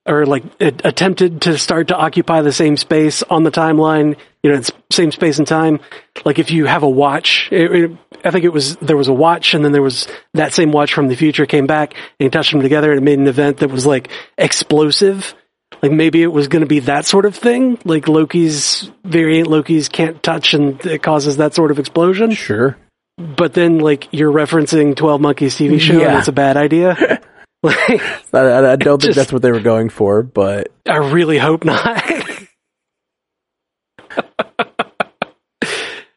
or 0.06 0.26
like 0.26 0.44
attempted 0.60 1.42
to 1.42 1.58
start 1.58 1.88
to 1.88 1.96
occupy 1.96 2.42
the 2.42 2.52
same 2.52 2.76
space 2.76 3.22
on 3.24 3.42
the 3.42 3.50
timeline, 3.50 4.16
you 4.42 4.50
know, 4.50 4.56
it's 4.58 4.70
same 4.90 5.10
space 5.10 5.38
and 5.38 5.48
time. 5.48 5.80
Like 6.24 6.38
if 6.38 6.50
you 6.50 6.66
have 6.66 6.82
a 6.84 6.88
watch, 6.88 7.48
it, 7.50 7.72
it- 7.72 7.98
I 8.24 8.30
think 8.30 8.44
it 8.44 8.52
was 8.52 8.76
there 8.76 8.96
was 8.96 9.06
a 9.08 9.12
watch, 9.12 9.54
and 9.54 9.64
then 9.64 9.70
there 9.72 9.82
was 9.82 10.08
that 10.34 10.52
same 10.52 10.72
watch 10.72 10.92
from 10.94 11.06
the 11.08 11.14
future 11.14 11.46
came 11.46 11.66
back 11.66 11.94
and 12.18 12.32
touched 12.32 12.50
them 12.52 12.60
together, 12.62 12.90
and 12.90 12.98
it 12.98 13.04
made 13.04 13.18
an 13.18 13.28
event 13.28 13.58
that 13.58 13.70
was 13.70 13.86
like 13.86 14.08
explosive. 14.36 15.34
Like 15.82 15.92
maybe 15.92 16.22
it 16.22 16.32
was 16.32 16.48
going 16.48 16.60
to 16.62 16.66
be 16.66 16.80
that 16.80 17.04
sort 17.04 17.24
of 17.26 17.36
thing, 17.36 17.78
like 17.84 18.08
Loki's 18.08 18.90
variant. 19.04 19.48
Loki's 19.48 19.88
can't 19.88 20.20
touch, 20.22 20.54
and 20.54 20.84
it 20.86 21.02
causes 21.02 21.36
that 21.36 21.54
sort 21.54 21.70
of 21.70 21.78
explosion. 21.78 22.32
Sure. 22.32 22.76
But 23.18 23.54
then, 23.54 23.78
like 23.78 24.08
you're 24.12 24.32
referencing 24.32 24.94
Twelve 24.94 25.20
Monkeys 25.20 25.56
TV 25.56 25.80
show, 25.80 26.00
and 26.00 26.18
it's 26.18 26.28
a 26.28 26.32
bad 26.32 26.56
idea. 26.58 27.20
like, 27.62 28.00
I, 28.34 28.38
I- 28.38 28.72
I 28.72 28.76
don't 28.76 29.00
think 29.00 29.14
Just- 29.14 29.16
that's 29.16 29.32
what 29.32 29.40
they 29.42 29.50
were 29.52 29.60
going 29.60 29.88
for, 29.88 30.22
but 30.22 30.68
I 30.86 30.96
really 30.98 31.38
hope 31.38 31.64
not. 31.64 32.02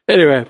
anyway, 0.08 0.46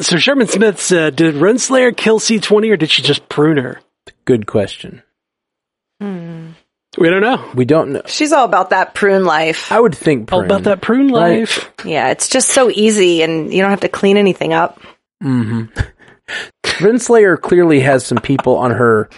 so 0.00 0.16
Sherman 0.16 0.46
Smith 0.48 0.80
said, 0.80 1.16
"Did 1.16 1.34
Renslayer 1.34 1.96
kill 1.96 2.18
C20 2.18 2.70
or 2.72 2.76
did 2.76 2.90
she 2.90 3.02
just 3.02 3.28
prune 3.28 3.58
her?" 3.58 3.80
good 4.24 4.46
question. 4.46 5.02
Hmm. 6.00 6.50
We 6.96 7.10
don't 7.10 7.20
know. 7.22 7.50
We 7.54 7.64
don't 7.64 7.92
know. 7.92 8.02
She's 8.06 8.32
all 8.32 8.44
about 8.44 8.70
that 8.70 8.94
prune 8.94 9.24
life. 9.24 9.70
I 9.70 9.78
would 9.78 9.94
think 9.94 10.32
All 10.32 10.42
about 10.42 10.64
that 10.64 10.80
prune 10.80 11.12
Right. 11.12 11.40
life. 11.40 11.70
Yeah, 11.84 12.08
it's 12.08 12.28
just 12.28 12.48
so 12.48 12.70
easy 12.70 13.22
and 13.22 13.52
you 13.52 13.60
don't 13.60 13.70
have 13.70 13.80
to 13.82 13.88
clean 13.88 14.16
anything 14.16 14.52
up. 14.52 14.80
Mm-hmm. 15.22 15.80
Renslayer 16.64 17.40
clearly 17.40 17.80
has 17.80 18.06
some 18.06 18.18
people 18.18 18.56
on 18.56 18.70
her 18.70 19.08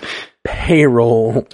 payroll. 0.45 1.47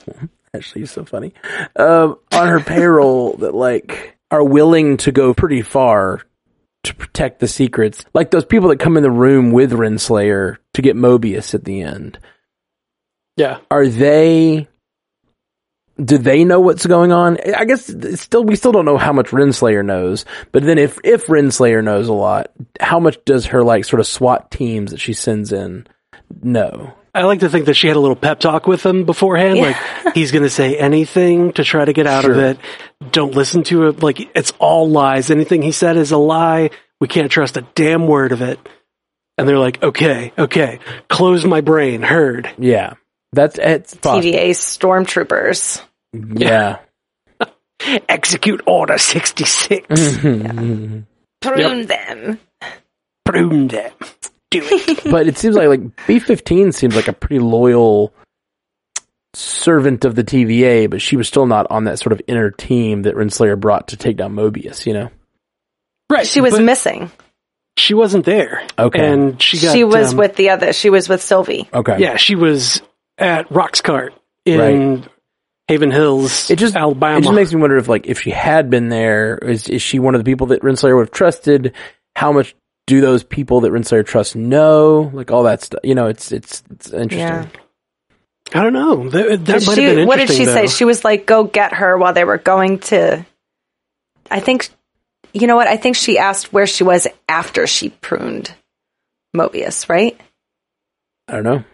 Actually, 0.54 0.82
it's 0.82 0.92
so 0.92 1.04
funny. 1.04 1.32
Um, 1.74 2.18
on 2.32 2.48
her 2.48 2.60
payroll 2.60 3.36
that 3.38 3.54
like 3.54 4.16
are 4.30 4.44
willing 4.44 4.96
to 4.98 5.12
go 5.12 5.34
pretty 5.34 5.62
far 5.62 6.22
to 6.84 6.94
protect 6.94 7.40
the 7.40 7.48
secrets. 7.48 8.04
Like 8.14 8.30
those 8.30 8.44
people 8.44 8.68
that 8.68 8.78
come 8.80 8.96
in 8.96 9.02
the 9.02 9.10
room 9.10 9.50
with 9.50 9.72
Renslayer 9.72 10.58
to 10.74 10.82
get 10.82 10.96
Mobius 10.96 11.54
at 11.54 11.64
the 11.64 11.82
end. 11.82 12.18
Yeah. 13.36 13.58
Are 13.70 13.86
they? 13.86 14.68
Do 16.02 16.18
they 16.18 16.44
know 16.44 16.60
what's 16.60 16.84
going 16.84 17.12
on? 17.12 17.38
I 17.56 17.64
guess 17.64 17.86
still 18.20 18.44
we 18.44 18.56
still 18.56 18.72
don't 18.72 18.84
know 18.84 18.98
how 18.98 19.12
much 19.12 19.28
Renslayer 19.28 19.84
knows. 19.84 20.26
But 20.52 20.62
then 20.62 20.78
if 20.78 20.98
if 21.04 21.26
Renslayer 21.26 21.82
knows 21.82 22.08
a 22.08 22.12
lot, 22.12 22.50
how 22.80 23.00
much 23.00 23.24
does 23.24 23.46
her 23.46 23.64
like 23.64 23.84
sort 23.84 24.00
of 24.00 24.06
SWAT 24.06 24.50
teams 24.50 24.90
that 24.90 25.00
she 25.00 25.14
sends 25.14 25.52
in 25.52 25.86
know? 26.42 26.92
I 27.16 27.22
like 27.22 27.40
to 27.40 27.48
think 27.48 27.64
that 27.66 27.74
she 27.74 27.86
had 27.88 27.96
a 27.96 28.00
little 28.00 28.16
pep 28.16 28.40
talk 28.40 28.66
with 28.66 28.84
him 28.84 29.06
beforehand. 29.06 29.58
Like 29.58 30.14
he's 30.14 30.32
going 30.32 30.42
to 30.42 30.50
say 30.50 30.76
anything 30.76 31.54
to 31.54 31.64
try 31.64 31.82
to 31.82 31.94
get 31.94 32.06
out 32.06 32.26
of 32.26 32.36
it. 32.36 32.58
Don't 33.10 33.34
listen 33.34 33.62
to 33.64 33.88
it. 33.88 34.02
Like 34.02 34.20
it's 34.36 34.52
all 34.58 34.90
lies. 34.90 35.30
Anything 35.30 35.62
he 35.62 35.72
said 35.72 35.96
is 35.96 36.12
a 36.12 36.18
lie. 36.18 36.70
We 37.00 37.08
can't 37.08 37.32
trust 37.32 37.56
a 37.56 37.62
damn 37.74 38.06
word 38.06 38.32
of 38.32 38.42
it. 38.42 38.58
And 39.38 39.48
they're 39.48 39.58
like, 39.58 39.82
okay, 39.82 40.32
okay, 40.36 40.78
close 41.08 41.46
my 41.46 41.62
brain. 41.62 42.02
Heard. 42.02 42.50
Yeah, 42.58 42.94
that's 43.32 43.58
it's 43.58 43.94
possible. 43.94 44.30
TVA 44.30 44.50
stormtroopers. 44.50 45.82
Yeah, 46.12 46.78
Execute 48.08 48.62
Order 48.66 48.98
sixty 48.98 49.44
six. 49.44 49.86
Mm-hmm. 49.88 51.00
Prune 51.42 51.86
them. 51.86 52.40
Prune 53.24 53.68
them. 53.68 53.92
Do 54.50 54.60
it. 54.62 55.04
but 55.10 55.26
it 55.26 55.36
seems 55.38 55.56
like 55.56 55.68
like 55.68 56.06
B 56.06 56.18
fifteen 56.18 56.72
seems 56.72 56.96
like 56.96 57.08
a 57.08 57.12
pretty 57.12 57.38
loyal 57.38 58.14
servant 59.34 60.04
of 60.04 60.14
the 60.14 60.24
TVA, 60.24 60.88
but 60.88 61.02
she 61.02 61.16
was 61.16 61.28
still 61.28 61.46
not 61.46 61.66
on 61.70 61.84
that 61.84 61.98
sort 61.98 62.12
of 62.12 62.22
inner 62.26 62.50
team 62.50 63.02
that 63.02 63.14
Renslayer 63.14 63.58
brought 63.58 63.88
to 63.88 63.96
take 63.96 64.16
down 64.16 64.34
Mobius. 64.34 64.86
You 64.86 64.94
know? 64.94 65.10
right. 66.10 66.26
She 66.26 66.40
was 66.40 66.54
but 66.54 66.62
missing. 66.62 67.10
she 67.76 67.94
wasn't 67.94 68.24
there. 68.24 68.66
Okay. 68.78 69.06
And 69.06 69.40
she 69.40 69.60
got. 69.60 69.74
she 69.74 69.84
was 69.84 70.12
um, 70.12 70.18
with 70.18 70.36
the 70.36 70.50
other. 70.50 70.72
She 70.72 70.88
was 70.90 71.08
with 71.08 71.22
Sylvie. 71.22 71.68
Okay. 71.72 71.98
Yeah, 71.98 72.16
she 72.16 72.34
was 72.34 72.80
at 73.18 73.48
Roxxcart 73.50 74.10
in 74.46 74.60
Right. 75.00 75.08
Haven 75.68 75.90
Hills, 75.90 76.50
It 76.50 76.56
just 76.56 76.76
Alabama. 76.76 77.18
It 77.18 77.22
just 77.22 77.34
makes 77.34 77.52
me 77.52 77.60
wonder 77.60 77.76
if 77.76 77.88
like 77.88 78.06
if 78.06 78.20
she 78.20 78.30
had 78.30 78.70
been 78.70 78.88
there, 78.88 79.36
is 79.38 79.68
is 79.68 79.82
she 79.82 79.98
one 79.98 80.14
of 80.14 80.20
the 80.20 80.30
people 80.30 80.48
that 80.48 80.62
Renslayer 80.62 80.94
would 80.94 81.08
have 81.08 81.10
trusted? 81.10 81.74
How 82.14 82.32
much 82.32 82.54
do 82.86 83.00
those 83.00 83.24
people 83.24 83.62
that 83.62 83.72
Renslayer 83.72 84.06
trusts 84.06 84.36
know? 84.36 85.10
Like 85.12 85.32
all 85.32 85.42
that 85.44 85.62
stuff. 85.62 85.80
You 85.82 85.94
know, 85.96 86.06
it's 86.06 86.30
it's 86.30 86.62
it's 86.70 86.92
interesting. 86.92 87.18
Yeah. 87.18 87.46
I 88.54 88.62
don't 88.62 88.74
know. 88.74 89.08
That, 89.08 89.44
that 89.44 89.58
Did 89.58 89.66
might 89.66 89.74
she- 89.74 89.82
have 89.82 89.96
been 89.96 90.06
what 90.06 90.16
did 90.18 90.28
she 90.28 90.42
interesting, 90.42 90.68
say? 90.68 90.76
She 90.76 90.84
was 90.84 91.04
like, 91.04 91.26
"Go 91.26 91.42
get 91.44 91.74
her," 91.74 91.98
while 91.98 92.12
they 92.12 92.24
were 92.24 92.38
going 92.38 92.78
to. 92.78 93.26
I 94.30 94.38
think, 94.38 94.68
you 95.32 95.48
know 95.48 95.56
what? 95.56 95.66
I 95.66 95.76
think 95.76 95.96
she 95.96 96.18
asked 96.18 96.52
where 96.52 96.66
she 96.68 96.84
was 96.84 97.08
after 97.28 97.66
she 97.66 97.88
pruned 97.90 98.54
Mobius, 99.36 99.88
right? 99.88 100.16
I 101.26 101.32
don't 101.32 101.42
know. 101.42 101.64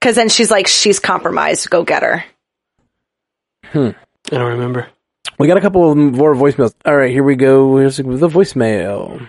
Because 0.00 0.16
then 0.16 0.28
she's 0.28 0.50
like, 0.50 0.66
"She's 0.66 0.98
compromised. 0.98 1.70
Go 1.70 1.84
get 1.84 2.02
her." 2.02 2.24
I 3.74 3.94
don't 4.30 4.52
remember. 4.52 4.88
We 5.38 5.46
got 5.46 5.58
a 5.58 5.60
couple 5.60 5.90
of 5.90 5.96
more 5.96 6.34
voicemails. 6.34 6.74
All 6.86 6.96
right, 6.96 7.10
here 7.10 7.22
we 7.22 7.36
go. 7.36 7.76
Here's 7.76 7.98
the 7.98 8.02
voicemail. 8.02 9.28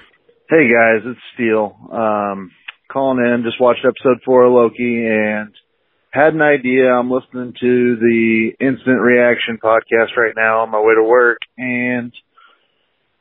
Hey 0.50 0.70
guys, 0.72 1.02
it's 1.06 1.20
Steele. 1.34 1.76
Um, 1.92 2.52
calling 2.90 3.20
in. 3.20 3.44
Just 3.44 3.60
watched 3.60 3.86
episode 3.86 4.22
four 4.26 4.46
of 4.46 4.54
Loki, 4.54 5.06
and 5.06 5.54
had 6.12 6.34
an 6.34 6.42
idea. 6.42 6.88
I'm 6.88 7.12
listening 7.12 7.54
to 7.60 7.96
the 7.98 8.52
instant 8.62 9.02
reaction 9.02 9.60
podcast 9.62 10.16
right 10.16 10.34
now 10.36 10.62
on 10.62 10.72
my 10.72 10.80
way 10.80 10.96
to 10.96 11.04
work 11.04 11.40
and 11.58 12.14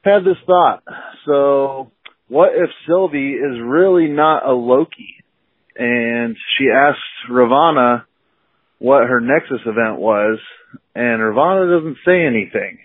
had 0.02 0.20
this 0.20 0.38
thought. 0.46 0.84
So 1.26 1.90
what 2.28 2.50
if 2.54 2.70
Sylvie 2.86 3.32
is 3.34 3.58
really 3.60 4.06
not 4.06 4.48
a 4.48 4.52
Loki? 4.52 5.16
And 5.76 6.36
she 6.56 6.66
asks 6.74 7.02
Ravonna 7.30 8.04
what 8.78 9.08
her 9.08 9.20
Nexus 9.20 9.60
event 9.66 9.98
was, 9.98 10.38
and 10.94 11.20
Ravonna 11.20 11.78
doesn't 11.78 11.98
say 12.04 12.24
anything. 12.24 12.78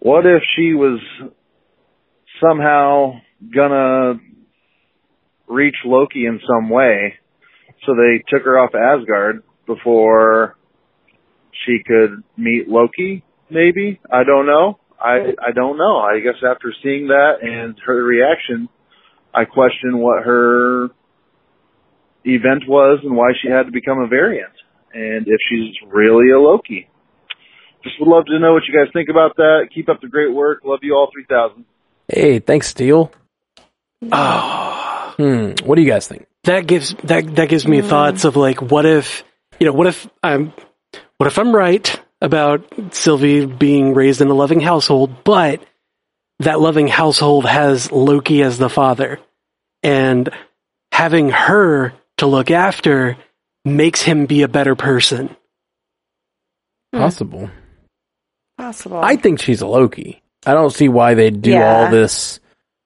What 0.00 0.26
if 0.26 0.42
she 0.56 0.74
was 0.74 1.00
somehow 2.42 3.20
gonna 3.54 4.20
reach 5.48 5.76
Loki 5.84 6.26
in 6.26 6.40
some 6.46 6.70
way? 6.70 7.14
So 7.84 7.94
they 7.94 8.22
took 8.28 8.44
her 8.44 8.58
off 8.58 8.74
Asgard 8.74 9.42
before 9.66 10.56
she 11.64 11.78
could 11.86 12.22
meet 12.36 12.68
Loki, 12.68 13.24
maybe? 13.50 14.00
I 14.10 14.24
don't 14.24 14.46
know. 14.46 14.78
I 15.00 15.34
I 15.40 15.52
don't 15.54 15.78
know. 15.78 15.98
I 15.98 16.20
guess 16.20 16.42
after 16.42 16.72
seeing 16.82 17.08
that 17.08 17.42
and 17.42 17.76
her 17.86 18.02
reaction, 18.02 18.68
I 19.34 19.44
question 19.44 19.98
what 19.98 20.24
her 20.24 20.88
event 22.24 22.64
was 22.66 23.00
and 23.02 23.14
why 23.14 23.32
she 23.40 23.48
had 23.48 23.66
to 23.66 23.72
become 23.72 23.98
a 24.00 24.08
variant, 24.08 24.52
and 24.96 25.26
if 25.28 25.38
she's 25.48 25.74
really 25.86 26.30
a 26.30 26.38
Loki. 26.38 26.88
Just 27.84 27.96
would 28.00 28.08
love 28.08 28.24
to 28.26 28.38
know 28.38 28.52
what 28.54 28.62
you 28.66 28.74
guys 28.74 28.90
think 28.92 29.08
about 29.08 29.36
that. 29.36 29.68
Keep 29.72 29.88
up 29.88 30.00
the 30.00 30.08
great 30.08 30.32
work. 30.32 30.62
Love 30.64 30.80
you 30.82 30.94
all, 30.94 31.08
three 31.12 31.26
thousand. 31.28 31.64
Hey, 32.08 32.38
thanks, 32.40 32.68
Steel. 32.68 33.12
Oh, 34.12 35.14
Hmm. 35.16 35.52
What 35.64 35.76
do 35.76 35.82
you 35.82 35.88
guys 35.88 36.06
think? 36.06 36.26
that 36.44 36.66
gives 36.66 36.94
that 37.04 37.34
that 37.36 37.48
gives 37.48 37.66
me 37.66 37.80
thoughts 37.82 38.24
of 38.24 38.36
like, 38.36 38.62
what 38.62 38.86
if 38.86 39.24
you 39.58 39.66
know, 39.66 39.72
what 39.72 39.86
if 39.88 40.08
I'm, 40.22 40.52
what 41.18 41.26
if 41.26 41.38
I'm 41.38 41.54
right 41.54 42.00
about 42.20 42.72
Sylvie 42.94 43.46
being 43.46 43.94
raised 43.94 44.20
in 44.20 44.28
a 44.28 44.34
loving 44.34 44.60
household, 44.60 45.24
but 45.24 45.60
that 46.40 46.60
loving 46.60 46.86
household 46.88 47.46
has 47.46 47.90
Loki 47.90 48.42
as 48.42 48.58
the 48.58 48.68
father, 48.68 49.18
and 49.82 50.28
having 50.92 51.30
her 51.30 51.92
to 52.18 52.26
look 52.26 52.50
after 52.50 53.16
makes 53.66 54.00
him 54.02 54.26
be 54.26 54.42
a 54.42 54.48
better 54.48 54.74
person. 54.74 55.28
Hmm. 56.94 57.00
Possible. 57.00 57.50
Possible. 58.56 59.00
I 59.02 59.16
think 59.16 59.40
she's 59.40 59.60
a 59.60 59.66
Loki. 59.66 60.22
I 60.46 60.54
don't 60.54 60.72
see 60.72 60.88
why 60.88 61.14
they 61.14 61.30
do 61.30 61.50
Yeah. 61.50 61.76
all 61.84 61.90
this. 61.90 62.40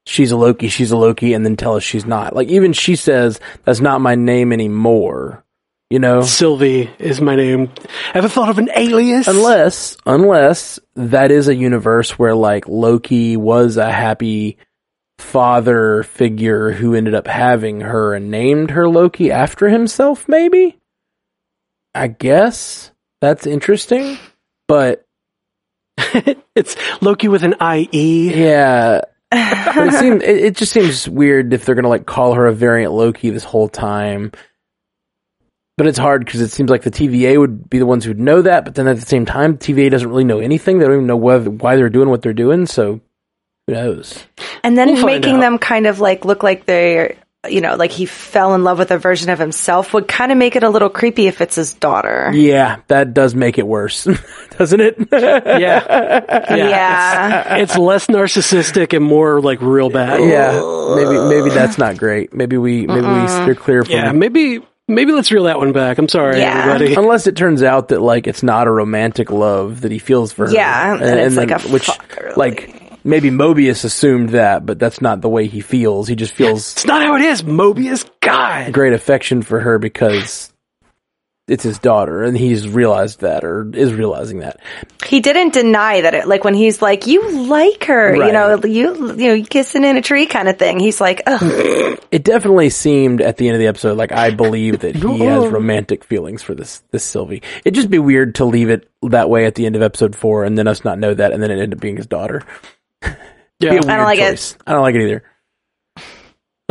She's 0.06 0.32
a 0.32 0.36
Loki. 0.36 0.68
She's 0.68 0.90
a 0.90 0.96
Loki, 0.96 1.34
and 1.34 1.44
then 1.44 1.56
tell 1.56 1.76
us 1.76 1.82
she's 1.84 2.06
not. 2.06 2.34
Like 2.34 2.48
even 2.48 2.72
she 2.72 2.96
says 2.96 3.38
that's 3.64 3.80
not 3.80 4.00
my 4.00 4.14
name 4.14 4.52
anymore. 4.52 5.44
You 5.90 5.98
know, 5.98 6.22
Sylvie 6.22 6.88
is 6.98 7.20
my 7.20 7.34
name. 7.36 7.70
Ever 8.14 8.28
thought 8.28 8.48
of 8.48 8.58
an 8.58 8.70
alias? 8.74 9.26
unless 9.28 9.96
unless 10.06 10.78
that 10.96 11.30
is 11.30 11.48
a 11.48 11.54
universe 11.54 12.18
where 12.18 12.34
like 12.34 12.66
Loki 12.68 13.36
was 13.36 13.76
a 13.76 13.90
happy 13.90 14.56
father 15.20 16.02
figure 16.02 16.72
who 16.72 16.94
ended 16.94 17.14
up 17.14 17.26
having 17.26 17.80
her 17.80 18.14
and 18.14 18.30
named 18.30 18.70
her 18.72 18.88
Loki 18.88 19.30
after 19.30 19.68
himself. 19.68 20.28
Maybe. 20.28 20.78
I 21.94 22.08
guess 22.08 22.92
that's 23.20 23.46
interesting, 23.46 24.18
but 24.68 25.04
it's 26.54 26.76
Loki 27.00 27.28
with 27.28 27.42
an 27.42 27.54
IE. 27.60 28.32
Yeah. 28.34 29.02
but 29.30 29.88
it 29.88 29.94
seems 29.94 30.22
it, 30.22 30.36
it 30.36 30.56
just 30.56 30.72
seems 30.72 31.08
weird 31.08 31.52
if 31.52 31.64
they're 31.64 31.74
gonna 31.74 31.88
like 31.88 32.06
call 32.06 32.34
her 32.34 32.46
a 32.46 32.52
variant 32.52 32.92
Loki 32.92 33.30
this 33.30 33.44
whole 33.44 33.68
time. 33.68 34.32
But 35.76 35.86
it's 35.86 35.98
hard 35.98 36.24
because 36.24 36.40
it 36.40 36.50
seems 36.50 36.68
like 36.68 36.82
the 36.82 36.90
TVA 36.90 37.38
would 37.38 37.70
be 37.70 37.78
the 37.78 37.86
ones 37.86 38.04
who'd 38.04 38.20
know 38.20 38.42
that, 38.42 38.64
but 38.64 38.74
then 38.74 38.86
at 38.86 38.96
the 38.96 39.06
same 39.06 39.24
time, 39.24 39.56
TVA 39.56 39.90
doesn't 39.90 40.08
really 40.08 40.24
know 40.24 40.38
anything. 40.38 40.78
They 40.78 40.84
don't 40.84 40.94
even 40.94 41.06
know 41.06 41.16
whether, 41.16 41.48
why 41.48 41.76
they're 41.76 41.88
doing 41.88 42.10
what 42.10 42.20
they're 42.20 42.34
doing. 42.34 42.66
So 42.66 43.00
who 43.70 43.82
knows? 43.82 44.24
and 44.64 44.76
then 44.76 44.94
We'll 44.94 45.06
making 45.06 45.40
them 45.40 45.58
kind 45.58 45.86
of 45.86 46.00
like 46.00 46.24
look 46.24 46.42
like 46.42 46.66
they're, 46.66 47.16
you 47.48 47.60
know, 47.62 47.76
like 47.76 47.90
he 47.90 48.04
fell 48.04 48.54
in 48.54 48.64
love 48.64 48.78
with 48.78 48.90
a 48.90 48.98
version 48.98 49.30
of 49.30 49.38
himself 49.38 49.94
would 49.94 50.06
kind 50.06 50.30
of 50.30 50.36
make 50.38 50.56
it 50.56 50.62
a 50.62 50.68
little 50.68 50.90
creepy 50.90 51.26
if 51.26 51.40
it's 51.40 51.56
his 51.56 51.72
daughter. 51.72 52.30
Yeah, 52.34 52.80
that 52.88 53.14
does 53.14 53.34
make 53.34 53.56
it 53.58 53.66
worse, 53.66 54.06
doesn't 54.58 54.80
it? 54.80 54.96
Yeah. 55.12 55.58
Yeah. 55.58 56.46
Yeah. 56.56 57.56
It's, 57.56 57.72
it's 57.72 57.78
less 57.78 58.06
narcissistic 58.08 58.94
and 58.94 59.04
more 59.04 59.40
like 59.40 59.60
real 59.62 59.88
bad. 59.88 60.20
yeah. 60.20 60.52
Maybe 60.96 61.18
maybe 61.28 61.50
that's 61.54 61.78
not 61.78 61.96
great. 61.96 62.34
Maybe 62.34 62.56
we 62.58 62.86
maybe 62.86 63.06
we 63.06 63.28
steer 63.28 63.54
clear 63.54 63.84
from 63.84 63.94
Yeah, 63.94 64.12
maybe 64.12 64.60
maybe 64.88 65.12
let's 65.12 65.30
reel 65.32 65.44
that 65.44 65.58
one 65.58 65.72
back. 65.72 65.96
I'm 65.98 66.08
sorry, 66.08 66.40
Yeah. 66.40 66.58
everybody. 66.66 66.94
Unless 67.00 67.26
it 67.26 67.36
turns 67.36 67.62
out 67.62 67.88
that 67.88 68.02
like 68.02 68.26
it's 68.26 68.42
not 68.42 68.66
a 68.66 68.70
romantic 68.70 69.30
love 69.30 69.80
that 69.82 69.92
he 69.92 69.98
feels 69.98 70.32
for 70.32 70.46
her. 70.46 70.52
Yeah, 70.52 70.94
and 70.94 71.18
it's 71.20 71.36
like 71.36 71.50
a 71.52 71.58
which 71.68 71.86
fuck, 71.86 72.36
like 72.36 72.79
maybe 73.04 73.30
Mobius 73.30 73.84
assumed 73.84 74.30
that, 74.30 74.66
but 74.66 74.78
that's 74.78 75.00
not 75.00 75.20
the 75.20 75.28
way 75.28 75.46
he 75.46 75.60
feels. 75.60 76.08
He 76.08 76.16
just 76.16 76.34
feels 76.34 76.72
It's 76.72 76.86
not 76.86 77.02
how 77.02 77.16
it 77.16 77.22
is, 77.22 77.42
Mobius. 77.42 78.08
God. 78.20 78.72
great 78.72 78.92
affection 78.92 79.42
for 79.42 79.60
her 79.60 79.78
because 79.78 80.52
it's 81.50 81.64
his 81.64 81.80
daughter, 81.80 82.22
and 82.22 82.38
he's 82.38 82.68
realized 82.68 83.22
that 83.22 83.42
or 83.42 83.68
is 83.74 83.92
realizing 83.92 84.38
that. 84.38 84.60
He 85.04 85.18
didn't 85.18 85.52
deny 85.52 86.02
that 86.02 86.14
it, 86.14 86.28
like 86.28 86.44
when 86.44 86.54
he's 86.54 86.80
like, 86.80 87.08
you 87.08 87.48
like 87.48 87.84
her, 87.84 88.14
you 88.14 88.32
know, 88.32 88.60
you, 88.62 89.16
you 89.16 89.36
know, 89.36 89.44
kissing 89.44 89.82
in 89.82 89.96
a 89.96 90.02
tree 90.02 90.26
kind 90.26 90.48
of 90.48 90.60
thing. 90.60 90.78
He's 90.78 91.00
like, 91.00 91.22
ugh. 91.26 91.98
It 92.12 92.22
definitely 92.22 92.70
seemed 92.70 93.20
at 93.20 93.36
the 93.36 93.48
end 93.48 93.56
of 93.56 93.60
the 93.60 93.66
episode 93.66 93.96
like 93.96 94.12
I 94.12 94.30
believe 94.30 94.80
that 94.80 94.94
he 94.94 95.18
has 95.24 95.50
romantic 95.50 96.04
feelings 96.04 96.42
for 96.42 96.54
this 96.54 96.82
this 96.92 97.02
Sylvie. 97.02 97.42
It'd 97.64 97.74
just 97.74 97.90
be 97.90 97.98
weird 97.98 98.36
to 98.36 98.44
leave 98.44 98.70
it 98.70 98.88
that 99.02 99.28
way 99.28 99.44
at 99.46 99.56
the 99.56 99.66
end 99.66 99.74
of 99.74 99.82
episode 99.82 100.14
four, 100.14 100.44
and 100.44 100.56
then 100.56 100.68
us 100.68 100.84
not 100.84 101.00
know 101.00 101.14
that, 101.14 101.32
and 101.32 101.42
then 101.42 101.50
it 101.50 101.60
end 101.60 101.74
up 101.74 101.80
being 101.80 101.96
his 101.96 102.06
daughter. 102.06 102.44
Yeah, 103.02 103.14
Be 103.60 103.66
a 103.66 103.70
I 103.70 103.72
weird 103.72 103.84
don't 103.86 104.04
like 104.04 104.18
it. 104.18 104.56
I 104.66 104.72
don't 104.72 104.82
like 104.82 104.94
it 104.94 105.02
either. 105.02 105.22
I 105.96 106.02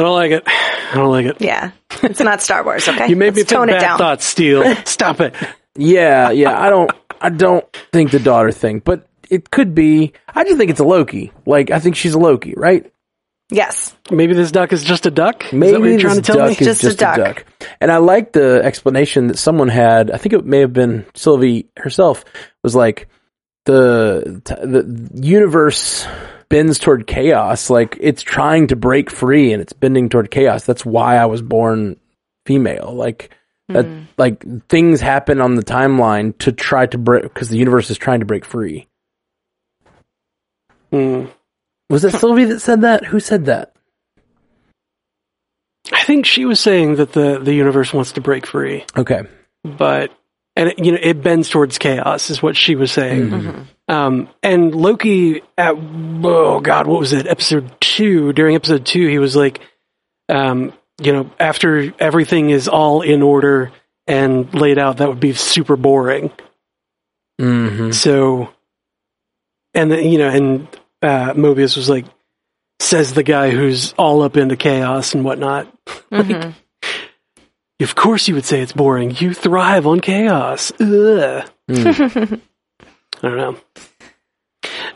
don't 0.02 0.14
like 0.16 0.32
it. 0.32 0.44
I 0.48 0.92
don't 0.96 1.12
like 1.12 1.26
it. 1.26 1.38
yeah, 1.42 1.72
it's 2.04 2.20
not 2.20 2.42
Star 2.42 2.64
Wars. 2.64 2.88
Okay. 2.88 3.10
You 3.10 3.16
made 3.16 3.34
me 3.36 3.42
Let's 3.42 3.50
think 3.50 3.60
tone 3.60 3.70
it 3.70 3.74
bad 3.74 3.82
down. 3.82 3.98
thoughts, 3.98 4.26
Steele. 4.26 4.76
Stop 4.86 5.20
it. 5.22 5.36
Yeah, 5.78 6.32
yeah. 6.32 6.60
I 6.60 6.70
don't. 6.70 6.92
I 7.22 7.30
don't 7.30 7.66
think 7.92 8.12
the 8.12 8.20
daughter 8.20 8.52
thing, 8.52 8.80
but 8.80 9.08
it 9.30 9.52
could 9.52 9.76
be. 9.76 10.14
I 10.34 10.44
just 10.46 10.58
think 10.58 10.72
it's 10.72 10.80
a 10.80 10.84
Loki. 10.86 11.32
Like 11.46 11.70
I 11.70 11.80
think 11.80 11.96
she's 11.96 12.14
a 12.14 12.20
Loki, 12.20 12.54
right? 12.56 12.92
Yes. 13.52 13.96
Maybe 14.12 14.34
this 14.34 14.52
duck 14.52 14.72
is 14.74 14.84
just 14.84 15.06
a 15.08 15.12
duck. 15.12 15.46
Is 15.48 15.54
Maybe 15.54 15.72
that 15.74 15.80
what 15.82 15.90
you're 15.90 16.00
trying 16.00 16.16
to 16.16 16.22
this 16.22 16.28
tell 16.28 16.36
duck 16.38 16.60
me? 16.62 16.68
is 16.68 16.82
Just 16.82 16.84
a 16.84 16.96
duck. 16.96 17.46
And 17.82 17.92
I 17.92 17.98
like 17.98 18.32
the 18.32 18.62
explanation 18.64 19.28
that 19.28 19.38
someone 19.40 19.70
had. 19.70 20.12
I 20.12 20.18
think 20.18 20.34
it 20.34 20.46
may 20.46 20.60
have 20.60 20.72
been 20.72 21.06
Sylvie 21.16 21.68
herself. 21.76 22.24
Was 22.64 22.76
like 22.76 23.10
the 23.66 24.42
the 24.46 25.10
universe 25.22 26.08
bends 26.50 26.80
toward 26.80 27.06
chaos. 27.08 27.70
Like 27.70 27.98
it's 28.00 28.22
trying 28.22 28.68
to 28.68 28.76
break 28.76 29.10
free 29.10 29.54
and 29.54 29.62
it's 29.62 29.74
bending 29.74 30.10
toward 30.10 30.32
chaos. 30.32 30.66
That's 30.66 30.86
why 30.86 31.18
I 31.18 31.26
was 31.26 31.42
born 31.42 32.00
female. 32.46 32.94
Like 32.96 33.32
that. 33.68 33.86
Like 34.18 34.44
things 34.68 35.00
happen 35.00 35.42
on 35.42 35.54
the 35.56 35.64
timeline 35.64 36.36
to 36.40 36.52
try 36.52 36.88
to 36.88 36.98
break 36.98 37.24
because 37.24 37.50
the 37.50 37.58
universe 37.58 37.90
is 37.92 37.98
trying 38.00 38.20
to 38.22 38.26
break 38.26 38.44
free. 38.46 38.88
Hmm. 40.92 41.26
Was 41.90 42.04
it 42.04 42.14
Sylvie 42.14 42.46
that 42.46 42.62
said 42.62 42.82
that? 42.82 43.06
Who 43.06 43.20
said 43.20 43.46
that? 43.46 43.74
I 45.92 46.04
think 46.04 46.26
she 46.26 46.46
was 46.46 46.60
saying 46.60 46.96
that 46.96 47.14
the 47.14 47.40
the 47.40 47.54
universe 47.54 47.94
wants 47.94 48.14
to 48.14 48.22
break 48.22 48.46
free, 48.48 48.86
Okay. 48.98 49.24
but 49.64 50.12
and 50.60 50.70
it, 50.70 50.86
you 50.86 50.92
know 50.92 51.00
it 51.02 51.24
bends 51.24 51.50
towards 51.50 51.78
chaos 51.78 52.30
is 52.30 52.44
what 52.44 52.58
she 52.58 52.76
was 52.76 52.92
saying. 52.92 53.30
Mm-hmm. 53.30 53.62
Um, 53.92 54.30
and 54.44 54.76
Loki 54.76 55.42
at 55.58 55.74
oh 55.78 56.60
god, 56.60 56.86
what 56.86 57.00
was 57.00 57.14
it? 57.14 57.28
Episode 57.28 57.72
two. 57.80 58.34
During 58.34 58.56
episode 58.56 58.86
two, 58.86 59.08
he 59.08 59.20
was 59.20 59.38
like, 59.38 59.62
um, 60.28 60.74
you 61.02 61.14
know, 61.14 61.32
after 61.40 61.94
everything 61.98 62.50
is 62.50 62.68
all 62.68 63.02
in 63.02 63.22
order 63.22 63.72
and 64.06 64.54
laid 64.54 64.78
out, 64.78 64.98
that 64.98 65.08
would 65.08 65.22
be 65.22 65.34
super 65.34 65.78
boring. 65.78 66.30
Mm-hmm. 67.40 67.92
So, 67.92 68.50
and 69.74 69.90
then, 69.90 70.04
you 70.04 70.18
know, 70.18 70.30
and 70.30 70.68
uh, 71.02 71.34
Mobius 71.36 71.78
was 71.78 71.90
like, 71.90 72.06
says 72.82 73.14
the 73.14 73.24
guy 73.24 73.52
who's 73.52 73.94
all 73.94 74.24
up 74.24 74.36
into 74.36 74.58
chaos 74.58 75.14
and 75.14 75.24
whatnot. 75.24 75.74
Mhm. 76.12 76.54
Of 77.82 77.96
course, 77.96 78.28
you 78.28 78.36
would 78.36 78.46
say 78.46 78.62
it's 78.62 78.74
boring. 78.74 79.16
You 79.16 79.34
thrive 79.34 79.88
on 79.88 80.02
chaos. 80.02 80.72
Ugh. 80.80 81.50
Mm. 81.70 82.42
I 83.24 83.28
don't 83.28 83.38
know. 83.38 83.58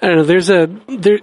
I 0.01 0.07
don't 0.07 0.15
know. 0.17 0.23
There's 0.23 0.49
a 0.49 0.67
there, 0.87 1.19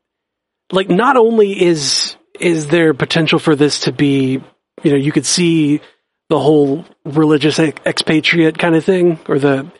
like 0.72 0.88
not 0.88 1.16
only 1.16 1.60
is 1.60 2.16
is 2.40 2.68
there 2.68 2.94
potential 2.94 3.38
for 3.38 3.54
this 3.56 3.80
to 3.80 3.92
be, 3.92 4.42
you 4.82 4.90
know, 4.90 4.96
you 4.96 5.12
could 5.12 5.26
see 5.26 5.80
the 6.28 6.38
whole 6.38 6.84
religious 7.04 7.58
ex- 7.58 7.80
expatriate 7.86 8.58
kind 8.58 8.74
of 8.76 8.84
thing, 8.84 9.18
or 9.28 9.38
the 9.38 9.70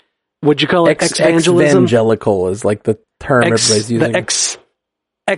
what'd 0.40 0.62
you 0.62 0.68
call 0.68 0.86
it, 0.88 1.02
Ex 1.02 1.20
evangelical 1.20 2.48
is 2.48 2.64
like 2.64 2.84
the 2.84 2.98
term 3.20 3.44
ex, 3.44 3.70
everybody's 3.70 3.90
using. 3.90 4.12
the 4.12 4.18
ex 4.18 4.58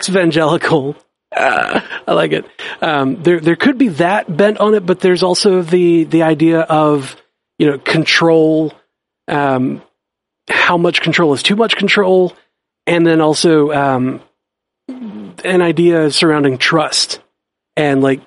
evangelical. 0.09 0.97
I 2.07 2.13
like 2.13 2.33
it. 2.33 2.45
Um, 2.81 3.23
there 3.23 3.41
there 3.41 3.57
could 3.57 3.79
be 3.79 3.89
that 3.89 4.35
bent 4.35 4.59
on 4.59 4.75
it, 4.75 4.85
but 4.85 5.01
there's 5.01 5.23
also 5.23 5.63
the 5.63 6.05
the 6.05 6.23
idea 6.23 6.61
of 6.61 7.17
you 7.61 7.67
know, 7.67 7.77
control, 7.77 8.73
um, 9.29 9.83
how 10.49 10.79
much 10.79 11.03
control 11.03 11.35
is 11.35 11.43
too 11.43 11.57
much 11.57 11.77
control, 11.77 12.35
and 12.87 13.07
then 13.07 13.21
also 13.21 13.71
um, 13.71 14.23
an 14.89 15.61
idea 15.61 16.11
surrounding 16.11 16.57
trust 16.57 17.21
and 17.77 18.01
like 18.01 18.23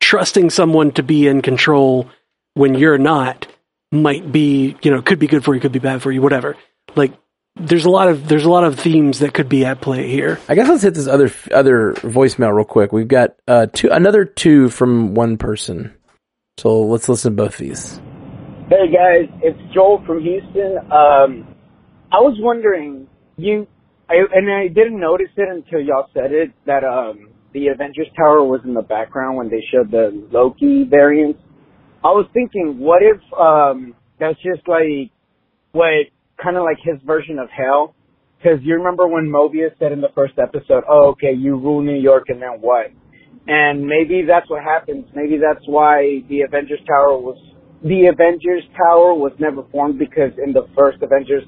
trusting 0.00 0.50
someone 0.50 0.90
to 0.90 1.04
be 1.04 1.28
in 1.28 1.42
control 1.42 2.10
when 2.54 2.74
you're 2.74 2.98
not 2.98 3.46
might 3.92 4.32
be, 4.32 4.76
you 4.82 4.90
know, 4.90 5.00
could 5.00 5.20
be 5.20 5.28
good 5.28 5.44
for 5.44 5.54
you, 5.54 5.60
could 5.60 5.70
be 5.70 5.78
bad 5.78 6.02
for 6.02 6.10
you, 6.10 6.20
whatever. 6.20 6.56
Like 6.96 7.12
there's 7.56 7.86
a 7.86 7.90
lot 7.90 8.08
of 8.08 8.28
there's 8.28 8.44
a 8.44 8.50
lot 8.50 8.64
of 8.64 8.78
themes 8.78 9.20
that 9.20 9.32
could 9.32 9.48
be 9.48 9.64
at 9.64 9.80
play 9.80 10.08
here. 10.08 10.38
I 10.48 10.54
guess 10.54 10.68
let's 10.68 10.82
hit 10.82 10.94
this 10.94 11.06
other 11.06 11.30
other 11.52 11.94
voicemail 11.94 12.54
real 12.54 12.64
quick. 12.64 12.92
We've 12.92 13.08
got 13.08 13.36
uh 13.48 13.66
two 13.72 13.88
another 13.90 14.24
two 14.24 14.68
from 14.68 15.14
one 15.14 15.38
person. 15.38 15.94
So 16.58 16.82
let's 16.82 17.08
listen 17.08 17.36
to 17.36 17.42
both 17.42 17.58
these. 17.58 18.00
Hey 18.68 18.90
guys, 18.92 19.28
it's 19.42 19.58
Joel 19.74 20.02
from 20.06 20.22
Houston. 20.22 20.78
Um, 20.90 21.54
I 22.10 22.18
was 22.18 22.36
wondering, 22.40 23.06
you, 23.36 23.66
I, 24.08 24.14
and 24.32 24.50
I 24.50 24.68
didn't 24.68 24.98
notice 24.98 25.28
it 25.36 25.48
until 25.48 25.80
y'all 25.80 26.08
said 26.14 26.32
it 26.32 26.50
that 26.64 26.82
um, 26.82 27.28
the 27.52 27.68
Avengers 27.68 28.08
Tower 28.16 28.42
was 28.42 28.60
in 28.64 28.74
the 28.74 28.82
background 28.82 29.36
when 29.36 29.50
they 29.50 29.62
showed 29.72 29.90
the 29.90 30.10
Loki 30.32 30.84
variants. 30.84 31.38
I 32.02 32.08
was 32.08 32.26
thinking, 32.32 32.78
what 32.78 33.02
if 33.02 33.20
um, 33.38 33.94
that's 34.18 34.36
just 34.42 34.66
like 34.66 35.10
what 35.72 36.06
kind 36.42 36.56
of 36.56 36.64
like 36.64 36.78
his 36.82 37.00
version 37.04 37.38
of 37.38 37.48
hell? 37.50 37.94
Because 38.38 38.60
you 38.62 38.74
remember 38.74 39.06
when 39.06 39.24
Mobius 39.24 39.76
said 39.78 39.92
in 39.92 40.00
the 40.00 40.10
first 40.14 40.38
episode, 40.38 40.84
"Oh, 40.88 41.08
okay, 41.10 41.32
you 41.32 41.56
rule 41.56 41.82
New 41.82 41.98
York, 41.98 42.28
and 42.28 42.40
then 42.40 42.60
what?" 42.60 42.92
And 43.48 43.86
maybe 43.86 44.22
that's 44.26 44.48
what 44.50 44.62
happens. 44.62 45.06
Maybe 45.14 45.38
that's 45.38 45.64
why 45.66 46.22
the 46.28 46.42
Avengers 46.42 46.80
Tower 46.86 47.18
was 47.18 47.38
the 47.82 48.06
Avengers 48.06 48.64
Tower 48.76 49.14
was 49.14 49.32
never 49.38 49.62
formed 49.70 49.98
because 49.98 50.32
in 50.42 50.52
the 50.52 50.66
first 50.76 50.98
Avengers, 51.02 51.44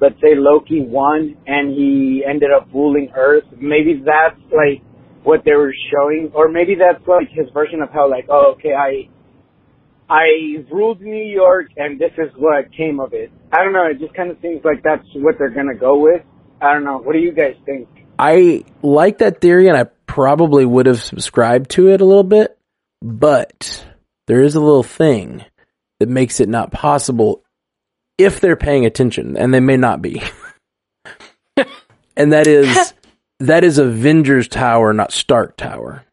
let's 0.00 0.14
say 0.20 0.34
Loki 0.34 0.80
won 0.80 1.36
and 1.46 1.74
he 1.74 2.24
ended 2.26 2.50
up 2.50 2.68
ruling 2.72 3.10
Earth. 3.14 3.44
Maybe 3.60 4.02
that's 4.04 4.40
like 4.50 4.82
what 5.22 5.42
they 5.44 5.52
were 5.52 5.74
showing, 5.92 6.30
or 6.34 6.48
maybe 6.48 6.74
that's 6.74 7.06
like 7.06 7.28
his 7.30 7.46
version 7.52 7.82
of 7.82 7.90
how 7.90 8.10
like, 8.10 8.26
oh, 8.28 8.54
okay, 8.58 8.74
I, 8.74 9.08
I 10.12 10.62
ruled 10.70 11.00
New 11.00 11.24
York 11.24 11.68
and 11.78 11.98
this 11.98 12.12
is 12.18 12.30
what 12.36 12.70
came 12.76 13.00
of 13.00 13.14
it. 13.14 13.32
I 13.50 13.64
don't 13.64 13.72
know. 13.72 13.86
It 13.86 13.98
just 13.98 14.12
kind 14.12 14.30
of 14.30 14.36
seems 14.42 14.62
like 14.62 14.82
that's 14.82 15.06
what 15.14 15.38
they're 15.38 15.48
gonna 15.48 15.74
go 15.74 15.98
with. 15.98 16.20
I 16.60 16.74
don't 16.74 16.84
know. 16.84 16.98
What 16.98 17.14
do 17.14 17.18
you 17.18 17.32
guys 17.32 17.56
think? 17.64 17.88
I 18.18 18.62
like 18.82 19.18
that 19.18 19.40
theory 19.40 19.68
and 19.68 19.76
I 19.76 19.84
probably 20.04 20.66
would 20.66 20.84
have 20.84 21.02
subscribed 21.02 21.70
to 21.70 21.88
it 21.88 22.02
a 22.02 22.04
little 22.04 22.24
bit, 22.24 22.58
but 23.00 23.86
there 24.26 24.42
is 24.42 24.54
a 24.54 24.60
little 24.60 24.82
thing 24.82 25.46
that 25.98 26.10
makes 26.10 26.40
it 26.40 26.48
not 26.50 26.72
possible 26.72 27.42
if 28.18 28.38
they're 28.38 28.54
paying 28.54 28.84
attention, 28.84 29.38
and 29.38 29.54
they 29.54 29.60
may 29.60 29.78
not 29.78 30.02
be. 30.02 30.22
and 32.16 32.32
that 32.34 32.46
is 32.46 32.92
that 33.40 33.64
is 33.64 33.78
Avengers 33.78 34.46
Tower, 34.46 34.92
not 34.92 35.10
Stark 35.10 35.56
Tower. 35.56 36.04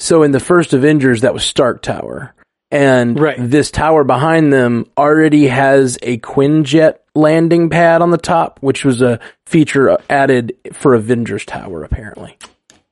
So 0.00 0.22
in 0.22 0.32
the 0.32 0.40
first 0.40 0.72
Avengers, 0.72 1.20
that 1.20 1.34
was 1.34 1.44
Stark 1.44 1.82
Tower. 1.82 2.34
And 2.72 3.20
Right. 3.20 3.36
this 3.38 3.70
tower 3.70 4.02
behind 4.02 4.52
them 4.52 4.86
already 4.98 5.46
has 5.46 5.98
a 6.02 6.16
Quinjet 6.18 6.94
landing 7.14 7.68
pad 7.68 8.00
on 8.02 8.10
the 8.10 8.16
top, 8.18 8.58
which 8.62 8.84
was 8.84 9.02
a 9.02 9.20
feature 9.46 9.96
added 10.08 10.54
for 10.72 10.94
Avengers 10.94 11.44
Tower, 11.44 11.84
apparently. 11.84 12.36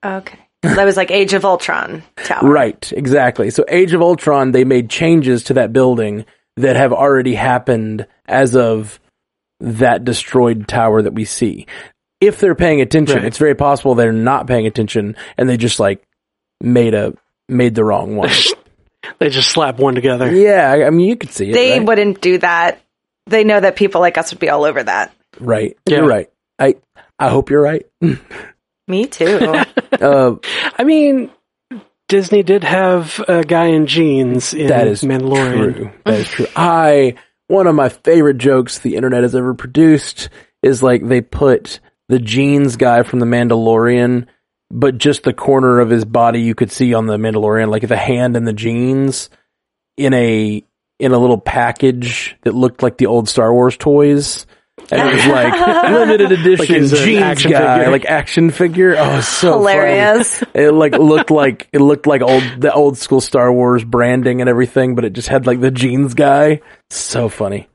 Okay. 0.05 0.39
That 0.63 0.85
was 0.85 0.99
like 0.99 1.11
Age 1.11 1.33
of 1.33 1.47
Ultron 1.47 2.03
tower. 2.17 2.47
Right, 2.47 2.93
exactly. 2.95 3.49
So 3.49 3.65
Age 3.69 3.95
of 3.95 4.03
Ultron, 4.03 4.53
they 4.53 4.65
made 4.65 4.91
changes 4.91 5.45
to 5.45 5.55
that 5.55 5.73
building 5.73 6.27
that 6.59 6.77
have 6.77 6.93
already 6.93 7.35
happened 7.35 8.07
as 8.29 8.55
of 8.55 9.01
that 9.61 10.05
destroyed 10.05 10.69
tower 10.69 11.01
that 11.01 11.15
we 11.15 11.25
see. 11.25 11.67
If 12.21 12.39
they're 12.39 12.55
paying 12.55 12.83
attention, 12.83 13.17
Right. 13.17 13.25
it's 13.25 13.39
very 13.39 13.55
possible 13.55 13.95
they're 13.95 14.13
not 14.13 14.47
paying 14.47 14.67
attention 14.67 15.17
and 15.39 15.49
they 15.49 15.57
just 15.57 15.81
like 15.81 16.03
made 16.61 16.93
a 16.93 17.15
made 17.49 17.75
the 17.75 17.85
wrong 17.85 18.17
one. 18.17 18.29
They 19.19 19.29
just 19.29 19.51
slap 19.51 19.79
one 19.79 19.95
together. 19.95 20.33
yeah, 20.33 20.71
I, 20.71 20.87
I 20.87 20.91
mean 20.91 21.09
you 21.09 21.17
could 21.17 21.31
see 21.31 21.51
it. 21.51 21.55
They 21.55 21.79
right? 21.79 21.87
wouldn't 21.87 22.21
do 22.21 22.39
that. 22.39 22.81
They 23.27 23.45
know 23.45 23.61
that 23.61 23.77
people 23.77 24.01
like 24.01 24.19
us 24.19 24.33
would 24.33 24.41
be 24.41 24.49
all 24.51 24.65
over 24.65 24.83
that. 24.83 25.13
right. 25.39 25.77
Yeah. 25.87 25.99
You're 25.99 26.07
right. 26.09 26.31
I 26.59 26.75
I 27.19 27.29
hope 27.29 27.51
you're 27.51 27.63
right. 27.63 27.87
Me 28.89 29.07
too. 29.07 29.65
uh, 30.01 30.37
I 30.79 30.85
mean, 30.85 31.31
Disney 32.09 32.43
did 32.43 32.65
have 32.65 33.23
a 33.29 33.45
guy 33.45 33.67
in 33.67 33.87
jeans 33.87 34.53
in 34.53 34.67
That 34.67 34.89
is 34.89 35.03
Mandalorian. 35.03 35.77
True. 35.77 35.91
That 36.05 36.15
is 36.21 36.29
true. 36.29 36.47
I 36.57 37.15
one 37.47 37.67
of 37.67 37.75
my 37.75 37.89
favorite 37.89 38.39
jokes 38.39 38.79
the 38.79 38.97
internet 38.97 39.23
has 39.23 39.35
ever 39.35 39.55
produced 39.55 40.29
is 40.63 40.83
like 40.83 41.07
they 41.07 41.21
put 41.21 41.81
the 42.09 42.19
jeans 42.19 42.77
guy 42.77 43.03
from 43.05 43.21
the 43.21 43.27
Mandalorian, 43.27 44.27
but 44.71 44.99
just 44.99 45.25
the 45.25 45.33
corner 45.33 45.81
of 45.81 45.91
his 45.91 46.05
body 46.05 46.41
you 46.41 46.55
could 46.55 46.71
see 46.71 46.95
on 46.95 47.07
the 47.07 47.17
Mandalorian, 47.17 47.71
like 47.71 47.87
the 47.87 47.97
hand 47.97 48.37
and 48.37 48.47
the 48.47 48.53
jeans, 48.53 49.31
in 49.97 50.15
a 50.15 50.65
in 50.99 51.13
a 51.13 51.19
little 51.19 51.39
package 51.39 52.37
that 52.43 52.55
looked 52.55 52.83
like 52.83 52.99
the 52.99 53.07
old 53.07 53.29
Star 53.29 53.53
Wars 53.53 53.77
toys. 53.77 54.47
And 54.93 55.01
it 55.01 55.15
was 55.15 55.27
like 55.27 55.91
limited 55.91 56.33
edition 56.33 56.75
his, 56.75 56.93
uh, 56.93 57.05
jeans 57.05 57.23
action 57.23 57.51
guy, 57.51 57.79
figure. 57.79 57.91
like 57.93 58.05
action 58.07 58.51
figure. 58.51 58.97
Oh, 58.97 59.19
it's 59.19 59.29
so 59.29 59.53
funny. 59.53 59.73
Hilarious. 59.73 60.43
It 60.55 60.73
like 60.73 60.93
looked 60.93 61.31
like 61.31 61.69
it 61.73 61.81
looked 61.81 62.07
like 62.07 62.23
old 62.23 62.43
the 62.59 62.73
old 62.73 62.97
school 62.97 63.21
Star 63.21 63.53
Wars 63.53 63.85
branding 63.85 64.41
and 64.41 64.49
everything, 64.49 64.95
but 64.95 65.05
it 65.05 65.13
just 65.13 65.29
had 65.29 65.47
like 65.47 65.61
the 65.61 65.71
jeans 65.71 66.15
guy. 66.15 66.61
So 66.91 67.29
funny. 67.29 67.69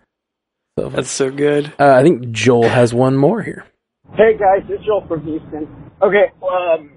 So 0.77 0.85
funny. 0.85 0.95
That's 0.95 1.11
so 1.11 1.29
good. 1.31 1.71
Uh, 1.79 1.93
I 1.93 2.03
think 2.03 2.31
Joel 2.31 2.69
has 2.69 2.93
one 2.93 3.15
more 3.15 3.41
here. 3.41 3.65
Hey 4.13 4.37
guys, 4.37 4.63
it's 4.69 4.85
Joel 4.85 5.05
from 5.09 5.25
Houston. 5.25 5.67
Okay, 6.01 6.31
um, 6.41 6.91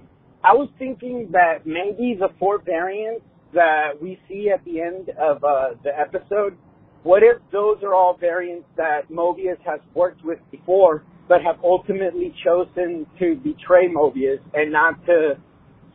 I 0.45 0.53
was 0.53 0.69
thinking 0.79 1.29
that 1.33 1.67
maybe 1.67 2.15
the 2.17 2.29
four 2.39 2.63
variants 2.63 3.25
that 3.53 4.01
we 4.01 4.21
see 4.29 4.51
at 4.55 4.65
the 4.65 4.81
end 4.81 5.11
of 5.19 5.43
uh, 5.43 5.71
the 5.83 5.91
episode, 5.99 6.57
what 7.03 7.25
if 7.25 7.39
those 7.51 7.79
are 7.83 7.93
all 7.93 8.17
variants 8.17 8.69
that 8.77 9.11
Mobius 9.11 9.59
has 9.67 9.81
worked 9.95 10.25
with 10.25 10.39
before, 10.53 11.03
but 11.29 11.43
have 11.43 11.57
ultimately 11.65 12.33
chosen 12.45 13.05
to 13.19 13.35
betray 13.43 13.89
Mobius 13.89 14.39
and 14.55 14.71
not 14.71 15.05
to 15.07 15.41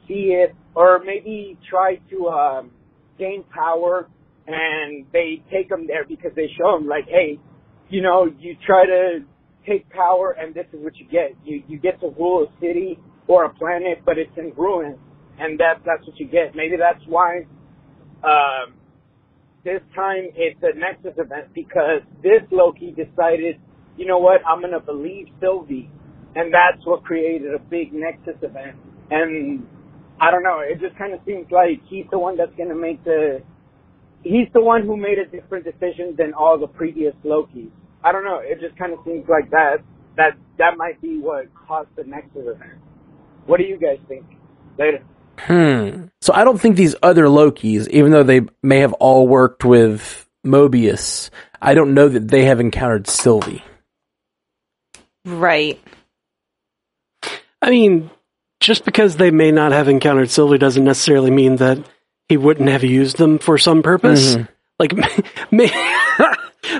see 0.09 0.35
it, 0.35 0.53
or 0.75 0.99
maybe 1.05 1.57
try 1.69 1.95
to 2.09 2.27
um, 2.27 2.71
gain 3.17 3.45
power, 3.55 4.09
and 4.47 5.05
they 5.13 5.41
take 5.49 5.69
them 5.69 5.87
there 5.87 6.03
because 6.05 6.31
they 6.35 6.49
show 6.59 6.75
him 6.75 6.85
like, 6.85 7.05
hey, 7.07 7.39
you 7.89 8.01
know, 8.01 8.27
you 8.39 8.57
try 8.65 8.85
to 8.85 9.19
take 9.65 9.89
power 9.89 10.35
and 10.39 10.53
this 10.53 10.65
is 10.73 10.83
what 10.83 10.97
you 10.97 11.05
get. 11.09 11.35
You 11.43 11.63
you 11.67 11.79
get 11.79 11.99
to 12.01 12.09
rule 12.17 12.47
a 12.47 12.59
city 12.59 12.99
or 13.27 13.45
a 13.45 13.53
planet, 13.53 13.99
but 14.05 14.17
it's 14.17 14.31
in 14.37 14.51
ruins, 14.55 14.97
and 15.39 15.59
that 15.59 15.81
that's 15.85 16.05
what 16.05 16.19
you 16.19 16.27
get. 16.27 16.55
Maybe 16.55 16.75
that's 16.77 17.03
why 17.07 17.45
um, 18.23 18.73
this 19.63 19.81
time 19.95 20.29
it's 20.35 20.59
a 20.61 20.77
Nexus 20.77 21.13
event 21.17 21.53
because 21.53 22.01
this 22.21 22.41
Loki 22.51 22.91
decided, 22.91 23.59
you 23.97 24.05
know 24.05 24.17
what, 24.17 24.41
I'm 24.47 24.61
gonna 24.61 24.79
believe 24.79 25.27
Sylvie, 25.39 25.89
and 26.35 26.53
that's 26.53 26.85
what 26.85 27.03
created 27.03 27.53
a 27.53 27.59
big 27.59 27.93
Nexus 27.93 28.35
event. 28.41 28.77
And 29.11 29.65
I 30.19 30.31
don't 30.31 30.43
know, 30.43 30.59
it 30.59 30.79
just 30.79 30.97
kind 30.97 31.13
of 31.13 31.19
seems 31.25 31.47
like 31.51 31.81
he's 31.89 32.05
the 32.11 32.19
one 32.19 32.37
that's 32.37 32.55
gonna 32.57 32.75
make 32.75 33.03
the 33.03 33.41
he's 34.23 34.47
the 34.53 34.61
one 34.61 34.83
who 34.83 34.97
made 34.97 35.17
a 35.19 35.25
different 35.25 35.65
decision 35.65 36.15
than 36.17 36.33
all 36.33 36.57
the 36.59 36.67
previous 36.67 37.13
Lokis. 37.25 37.71
I 38.03 38.11
don't 38.11 38.23
know. 38.25 38.39
It 38.43 38.59
just 38.59 38.75
kind 38.77 38.93
of 38.93 38.99
seems 39.05 39.27
like 39.29 39.49
that 39.51 39.77
that 40.17 40.33
that 40.57 40.77
might 40.77 41.01
be 41.01 41.19
what 41.19 41.47
caused 41.67 41.89
the 41.95 42.03
Nexus 42.03 42.41
event. 42.45 42.79
What 43.45 43.57
do 43.57 43.63
you 43.63 43.77
guys 43.77 43.97
think? 44.07 44.25
Later. 44.77 45.03
Hmm. 45.39 46.05
So 46.21 46.33
I 46.33 46.43
don't 46.43 46.59
think 46.59 46.75
these 46.75 46.95
other 47.01 47.25
Lokis, 47.25 47.87
even 47.89 48.11
though 48.11 48.23
they 48.23 48.41
may 48.61 48.79
have 48.79 48.93
all 48.93 49.27
worked 49.27 49.65
with 49.65 50.27
Mobius, 50.45 51.29
I 51.61 51.73
don't 51.73 51.93
know 51.93 52.07
that 52.09 52.27
they 52.27 52.45
have 52.45 52.59
encountered 52.59 53.07
Sylvie. 53.07 53.63
right. 55.25 55.79
I 57.61 57.69
mean, 57.69 58.09
just 58.59 58.83
because 58.85 59.15
they 59.15 59.31
may 59.31 59.51
not 59.51 59.71
have 59.71 59.87
encountered 59.87 60.29
Sylvie 60.29 60.57
doesn't 60.57 60.83
necessarily 60.83 61.31
mean 61.31 61.55
that 61.57 61.79
he 62.27 62.35
wouldn't 62.37 62.69
have 62.69 62.83
used 62.83 63.17
them 63.17 63.39
for 63.39 63.57
some 63.57 63.81
purpose. 63.81 64.35
Mhm. 64.35 64.47
Like, 64.79 64.93
may, 65.51 65.71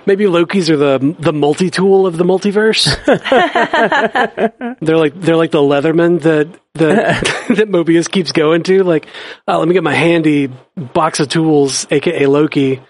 maybe 0.05 0.27
Loki's 0.27 0.69
are 0.69 0.77
the 0.77 1.15
the 1.19 1.33
multi 1.33 1.69
tool 1.69 2.05
of 2.05 2.17
the 2.17 2.23
multiverse. 2.23 2.85
they're 4.81 4.97
like 4.97 5.19
they're 5.19 5.35
like 5.35 5.51
the 5.51 5.59
Leatherman 5.59 6.21
that 6.21 6.47
that 6.75 7.23
that 7.49 7.69
Mobius 7.69 8.09
keeps 8.09 8.31
going 8.31 8.63
to. 8.63 8.83
Like, 8.83 9.07
oh, 9.47 9.59
let 9.59 9.67
me 9.67 9.73
get 9.73 9.83
my 9.83 9.93
handy 9.93 10.51
box 10.75 11.19
of 11.19 11.29
tools, 11.29 11.87
aka 11.91 12.25
Loki, 12.25 12.81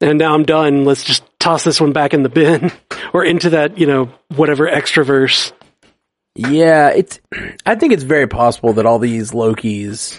and 0.00 0.18
now 0.18 0.34
I'm 0.34 0.44
done. 0.44 0.84
Let's 0.84 1.04
just 1.04 1.24
toss 1.38 1.64
this 1.64 1.80
one 1.80 1.92
back 1.92 2.14
in 2.14 2.22
the 2.22 2.28
bin 2.28 2.72
or 3.12 3.24
into 3.24 3.50
that 3.50 3.78
you 3.78 3.86
know 3.86 4.10
whatever 4.34 4.68
extraverse. 4.68 5.52
Yeah, 6.34 6.90
it's. 6.90 7.20
I 7.66 7.74
think 7.74 7.92
it's 7.92 8.04
very 8.04 8.28
possible 8.28 8.74
that 8.74 8.86
all 8.86 8.98
these 8.98 9.32
Lokis 9.32 10.18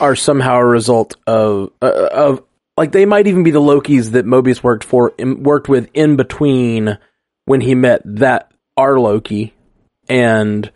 are 0.00 0.16
somehow 0.16 0.56
a 0.56 0.64
result 0.64 1.16
of 1.26 1.72
uh, 1.82 2.08
of 2.12 2.42
Like 2.80 2.92
they 2.92 3.04
might 3.04 3.26
even 3.26 3.42
be 3.42 3.50
the 3.50 3.60
Lokis 3.60 4.12
that 4.12 4.24
Mobius 4.24 4.62
worked 4.62 4.84
for, 4.84 5.12
in, 5.18 5.42
worked 5.42 5.68
with 5.68 5.90
in 5.92 6.16
between 6.16 6.96
when 7.44 7.60
he 7.60 7.74
met 7.74 8.00
that 8.06 8.50
our 8.74 8.98
Loki 8.98 9.52
and 10.08 10.72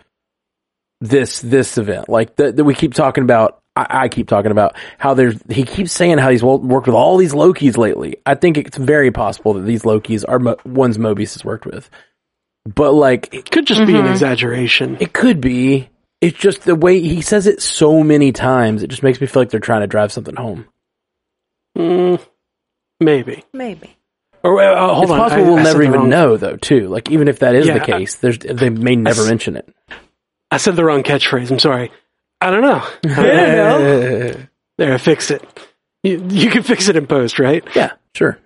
this 1.01 1.41
this 1.41 1.79
event. 1.79 2.11
Like 2.11 2.37
that 2.37 2.63
we 2.63 2.75
keep 2.75 2.93
talking 2.93 3.25
about. 3.25 3.59
I, 3.75 3.87
I, 3.89 4.09
keep 4.09 4.29
talking 4.29 4.51
about 4.51 4.77
how 4.99 5.15
there's. 5.15 5.41
He 5.49 5.65
keeps 5.65 5.93
saying 5.93 6.19
how 6.19 6.29
he's 6.29 6.45
worked 6.45 6.87
with 6.87 6.95
all 6.95 7.17
these 7.17 7.33
Lokis 7.33 7.79
lately. 7.79 8.19
I 8.27 8.35
think 8.35 8.59
it's 8.59 8.77
very 8.77 9.11
possible 9.11 9.55
that 9.55 9.63
these 9.63 9.85
Lokis 9.85 10.27
are 10.29 10.39
mo- 10.39 10.59
ones 10.67 10.99
Mobius 10.99 11.33
has 11.33 11.43
worked 11.43 11.65
with. 11.65 11.89
But 12.67 12.93
like, 12.93 13.33
it 13.33 13.51
could 13.51 13.67
just 13.67 13.81
mm-hmm. 13.81 13.93
be 13.93 13.99
an 13.99 14.07
exaggeration. 14.09 14.99
It 15.01 15.15
could 15.15 15.41
be. 15.41 15.89
It's 16.21 16.39
just 16.39 16.65
the 16.65 16.77
way 16.77 17.01
he 17.01 17.23
says 17.23 17.47
it 17.47 17.63
so 17.63 18.03
many 18.03 18.31
times. 18.31 18.83
It 18.83 18.91
just 18.91 19.03
makes 19.03 19.23
me 19.23 19.27
feel 19.27 19.41
like 19.41 19.49
they're 19.49 19.59
trying 19.59 19.81
to 19.81 19.87
drive 19.87 20.13
something 20.13 20.37
home. 20.37 20.67
Mm, 21.77 22.21
maybe. 23.01 23.45
Maybe. 23.53 23.97
Or 24.43 24.61
uh, 24.61 24.95
hold 24.95 25.05
it's 25.05 25.13
on. 25.13 25.19
possible 25.19 25.45
I, 25.45 25.49
we'll 25.49 25.59
I 25.59 25.63
never 25.63 25.83
even 25.83 26.09
know, 26.11 26.37
though. 26.37 26.57
Too 26.57 26.89
like 26.89 27.11
even 27.11 27.29
if 27.29 27.39
that 27.39 27.55
is 27.55 27.67
yeah, 27.67 27.79
the 27.79 27.85
case, 27.85 28.17
there's 28.17 28.39
they 28.39 28.69
may 28.71 28.95
never 28.95 29.23
s- 29.23 29.29
mention 29.29 29.57
it. 29.57 29.69
I 30.51 30.59
said 30.59 30.77
the 30.77 30.85
wrong 30.85 31.03
catchphrase. 31.03 31.51
I'm 31.51 31.59
sorry. 31.59 31.91
I 32.41 32.51
don't 32.51 32.61
know. 32.61 32.83
I 33.05 33.23
don't 33.23 33.57
know. 33.57 34.37
there, 34.77 34.95
I 34.95 34.99
fixed 34.99 35.31
it. 35.31 35.43
You, 36.03 36.27
you 36.29 36.51
can 36.51 36.63
fix 36.63 36.89
it 36.89 36.97
in 36.97 37.07
post, 37.07 37.39
right? 37.39 37.65
Yeah, 37.75 37.93
sure. 38.15 38.39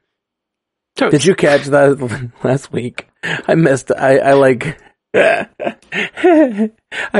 Totes. 0.96 1.10
Did 1.10 1.24
you 1.24 1.34
catch 1.34 1.64
that 1.66 2.30
last 2.44 2.72
week? 2.72 3.08
I 3.24 3.56
missed. 3.56 3.90
I, 3.90 4.18
I 4.18 4.32
like. 4.34 4.78
I 5.14 6.70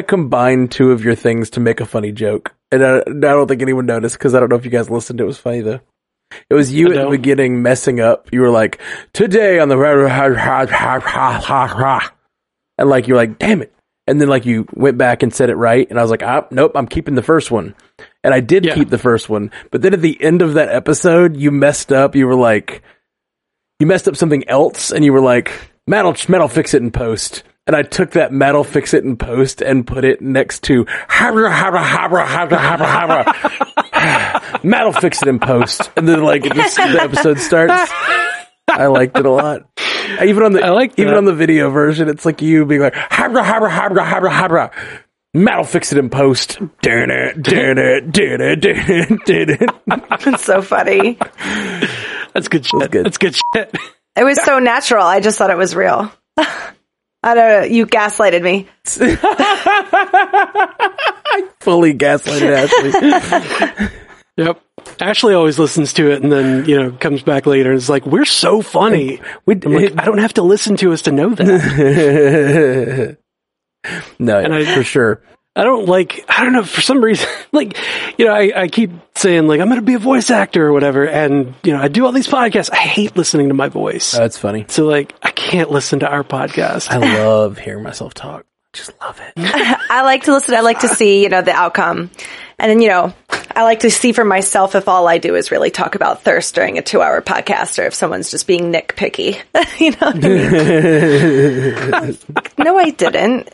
combined 0.07 0.71
two 0.71 0.93
of 0.93 1.05
your 1.05 1.15
things 1.15 1.51
to 1.51 1.61
make 1.61 1.81
a 1.81 1.87
funny 1.87 2.13
joke, 2.13 2.55
and 2.71 2.85
I, 2.85 2.99
I 2.99 3.03
don't 3.13 3.49
think 3.49 3.63
anyone 3.63 3.87
noticed 3.87 4.17
because 4.17 4.35
I 4.35 4.41
don't 4.41 4.51
know 4.51 4.57
if 4.57 4.65
you 4.65 4.71
guys 4.71 4.91
listened. 4.91 5.21
It 5.21 5.25
was 5.25 5.39
funny 5.39 5.63
though. 5.63 5.81
It 6.51 6.55
was 6.55 6.73
you 6.73 6.93
at 6.93 7.03
the 7.03 7.11
beginning 7.11 7.63
messing 7.63 8.01
up. 8.01 8.29
You 8.33 8.41
were 8.43 8.51
like, 8.51 8.81
"Today 9.13 9.59
on 9.59 9.69
the," 9.69 9.77
and 12.79 12.89
like 12.89 13.09
you're 13.09 13.17
like, 13.17 13.39
"Damn 13.39 13.63
it!" 13.63 13.73
And 14.07 14.21
then 14.21 14.29
like 14.29 14.47
you 14.47 14.67
went 14.73 14.99
back 14.99 15.23
and 15.23 15.33
said 15.35 15.51
it 15.51 15.57
right, 15.57 15.89
and 15.89 15.99
I 15.99 16.03
was 16.03 16.11
like, 16.11 16.23
"Ah, 16.23 16.47
nope, 16.51 16.73
I'm 16.75 16.87
keeping 16.87 17.15
the 17.15 17.23
first 17.23 17.51
one." 17.51 17.75
And 18.25 18.35
I 18.35 18.41
did 18.41 18.65
yeah. 18.65 18.75
keep 18.75 18.91
the 18.91 18.99
first 18.99 19.29
one, 19.29 19.51
but 19.71 19.83
then 19.83 19.95
at 19.95 20.03
the 20.03 20.23
end 20.23 20.43
of 20.43 20.55
that 20.55 20.69
episode, 20.69 21.37
you 21.37 21.51
messed 21.51 21.93
up. 21.93 22.15
You 22.15 22.27
were 22.27 22.35
like, 22.35 22.83
you 23.79 23.87
messed 23.87 24.09
up 24.09 24.17
something 24.17 24.49
else, 24.49 24.91
and 24.91 25.05
you 25.05 25.13
were 25.13 25.21
like, 25.21 25.53
"Metal, 25.87 26.15
metal, 26.29 26.49
fix 26.49 26.75
it 26.75 26.83
in 26.83 26.91
post." 26.91 27.45
And 27.69 27.77
I 27.77 27.83
took 27.83 28.13
that 28.13 28.33
metal 28.33 28.65
fix 28.65 28.95
it 28.95 29.05
in 29.05 29.17
post 29.17 29.61
and 29.61 29.87
put 29.87 30.05
it 30.05 30.21
next 30.21 30.65
to 30.65 30.87
habra 30.87 31.53
habra 31.53 31.85
habra 31.85 32.27
habra 32.27 32.57
habra 32.59 33.25
habra 33.25 34.65
metal 34.65 34.93
fix 34.93 35.23
it 35.23 35.29
in 35.29 35.39
post 35.39 35.91
and 35.97 36.09
then 36.09 36.25
like 36.25 36.43
just, 36.43 36.77
the 36.77 37.01
episode 37.01 37.39
starts. 37.39 37.93
I 38.69 38.87
liked 38.87 39.19
it 39.19 39.27
a 39.27 39.31
lot. 39.31 39.69
Even 40.25 40.43
on 40.43 40.53
the 40.53 40.65
I 40.65 40.71
like 40.71 40.99
even 40.99 41.15
on 41.15 41.27
the 41.27 41.35
video 41.35 41.71
version, 41.71 42.09
it's 42.09 42.25
like 42.25 42.43
you 42.43 42.65
being 42.65 42.81
like 42.81 42.95
habra 42.95 43.45
habra 43.45 43.69
habra 43.71 44.05
habra 44.05 44.31
habra 44.31 44.73
metal 45.35 45.65
fix 45.65 45.93
it 45.93 45.99
in 45.99 46.09
post. 46.09 46.59
Damn 46.81 47.11
it, 47.11 47.43
damn 47.43 47.77
it, 47.77 48.11
damn 48.11 48.41
it, 48.41 48.61
damn 48.61 49.51
it, 49.51 49.71
It's 50.27 50.45
so 50.45 50.63
funny. 50.63 51.19
That's 52.33 52.49
good 52.49 52.65
shit. 52.65 52.91
Good. 52.91 53.05
That's 53.05 53.19
good 53.19 53.37
shit. 53.37 53.77
It 54.17 54.25
was 54.25 54.43
so 54.43 54.59
natural. 54.59 55.05
I 55.05 55.21
just 55.21 55.37
thought 55.37 55.51
it 55.51 55.59
was 55.59 55.77
real. 55.77 56.11
I 57.23 57.35
don't 57.35 57.49
know. 57.49 57.63
You 57.67 57.87
gaslighted 57.87 58.43
me. 58.43 58.69
I 61.31 61.49
fully 61.61 61.95
gaslighted 61.95 62.51
Ashley. 62.51 63.89
yep. 64.37 64.63
Ashley 65.01 65.35
always 65.35 65.59
listens 65.59 65.93
to 65.95 66.13
it 66.13 66.23
and 66.23 66.31
then, 66.31 66.65
you 66.67 66.81
know, 66.81 66.93
comes 66.93 67.23
back 67.23 67.47
later 67.47 67.71
and 67.71 67.79
is 67.79 67.91
like, 67.91 68.07
we're 68.07 68.25
so 68.25 68.63
funny. 68.63 69.21
We, 69.47 69.57
like, 69.57 69.99
I 69.99 70.05
don't 70.05 70.19
have 70.19 70.35
to 70.35 70.43
listen 70.43 70.77
to 70.77 70.93
us 70.93 71.03
to 71.03 71.13
know 71.13 71.31
that. 71.31 73.17
no, 74.19 74.39
and 74.39 74.55
I, 74.55 74.75
for 74.75 74.85
sure. 74.85 75.23
I 75.57 75.65
don't 75.65 75.87
like, 75.87 76.25
I 76.29 76.45
don't 76.45 76.53
know, 76.53 76.63
for 76.63 76.81
some 76.81 77.03
reason, 77.03 77.29
like, 77.53 77.77
you 78.17 78.27
know, 78.27 78.33
I, 78.33 78.63
I 78.63 78.69
keep 78.69 78.93
saying 79.19 79.47
like, 79.47 79.61
I'm 79.61 79.69
going 79.69 79.81
to 79.81 79.87
be 79.87 79.95
a 79.95 79.99
voice 79.99 80.31
actor 80.31 80.67
or 80.67 80.73
whatever. 80.73 81.07
And, 81.07 81.55
you 81.63 81.73
know, 81.73 81.81
I 81.81 81.89
do 81.89 82.07
all 82.07 82.13
these 82.13 82.29
podcasts. 82.29 82.71
I 82.73 82.77
hate 82.77 83.17
listening 83.17 83.49
to 83.49 83.55
my 83.55 83.69
voice. 83.69 84.15
Oh, 84.15 84.19
that's 84.19 84.39
funny. 84.39 84.65
So 84.69 84.87
like, 84.87 85.15
I 85.23 85.31
can't 85.31 85.71
listen 85.71 86.01
to 86.01 86.09
our 86.09 86.25
podcast. 86.25 86.91
I 86.91 86.99
love 86.99 87.59
hearing 87.59 87.83
myself 87.83 88.15
talk. 88.15 88.47
Just 88.73 88.93
love 89.01 89.21
it. 89.21 89.33
I 89.91 90.03
like 90.03 90.25
to 90.25 90.33
listen. 90.33 90.55
I 90.55 90.61
like 90.61 90.81
to 90.81 90.89
see, 90.89 91.23
you 91.23 91.31
know, 91.31 91.43
the 91.43 91.53
outcome. 91.53 92.11
And 92.59 92.71
then, 92.71 92.83
you 92.83 92.89
know, 92.89 93.15
I 93.55 93.63
like 93.63 93.81
to 93.81 93.91
see 93.91 94.13
for 94.13 94.25
myself 94.25 94.75
if 94.75 94.89
all 94.89 95.09
I 95.09 95.19
do 95.19 95.35
is 95.37 95.51
really 95.51 95.71
talk 95.71 95.95
about 95.95 96.23
thirst 96.23 96.55
during 96.55 96.77
a 96.77 96.83
two 96.83 97.01
hour 97.01 97.23
podcast 97.23 97.83
or 97.83 97.87
if 97.87 97.95
someone's 97.95 98.31
just 98.31 98.47
being 98.47 98.73
nitpicky. 98.73 99.41
you 99.81 99.93
know 99.93 99.97
I 100.03 100.15
mean? 102.05 102.19
no, 102.59 102.79
I 102.79 102.91
didn't. 102.91 103.49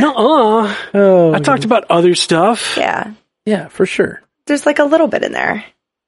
no, 0.00 0.12
uh. 0.14 0.74
Oh. 0.94 1.34
I 1.34 1.40
talked 1.40 1.64
about 1.64 1.90
other 1.90 2.14
stuff. 2.14 2.76
Yeah. 2.76 3.12
Yeah, 3.48 3.68
for 3.68 3.86
sure. 3.86 4.22
There's 4.46 4.66
like 4.66 4.78
a 4.78 4.84
little 4.84 5.08
bit 5.08 5.22
in 5.22 5.32
there. 5.32 5.64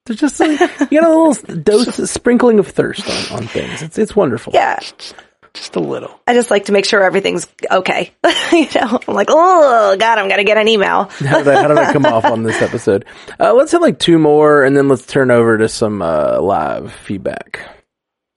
There's 0.07 0.21
just 0.21 0.41
like, 0.41 0.61
you 0.91 1.01
got 1.01 1.11
a 1.11 1.17
little 1.17 1.35
dose, 1.63 2.11
sprinkling 2.11 2.59
of 2.59 2.69
thirst 2.69 3.09
on, 3.09 3.39
on 3.39 3.47
things. 3.47 3.83
It's, 3.83 3.99
it's 3.99 4.15
wonderful. 4.15 4.53
Yeah 4.55 4.81
just 5.55 5.77
a 5.77 5.81
little. 5.81 6.21
I 6.27 6.35
just 6.35 6.51
like 6.51 6.67
to 6.67 6.73
make 6.73 6.85
sure 6.85 7.03
everything's 7.03 7.47
okay. 7.71 8.13
you 8.53 8.69
know, 8.75 9.01
I'm 9.07 9.15
like, 9.15 9.29
oh 9.31 9.97
God, 9.99 10.19
I'm 10.19 10.29
gonna 10.29 10.45
get 10.45 10.59
an 10.59 10.69
email. 10.69 11.05
how, 11.05 11.39
did 11.43 11.49
I, 11.49 11.63
how 11.63 11.69
did 11.69 11.79
I 11.79 11.93
come 11.93 12.07
off 12.07 12.25
on 12.25 12.43
this 12.43 12.61
episode? 12.63 13.05
Uh, 13.39 13.55
let's 13.55 13.73
have 13.73 13.81
like 13.81 13.99
two 13.99 14.19
more, 14.19 14.65
and 14.65 14.77
then 14.77 14.89
let's 14.89 15.07
turn 15.07 15.31
over 15.31 15.57
to 15.57 15.69
some 15.69 16.03
uh, 16.03 16.39
live 16.41 16.93
feedback. 16.93 17.61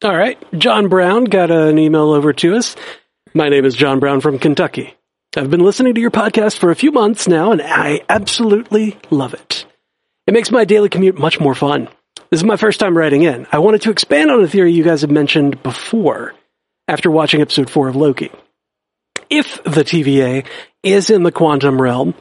All 0.01 0.15
right, 0.15 0.37
John 0.57 0.87
Brown 0.87 1.25
got 1.25 1.51
an 1.51 1.77
email 1.77 2.11
over 2.11 2.31
to 2.31 2.55
us. 2.55 2.75
My 3.33 3.49
name 3.49 3.65
is 3.65 3.75
John 3.75 3.99
Brown 3.99 4.21
from 4.21 4.39
Kentucky. 4.39 4.95
I've 5.35 5.49
been 5.49 5.61
listening 5.61 5.95
to 5.95 6.01
your 6.01 6.11
podcast 6.11 6.59
for 6.59 6.69
a 6.69 6.75
few 6.75 6.91
months 6.91 7.27
now, 7.27 7.51
and 7.51 7.61
I 7.61 8.01
absolutely 8.07 8.97
love 9.09 9.33
it. 9.33 9.65
It 10.27 10.33
makes 10.33 10.51
my 10.51 10.63
daily 10.63 10.89
commute 10.89 11.17
much 11.17 11.39
more 11.39 11.55
fun. 11.55 11.89
This 12.29 12.41
is 12.41 12.43
my 12.43 12.55
first 12.55 12.79
time 12.79 12.95
writing 12.95 13.23
in. 13.23 13.47
I 13.51 13.57
wanted 13.57 13.81
to 13.83 13.89
expand 13.89 14.29
on 14.29 14.43
a 14.43 14.47
theory 14.47 14.73
you 14.73 14.83
guys 14.83 15.01
have 15.01 15.09
mentioned 15.09 15.63
before 15.63 16.35
after 16.87 17.09
watching 17.09 17.41
episode 17.41 17.71
4 17.71 17.87
of 17.87 17.95
Loki. 17.95 18.29
If 19.27 19.63
the 19.63 19.83
TVA 19.83 20.45
is 20.83 21.09
in 21.09 21.23
the 21.23 21.31
quantum 21.31 21.81
realm, 21.81 22.13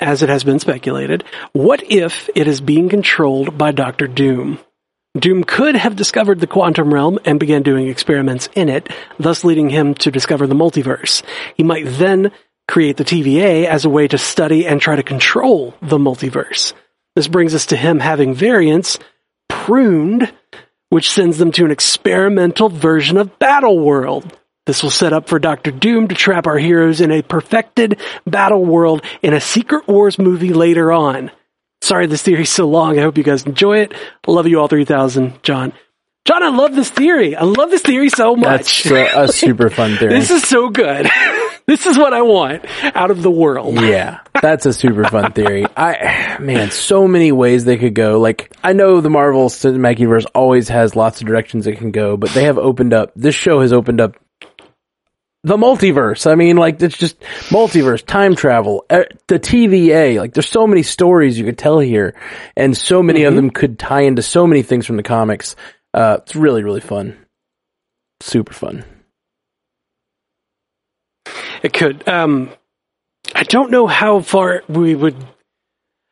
as 0.00 0.22
it 0.22 0.30
has 0.30 0.42
been 0.42 0.58
speculated, 0.58 1.24
what 1.52 1.82
if 1.90 2.30
it 2.34 2.48
is 2.48 2.62
being 2.62 2.88
controlled 2.88 3.58
by 3.58 3.70
Doctor 3.70 4.06
Doom? 4.06 4.58
Doom 5.18 5.44
could 5.44 5.76
have 5.76 5.96
discovered 5.96 6.40
the 6.40 6.46
quantum 6.46 6.92
realm 6.92 7.18
and 7.24 7.40
began 7.40 7.62
doing 7.62 7.88
experiments 7.88 8.48
in 8.54 8.68
it, 8.68 8.88
thus 9.18 9.44
leading 9.44 9.70
him 9.70 9.94
to 9.94 10.10
discover 10.10 10.46
the 10.46 10.54
multiverse. 10.54 11.22
He 11.54 11.62
might 11.62 11.86
then 11.86 12.32
create 12.68 12.96
the 12.96 13.04
TVA 13.04 13.66
as 13.66 13.84
a 13.84 13.90
way 13.90 14.08
to 14.08 14.18
study 14.18 14.66
and 14.66 14.80
try 14.80 14.96
to 14.96 15.02
control 15.02 15.74
the 15.82 15.98
multiverse. 15.98 16.72
This 17.14 17.28
brings 17.28 17.54
us 17.54 17.66
to 17.66 17.76
him 17.76 18.00
having 18.00 18.34
variants 18.34 18.98
pruned 19.48 20.32
which 20.88 21.10
sends 21.10 21.38
them 21.38 21.52
to 21.52 21.64
an 21.64 21.70
experimental 21.70 22.68
version 22.68 23.16
of 23.16 23.38
Battle 23.38 23.78
World. 23.78 24.38
This 24.66 24.82
will 24.82 24.90
set 24.90 25.12
up 25.12 25.28
for 25.28 25.38
Doctor 25.38 25.70
Doom 25.70 26.08
to 26.08 26.14
trap 26.14 26.46
our 26.46 26.58
heroes 26.58 27.00
in 27.00 27.10
a 27.10 27.22
perfected 27.22 28.00
battle 28.26 28.64
world 28.64 29.02
in 29.22 29.32
a 29.32 29.40
Secret 29.40 29.86
Wars 29.86 30.18
movie 30.18 30.52
later 30.52 30.92
on. 30.92 31.30
Sorry 31.82 32.06
this 32.06 32.22
theory's 32.22 32.50
so 32.50 32.68
long. 32.68 32.98
I 32.98 33.02
hope 33.02 33.18
you 33.18 33.24
guys 33.24 33.44
enjoy 33.44 33.78
it. 33.78 33.94
love 34.26 34.46
you 34.46 34.60
all 34.60 34.68
3000, 34.68 35.42
John. 35.42 35.72
John, 36.26 36.42
I 36.42 36.48
love 36.48 36.74
this 36.74 36.90
theory. 36.90 37.36
I 37.36 37.44
love 37.44 37.70
this 37.70 37.82
theory 37.82 38.08
so 38.08 38.34
much. 38.34 38.82
That's 38.82 39.30
a, 39.30 39.32
super 39.32 39.70
fun 39.70 39.96
theory. 39.96 40.12
this 40.12 40.32
is 40.32 40.42
so 40.42 40.70
good. 40.70 41.08
this 41.66 41.86
is 41.86 41.96
what 41.96 42.12
I 42.12 42.22
want 42.22 42.64
out 42.82 43.12
of 43.12 43.22
the 43.22 43.30
world. 43.30 43.76
Yeah, 43.86 44.18
that's 44.42 44.66
a 44.66 44.72
super 44.72 45.04
fun 45.04 45.30
theory. 45.30 45.64
I, 45.76 46.38
man, 46.40 46.72
so 46.72 47.06
many 47.06 47.30
ways 47.30 47.64
they 47.64 47.76
could 47.76 47.94
go. 47.94 48.18
Like, 48.18 48.52
I 48.64 48.72
know 48.72 49.00
the 49.00 49.10
Marvel 49.10 49.48
Cinematic 49.48 50.00
Universe 50.00 50.24
always 50.34 50.68
has 50.68 50.96
lots 50.96 51.20
of 51.20 51.28
directions 51.28 51.68
it 51.68 51.78
can 51.78 51.92
go, 51.92 52.16
but 52.16 52.30
they 52.30 52.44
have 52.44 52.58
opened 52.58 52.92
up, 52.92 53.12
this 53.14 53.36
show 53.36 53.60
has 53.60 53.72
opened 53.72 54.00
up 54.00 54.16
the 55.44 55.56
multiverse. 55.56 56.28
I 56.28 56.34
mean, 56.34 56.56
like, 56.56 56.82
it's 56.82 56.98
just 56.98 57.20
multiverse, 57.50 58.04
time 58.04 58.34
travel, 58.34 58.84
uh, 58.90 59.04
the 59.28 59.38
TVA. 59.38 60.18
Like, 60.18 60.34
there's 60.34 60.48
so 60.48 60.66
many 60.66 60.82
stories 60.82 61.38
you 61.38 61.44
could 61.44 61.56
tell 61.58 61.78
here, 61.78 62.16
and 62.56 62.76
so 62.76 63.00
many 63.00 63.20
mm-hmm. 63.20 63.28
of 63.28 63.36
them 63.36 63.50
could 63.50 63.78
tie 63.78 64.02
into 64.02 64.22
so 64.22 64.48
many 64.48 64.62
things 64.62 64.86
from 64.86 64.96
the 64.96 65.04
comics. 65.04 65.54
Uh, 65.96 66.18
it's 66.20 66.36
really, 66.36 66.62
really 66.62 66.82
fun. 66.82 67.16
Super 68.20 68.52
fun. 68.52 68.84
It 71.62 71.72
could. 71.72 72.06
Um, 72.06 72.50
I 73.34 73.44
don't 73.44 73.70
know 73.70 73.86
how 73.86 74.20
far 74.20 74.62
we 74.68 74.94
would. 74.94 75.16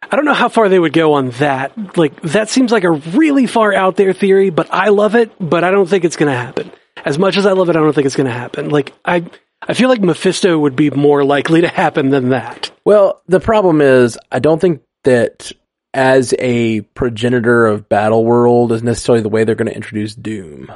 I 0.02 0.16
don't 0.16 0.24
know 0.24 0.34
how 0.34 0.48
far 0.48 0.68
they 0.68 0.78
would 0.78 0.94
go 0.94 1.12
on 1.14 1.30
that. 1.32 1.96
Like 1.98 2.18
that 2.22 2.48
seems 2.48 2.72
like 2.72 2.84
a 2.84 2.90
really 2.90 3.46
far 3.46 3.74
out 3.74 3.96
there 3.96 4.14
theory, 4.14 4.48
but 4.50 4.68
I 4.72 4.88
love 4.88 5.14
it. 5.14 5.32
But 5.38 5.64
I 5.64 5.70
don't 5.70 5.88
think 5.88 6.04
it's 6.04 6.16
going 6.16 6.32
to 6.32 6.38
happen. 6.38 6.72
As 7.04 7.18
much 7.18 7.36
as 7.36 7.44
I 7.44 7.52
love 7.52 7.68
it, 7.68 7.76
I 7.76 7.80
don't 7.80 7.92
think 7.92 8.06
it's 8.06 8.16
going 8.16 8.26
to 8.26 8.32
happen. 8.32 8.70
Like 8.70 8.94
I, 9.04 9.26
I 9.62 9.74
feel 9.74 9.90
like 9.90 10.00
Mephisto 10.00 10.58
would 10.58 10.76
be 10.76 10.90
more 10.90 11.24
likely 11.24 11.60
to 11.60 11.68
happen 11.68 12.08
than 12.08 12.30
that. 12.30 12.70
Well, 12.86 13.22
the 13.26 13.40
problem 13.40 13.82
is, 13.82 14.18
I 14.32 14.38
don't 14.38 14.60
think 14.60 14.82
that 15.04 15.52
as 15.94 16.34
a 16.38 16.80
progenitor 16.82 17.66
of 17.66 17.88
Battle 17.88 18.24
World 18.24 18.72
is 18.72 18.82
necessarily 18.82 19.22
the 19.22 19.28
way 19.28 19.44
they're 19.44 19.54
going 19.54 19.68
to 19.68 19.74
introduce 19.74 20.14
Doom. 20.14 20.70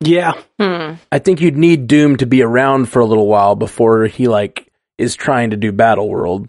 Yeah. 0.00 0.32
Hmm. 0.58 0.94
I 1.12 1.18
think 1.18 1.40
you'd 1.40 1.56
need 1.56 1.86
Doom 1.86 2.16
to 2.18 2.26
be 2.26 2.42
around 2.42 2.86
for 2.86 3.00
a 3.00 3.06
little 3.06 3.26
while 3.26 3.54
before 3.56 4.06
he 4.06 4.28
like 4.28 4.70
is 4.96 5.16
trying 5.16 5.50
to 5.50 5.56
do 5.56 5.72
Battle 5.72 6.08
World. 6.08 6.48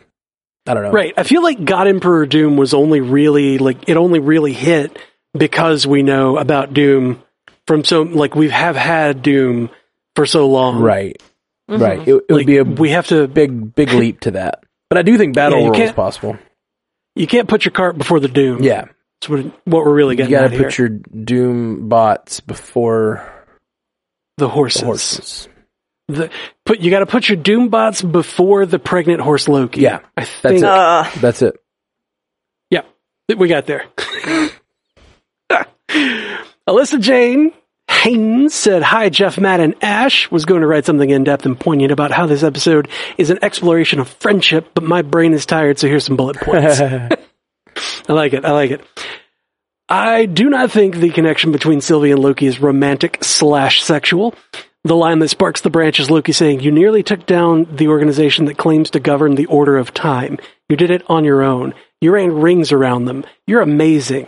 I 0.68 0.74
don't 0.74 0.84
know. 0.84 0.92
Right. 0.92 1.14
I 1.18 1.24
feel 1.24 1.42
like 1.42 1.64
God 1.64 1.88
Emperor 1.88 2.26
Doom 2.26 2.56
was 2.58 2.74
only 2.74 3.02
really 3.02 3.58
like 3.58 3.90
it 3.90 3.98
only 3.98 4.20
really 4.20 4.54
hit 4.54 4.98
because 5.38 5.88
we 5.88 6.04
know 6.04 6.38
about 6.38 6.74
Doom 6.74 7.24
from 7.68 7.84
so 7.84 8.04
like 8.04 8.36
we 8.36 8.50
have 8.50 8.76
had 8.76 9.22
Doom 9.24 9.72
for 10.16 10.26
so 10.28 10.48
long. 10.48 10.80
Right. 10.82 11.22
Mhm. 11.70 11.82
Right. 11.82 12.00
It, 12.08 12.14
it 12.14 12.14
Like, 12.14 12.30
would 12.30 12.46
be 12.46 12.58
a 12.58 12.64
we 12.64 12.90
have 12.92 13.08
to 13.08 13.28
big 13.28 13.74
big 13.74 13.92
leap 13.94 14.20
to 14.22 14.32
that. 14.32 14.64
But 14.90 15.00
I 15.00 15.02
do 15.02 15.18
think 15.18 15.36
Battle 15.36 15.60
Yeah, 15.60 15.66
World 15.66 15.80
is 15.80 15.92
possible. 15.92 16.38
You 17.20 17.28
can't 17.28 17.48
put 17.50 17.66
your 17.66 17.72
cart 17.74 17.98
before 17.98 18.20
the 18.20 18.28
Doom. 18.30 18.64
Yeah. 18.64 18.86
That's 19.22 19.30
what 19.30 19.46
what 19.66 19.86
we're 19.86 19.94
really 19.94 20.16
getting. 20.16 20.32
You 20.32 20.38
getting 20.38 20.50
got 20.50 20.54
at 20.54 20.58
to 20.58 20.58
here. 20.58 20.70
put 20.70 20.78
your 20.78 21.24
Doom 21.26 21.90
bots 21.90 22.40
before 22.40 23.30
the 24.38 24.46
the 24.46 24.50
horses. 24.50 24.82
horses. 24.82 25.50
The, 26.08 26.32
put 26.66 26.80
you 26.80 26.90
got 26.90 27.00
to 27.00 27.06
put 27.06 27.28
your 27.28 27.36
Doom 27.36 27.68
bots 27.68 28.02
before 28.02 28.66
the 28.66 28.80
pregnant 28.80 29.20
horse 29.20 29.50
Loki. 29.50 29.82
Yeah, 29.82 30.00
I 30.16 30.28
that's 30.42 30.62
it. 30.62 30.64
Uh, 30.64 31.10
That's 31.20 31.42
it. 31.42 31.56
Yeah, 32.70 32.84
we 33.38 33.48
got 33.50 33.66
there. 33.66 33.84
Alyssa 36.68 37.00
Jane 37.02 37.52
Haynes 38.00 38.54
said, 38.54 38.82
Hi, 38.82 39.10
Jeff, 39.10 39.38
Matt, 39.38 39.60
and 39.60 39.76
Ash. 39.82 40.32
Was 40.32 40.46
going 40.46 40.62
to 40.62 40.68
write 40.68 40.86
something 40.86 41.10
in 41.10 41.26
depth 41.26 41.46
and 41.46 41.60
poignant 41.60 41.92
about 41.92 42.12
how 42.12 42.28
this 42.28 42.44
episode 42.44 42.88
is 43.18 43.30
an 43.30 43.40
exploration 43.42 44.00
of 44.00 44.08
friendship, 44.08 44.70
but 44.74 44.86
my 44.86 45.02
brain 45.02 45.34
is 45.34 45.46
tired, 45.46 45.80
so 45.80 45.88
here's 45.88 46.06
some 46.06 46.16
bullet 46.16 46.38
points. 46.38 46.80
I 46.80 47.10
like 48.08 48.32
it. 48.32 48.46
I 48.46 48.52
like 48.52 48.72
it. 48.72 48.82
I 49.90 50.28
do 50.28 50.50
not 50.50 50.72
think 50.72 50.96
the 50.96 51.10
connection 51.10 51.52
between 51.52 51.82
Sylvie 51.82 52.12
and 52.12 52.22
Loki 52.22 52.46
is 52.46 52.62
romantic 52.62 53.22
slash 53.22 53.84
sexual. 53.84 54.34
The 54.86 54.96
line 54.96 55.20
that 55.20 55.28
sparks 55.28 55.60
the 55.60 55.70
branch 55.70 56.00
is 56.00 56.10
Loki 56.10 56.32
saying, 56.32 56.62
You 56.62 56.72
nearly 56.72 57.04
took 57.04 57.26
down 57.26 57.68
the 57.76 57.90
organization 57.90 58.46
that 58.46 58.58
claims 58.58 58.92
to 58.92 59.02
govern 59.02 59.36
the 59.36 59.48
order 59.48 59.78
of 59.78 59.94
time. 59.94 60.38
You 60.70 60.78
did 60.78 60.90
it 60.90 61.04
on 61.10 61.26
your 61.26 61.44
own. 61.44 61.74
You 62.00 62.14
ran 62.14 62.32
rings 62.32 62.72
around 62.72 63.06
them. 63.06 63.26
You're 63.46 63.62
amazing. 63.62 64.28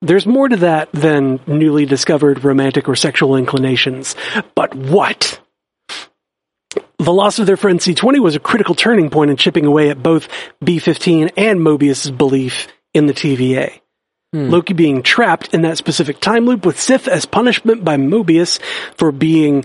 There's 0.00 0.26
more 0.26 0.48
to 0.48 0.56
that 0.58 0.92
than 0.92 1.40
newly 1.46 1.84
discovered 1.84 2.44
romantic 2.44 2.88
or 2.88 2.94
sexual 2.94 3.36
inclinations. 3.36 4.14
But 4.54 4.74
what? 4.74 5.40
The 6.98 7.12
loss 7.12 7.38
of 7.38 7.46
their 7.46 7.56
friend 7.56 7.80
C20 7.80 8.20
was 8.20 8.36
a 8.36 8.40
critical 8.40 8.74
turning 8.74 9.10
point 9.10 9.30
in 9.30 9.36
chipping 9.36 9.66
away 9.66 9.90
at 9.90 10.02
both 10.02 10.28
B15 10.64 11.32
and 11.36 11.60
Mobius's 11.60 12.10
belief 12.10 12.68
in 12.94 13.06
the 13.06 13.14
TVA. 13.14 13.80
Hmm. 14.32 14.50
Loki 14.50 14.74
being 14.74 15.02
trapped 15.02 15.54
in 15.54 15.62
that 15.62 15.78
specific 15.78 16.20
time 16.20 16.44
loop 16.44 16.66
with 16.66 16.78
Sif 16.78 17.08
as 17.08 17.24
punishment 17.24 17.84
by 17.84 17.96
Mobius 17.96 18.60
for 18.96 19.10
being 19.10 19.64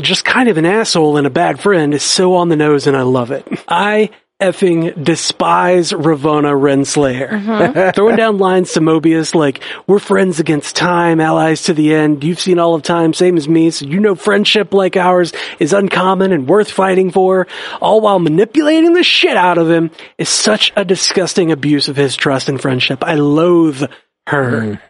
just 0.00 0.24
kind 0.24 0.48
of 0.48 0.58
an 0.58 0.66
asshole 0.66 1.16
and 1.16 1.26
a 1.26 1.30
bad 1.30 1.60
friend 1.60 1.94
is 1.94 2.02
so 2.02 2.36
on 2.36 2.48
the 2.48 2.56
nose 2.56 2.86
and 2.86 2.96
I 2.96 3.02
love 3.02 3.30
it. 3.30 3.46
I 3.68 4.10
effing 4.42 5.02
despise 5.02 5.92
Ravonna 5.92 6.52
Renslayer. 6.52 7.30
Mm-hmm. 7.30 7.90
Throwing 7.94 8.16
down 8.16 8.38
lines 8.38 8.72
to 8.72 8.80
Mobius 8.80 9.34
like, 9.34 9.62
we're 9.86 10.00
friends 10.00 10.40
against 10.40 10.74
time, 10.74 11.20
allies 11.20 11.62
to 11.64 11.74
the 11.74 11.94
end. 11.94 12.24
You've 12.24 12.40
seen 12.40 12.58
all 12.58 12.74
of 12.74 12.82
time, 12.82 13.14
same 13.14 13.36
as 13.36 13.48
me, 13.48 13.70
so 13.70 13.86
you 13.86 14.00
know 14.00 14.14
friendship 14.14 14.74
like 14.74 14.96
ours 14.96 15.32
is 15.58 15.72
uncommon 15.72 16.32
and 16.32 16.48
worth 16.48 16.70
fighting 16.70 17.10
for, 17.10 17.46
all 17.80 18.00
while 18.00 18.18
manipulating 18.18 18.92
the 18.94 19.04
shit 19.04 19.36
out 19.36 19.58
of 19.58 19.70
him 19.70 19.90
is 20.18 20.28
such 20.28 20.72
a 20.76 20.84
disgusting 20.84 21.52
abuse 21.52 21.88
of 21.88 21.96
his 21.96 22.16
trust 22.16 22.48
and 22.48 22.60
friendship. 22.60 23.04
I 23.04 23.14
loathe 23.14 23.84
her. 24.26 24.60
Mm. 24.60 24.80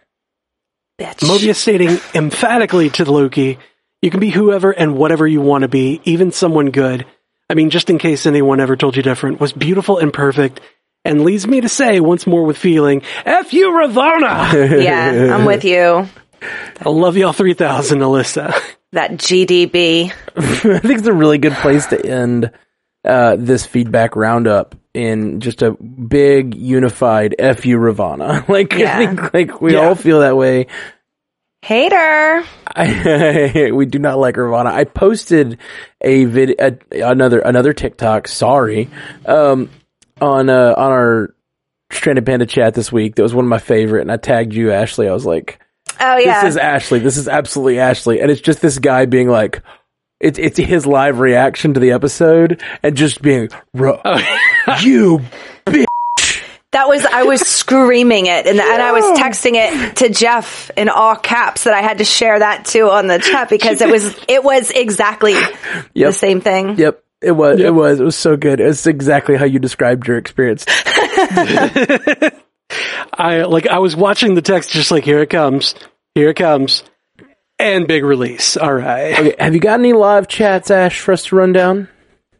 bitch. 0.98 1.18
Mobius 1.18 1.56
stating 1.56 1.98
emphatically 2.14 2.90
to 2.90 3.10
Loki, 3.10 3.58
you 4.00 4.10
can 4.10 4.20
be 4.20 4.30
whoever 4.30 4.70
and 4.70 4.96
whatever 4.96 5.26
you 5.26 5.40
want 5.40 5.62
to 5.62 5.68
be, 5.68 6.00
even 6.04 6.32
someone 6.32 6.70
good. 6.70 7.06
I 7.50 7.54
mean, 7.54 7.70
just 7.70 7.90
in 7.90 7.98
case 7.98 8.26
anyone 8.26 8.60
ever 8.60 8.76
told 8.76 8.96
you 8.96 9.02
different, 9.02 9.40
was 9.40 9.52
beautiful 9.52 9.98
and 9.98 10.12
perfect, 10.12 10.60
and 11.04 11.22
leads 11.24 11.46
me 11.46 11.60
to 11.60 11.68
say 11.68 12.00
once 12.00 12.26
more 12.26 12.44
with 12.44 12.56
feeling, 12.56 13.02
F 13.24 13.52
you, 13.52 13.70
Ravonna! 13.70 14.82
yeah, 14.84 15.34
I'm 15.34 15.44
with 15.44 15.64
you. 15.64 16.08
I 16.84 16.88
love 16.88 17.16
y'all 17.16 17.32
3000, 17.32 18.00
Alyssa. 18.00 18.54
That 18.92 19.12
GDB. 19.12 20.12
I 20.36 20.78
think 20.78 20.98
it's 20.98 21.06
a 21.06 21.12
really 21.12 21.38
good 21.38 21.52
place 21.54 21.86
to 21.86 22.04
end 22.06 22.50
uh, 23.04 23.36
this 23.38 23.64
feedback 23.66 24.16
roundup 24.16 24.74
in 24.94 25.40
just 25.40 25.62
a 25.62 25.70
big 25.72 26.54
unified 26.54 27.34
"F 27.38 27.64
you, 27.64 27.78
Ravonna." 27.78 28.46
like 28.48 28.72
Yeah. 28.74 28.98
I 28.98 29.06
think 29.06 29.32
like 29.34 29.60
we 29.60 29.72
Yeah. 29.74 29.80
all 29.86 29.94
feel 29.94 30.20
that 30.20 30.36
way. 30.36 30.66
Hater. 31.62 32.44
I, 32.66 33.70
we 33.74 33.86
do 33.86 33.98
not 33.98 34.18
like 34.18 34.34
Ravonna. 34.34 34.66
I 34.66 34.84
posted 34.84 35.58
a 36.00 36.24
vid, 36.24 36.60
a, 36.60 37.08
another 37.08 37.38
another 37.38 37.72
TikTok. 37.72 38.26
Sorry, 38.26 38.90
um, 39.26 39.70
on 40.20 40.50
uh, 40.50 40.74
on 40.76 40.90
our 40.90 41.34
Stranded 41.92 42.26
Panda 42.26 42.46
chat 42.46 42.74
this 42.74 42.90
week. 42.90 43.14
That 43.14 43.22
was 43.22 43.34
one 43.34 43.44
of 43.44 43.48
my 43.48 43.58
favorite, 43.58 44.00
and 44.02 44.10
I 44.10 44.16
tagged 44.16 44.54
you, 44.54 44.72
Ashley. 44.72 45.08
I 45.08 45.12
was 45.12 45.24
like, 45.24 45.60
Oh 46.00 46.16
yeah. 46.18 46.42
"This 46.42 46.54
is 46.54 46.56
Ashley. 46.56 46.98
This 46.98 47.16
is 47.16 47.28
absolutely 47.28 47.78
Ashley," 47.78 48.20
and 48.20 48.30
it's 48.30 48.40
just 48.40 48.60
this 48.60 48.78
guy 48.78 49.06
being 49.06 49.28
like. 49.28 49.62
It's 50.20 50.38
it's 50.38 50.56
his 50.56 50.86
live 50.86 51.18
reaction 51.18 51.74
to 51.74 51.80
the 51.80 51.90
episode 51.90 52.62
and 52.84 52.96
just 52.96 53.22
being, 53.22 53.48
"Ro- 53.74 54.00
you 54.80 55.20
That 56.72 56.88
was 56.88 57.04
I 57.04 57.24
was 57.24 57.42
screaming 57.42 58.26
it, 58.26 58.46
and 58.46 58.58
and 58.58 58.82
I 58.82 58.92
was 58.92 59.18
texting 59.18 59.52
it 59.54 59.96
to 59.96 60.08
Jeff 60.08 60.70
in 60.76 60.88
all 60.88 61.16
caps 61.16 61.64
that 61.64 61.74
I 61.74 61.82
had 61.82 61.98
to 61.98 62.04
share 62.04 62.38
that 62.38 62.64
too 62.64 62.90
on 62.90 63.06
the 63.06 63.18
chat 63.18 63.50
because 63.50 63.80
it 63.80 63.90
was 63.90 64.18
it 64.26 64.42
was 64.42 64.70
exactly 64.70 65.34
the 65.94 66.12
same 66.12 66.40
thing. 66.40 66.78
Yep. 66.78 67.02
It 67.20 67.32
was. 67.32 67.60
It 67.60 67.72
was. 67.72 68.00
It 68.00 68.04
was 68.04 68.16
so 68.16 68.36
good. 68.36 68.58
It's 68.58 68.86
exactly 68.86 69.36
how 69.36 69.44
you 69.44 69.60
described 69.60 70.08
your 70.08 70.18
experience. 70.18 70.64
I, 73.12 73.42
like, 73.42 73.66
I 73.66 73.78
was 73.78 73.94
watching 73.94 74.34
the 74.34 74.42
text 74.42 74.70
just 74.70 74.90
like, 74.90 75.04
here 75.04 75.20
it 75.20 75.30
comes, 75.30 75.74
here 76.14 76.30
it 76.30 76.36
comes, 76.36 76.82
and 77.58 77.86
big 77.86 78.04
release. 78.04 78.56
Alright. 78.56 79.18
Okay. 79.18 79.34
Have 79.38 79.54
you 79.54 79.60
got 79.60 79.78
any 79.78 79.92
live 79.92 80.26
chats, 80.28 80.70
Ash, 80.70 80.98
for 80.98 81.12
us 81.12 81.26
to 81.26 81.36
run 81.36 81.52
down? 81.52 81.88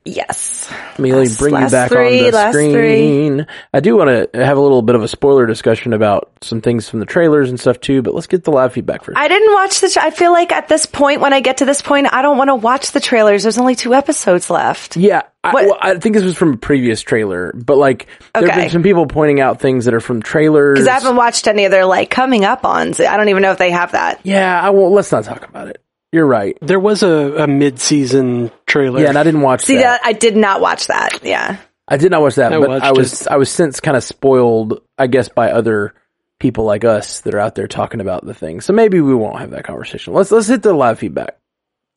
Yes. 0.04 0.68
Let 0.70 0.98
me 0.98 1.12
Last- 1.12 1.38
bring 1.38 1.54
you 1.54 1.68
back 1.68 1.90
three, 1.90 2.18
on 2.18 2.30
the 2.30 2.36
last 2.36 2.54
screen. 2.54 3.46
I 3.72 3.80
do 3.80 3.96
want 3.96 4.32
to 4.32 4.44
have 4.44 4.56
a 4.58 4.60
little 4.60 4.82
bit 4.82 4.96
of 4.96 5.02
a 5.02 5.08
spoiler 5.08 5.46
discussion 5.46 5.92
about 5.92 6.32
some 6.42 6.60
things 6.60 6.88
from 6.88 6.98
the 7.00 7.06
trailers 7.06 7.50
and 7.50 7.60
stuff 7.60 7.78
too, 7.78 8.02
but 8.02 8.12
let's 8.12 8.26
get 8.26 8.42
the 8.42 8.50
live 8.50 8.72
feedback 8.72 9.04
first. 9.04 9.16
I 9.16 9.28
didn't 9.28 9.52
watch 9.52 9.80
the. 9.80 9.88
Tra- 9.90 10.02
I 10.02 10.10
feel 10.10 10.32
like 10.32 10.50
at 10.50 10.66
this 10.68 10.86
point, 10.86 11.20
when 11.20 11.32
I 11.32 11.40
get 11.40 11.58
to 11.58 11.64
this 11.64 11.82
point, 11.82 12.12
I 12.12 12.20
don't 12.22 12.36
want 12.36 12.48
to 12.48 12.56
watch 12.56 12.90
the 12.90 13.00
trailers. 13.00 13.44
There's 13.44 13.58
only 13.58 13.76
two 13.76 13.94
episodes 13.94 14.50
left. 14.50 14.96
yeah, 14.96 15.22
I, 15.44 15.52
well, 15.54 15.78
I 15.80 15.96
think 15.98 16.16
this 16.16 16.24
was 16.24 16.36
from 16.36 16.54
a 16.54 16.56
previous 16.56 17.00
trailer, 17.00 17.52
but 17.54 17.76
like 17.78 18.08
there 18.34 18.48
have 18.48 18.56
been 18.60 18.70
some 18.70 18.82
people 18.82 19.06
pointing 19.06 19.40
out 19.40 19.60
things 19.60 19.84
that 19.84 19.94
are 19.94 20.00
from 20.00 20.20
trailers. 20.20 20.78
Because 20.80 20.88
I 20.88 20.94
haven't 20.94 21.16
watched 21.16 21.46
any 21.46 21.64
of 21.64 21.70
their 21.70 21.86
like 21.86 22.10
coming 22.10 22.44
up 22.44 22.64
ons. 22.64 22.98
I 22.98 23.16
don't 23.16 23.28
even 23.28 23.42
know 23.42 23.52
if 23.52 23.58
they 23.58 23.70
have 23.70 23.92
that. 23.92 24.20
yeah, 24.24 24.60
I 24.60 24.70
won't. 24.70 24.92
Let's 24.92 25.12
not 25.12 25.22
talk 25.24 25.48
about 25.48 25.68
it. 25.68 25.80
You're 26.14 26.26
right. 26.26 26.58
There 26.60 26.78
was 26.78 27.02
a, 27.02 27.44
a 27.44 27.46
mid-season 27.46 28.50
trailer. 28.72 29.00
Yeah, 29.02 29.08
and 29.08 29.18
I 29.18 29.22
didn't 29.22 29.42
watch 29.42 29.60
that. 29.62 29.66
See 29.66 29.74
that. 29.76 30.00
that 30.02 30.06
I 30.06 30.12
did 30.12 30.36
not 30.36 30.60
watch 30.60 30.86
that. 30.88 31.20
Yeah. 31.22 31.58
I 31.88 31.96
did 31.96 32.10
not 32.10 32.22
watch 32.22 32.36
that, 32.36 32.52
I 32.52 32.58
but 32.58 32.82
I 32.82 32.92
was 32.92 33.26
I 33.26 33.36
was 33.36 33.50
since 33.50 33.80
kind 33.80 33.96
of 33.96 34.04
spoiled, 34.04 34.80
I 34.96 35.06
guess, 35.08 35.28
by 35.28 35.50
other 35.50 35.94
people 36.38 36.64
like 36.64 36.84
us 36.84 37.20
that 37.20 37.34
are 37.34 37.40
out 37.40 37.54
there 37.54 37.68
talking 37.68 38.00
about 38.00 38.24
the 38.24 38.34
thing. 38.34 38.60
So 38.60 38.72
maybe 38.72 39.00
we 39.00 39.14
won't 39.14 39.38
have 39.40 39.50
that 39.50 39.64
conversation. 39.64 40.14
Let's 40.14 40.30
let's 40.30 40.48
hit 40.48 40.62
the 40.62 40.72
live 40.72 40.98
feedback. 40.98 41.36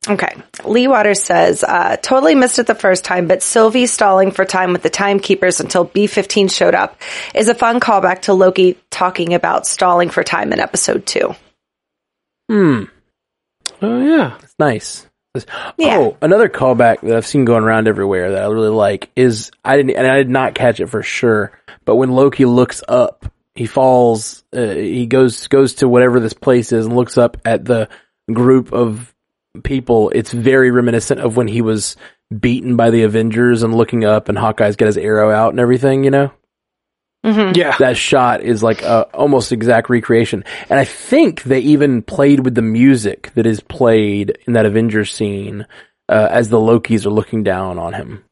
Okay. 0.08 0.36
Lee 0.64 0.86
Waters 0.86 1.20
says, 1.22 1.64
uh, 1.64 1.96
totally 1.96 2.36
missed 2.36 2.60
it 2.60 2.66
the 2.68 2.76
first 2.76 3.04
time, 3.04 3.26
but 3.26 3.42
Sylvie 3.42 3.86
stalling 3.86 4.30
for 4.30 4.44
time 4.44 4.72
with 4.72 4.82
the 4.82 4.90
timekeepers 4.90 5.60
until 5.60 5.84
B15 5.84 6.48
showed 6.52 6.76
up 6.76 7.00
is 7.34 7.48
a 7.48 7.54
fun 7.56 7.80
callback 7.80 8.22
to 8.22 8.32
Loki 8.34 8.78
talking 8.90 9.34
about 9.34 9.66
stalling 9.66 10.10
for 10.10 10.22
time 10.22 10.52
in 10.52 10.60
episode 10.60 11.06
two. 11.06 11.34
Hmm, 12.48 12.84
Oh 13.82 14.00
yeah. 14.00 14.38
it's 14.42 14.54
nice. 14.58 15.05
Yeah. 15.76 15.98
Oh, 15.98 16.16
another 16.22 16.48
callback 16.48 17.00
that 17.02 17.16
I've 17.16 17.26
seen 17.26 17.44
going 17.44 17.64
around 17.64 17.88
everywhere 17.88 18.32
that 18.32 18.42
I 18.42 18.46
really 18.46 18.70
like 18.70 19.10
is 19.16 19.50
I 19.64 19.76
didn't 19.76 19.96
and 19.96 20.06
I 20.06 20.16
did 20.16 20.30
not 20.30 20.54
catch 20.54 20.80
it 20.80 20.88
for 20.88 21.02
sure, 21.02 21.58
but 21.84 21.96
when 21.96 22.10
Loki 22.10 22.44
looks 22.44 22.82
up, 22.88 23.30
he 23.54 23.66
falls. 23.66 24.44
Uh, 24.52 24.68
he 24.68 25.06
goes 25.06 25.48
goes 25.48 25.74
to 25.74 25.88
whatever 25.88 26.20
this 26.20 26.32
place 26.32 26.72
is 26.72 26.86
and 26.86 26.96
looks 26.96 27.18
up 27.18 27.36
at 27.44 27.64
the 27.64 27.88
group 28.32 28.72
of 28.72 29.14
people. 29.62 30.10
It's 30.10 30.32
very 30.32 30.70
reminiscent 30.70 31.20
of 31.20 31.36
when 31.36 31.48
he 31.48 31.62
was 31.62 31.96
beaten 32.36 32.76
by 32.76 32.90
the 32.90 33.04
Avengers 33.04 33.62
and 33.62 33.74
looking 33.74 34.04
up 34.04 34.28
and 34.28 34.36
Hawkeye's 34.36 34.76
got 34.76 34.86
his 34.86 34.98
arrow 34.98 35.30
out 35.30 35.50
and 35.50 35.60
everything. 35.60 36.04
You 36.04 36.10
know. 36.10 36.32
Yeah. 37.26 37.76
that 37.78 37.96
shot 37.96 38.42
is 38.42 38.62
like 38.62 38.82
a 38.82 39.02
almost 39.14 39.50
exact 39.52 39.90
recreation. 39.90 40.44
And 40.70 40.78
I 40.78 40.84
think 40.84 41.42
they 41.42 41.58
even 41.60 42.02
played 42.02 42.40
with 42.44 42.54
the 42.54 42.62
music 42.62 43.32
that 43.34 43.46
is 43.46 43.60
played 43.60 44.38
in 44.46 44.52
that 44.52 44.64
Avengers 44.66 45.12
scene 45.12 45.66
uh, 46.08 46.28
as 46.30 46.48
the 46.48 46.58
Lokis 46.58 47.04
are 47.04 47.10
looking 47.10 47.42
down 47.42 47.78
on 47.78 47.92
him. 47.94 48.24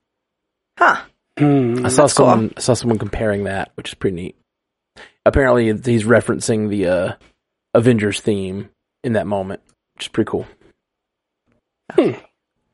Huh. 0.78 1.02
Hmm. 1.38 1.84
I 1.84 1.88
saw 1.88 2.02
That's 2.02 2.14
cool. 2.14 2.26
someone 2.26 2.54
I 2.56 2.60
saw 2.60 2.74
someone 2.74 2.98
comparing 2.98 3.44
that, 3.44 3.72
which 3.74 3.88
is 3.88 3.94
pretty 3.94 4.14
neat. 4.16 4.36
apparently 5.26 5.66
he's 5.66 6.04
referencing 6.04 6.68
the 6.68 6.86
uh, 6.86 7.12
Avengers 7.74 8.20
theme 8.20 8.70
in 9.02 9.14
that 9.14 9.26
moment, 9.26 9.60
which 9.96 10.04
is 10.04 10.08
pretty 10.08 10.30
cool. 10.30 10.46
Um, 11.98 12.24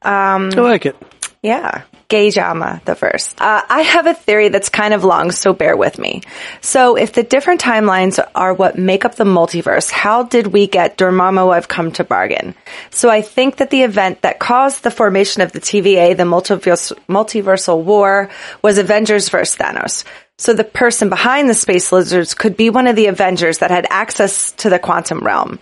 I 0.03 0.49
like 0.61 0.85
it. 0.87 0.97
Yeah. 1.43 1.83
Gay 2.11 2.31
Jama, 2.31 2.83
the 2.85 2.97
first. 2.97 3.41
Uh, 3.41 3.63
I 3.69 3.83
have 3.83 4.09
a 4.09 4.15
theory 4.15 4.49
that's 4.49 4.69
kind 4.69 4.93
of 4.93 5.05
long, 5.05 5.31
so 5.31 5.53
bear 5.53 5.77
with 5.77 5.97
me. 5.97 6.23
So 6.61 6.97
if 6.97 7.13
the 7.13 7.23
different 7.23 7.61
timelines 7.61 8.19
are 8.35 8.53
what 8.53 8.77
make 8.77 9.05
up 9.05 9.15
the 9.15 9.25
multiverse, 9.25 9.93
how 9.93 10.25
did 10.25 10.49
we 10.49 10.67
get 10.67 10.99
Dormammu 10.99 11.55
I've 11.55 11.69
come 11.69 11.93
to 11.93 12.05
bargain? 12.05 12.57
So 12.91 13.09
I 13.09 13.23
think 13.23 13.59
that 13.59 13.71
the 13.71 13.83
event 13.83 14.23
that 14.23 14.41
caused 14.41 14.83
the 14.83 14.91
formation 14.91 15.41
of 15.41 15.53
the 15.53 15.61
TVA, 15.61 16.17
the 16.17 16.25
multiverse, 16.25 16.93
multiversal 17.09 17.85
war, 17.85 18.29
was 18.61 18.79
Avengers 18.79 19.29
versus 19.29 19.57
Thanos. 19.57 20.05
So 20.37 20.53
the 20.53 20.65
person 20.65 21.11
behind 21.11 21.49
the 21.49 21.55
space 21.55 21.93
lizards 21.93 22.35
could 22.35 22.57
be 22.57 22.71
one 22.71 22.89
of 22.89 22.97
the 22.97 23.07
Avengers 23.07 23.59
that 23.59 23.71
had 23.71 23.87
access 23.89 24.51
to 24.53 24.71
the 24.71 24.79
quantum 24.79 25.21
realm 25.21 25.61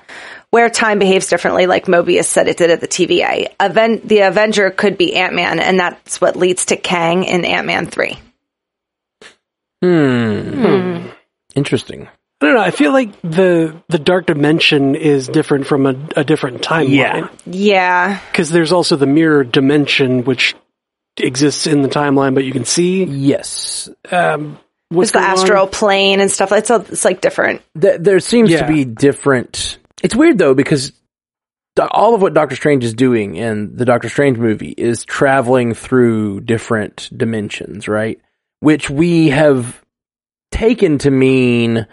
where 0.50 0.70
time 0.70 0.98
behaves 0.98 1.26
differently, 1.28 1.66
like 1.66 1.86
Mobius 1.86 2.24
said 2.24 2.48
it 2.48 2.56
did 2.56 2.70
at 2.70 2.80
the 2.80 2.88
TVA. 2.88 3.48
Aven- 3.60 4.00
the 4.06 4.20
Avenger 4.20 4.70
could 4.70 4.96
be 4.98 5.14
Ant 5.16 5.34
Man, 5.34 5.60
and 5.60 5.78
that's 5.78 6.20
what 6.20 6.36
leads 6.36 6.66
to 6.66 6.76
Kang 6.76 7.24
in 7.24 7.44
Ant 7.44 7.66
Man 7.66 7.86
3. 7.86 8.18
Hmm. 9.82 11.06
Interesting. 11.54 12.08
I 12.40 12.46
don't 12.46 12.54
know. 12.54 12.60
I 12.60 12.70
feel 12.70 12.92
like 12.92 13.20
the 13.22 13.76
the 13.88 13.98
dark 13.98 14.26
dimension 14.26 14.94
is 14.94 15.26
different 15.28 15.66
from 15.66 15.86
a, 15.86 15.94
a 16.16 16.24
different 16.24 16.62
timeline. 16.62 16.88
Yeah. 16.90 17.28
Yeah. 17.46 18.20
because 18.30 18.50
there's 18.50 18.70
also 18.72 18.96
the 18.96 19.06
mirror 19.06 19.42
dimension 19.44 20.24
which 20.24 20.54
exists 21.18 21.66
in 21.66 21.82
the 21.82 21.88
timeline, 21.88 22.34
but 22.34 22.44
you 22.44 22.52
can 22.52 22.64
see. 22.64 23.02
Yes. 23.04 23.88
Um, 24.10 24.58
It's 24.90 24.96
what's 24.96 25.10
the 25.10 25.18
going 25.18 25.30
on. 25.30 25.38
astral 25.38 25.66
plane 25.66 26.20
and 26.20 26.30
stuff. 26.30 26.52
It's, 26.52 26.70
all, 26.70 26.80
it's 26.80 27.04
like 27.04 27.20
different. 27.20 27.62
Th- 27.80 28.00
there 28.00 28.20
seems 28.20 28.50
Yeah. 28.50 28.66
to 28.66 28.72
be 28.72 28.84
different. 28.84 29.77
It's 30.02 30.14
weird 30.14 30.38
though 30.38 30.54
because 30.54 30.92
all 31.78 32.14
of 32.14 32.22
what 32.22 32.34
Doctor 32.34 32.56
Strange 32.56 32.84
is 32.84 32.94
doing 32.94 33.36
in 33.36 33.76
the 33.76 33.84
Doctor 33.84 34.08
Strange 34.08 34.38
movie 34.38 34.74
is 34.76 35.04
traveling 35.04 35.74
through 35.74 36.40
different 36.40 37.08
dimensions, 37.16 37.88
right? 37.88 38.20
Which 38.60 38.90
we 38.90 39.28
have 39.28 39.80
taken 40.50 40.98
to 40.98 41.10
mean 41.10 41.86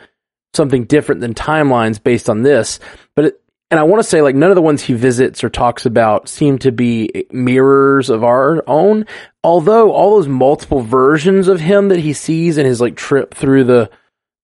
something 0.53 0.85
different 0.85 1.21
than 1.21 1.33
timelines 1.33 2.01
based 2.01 2.29
on 2.29 2.41
this. 2.41 2.79
But 3.15 3.25
it, 3.25 3.41
and 3.71 3.79
I 3.79 3.83
want 3.83 4.01
to 4.01 4.09
say 4.09 4.21
like 4.21 4.35
none 4.35 4.51
of 4.51 4.55
the 4.55 4.61
ones 4.61 4.81
he 4.81 4.93
visits 4.93 5.43
or 5.43 5.49
talks 5.49 5.85
about 5.85 6.29
seem 6.29 6.59
to 6.59 6.71
be 6.71 7.25
mirrors 7.31 8.09
of 8.09 8.23
our 8.23 8.63
own. 8.67 9.05
Although 9.43 9.91
all 9.91 10.15
those 10.15 10.27
multiple 10.27 10.81
versions 10.81 11.47
of 11.47 11.59
him 11.59 11.89
that 11.89 11.99
he 11.99 12.13
sees 12.13 12.57
in 12.57 12.65
his 12.65 12.79
like 12.79 12.95
trip 12.95 13.33
through 13.33 13.65
the 13.65 13.89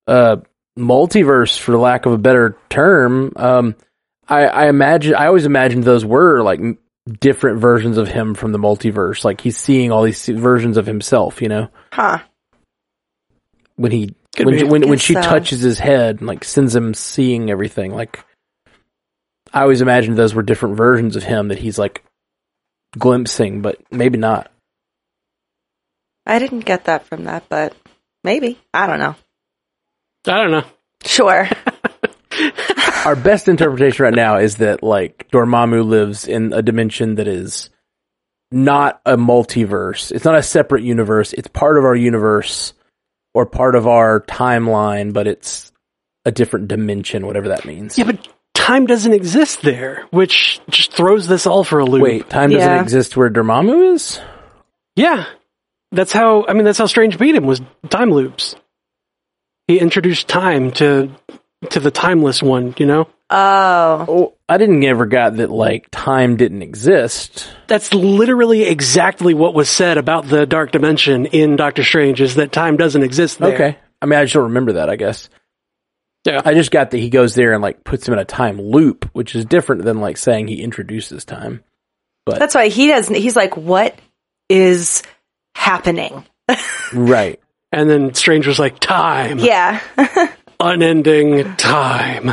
uh 0.08 0.38
multiverse 0.78 1.58
for 1.60 1.78
lack 1.78 2.06
of 2.06 2.14
a 2.14 2.18
better 2.18 2.58
term 2.70 3.34
um 3.36 3.76
i 4.30 4.46
i 4.46 4.68
imagine 4.70 5.14
i 5.16 5.26
always 5.28 5.46
imagined 5.46 5.84
those 5.84 6.06
were 6.06 6.42
like 6.42 6.60
m- 6.60 6.78
different 7.20 7.60
versions 7.60 7.98
of 7.98 8.08
him 8.08 8.34
from 8.34 8.52
the 8.54 8.58
multiverse 8.60 9.26
like 9.26 9.42
he's 9.42 9.58
seeing 9.58 9.92
all 9.92 10.04
these 10.04 10.26
versions 10.28 10.78
of 10.78 10.86
himself 10.86 11.42
you 11.42 11.50
know 11.50 11.68
Huh. 11.92 12.20
when 13.76 13.92
he 13.92 14.16
Could 14.36 14.46
when 14.46 14.56
be. 14.56 14.64
when, 14.64 14.90
when 14.90 14.98
she 15.00 15.14
so. 15.14 15.22
touches 15.22 15.60
his 15.60 15.78
head 15.78 16.20
and 16.20 16.28
like 16.28 16.44
sends 16.46 16.74
him 16.76 16.94
seeing 16.94 17.50
everything 17.52 17.94
like 17.94 18.24
i 19.54 19.62
always 19.62 19.82
imagined 19.82 20.18
those 20.18 20.34
were 20.34 20.44
different 20.44 20.78
versions 20.78 21.16
of 21.18 21.24
him 21.24 21.50
that 21.50 21.60
he's 21.60 21.78
like 21.78 22.04
glimpsing 22.98 23.62
but 23.62 23.78
maybe 23.92 24.18
not 24.18 24.50
I 26.26 26.38
didn't 26.38 26.62
get 26.66 26.86
that 26.86 27.08
from 27.08 27.24
that, 27.24 27.46
but 27.50 27.76
maybe. 28.24 28.60
I 28.76 28.86
don't 28.86 29.00
know. 29.00 29.16
I 30.28 30.38
don't 30.38 30.52
know. 30.52 30.64
Sure. 31.04 31.48
our 33.06 33.16
best 33.16 33.48
interpretation 33.48 34.04
right 34.04 34.14
now 34.14 34.38
is 34.38 34.58
that 34.58 34.84
like 34.84 35.28
Dormammu 35.32 35.86
lives 35.86 36.28
in 36.28 36.54
a 36.54 36.62
dimension 36.62 37.16
that 37.16 37.28
is 37.28 37.70
not 38.52 39.02
a 39.06 39.18
multiverse. 39.18 40.12
It's 40.12 40.26
not 40.26 40.36
a 40.36 40.44
separate 40.44 40.84
universe. 40.84 41.34
It's 41.34 41.48
part 41.48 41.78
of 41.78 41.86
our 41.86 41.96
universe 41.96 42.74
or 43.34 43.46
part 43.46 43.76
of 43.76 43.88
our 43.88 44.22
timeline, 44.22 45.14
but 45.14 45.28
it's 45.28 45.72
a 46.26 46.32
different 46.32 46.68
dimension, 46.68 47.26
whatever 47.26 47.48
that 47.50 47.66
means. 47.66 47.98
Yeah, 47.98 48.04
but 48.06 48.28
time 48.54 48.86
doesn't 48.86 49.14
exist 49.14 49.62
there, 49.62 50.06
which 50.12 50.60
just 50.70 50.94
throws 50.94 51.28
this 51.28 51.48
all 51.48 51.64
for 51.64 51.80
a 51.80 51.86
loop. 51.86 52.04
Wait, 52.04 52.30
time 52.30 52.52
doesn't 52.52 52.70
Yeah. 52.70 52.82
exist 52.82 53.16
where 53.18 53.30
Dormammu 53.30 53.94
is? 53.94 54.20
Yeah. 54.96 55.26
That's 55.94 56.12
how, 56.14 56.46
I 56.48 56.54
mean, 56.54 56.64
that's 56.66 56.78
how 56.78 56.86
Strange 56.86 57.18
beat 57.18 57.36
him 57.36 57.46
was 57.46 57.62
time 57.90 58.12
loops. 58.12 58.56
He 59.72 59.80
introduced 59.80 60.28
time 60.28 60.72
to, 60.72 61.12
to 61.70 61.80
the 61.80 61.92
timeless 61.92 62.44
one, 62.44 62.76
you 62.78 62.86
know? 62.86 63.08
oh. 63.30 64.06
Oh, 64.10 64.34
I 64.50 64.58
didn't 64.58 64.84
ever 64.84 65.06
got 65.06 65.38
that 65.38 65.50
like 65.50 65.88
time 65.92 66.36
didn't 66.36 66.62
exist. 66.62 67.50
That's 67.68 67.94
literally 67.94 68.64
exactly 68.64 69.34
what 69.34 69.54
was 69.54 69.70
said 69.70 69.98
about 69.98 70.28
the 70.28 70.46
dark 70.46 70.74
dimension 70.74 71.26
in 71.28 71.56
Doctor 71.56 71.86
Strange 71.86 72.20
is 72.20 72.36
that 72.36 72.52
time 72.52 72.76
doesn't 72.76 73.02
exist 73.02 73.40
there. 73.40 73.54
Okay. 73.54 73.78
I 74.02 74.06
mean, 74.08 74.20
I 74.20 74.26
just 74.26 74.34
don't 74.34 74.44
remember 74.44 74.74
that, 74.74 74.90
I 74.90 74.98
guess. 74.98 75.30
Yeah. 76.26 76.42
I 76.44 76.54
just 76.54 76.72
got 76.72 76.92
that 76.92 76.98
he 76.98 77.10
goes 77.10 77.34
there 77.34 77.54
and 77.54 77.62
like 77.62 77.86
puts 77.86 78.06
him 78.06 78.14
in 78.14 78.20
a 78.20 78.26
time 78.26 78.60
loop, 78.60 79.10
which 79.14 79.36
is 79.36 79.46
different 79.46 79.86
than 79.86 80.02
like 80.02 80.18
saying 80.18 80.50
he 80.50 80.62
introduces 80.62 81.24
time. 81.24 81.64
But 82.26 82.40
That's 82.40 82.56
why 82.56 82.68
he 82.68 82.90
doesn't, 82.90 83.16
he's 83.16 83.38
like, 83.38 83.56
what 83.56 83.98
is 84.50 85.02
happening? 85.56 86.26
Right. 86.94 87.40
And 87.72 87.90
then 87.90 88.14
Strange 88.14 88.48
was 88.48 88.60
like, 88.60 88.80
time. 88.80 89.40
Yeah. 89.40 89.82
Unending 90.60 91.56
time. 91.56 92.32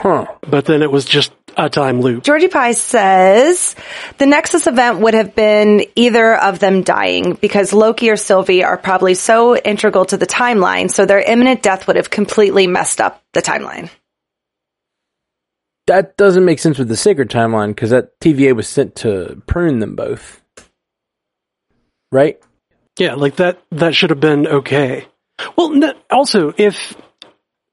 Huh. 0.00 0.26
But 0.42 0.66
then 0.66 0.82
it 0.82 0.90
was 0.90 1.04
just 1.04 1.32
a 1.56 1.68
time 1.68 2.00
loop. 2.00 2.22
Georgie 2.22 2.48
Pie 2.48 2.72
says 2.72 3.74
the 4.18 4.26
Nexus 4.26 4.66
event 4.66 5.00
would 5.00 5.14
have 5.14 5.34
been 5.34 5.84
either 5.96 6.36
of 6.36 6.60
them 6.60 6.82
dying 6.82 7.34
because 7.34 7.72
Loki 7.72 8.10
or 8.10 8.16
Sylvie 8.16 8.62
are 8.62 8.76
probably 8.76 9.14
so 9.14 9.56
integral 9.56 10.04
to 10.06 10.16
the 10.16 10.26
timeline, 10.26 10.90
so 10.90 11.04
their 11.04 11.20
imminent 11.20 11.62
death 11.62 11.86
would 11.86 11.96
have 11.96 12.10
completely 12.10 12.66
messed 12.68 13.00
up 13.00 13.22
the 13.32 13.42
timeline. 13.42 13.90
That 15.88 16.16
doesn't 16.16 16.44
make 16.44 16.58
sense 16.58 16.78
with 16.78 16.88
the 16.88 16.96
sacred 16.96 17.30
timeline 17.30 17.68
because 17.68 17.90
that 17.90 18.20
TVA 18.20 18.54
was 18.54 18.68
sent 18.68 18.94
to 18.96 19.42
prune 19.46 19.80
them 19.80 19.96
both. 19.96 20.42
Right? 22.12 22.40
Yeah, 22.98 23.14
like 23.14 23.36
that, 23.36 23.62
that 23.72 23.94
should 23.94 24.10
have 24.10 24.20
been 24.20 24.46
okay. 24.46 25.06
Well, 25.56 25.72
n- 25.72 25.94
also, 26.10 26.52
if, 26.56 26.96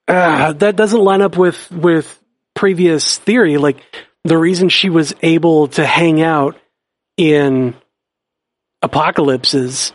uh, 0.08 0.54
that 0.54 0.76
doesn't 0.76 1.00
line 1.00 1.22
up 1.22 1.38
with, 1.38 1.72
with 1.72 2.20
previous 2.54 3.18
theory, 3.18 3.58
like 3.58 3.78
the 4.24 4.38
reason 4.38 4.70
she 4.70 4.90
was 4.90 5.14
able 5.22 5.68
to 5.70 5.86
hang 5.86 6.22
out 6.22 6.56
in 7.18 7.76
apocalypses 8.82 9.94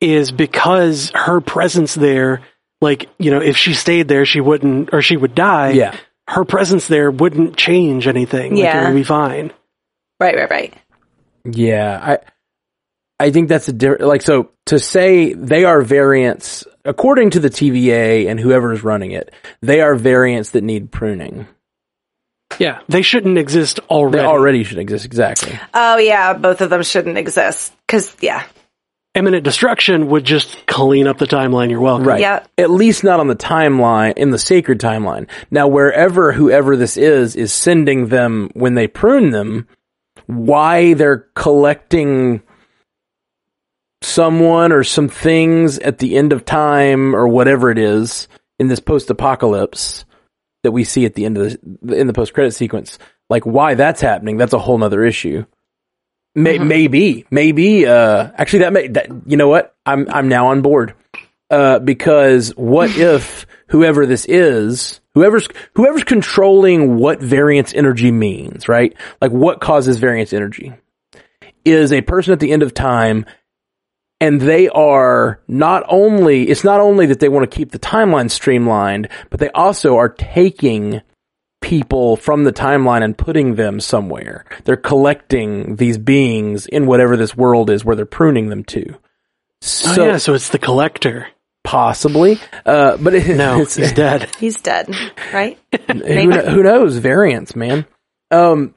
is 0.00 0.30
because 0.30 1.10
her 1.14 1.40
presence 1.40 1.94
there, 1.94 2.42
like, 2.80 3.08
you 3.18 3.30
know, 3.30 3.40
if 3.40 3.56
she 3.56 3.74
stayed 3.74 4.08
there, 4.08 4.26
she 4.26 4.40
wouldn't, 4.40 4.90
or 4.92 5.02
she 5.02 5.16
would 5.16 5.34
die. 5.34 5.70
Yeah. 5.70 5.96
Her 6.28 6.44
presence 6.44 6.86
there 6.88 7.10
wouldn't 7.10 7.56
change 7.56 8.06
anything. 8.06 8.52
Like, 8.54 8.62
Yeah. 8.64 8.84
it 8.84 8.88
would 8.88 8.96
be 8.96 9.04
fine. 9.04 9.52
Right, 10.20 10.36
right, 10.36 10.50
right. 10.50 10.74
Yeah. 11.44 12.00
I 12.02 12.18
I 13.24 13.30
think 13.30 13.48
that's 13.48 13.68
a 13.68 13.72
different 13.72 14.02
like 14.02 14.20
so 14.20 14.50
to 14.66 14.78
say 14.78 15.32
they 15.32 15.64
are 15.64 15.80
variants 15.80 16.66
according 16.84 17.30
to 17.30 17.40
the 17.40 17.48
TVA 17.48 18.28
and 18.28 18.38
whoever 18.38 18.74
is 18.74 18.84
running 18.84 19.12
it, 19.12 19.32
they 19.62 19.80
are 19.80 19.94
variants 19.94 20.50
that 20.50 20.62
need 20.62 20.92
pruning. 20.92 21.46
Yeah. 22.58 22.80
They 22.86 23.00
shouldn't 23.00 23.38
exist 23.38 23.80
already. 23.88 24.18
They 24.18 24.24
already 24.24 24.64
should 24.64 24.76
exist 24.78 25.06
exactly. 25.06 25.58
Oh 25.72 25.96
yeah, 25.96 26.34
both 26.34 26.60
of 26.60 26.68
them 26.68 26.82
shouldn't 26.82 27.16
exist. 27.16 27.72
Cause 27.88 28.14
yeah. 28.20 28.44
Imminent 29.14 29.42
destruction 29.42 30.08
would 30.08 30.24
just 30.24 30.66
clean 30.66 31.06
up 31.06 31.16
the 31.16 31.26
timeline. 31.26 31.70
You're 31.70 31.80
welcome. 31.80 32.06
Right. 32.06 32.20
Yep. 32.20 32.48
At 32.58 32.68
least 32.68 33.04
not 33.04 33.20
on 33.20 33.28
the 33.28 33.36
timeline, 33.36 34.18
in 34.18 34.32
the 34.32 34.38
sacred 34.38 34.80
timeline. 34.80 35.28
Now, 35.50 35.68
wherever 35.68 36.32
whoever 36.32 36.76
this 36.76 36.98
is 36.98 37.36
is 37.36 37.54
sending 37.54 38.08
them 38.08 38.50
when 38.52 38.74
they 38.74 38.86
prune 38.86 39.30
them, 39.30 39.66
why 40.26 40.92
they're 40.92 41.28
collecting 41.34 42.42
someone 44.04 44.72
or 44.72 44.84
some 44.84 45.08
things 45.08 45.78
at 45.78 45.98
the 45.98 46.16
end 46.16 46.32
of 46.32 46.44
time 46.44 47.14
or 47.14 47.26
whatever 47.26 47.70
it 47.70 47.78
is 47.78 48.28
in 48.58 48.68
this 48.68 48.80
post-apocalypse 48.80 50.04
that 50.62 50.72
we 50.72 50.84
see 50.84 51.04
at 51.04 51.14
the 51.14 51.24
end 51.24 51.38
of 51.38 51.56
the 51.82 51.94
in 51.96 52.06
the 52.06 52.12
post-credit 52.12 52.52
sequence, 52.52 52.98
like 53.28 53.44
why 53.44 53.74
that's 53.74 54.00
happening, 54.00 54.36
that's 54.36 54.52
a 54.52 54.58
whole 54.58 54.78
nother 54.78 55.04
issue. 55.04 55.44
May, 56.36 56.58
Maybe, 56.58 57.26
maybe. 57.30 57.86
Uh, 57.86 58.30
actually, 58.36 58.60
that 58.60 58.72
may. 58.72 58.88
That, 58.88 59.08
you 59.26 59.36
know 59.36 59.48
what? 59.48 59.76
I'm 59.86 60.08
I'm 60.10 60.28
now 60.28 60.48
on 60.48 60.62
board. 60.62 60.94
Uh, 61.48 61.78
because 61.78 62.50
what 62.56 62.90
if 62.96 63.46
whoever 63.68 64.04
this 64.04 64.24
is, 64.24 65.00
whoever's 65.14 65.48
whoever's 65.74 66.02
controlling 66.02 66.96
what 66.96 67.20
variance 67.20 67.72
energy 67.72 68.10
means, 68.10 68.68
right? 68.68 68.96
Like 69.20 69.30
what 69.30 69.60
causes 69.60 69.98
variance 69.98 70.32
energy 70.32 70.72
is 71.64 71.92
a 71.92 72.02
person 72.02 72.32
at 72.32 72.40
the 72.40 72.52
end 72.52 72.62
of 72.62 72.74
time 72.74 73.26
and 74.20 74.40
they 74.40 74.68
are 74.68 75.40
not 75.48 75.84
only 75.88 76.48
it's 76.48 76.64
not 76.64 76.80
only 76.80 77.06
that 77.06 77.20
they 77.20 77.28
want 77.28 77.50
to 77.50 77.56
keep 77.56 77.70
the 77.70 77.78
timeline 77.78 78.30
streamlined, 78.30 79.08
but 79.30 79.40
they 79.40 79.50
also 79.50 79.96
are 79.96 80.08
taking 80.08 81.02
people 81.60 82.16
from 82.16 82.44
the 82.44 82.52
timeline 82.52 83.02
and 83.02 83.16
putting 83.16 83.54
them 83.54 83.80
somewhere. 83.80 84.44
They're 84.64 84.76
collecting 84.76 85.76
these 85.76 85.96
beings 85.98 86.66
in 86.66 86.86
whatever 86.86 87.16
this 87.16 87.36
world 87.36 87.70
is 87.70 87.84
where 87.84 87.96
they're 87.96 88.06
pruning 88.06 88.50
them 88.50 88.64
to. 88.64 88.96
So 89.62 90.02
oh 90.02 90.06
yeah, 90.06 90.16
so 90.18 90.34
it's 90.34 90.50
the 90.50 90.58
collector. 90.58 91.28
possibly, 91.64 92.38
uh, 92.66 92.98
but 92.98 93.14
it, 93.14 93.34
No, 93.36 93.60
it's, 93.62 93.76
he's 93.76 93.92
dead. 93.92 94.30
He's 94.38 94.60
dead, 94.60 94.94
right? 95.32 95.58
who, 95.90 96.30
who 96.32 96.62
knows 96.62 96.98
variants, 96.98 97.56
man. 97.56 97.86
Um, 98.30 98.74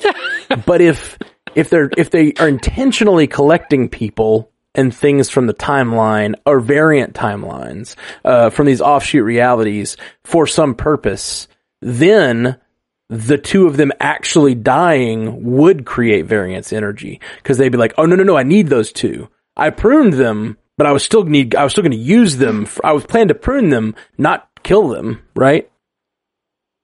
but 0.66 0.80
if 0.80 1.18
if 1.58 1.70
they're 1.70 1.90
if 1.96 2.10
they 2.10 2.32
are 2.34 2.48
intentionally 2.48 3.26
collecting 3.26 3.88
people 3.88 4.52
and 4.76 4.94
things 4.94 5.28
from 5.28 5.48
the 5.48 5.54
timeline 5.54 6.36
or 6.46 6.60
variant 6.60 7.14
timelines 7.14 7.96
uh, 8.24 8.48
from 8.48 8.66
these 8.66 8.80
offshoot 8.80 9.24
realities 9.24 9.96
for 10.22 10.46
some 10.46 10.76
purpose, 10.76 11.48
then 11.82 12.60
the 13.08 13.38
two 13.38 13.66
of 13.66 13.76
them 13.76 13.90
actually 13.98 14.54
dying 14.54 15.56
would 15.56 15.84
create 15.84 16.26
variance 16.26 16.72
energy 16.72 17.20
because 17.38 17.58
they'd 17.58 17.70
be 17.70 17.78
like, 17.78 17.94
"Oh 17.98 18.06
no, 18.06 18.14
no, 18.14 18.22
no! 18.22 18.36
I 18.36 18.44
need 18.44 18.68
those 18.68 18.92
two. 18.92 19.28
I 19.56 19.70
pruned 19.70 20.12
them, 20.12 20.58
but 20.76 20.86
I 20.86 20.92
was 20.92 21.02
still 21.02 21.24
need. 21.24 21.56
I 21.56 21.64
was 21.64 21.72
still 21.72 21.82
going 21.82 21.90
to 21.90 21.98
use 21.98 22.36
them. 22.36 22.66
For, 22.66 22.86
I 22.86 22.92
was 22.92 23.04
planning 23.04 23.28
to 23.28 23.34
prune 23.34 23.70
them, 23.70 23.96
not 24.16 24.48
kill 24.62 24.86
them. 24.86 25.24
Right? 25.34 25.68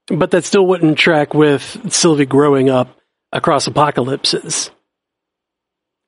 But 0.08 0.32
that 0.32 0.44
still 0.44 0.66
wouldn't 0.66 0.98
track 0.98 1.32
with 1.32 1.92
Sylvie 1.92 2.26
growing 2.26 2.70
up 2.70 2.98
across 3.34 3.66
apocalypses. 3.66 4.70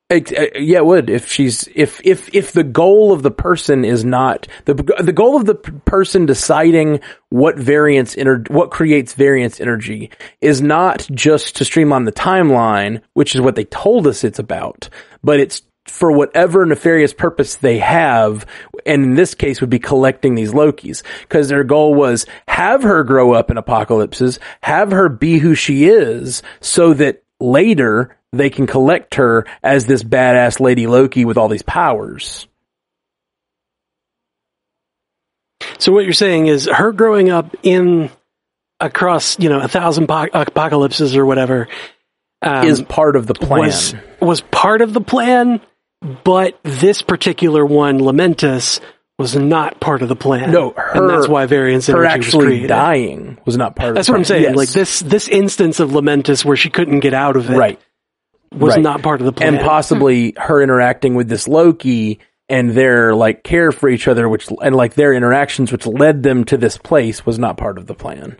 Ex- 0.09 0.31
uh, 0.31 0.45
yeah, 0.55 0.77
it 0.77 0.85
would 0.85 1.09
if 1.09 1.29
she's 1.29 1.67
if 1.75 1.99
if 2.05 2.33
if 2.33 2.53
the 2.53 2.63
goal 2.63 3.11
of 3.11 3.23
the 3.23 3.31
person 3.31 3.83
is 3.83 4.05
not 4.05 4.47
the 4.63 4.73
the 4.73 5.11
goal 5.11 5.35
of 5.35 5.45
the 5.45 5.55
p- 5.55 5.73
person 5.83 6.25
deciding 6.25 7.01
what 7.29 7.57
variance 7.57 8.15
ener- 8.15 8.49
what 8.49 8.71
creates 8.71 9.13
variance 9.13 9.59
energy 9.59 10.09
is 10.39 10.61
not 10.61 11.05
just 11.11 11.57
to 11.57 11.65
streamline 11.65 12.05
the 12.05 12.13
timeline, 12.13 13.01
which 13.15 13.35
is 13.35 13.41
what 13.41 13.55
they 13.55 13.65
told 13.65 14.07
us 14.07 14.23
it's 14.23 14.39
about, 14.39 14.87
but 15.21 15.41
it's 15.41 15.61
for 15.87 16.11
whatever 16.11 16.65
nefarious 16.65 17.13
purpose 17.13 17.55
they 17.55 17.79
have, 17.79 18.45
and 18.85 19.03
in 19.03 19.15
this 19.15 19.33
case 19.33 19.61
would 19.61 19.69
be 19.69 19.79
collecting 19.79 20.35
these 20.35 20.53
Lokis, 20.53 21.03
because 21.21 21.49
their 21.49 21.63
goal 21.63 21.95
was 21.95 22.25
have 22.47 22.83
her 22.83 23.03
grow 23.03 23.33
up 23.33 23.49
in 23.49 23.57
apocalypses, 23.57 24.39
have 24.61 24.91
her 24.91 25.09
be 25.09 25.39
who 25.39 25.55
she 25.55 25.85
is, 25.85 26.43
so 26.59 26.93
that 26.93 27.23
later 27.39 28.17
they 28.33 28.49
can 28.49 28.67
collect 28.67 29.15
her 29.15 29.45
as 29.63 29.85
this 29.85 30.03
badass 30.03 30.59
lady 30.59 30.87
Loki 30.87 31.25
with 31.25 31.37
all 31.37 31.47
these 31.47 31.63
powers. 31.63 32.47
So 35.79 35.91
what 35.91 36.03
you're 36.03 36.13
saying 36.13 36.47
is 36.47 36.65
her 36.65 36.91
growing 36.91 37.29
up 37.29 37.55
in 37.63 38.09
across, 38.79 39.39
you 39.39 39.49
know, 39.49 39.59
a 39.59 39.67
thousand 39.67 40.07
po- 40.07 40.29
apocalypses 40.33 41.15
or 41.15 41.25
whatever 41.25 41.67
um, 42.41 42.67
is 42.67 42.81
part 42.81 43.15
of 43.15 43.27
the 43.27 43.33
plan. 43.33 43.65
was 43.65 43.95
was 44.19 44.41
part 44.41 44.81
of 44.81 44.93
the 44.93 45.01
plan, 45.01 45.61
but 46.23 46.59
this 46.63 47.01
particular 47.01 47.65
one, 47.65 47.99
Lamentis, 47.99 48.79
was 49.17 49.35
not 49.35 49.79
part 49.79 50.01
of 50.01 50.09
the 50.09 50.15
plan. 50.15 50.51
No, 50.51 50.73
and 50.73 51.09
that's 51.09 51.27
why 51.27 51.45
variance 51.47 51.87
her 51.87 52.05
energy 52.05 52.17
was 52.19 52.27
actually 52.27 52.45
created. 52.45 52.67
dying 52.67 53.37
was 53.45 53.57
not 53.57 53.75
part 53.75 53.89
of 53.89 53.95
That's 53.95 54.09
what 54.09 54.15
I'm 54.17 54.23
saying. 54.23 54.43
Yes. 54.43 54.55
Like 54.55 54.69
this 54.69 54.99
this 54.99 55.27
instance 55.27 55.79
of 55.79 55.89
Lamentis 55.89 56.45
where 56.45 56.55
she 56.55 56.69
couldn't 56.69 56.99
get 56.99 57.13
out 57.13 57.35
of 57.35 57.49
it 57.49 57.57
right. 57.57 57.81
was 58.51 58.75
right. 58.75 58.81
not 58.81 59.01
part 59.01 59.19
of 59.19 59.25
the 59.25 59.33
plan. 59.33 59.55
and 59.55 59.63
possibly 59.63 60.33
her 60.37 60.61
interacting 60.61 61.15
with 61.15 61.27
this 61.27 61.47
Loki 61.47 62.19
and 62.47 62.71
their 62.71 63.15
like 63.15 63.43
care 63.43 63.71
for 63.71 63.89
each 63.89 64.07
other, 64.07 64.29
which 64.29 64.47
and 64.61 64.75
like 64.75 64.93
their 64.93 65.13
interactions, 65.13 65.71
which 65.71 65.87
led 65.87 66.21
them 66.21 66.45
to 66.45 66.57
this 66.57 66.77
place, 66.77 67.25
was 67.25 67.39
not 67.39 67.57
part 67.57 67.79
of 67.79 67.87
the 67.87 67.95
plan. 67.95 68.37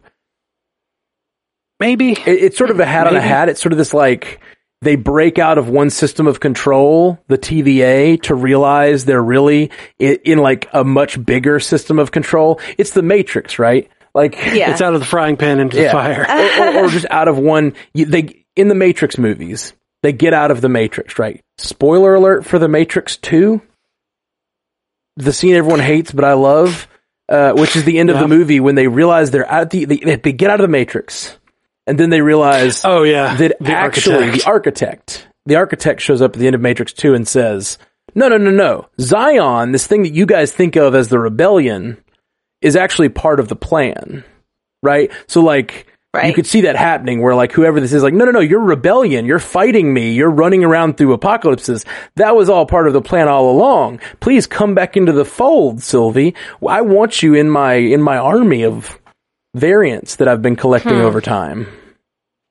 Maybe. 1.80 2.12
It, 2.12 2.28
it's 2.28 2.58
sort 2.58 2.70
of 2.70 2.80
a 2.80 2.86
hat 2.86 3.08
on 3.08 3.16
a 3.16 3.22
hat. 3.22 3.50
It's 3.50 3.62
sort 3.62 3.74
of 3.74 3.78
this 3.78 3.94
like 3.94 4.42
they 4.82 4.96
break 4.96 5.40
out 5.40 5.58
of 5.58 5.70
one 5.70 5.90
system 5.90 6.28
of 6.28 6.40
control, 6.40 7.20
the 7.28 7.38
TVA, 7.38 8.22
to 8.24 8.36
realize 8.36 9.06
they're 9.06 9.24
really 9.24 9.72
in, 9.98 10.18
in 10.24 10.38
like 10.38 10.68
a 10.74 10.84
much 10.84 11.24
bigger 11.26 11.60
system 11.60 11.98
of 12.00 12.12
control. 12.12 12.60
It's 12.78 12.92
the 12.92 13.02
Matrix, 13.02 13.58
right? 13.58 13.90
Like 14.14 14.36
Yeah. 14.36 14.72
It's 14.72 14.82
out 14.82 14.94
of 14.94 15.00
the 15.00 15.06
frying 15.06 15.38
pan 15.38 15.60
into 15.60 15.78
the 15.78 15.84
fire. 15.92 16.26
or, 16.30 16.80
or, 16.80 16.86
or 16.86 16.90
just 16.90 17.06
out 17.10 17.28
of 17.28 17.38
one. 17.38 17.74
They 17.94 18.46
in 18.56 18.68
the 18.68 18.76
Matrix 18.76 19.18
movies, 19.18 19.74
they 20.04 20.12
get 20.14 20.34
out 20.34 20.52
of 20.52 20.62
the 20.62 20.70
Matrix, 20.70 21.18
right? 21.20 21.42
Spoiler 21.58 22.16
alert 22.16 22.46
for 22.46 22.60
the 22.60 22.68
Matrix 22.68 23.18
Two, 23.18 23.62
the 25.16 25.34
scene 25.34 25.56
everyone 25.56 25.80
hates 25.80 26.12
but 26.12 26.24
I 26.26 26.34
love, 26.34 26.88
uh, 27.30 27.54
which 27.54 27.76
is 27.76 27.84
the 27.84 27.98
end 28.00 28.10
of 28.10 28.16
the 28.20 28.28
movie 28.28 28.60
when 28.60 28.76
they 28.76 28.88
realize 28.88 29.32
they're 29.32 29.46
at 29.46 29.70
the 29.72 29.86
they, 29.86 30.16
they 30.16 30.32
get 30.34 30.50
out 30.50 30.60
of 30.60 30.64
the 30.64 30.72
Matrix, 30.72 31.37
and 31.88 31.98
then 32.00 32.10
they 32.10 32.22
realize 32.22 32.82
Oh 32.86 33.04
yeah. 33.04 33.36
that 33.38 33.58
the 33.60 33.74
actually 33.74 34.16
architect. 34.26 34.44
the 34.44 34.48
architect, 34.50 35.28
the 35.46 35.56
architect 35.56 36.02
shows 36.02 36.22
up 36.22 36.34
at 36.34 36.40
the 36.40 36.46
end 36.48 36.56
of 36.56 36.62
Matrix 36.62 36.94
2 36.94 37.14
and 37.14 37.28
says, 37.28 37.78
no, 38.16 38.28
no, 38.30 38.38
no, 38.38 38.52
no. 38.52 38.88
Zion, 39.00 39.72
this 39.72 39.88
thing 39.88 40.04
that 40.04 40.14
you 40.14 40.26
guys 40.26 40.52
think 40.52 40.76
of 40.76 40.94
as 40.96 41.08
the 41.10 41.20
rebellion 41.20 41.98
is 42.62 42.76
actually 42.76 43.10
part 43.10 43.40
of 43.40 43.48
the 43.48 43.56
plan. 43.56 44.24
Right? 44.84 45.12
So 45.28 45.42
like, 45.42 45.88
you 46.24 46.34
could 46.34 46.48
see 46.48 46.62
that 46.62 46.76
happening 46.76 47.22
where 47.22 47.36
like 47.36 47.52
whoever 47.52 47.80
this 47.80 47.94
is 47.94 48.02
like, 48.02 48.14
no, 48.14 48.26
no, 48.26 48.32
no, 48.32 48.40
you're 48.40 48.60
rebellion. 48.60 49.26
You're 49.26 49.38
fighting 49.40 49.94
me. 49.94 50.14
You're 50.14 50.32
running 50.32 50.64
around 50.64 50.98
through 50.98 51.14
apocalypses. 51.14 51.86
That 52.16 52.36
was 52.36 52.50
all 52.50 52.66
part 52.66 52.88
of 52.88 52.94
the 52.94 53.02
plan 53.02 53.28
all 53.28 53.52
along. 53.52 54.00
Please 54.20 54.48
come 54.48 54.74
back 54.74 54.98
into 54.98 55.12
the 55.12 55.26
fold, 55.26 55.84
Sylvie. 55.84 56.34
I 56.68 56.82
want 56.82 57.22
you 57.22 57.36
in 57.36 57.50
my, 57.50 57.74
in 57.76 58.02
my 58.02 58.18
army 58.18 58.64
of 58.64 58.98
variants 59.58 60.16
that 60.18 60.28
I've 60.28 60.42
been 60.42 60.56
collecting 60.56 60.94
Hmm. 60.96 61.02
over 61.02 61.22
time. 61.22 61.68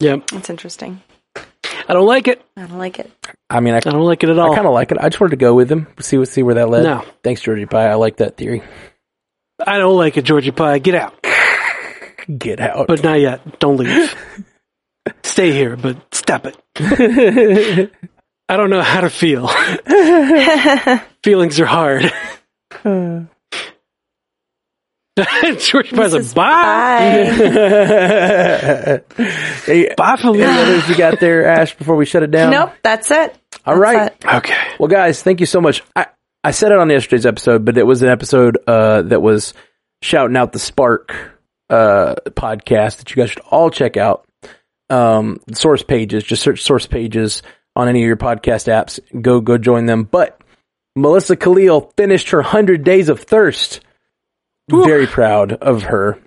Yep. 0.00 0.28
That's 0.32 0.50
interesting. 0.50 1.00
I 1.88 1.92
don't 1.94 2.06
like 2.06 2.28
it. 2.28 2.42
I 2.56 2.66
don't 2.66 2.78
like 2.78 2.98
it. 2.98 3.10
I 3.48 3.60
mean, 3.60 3.74
I 3.74 3.78
I 3.78 3.80
don't 3.80 4.02
like 4.04 4.22
it 4.24 4.28
at 4.28 4.38
all. 4.38 4.52
I 4.52 4.54
kind 4.56 4.66
of 4.66 4.74
like 4.74 4.90
it. 4.92 4.98
I 5.00 5.08
just 5.08 5.20
wanted 5.20 5.30
to 5.30 5.36
go 5.36 5.54
with 5.54 5.70
him, 5.70 5.86
see 6.00 6.18
what 6.18 6.28
see 6.28 6.42
where 6.42 6.56
that 6.56 6.68
led. 6.68 6.82
No. 6.82 7.04
Thanks, 7.22 7.40
Georgie 7.40 7.66
Pie. 7.66 7.86
I 7.88 7.94
like 7.94 8.16
that 8.16 8.36
theory. 8.36 8.62
I 9.64 9.78
don't 9.78 9.96
like 9.96 10.16
it, 10.16 10.22
Georgie 10.24 10.50
Pie. 10.50 10.78
Get 10.80 10.94
out. 10.96 11.14
Get 12.38 12.60
out. 12.60 12.88
But 12.88 13.02
not 13.04 13.20
yet. 13.20 13.58
Don't 13.60 13.76
leave. 13.76 14.14
Stay 15.22 15.52
here, 15.52 15.76
but 15.76 15.96
stop 16.12 16.46
it. 16.46 16.56
I 18.48 18.56
don't 18.56 18.70
know 18.70 18.82
how 18.82 19.00
to 19.02 19.10
feel. 19.10 19.46
Feelings 21.22 21.60
are 21.60 21.66
hard. 21.66 22.12
George 25.58 25.90
Pie's 25.90 26.12
like, 26.12 26.34
bye. 26.34 27.30
Bye. 27.30 29.00
hey, 29.64 29.94
Bye, 29.96 30.12
any 30.12 30.20
Felicia. 30.22 30.48
others 30.50 30.88
you 30.88 30.96
got 30.96 31.20
there, 31.20 31.46
Ash? 31.48 31.74
Before 31.74 31.96
we 31.96 32.04
shut 32.04 32.22
it 32.22 32.30
down. 32.30 32.50
nope, 32.50 32.72
that's 32.82 33.10
it. 33.10 33.34
All 33.64 33.78
That's 33.78 33.96
right. 33.96 34.12
it. 34.12 34.24
Okay. 34.26 34.56
Well, 34.78 34.88
guys, 34.88 35.22
thank 35.22 35.40
you 35.40 35.46
so 35.46 35.60
much. 35.60 35.82
I 35.94 36.06
I 36.44 36.50
said 36.50 36.70
it 36.70 36.78
on 36.78 36.90
yesterday's 36.90 37.26
episode, 37.26 37.64
but 37.64 37.78
it 37.78 37.84
was 37.86 38.02
an 38.02 38.08
episode 38.08 38.58
uh, 38.66 39.02
that 39.02 39.20
was 39.22 39.54
shouting 40.02 40.36
out 40.36 40.52
the 40.52 40.58
Spark 40.58 41.12
uh, 41.70 42.14
podcast 42.30 42.98
that 42.98 43.10
you 43.10 43.16
guys 43.16 43.30
should 43.30 43.42
all 43.50 43.70
check 43.70 43.96
out. 43.96 44.26
Um, 44.90 45.40
source 45.52 45.82
pages, 45.82 46.22
just 46.22 46.42
search 46.42 46.62
source 46.62 46.86
pages 46.86 47.42
on 47.74 47.88
any 47.88 48.02
of 48.02 48.06
your 48.06 48.16
podcast 48.16 48.68
apps. 48.68 49.00
Go 49.22 49.40
go 49.40 49.56
join 49.58 49.86
them. 49.86 50.04
But 50.04 50.40
Melissa 50.94 51.36
Khalil 51.36 51.92
finished 51.96 52.30
her 52.30 52.42
hundred 52.42 52.84
days 52.84 53.08
of 53.08 53.20
thirst. 53.22 53.80
Very 54.68 55.06
proud 55.06 55.52
of 55.52 55.82
her. 55.84 56.18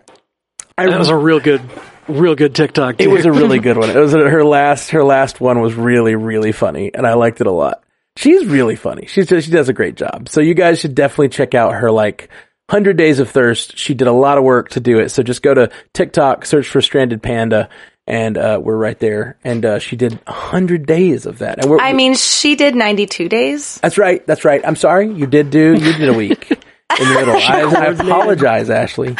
I 0.78 0.88
That 0.88 0.99
was 0.99 1.10
a 1.10 1.16
real 1.16 1.40
good, 1.40 1.61
real 2.07 2.36
good 2.36 2.56
TikTok. 2.56 3.02
it 3.02 3.07
was 3.07 3.26
a 3.26 3.32
really 3.32 3.60
good 3.68 3.78
one. 3.78 3.90
It 3.90 3.98
was 3.98 4.14
her 4.14 4.44
last. 4.45 4.91
Her 4.91 5.03
last 5.03 5.41
one 5.41 5.60
was 5.61 5.74
really, 5.76 6.16
really 6.16 6.52
funny, 6.53 6.91
and 6.94 7.06
I 7.06 7.14
liked 7.16 7.41
it 7.41 7.48
a 7.48 7.52
lot. 7.52 7.84
She's 8.16 8.45
really 8.45 8.76
funny. 8.76 9.06
She's 9.07 9.28
she 9.28 9.52
does 9.52 9.70
a 9.70 9.74
great 9.74 9.95
job. 9.95 10.30
So 10.30 10.41
you 10.41 10.53
guys 10.53 10.80
should 10.80 10.95
definitely 10.95 11.30
check 11.30 11.53
out 11.53 11.76
her 11.76 11.91
like 11.91 12.30
hundred 12.70 12.98
days 12.98 13.20
of 13.20 13.30
thirst. 13.30 13.78
She 13.78 13.94
did 13.94 14.07
a 14.07 14.14
lot 14.14 14.38
of 14.38 14.44
work 14.44 14.70
to 14.72 14.80
do 14.80 14.99
it. 14.99 15.10
So 15.10 15.24
just 15.24 15.41
go 15.41 15.53
to 15.53 15.70
TikTok, 15.94 16.45
search 16.45 16.68
for 16.68 16.82
Stranded 16.82 17.22
Panda, 17.24 17.70
and 18.07 18.38
uh, 18.38 18.60
we're 18.61 18.76
right 18.78 18.98
there. 18.99 19.38
And 19.44 19.66
uh, 19.66 19.80
she 19.80 19.95
did 19.95 20.20
hundred 20.28 20.86
days 20.86 21.26
of 21.26 21.40
that. 21.40 21.60
And 21.61 21.70
we're, 21.70 21.80
I 21.80 21.94
mean, 21.94 22.16
she 22.16 22.56
did 22.56 22.76
92 22.76 23.30
days. 23.30 23.80
that's 23.82 23.98
right. 23.98 24.26
That's 24.26 24.44
right. 24.45 24.61
I'm 24.66 24.76
sorry. 24.76 25.11
You 25.11 25.26
did 25.28 25.49
do. 25.49 25.74
You 25.74 25.94
did 25.94 26.10
a 26.10 26.14
week 26.14 26.52
in 26.99 27.07
the 27.10 27.14
middle. 27.20 27.36
I, 27.36 27.61
I 27.61 27.86
apologize, 27.88 28.70
Ashley. 28.70 29.16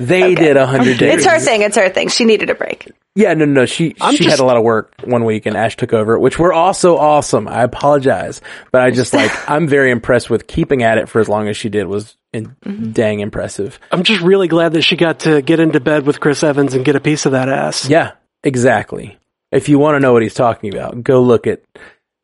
They 0.00 0.34
did 0.34 0.56
a 0.56 0.66
hundred 0.66 0.98
days. 0.98 1.16
It's 1.16 1.24
her 1.26 1.38
thing. 1.38 1.62
It's 1.62 1.76
her 1.76 1.88
thing. 1.90 2.08
She 2.08 2.24
needed 2.24 2.50
a 2.50 2.54
break. 2.54 2.90
Yeah, 3.14 3.34
no, 3.34 3.44
no, 3.44 3.52
no. 3.52 3.66
She 3.66 3.94
I'm 4.00 4.12
she 4.16 4.24
just- 4.24 4.30
had 4.30 4.42
a 4.42 4.46
lot 4.46 4.56
of 4.56 4.64
work 4.64 4.94
one 5.04 5.24
week, 5.24 5.44
and 5.46 5.56
Ash 5.56 5.76
took 5.76 5.92
over, 5.92 6.18
which 6.18 6.38
were 6.38 6.52
also 6.52 6.96
awesome. 6.96 7.46
I 7.46 7.62
apologize, 7.62 8.40
but 8.72 8.80
I 8.80 8.90
just 8.90 9.12
like 9.12 9.30
I'm 9.50 9.68
very 9.68 9.90
impressed 9.90 10.30
with 10.30 10.46
keeping 10.46 10.82
at 10.82 10.98
it 10.98 11.08
for 11.08 11.20
as 11.20 11.28
long 11.28 11.46
as 11.48 11.56
she 11.56 11.68
did. 11.68 11.86
Was 11.86 12.16
in, 12.32 12.56
dang 12.92 13.20
impressive. 13.20 13.78
I'm 13.92 14.02
just 14.02 14.22
really 14.22 14.48
glad 14.48 14.72
that 14.72 14.82
she 14.82 14.96
got 14.96 15.20
to 15.20 15.42
get 15.42 15.60
into 15.60 15.78
bed 15.78 16.06
with 16.06 16.18
Chris 16.20 16.42
Evans 16.42 16.72
and 16.74 16.84
get 16.84 16.96
a 16.96 17.00
piece 17.00 17.26
of 17.26 17.32
that 17.32 17.48
ass. 17.50 17.88
Yeah, 17.88 18.12
exactly. 18.42 19.18
If 19.52 19.68
you 19.68 19.78
want 19.78 19.96
to 19.96 20.00
know 20.00 20.14
what 20.14 20.22
he's 20.22 20.34
talking 20.34 20.74
about, 20.74 21.02
go 21.04 21.20
look 21.22 21.46
at 21.46 21.62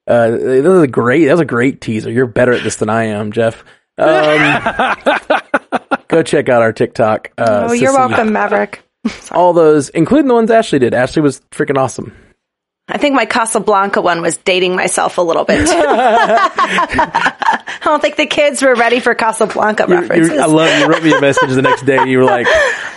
Uh, 0.07 0.31
that 0.31 0.63
was 0.65 0.83
a 0.83 0.87
great, 0.89 1.27
that 1.27 1.33
was 1.33 1.41
a 1.43 1.45
great 1.45 1.83
teaser. 1.83 2.11
You're 2.11 2.27
better 2.27 2.55
at 2.55 2.63
this 2.65 2.77
than 2.77 2.89
I 2.89 3.05
am, 3.09 3.31
Jeff. 3.31 3.63
Um, 3.99 5.41
go 6.09 6.23
check 6.23 6.49
out 6.49 6.63
our 6.63 6.73
TikTok. 6.73 7.33
Uh, 7.37 7.69
oh, 7.71 7.73
you're 7.73 7.93
Sissy. 7.93 8.09
welcome, 8.09 8.33
Maverick. 8.33 8.83
All 9.33 9.53
those, 9.53 9.89
including 9.91 10.29
the 10.29 10.35
ones 10.35 10.51
Ashley 10.51 10.79
did. 10.79 10.95
Ashley 10.95 11.23
was 11.23 11.41
freaking 11.51 11.77
awesome. 11.79 12.15
I 12.91 12.97
think 12.97 13.15
my 13.15 13.27
Casablanca 13.27 14.01
one 14.01 14.23
was 14.23 14.39
dating 14.39 14.75
myself 14.75 15.19
a 15.19 15.23
little 15.23 15.45
bit. 15.45 15.69
I 15.71 17.35
don't 17.85 18.01
think 18.01 18.17
the 18.17 18.25
kids 18.25 18.63
were 18.63 18.75
ready 18.75 18.99
for 19.01 19.15
Casablanca 19.15 19.85
You're- 19.87 20.01
references. 20.01 20.31
you're- 20.31 20.43
I 20.43 20.47
love 20.47 20.79
you 20.79 20.87
wrote 20.87 21.03
me 21.03 21.13
a 21.13 21.21
message 21.21 21.51
the 21.51 21.61
next 21.61 21.85
day. 21.85 22.07
You 22.07 22.17
were 22.19 22.25
like, 22.25 22.47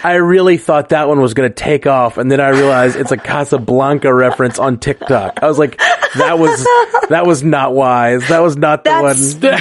I 0.03 0.13
really 0.15 0.55
thought 0.57 0.89
that 0.89 1.09
one 1.09 1.19
was 1.19 1.33
going 1.33 1.49
to 1.49 1.53
take 1.55 1.87
off. 1.87 2.17
And 2.17 2.31
then 2.31 2.39
I 2.39 2.49
realized 2.49 2.95
it's 2.95 3.11
a 3.11 3.17
Casablanca 3.17 4.13
reference 4.13 4.59
on 4.59 4.79
TikTok. 4.79 5.43
I 5.43 5.47
was 5.47 5.59
like, 5.59 5.77
that 6.15 6.39
was, 6.39 6.65
that 7.09 7.25
was 7.25 7.43
not 7.43 7.73
wise. 7.73 8.25
That 8.29 8.39
was 8.41 8.55
not 8.55 8.85
the 8.85 8.91
That's- 8.91 9.33
one. 9.35 9.59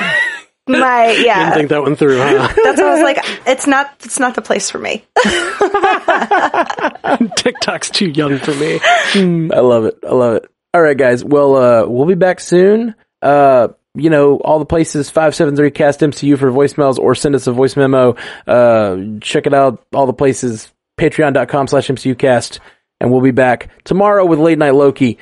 My 0.68 1.06
Didn't 1.08 1.26
yeah. 1.26 1.54
think 1.54 1.68
that 1.70 1.82
one 1.82 1.96
through, 1.96 2.18
huh? 2.18 2.52
That's 2.64 2.80
why 2.80 2.88
I 2.88 2.94
was 2.94 3.02
like, 3.02 3.18
it's 3.46 3.66
not. 3.66 3.94
It's 4.04 4.18
not 4.18 4.34
the 4.34 4.42
place 4.42 4.70
for 4.70 4.78
me. 4.78 5.04
TikTok's 7.36 7.90
too 7.90 8.10
young 8.10 8.38
for 8.38 8.54
me. 8.54 8.80
I 9.14 9.60
love 9.60 9.84
it. 9.84 9.98
I 10.06 10.12
love 10.12 10.36
it. 10.36 10.50
All 10.72 10.82
right, 10.82 10.96
guys. 10.96 11.24
Well, 11.24 11.56
uh, 11.56 11.86
we'll 11.86 12.06
be 12.06 12.14
back 12.14 12.40
soon. 12.40 12.94
Uh, 13.20 13.68
you 13.94 14.08
know, 14.08 14.36
all 14.36 14.60
the 14.60 14.66
places, 14.66 15.10
573 15.10 15.70
cast 15.72 16.00
MCU 16.00 16.38
for 16.38 16.50
voicemails 16.50 16.98
or 16.98 17.14
send 17.14 17.34
us 17.34 17.46
a 17.46 17.52
voice 17.52 17.76
memo. 17.76 18.14
Uh, 18.46 18.96
check 19.20 19.46
it 19.46 19.54
out. 19.54 19.84
All 19.92 20.06
the 20.06 20.12
places, 20.12 20.72
patreon.com 20.98 21.66
slash 21.66 21.88
MCU 21.88 22.16
cast. 22.16 22.60
And 23.00 23.10
we'll 23.10 23.20
be 23.20 23.30
back 23.30 23.70
tomorrow 23.84 24.24
with 24.24 24.38
Late 24.38 24.58
Night 24.58 24.74
Loki. 24.74 25.18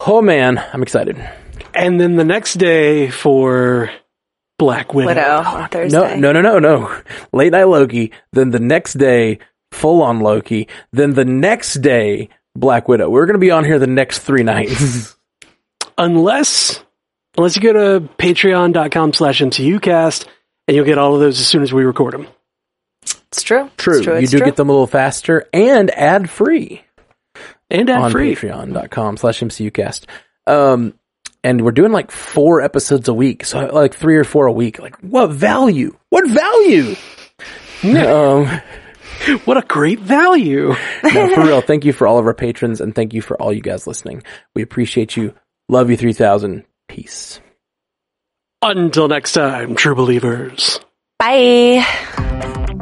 Oh 0.00 0.22
man, 0.22 0.58
I'm 0.72 0.82
excited. 0.82 1.16
And 1.74 2.00
then 2.00 2.16
the 2.16 2.24
next 2.24 2.54
day 2.54 3.10
for 3.10 3.90
Black 4.58 4.94
Widow. 4.94 5.08
Widow 5.08 5.20
on 5.44 5.60
No, 5.62 5.66
Thursday. 5.70 6.18
no, 6.18 6.32
no, 6.32 6.40
no, 6.40 6.58
no. 6.58 7.00
Late 7.32 7.52
Night 7.52 7.64
Loki. 7.64 8.12
Then 8.32 8.50
the 8.50 8.58
next 8.58 8.94
day, 8.94 9.38
full 9.72 10.02
on 10.02 10.20
Loki. 10.20 10.68
Then 10.92 11.12
the 11.14 11.24
next 11.26 11.74
day, 11.82 12.30
Black 12.54 12.88
Widow. 12.88 13.10
We're 13.10 13.26
going 13.26 13.34
to 13.34 13.38
be 13.38 13.50
on 13.50 13.64
here 13.64 13.78
the 13.78 13.86
next 13.86 14.20
three 14.20 14.42
nights. 14.42 15.14
Unless, 15.98 16.84
unless 17.38 17.56
you 17.56 17.62
go 17.62 17.72
to 17.72 18.06
patreon.com 18.18 19.12
slash 19.14 19.40
MCUcast 19.40 20.26
and 20.68 20.74
you'll 20.76 20.84
get 20.84 20.98
all 20.98 21.14
of 21.14 21.20
those 21.20 21.40
as 21.40 21.46
soon 21.46 21.62
as 21.62 21.72
we 21.72 21.84
record 21.84 22.12
them. 22.12 22.26
It's 23.02 23.42
true. 23.42 23.70
True. 23.78 23.96
It's 23.96 24.04
true. 24.04 24.14
you 24.14 24.20
It's 24.20 24.30
do 24.30 24.38
true. 24.38 24.46
get 24.46 24.56
them 24.56 24.68
a 24.68 24.72
little 24.72 24.86
faster 24.86 25.48
and 25.54 25.90
ad 25.92 26.28
free 26.28 26.82
And 27.70 27.88
ad 27.88 28.02
on 28.02 28.10
free. 28.10 28.34
patreon.com 28.34 29.16
slash 29.16 29.40
MCUcast. 29.40 30.04
Um, 30.46 30.94
and 31.46 31.60
we're 31.60 31.70
doing 31.70 31.92
like 31.92 32.10
four 32.10 32.60
episodes 32.60 33.06
a 33.06 33.14
week. 33.14 33.44
So 33.44 33.66
like 33.66 33.94
three 33.94 34.16
or 34.16 34.24
four 34.24 34.46
a 34.46 34.52
week. 34.52 34.80
Like 34.80 34.96
what 34.96 35.28
value? 35.30 35.96
What 36.10 36.28
value? 36.28 36.96
um, 37.84 38.60
What 39.44 39.56
a 39.56 39.62
great 39.62 40.00
value. 40.00 40.74
no, 41.04 41.34
for 41.34 41.44
real. 41.44 41.60
Thank 41.60 41.84
you 41.84 41.92
for 41.92 42.06
all 42.06 42.18
of 42.18 42.26
our 42.26 42.34
patrons 42.34 42.80
and 42.80 42.94
thank 42.94 43.14
you 43.14 43.22
for 43.22 43.40
all 43.40 43.52
you 43.52 43.62
guys 43.62 43.86
listening. 43.86 44.24
We 44.54 44.62
appreciate 44.62 45.16
you. 45.16 45.34
Love 45.68 45.88
you 45.88 45.96
3000. 45.96 46.64
Peace. 46.88 47.40
Until 48.60 49.06
next 49.06 49.32
time, 49.32 49.76
true 49.76 49.94
believers. 49.94 50.80
Bye. 51.20 52.45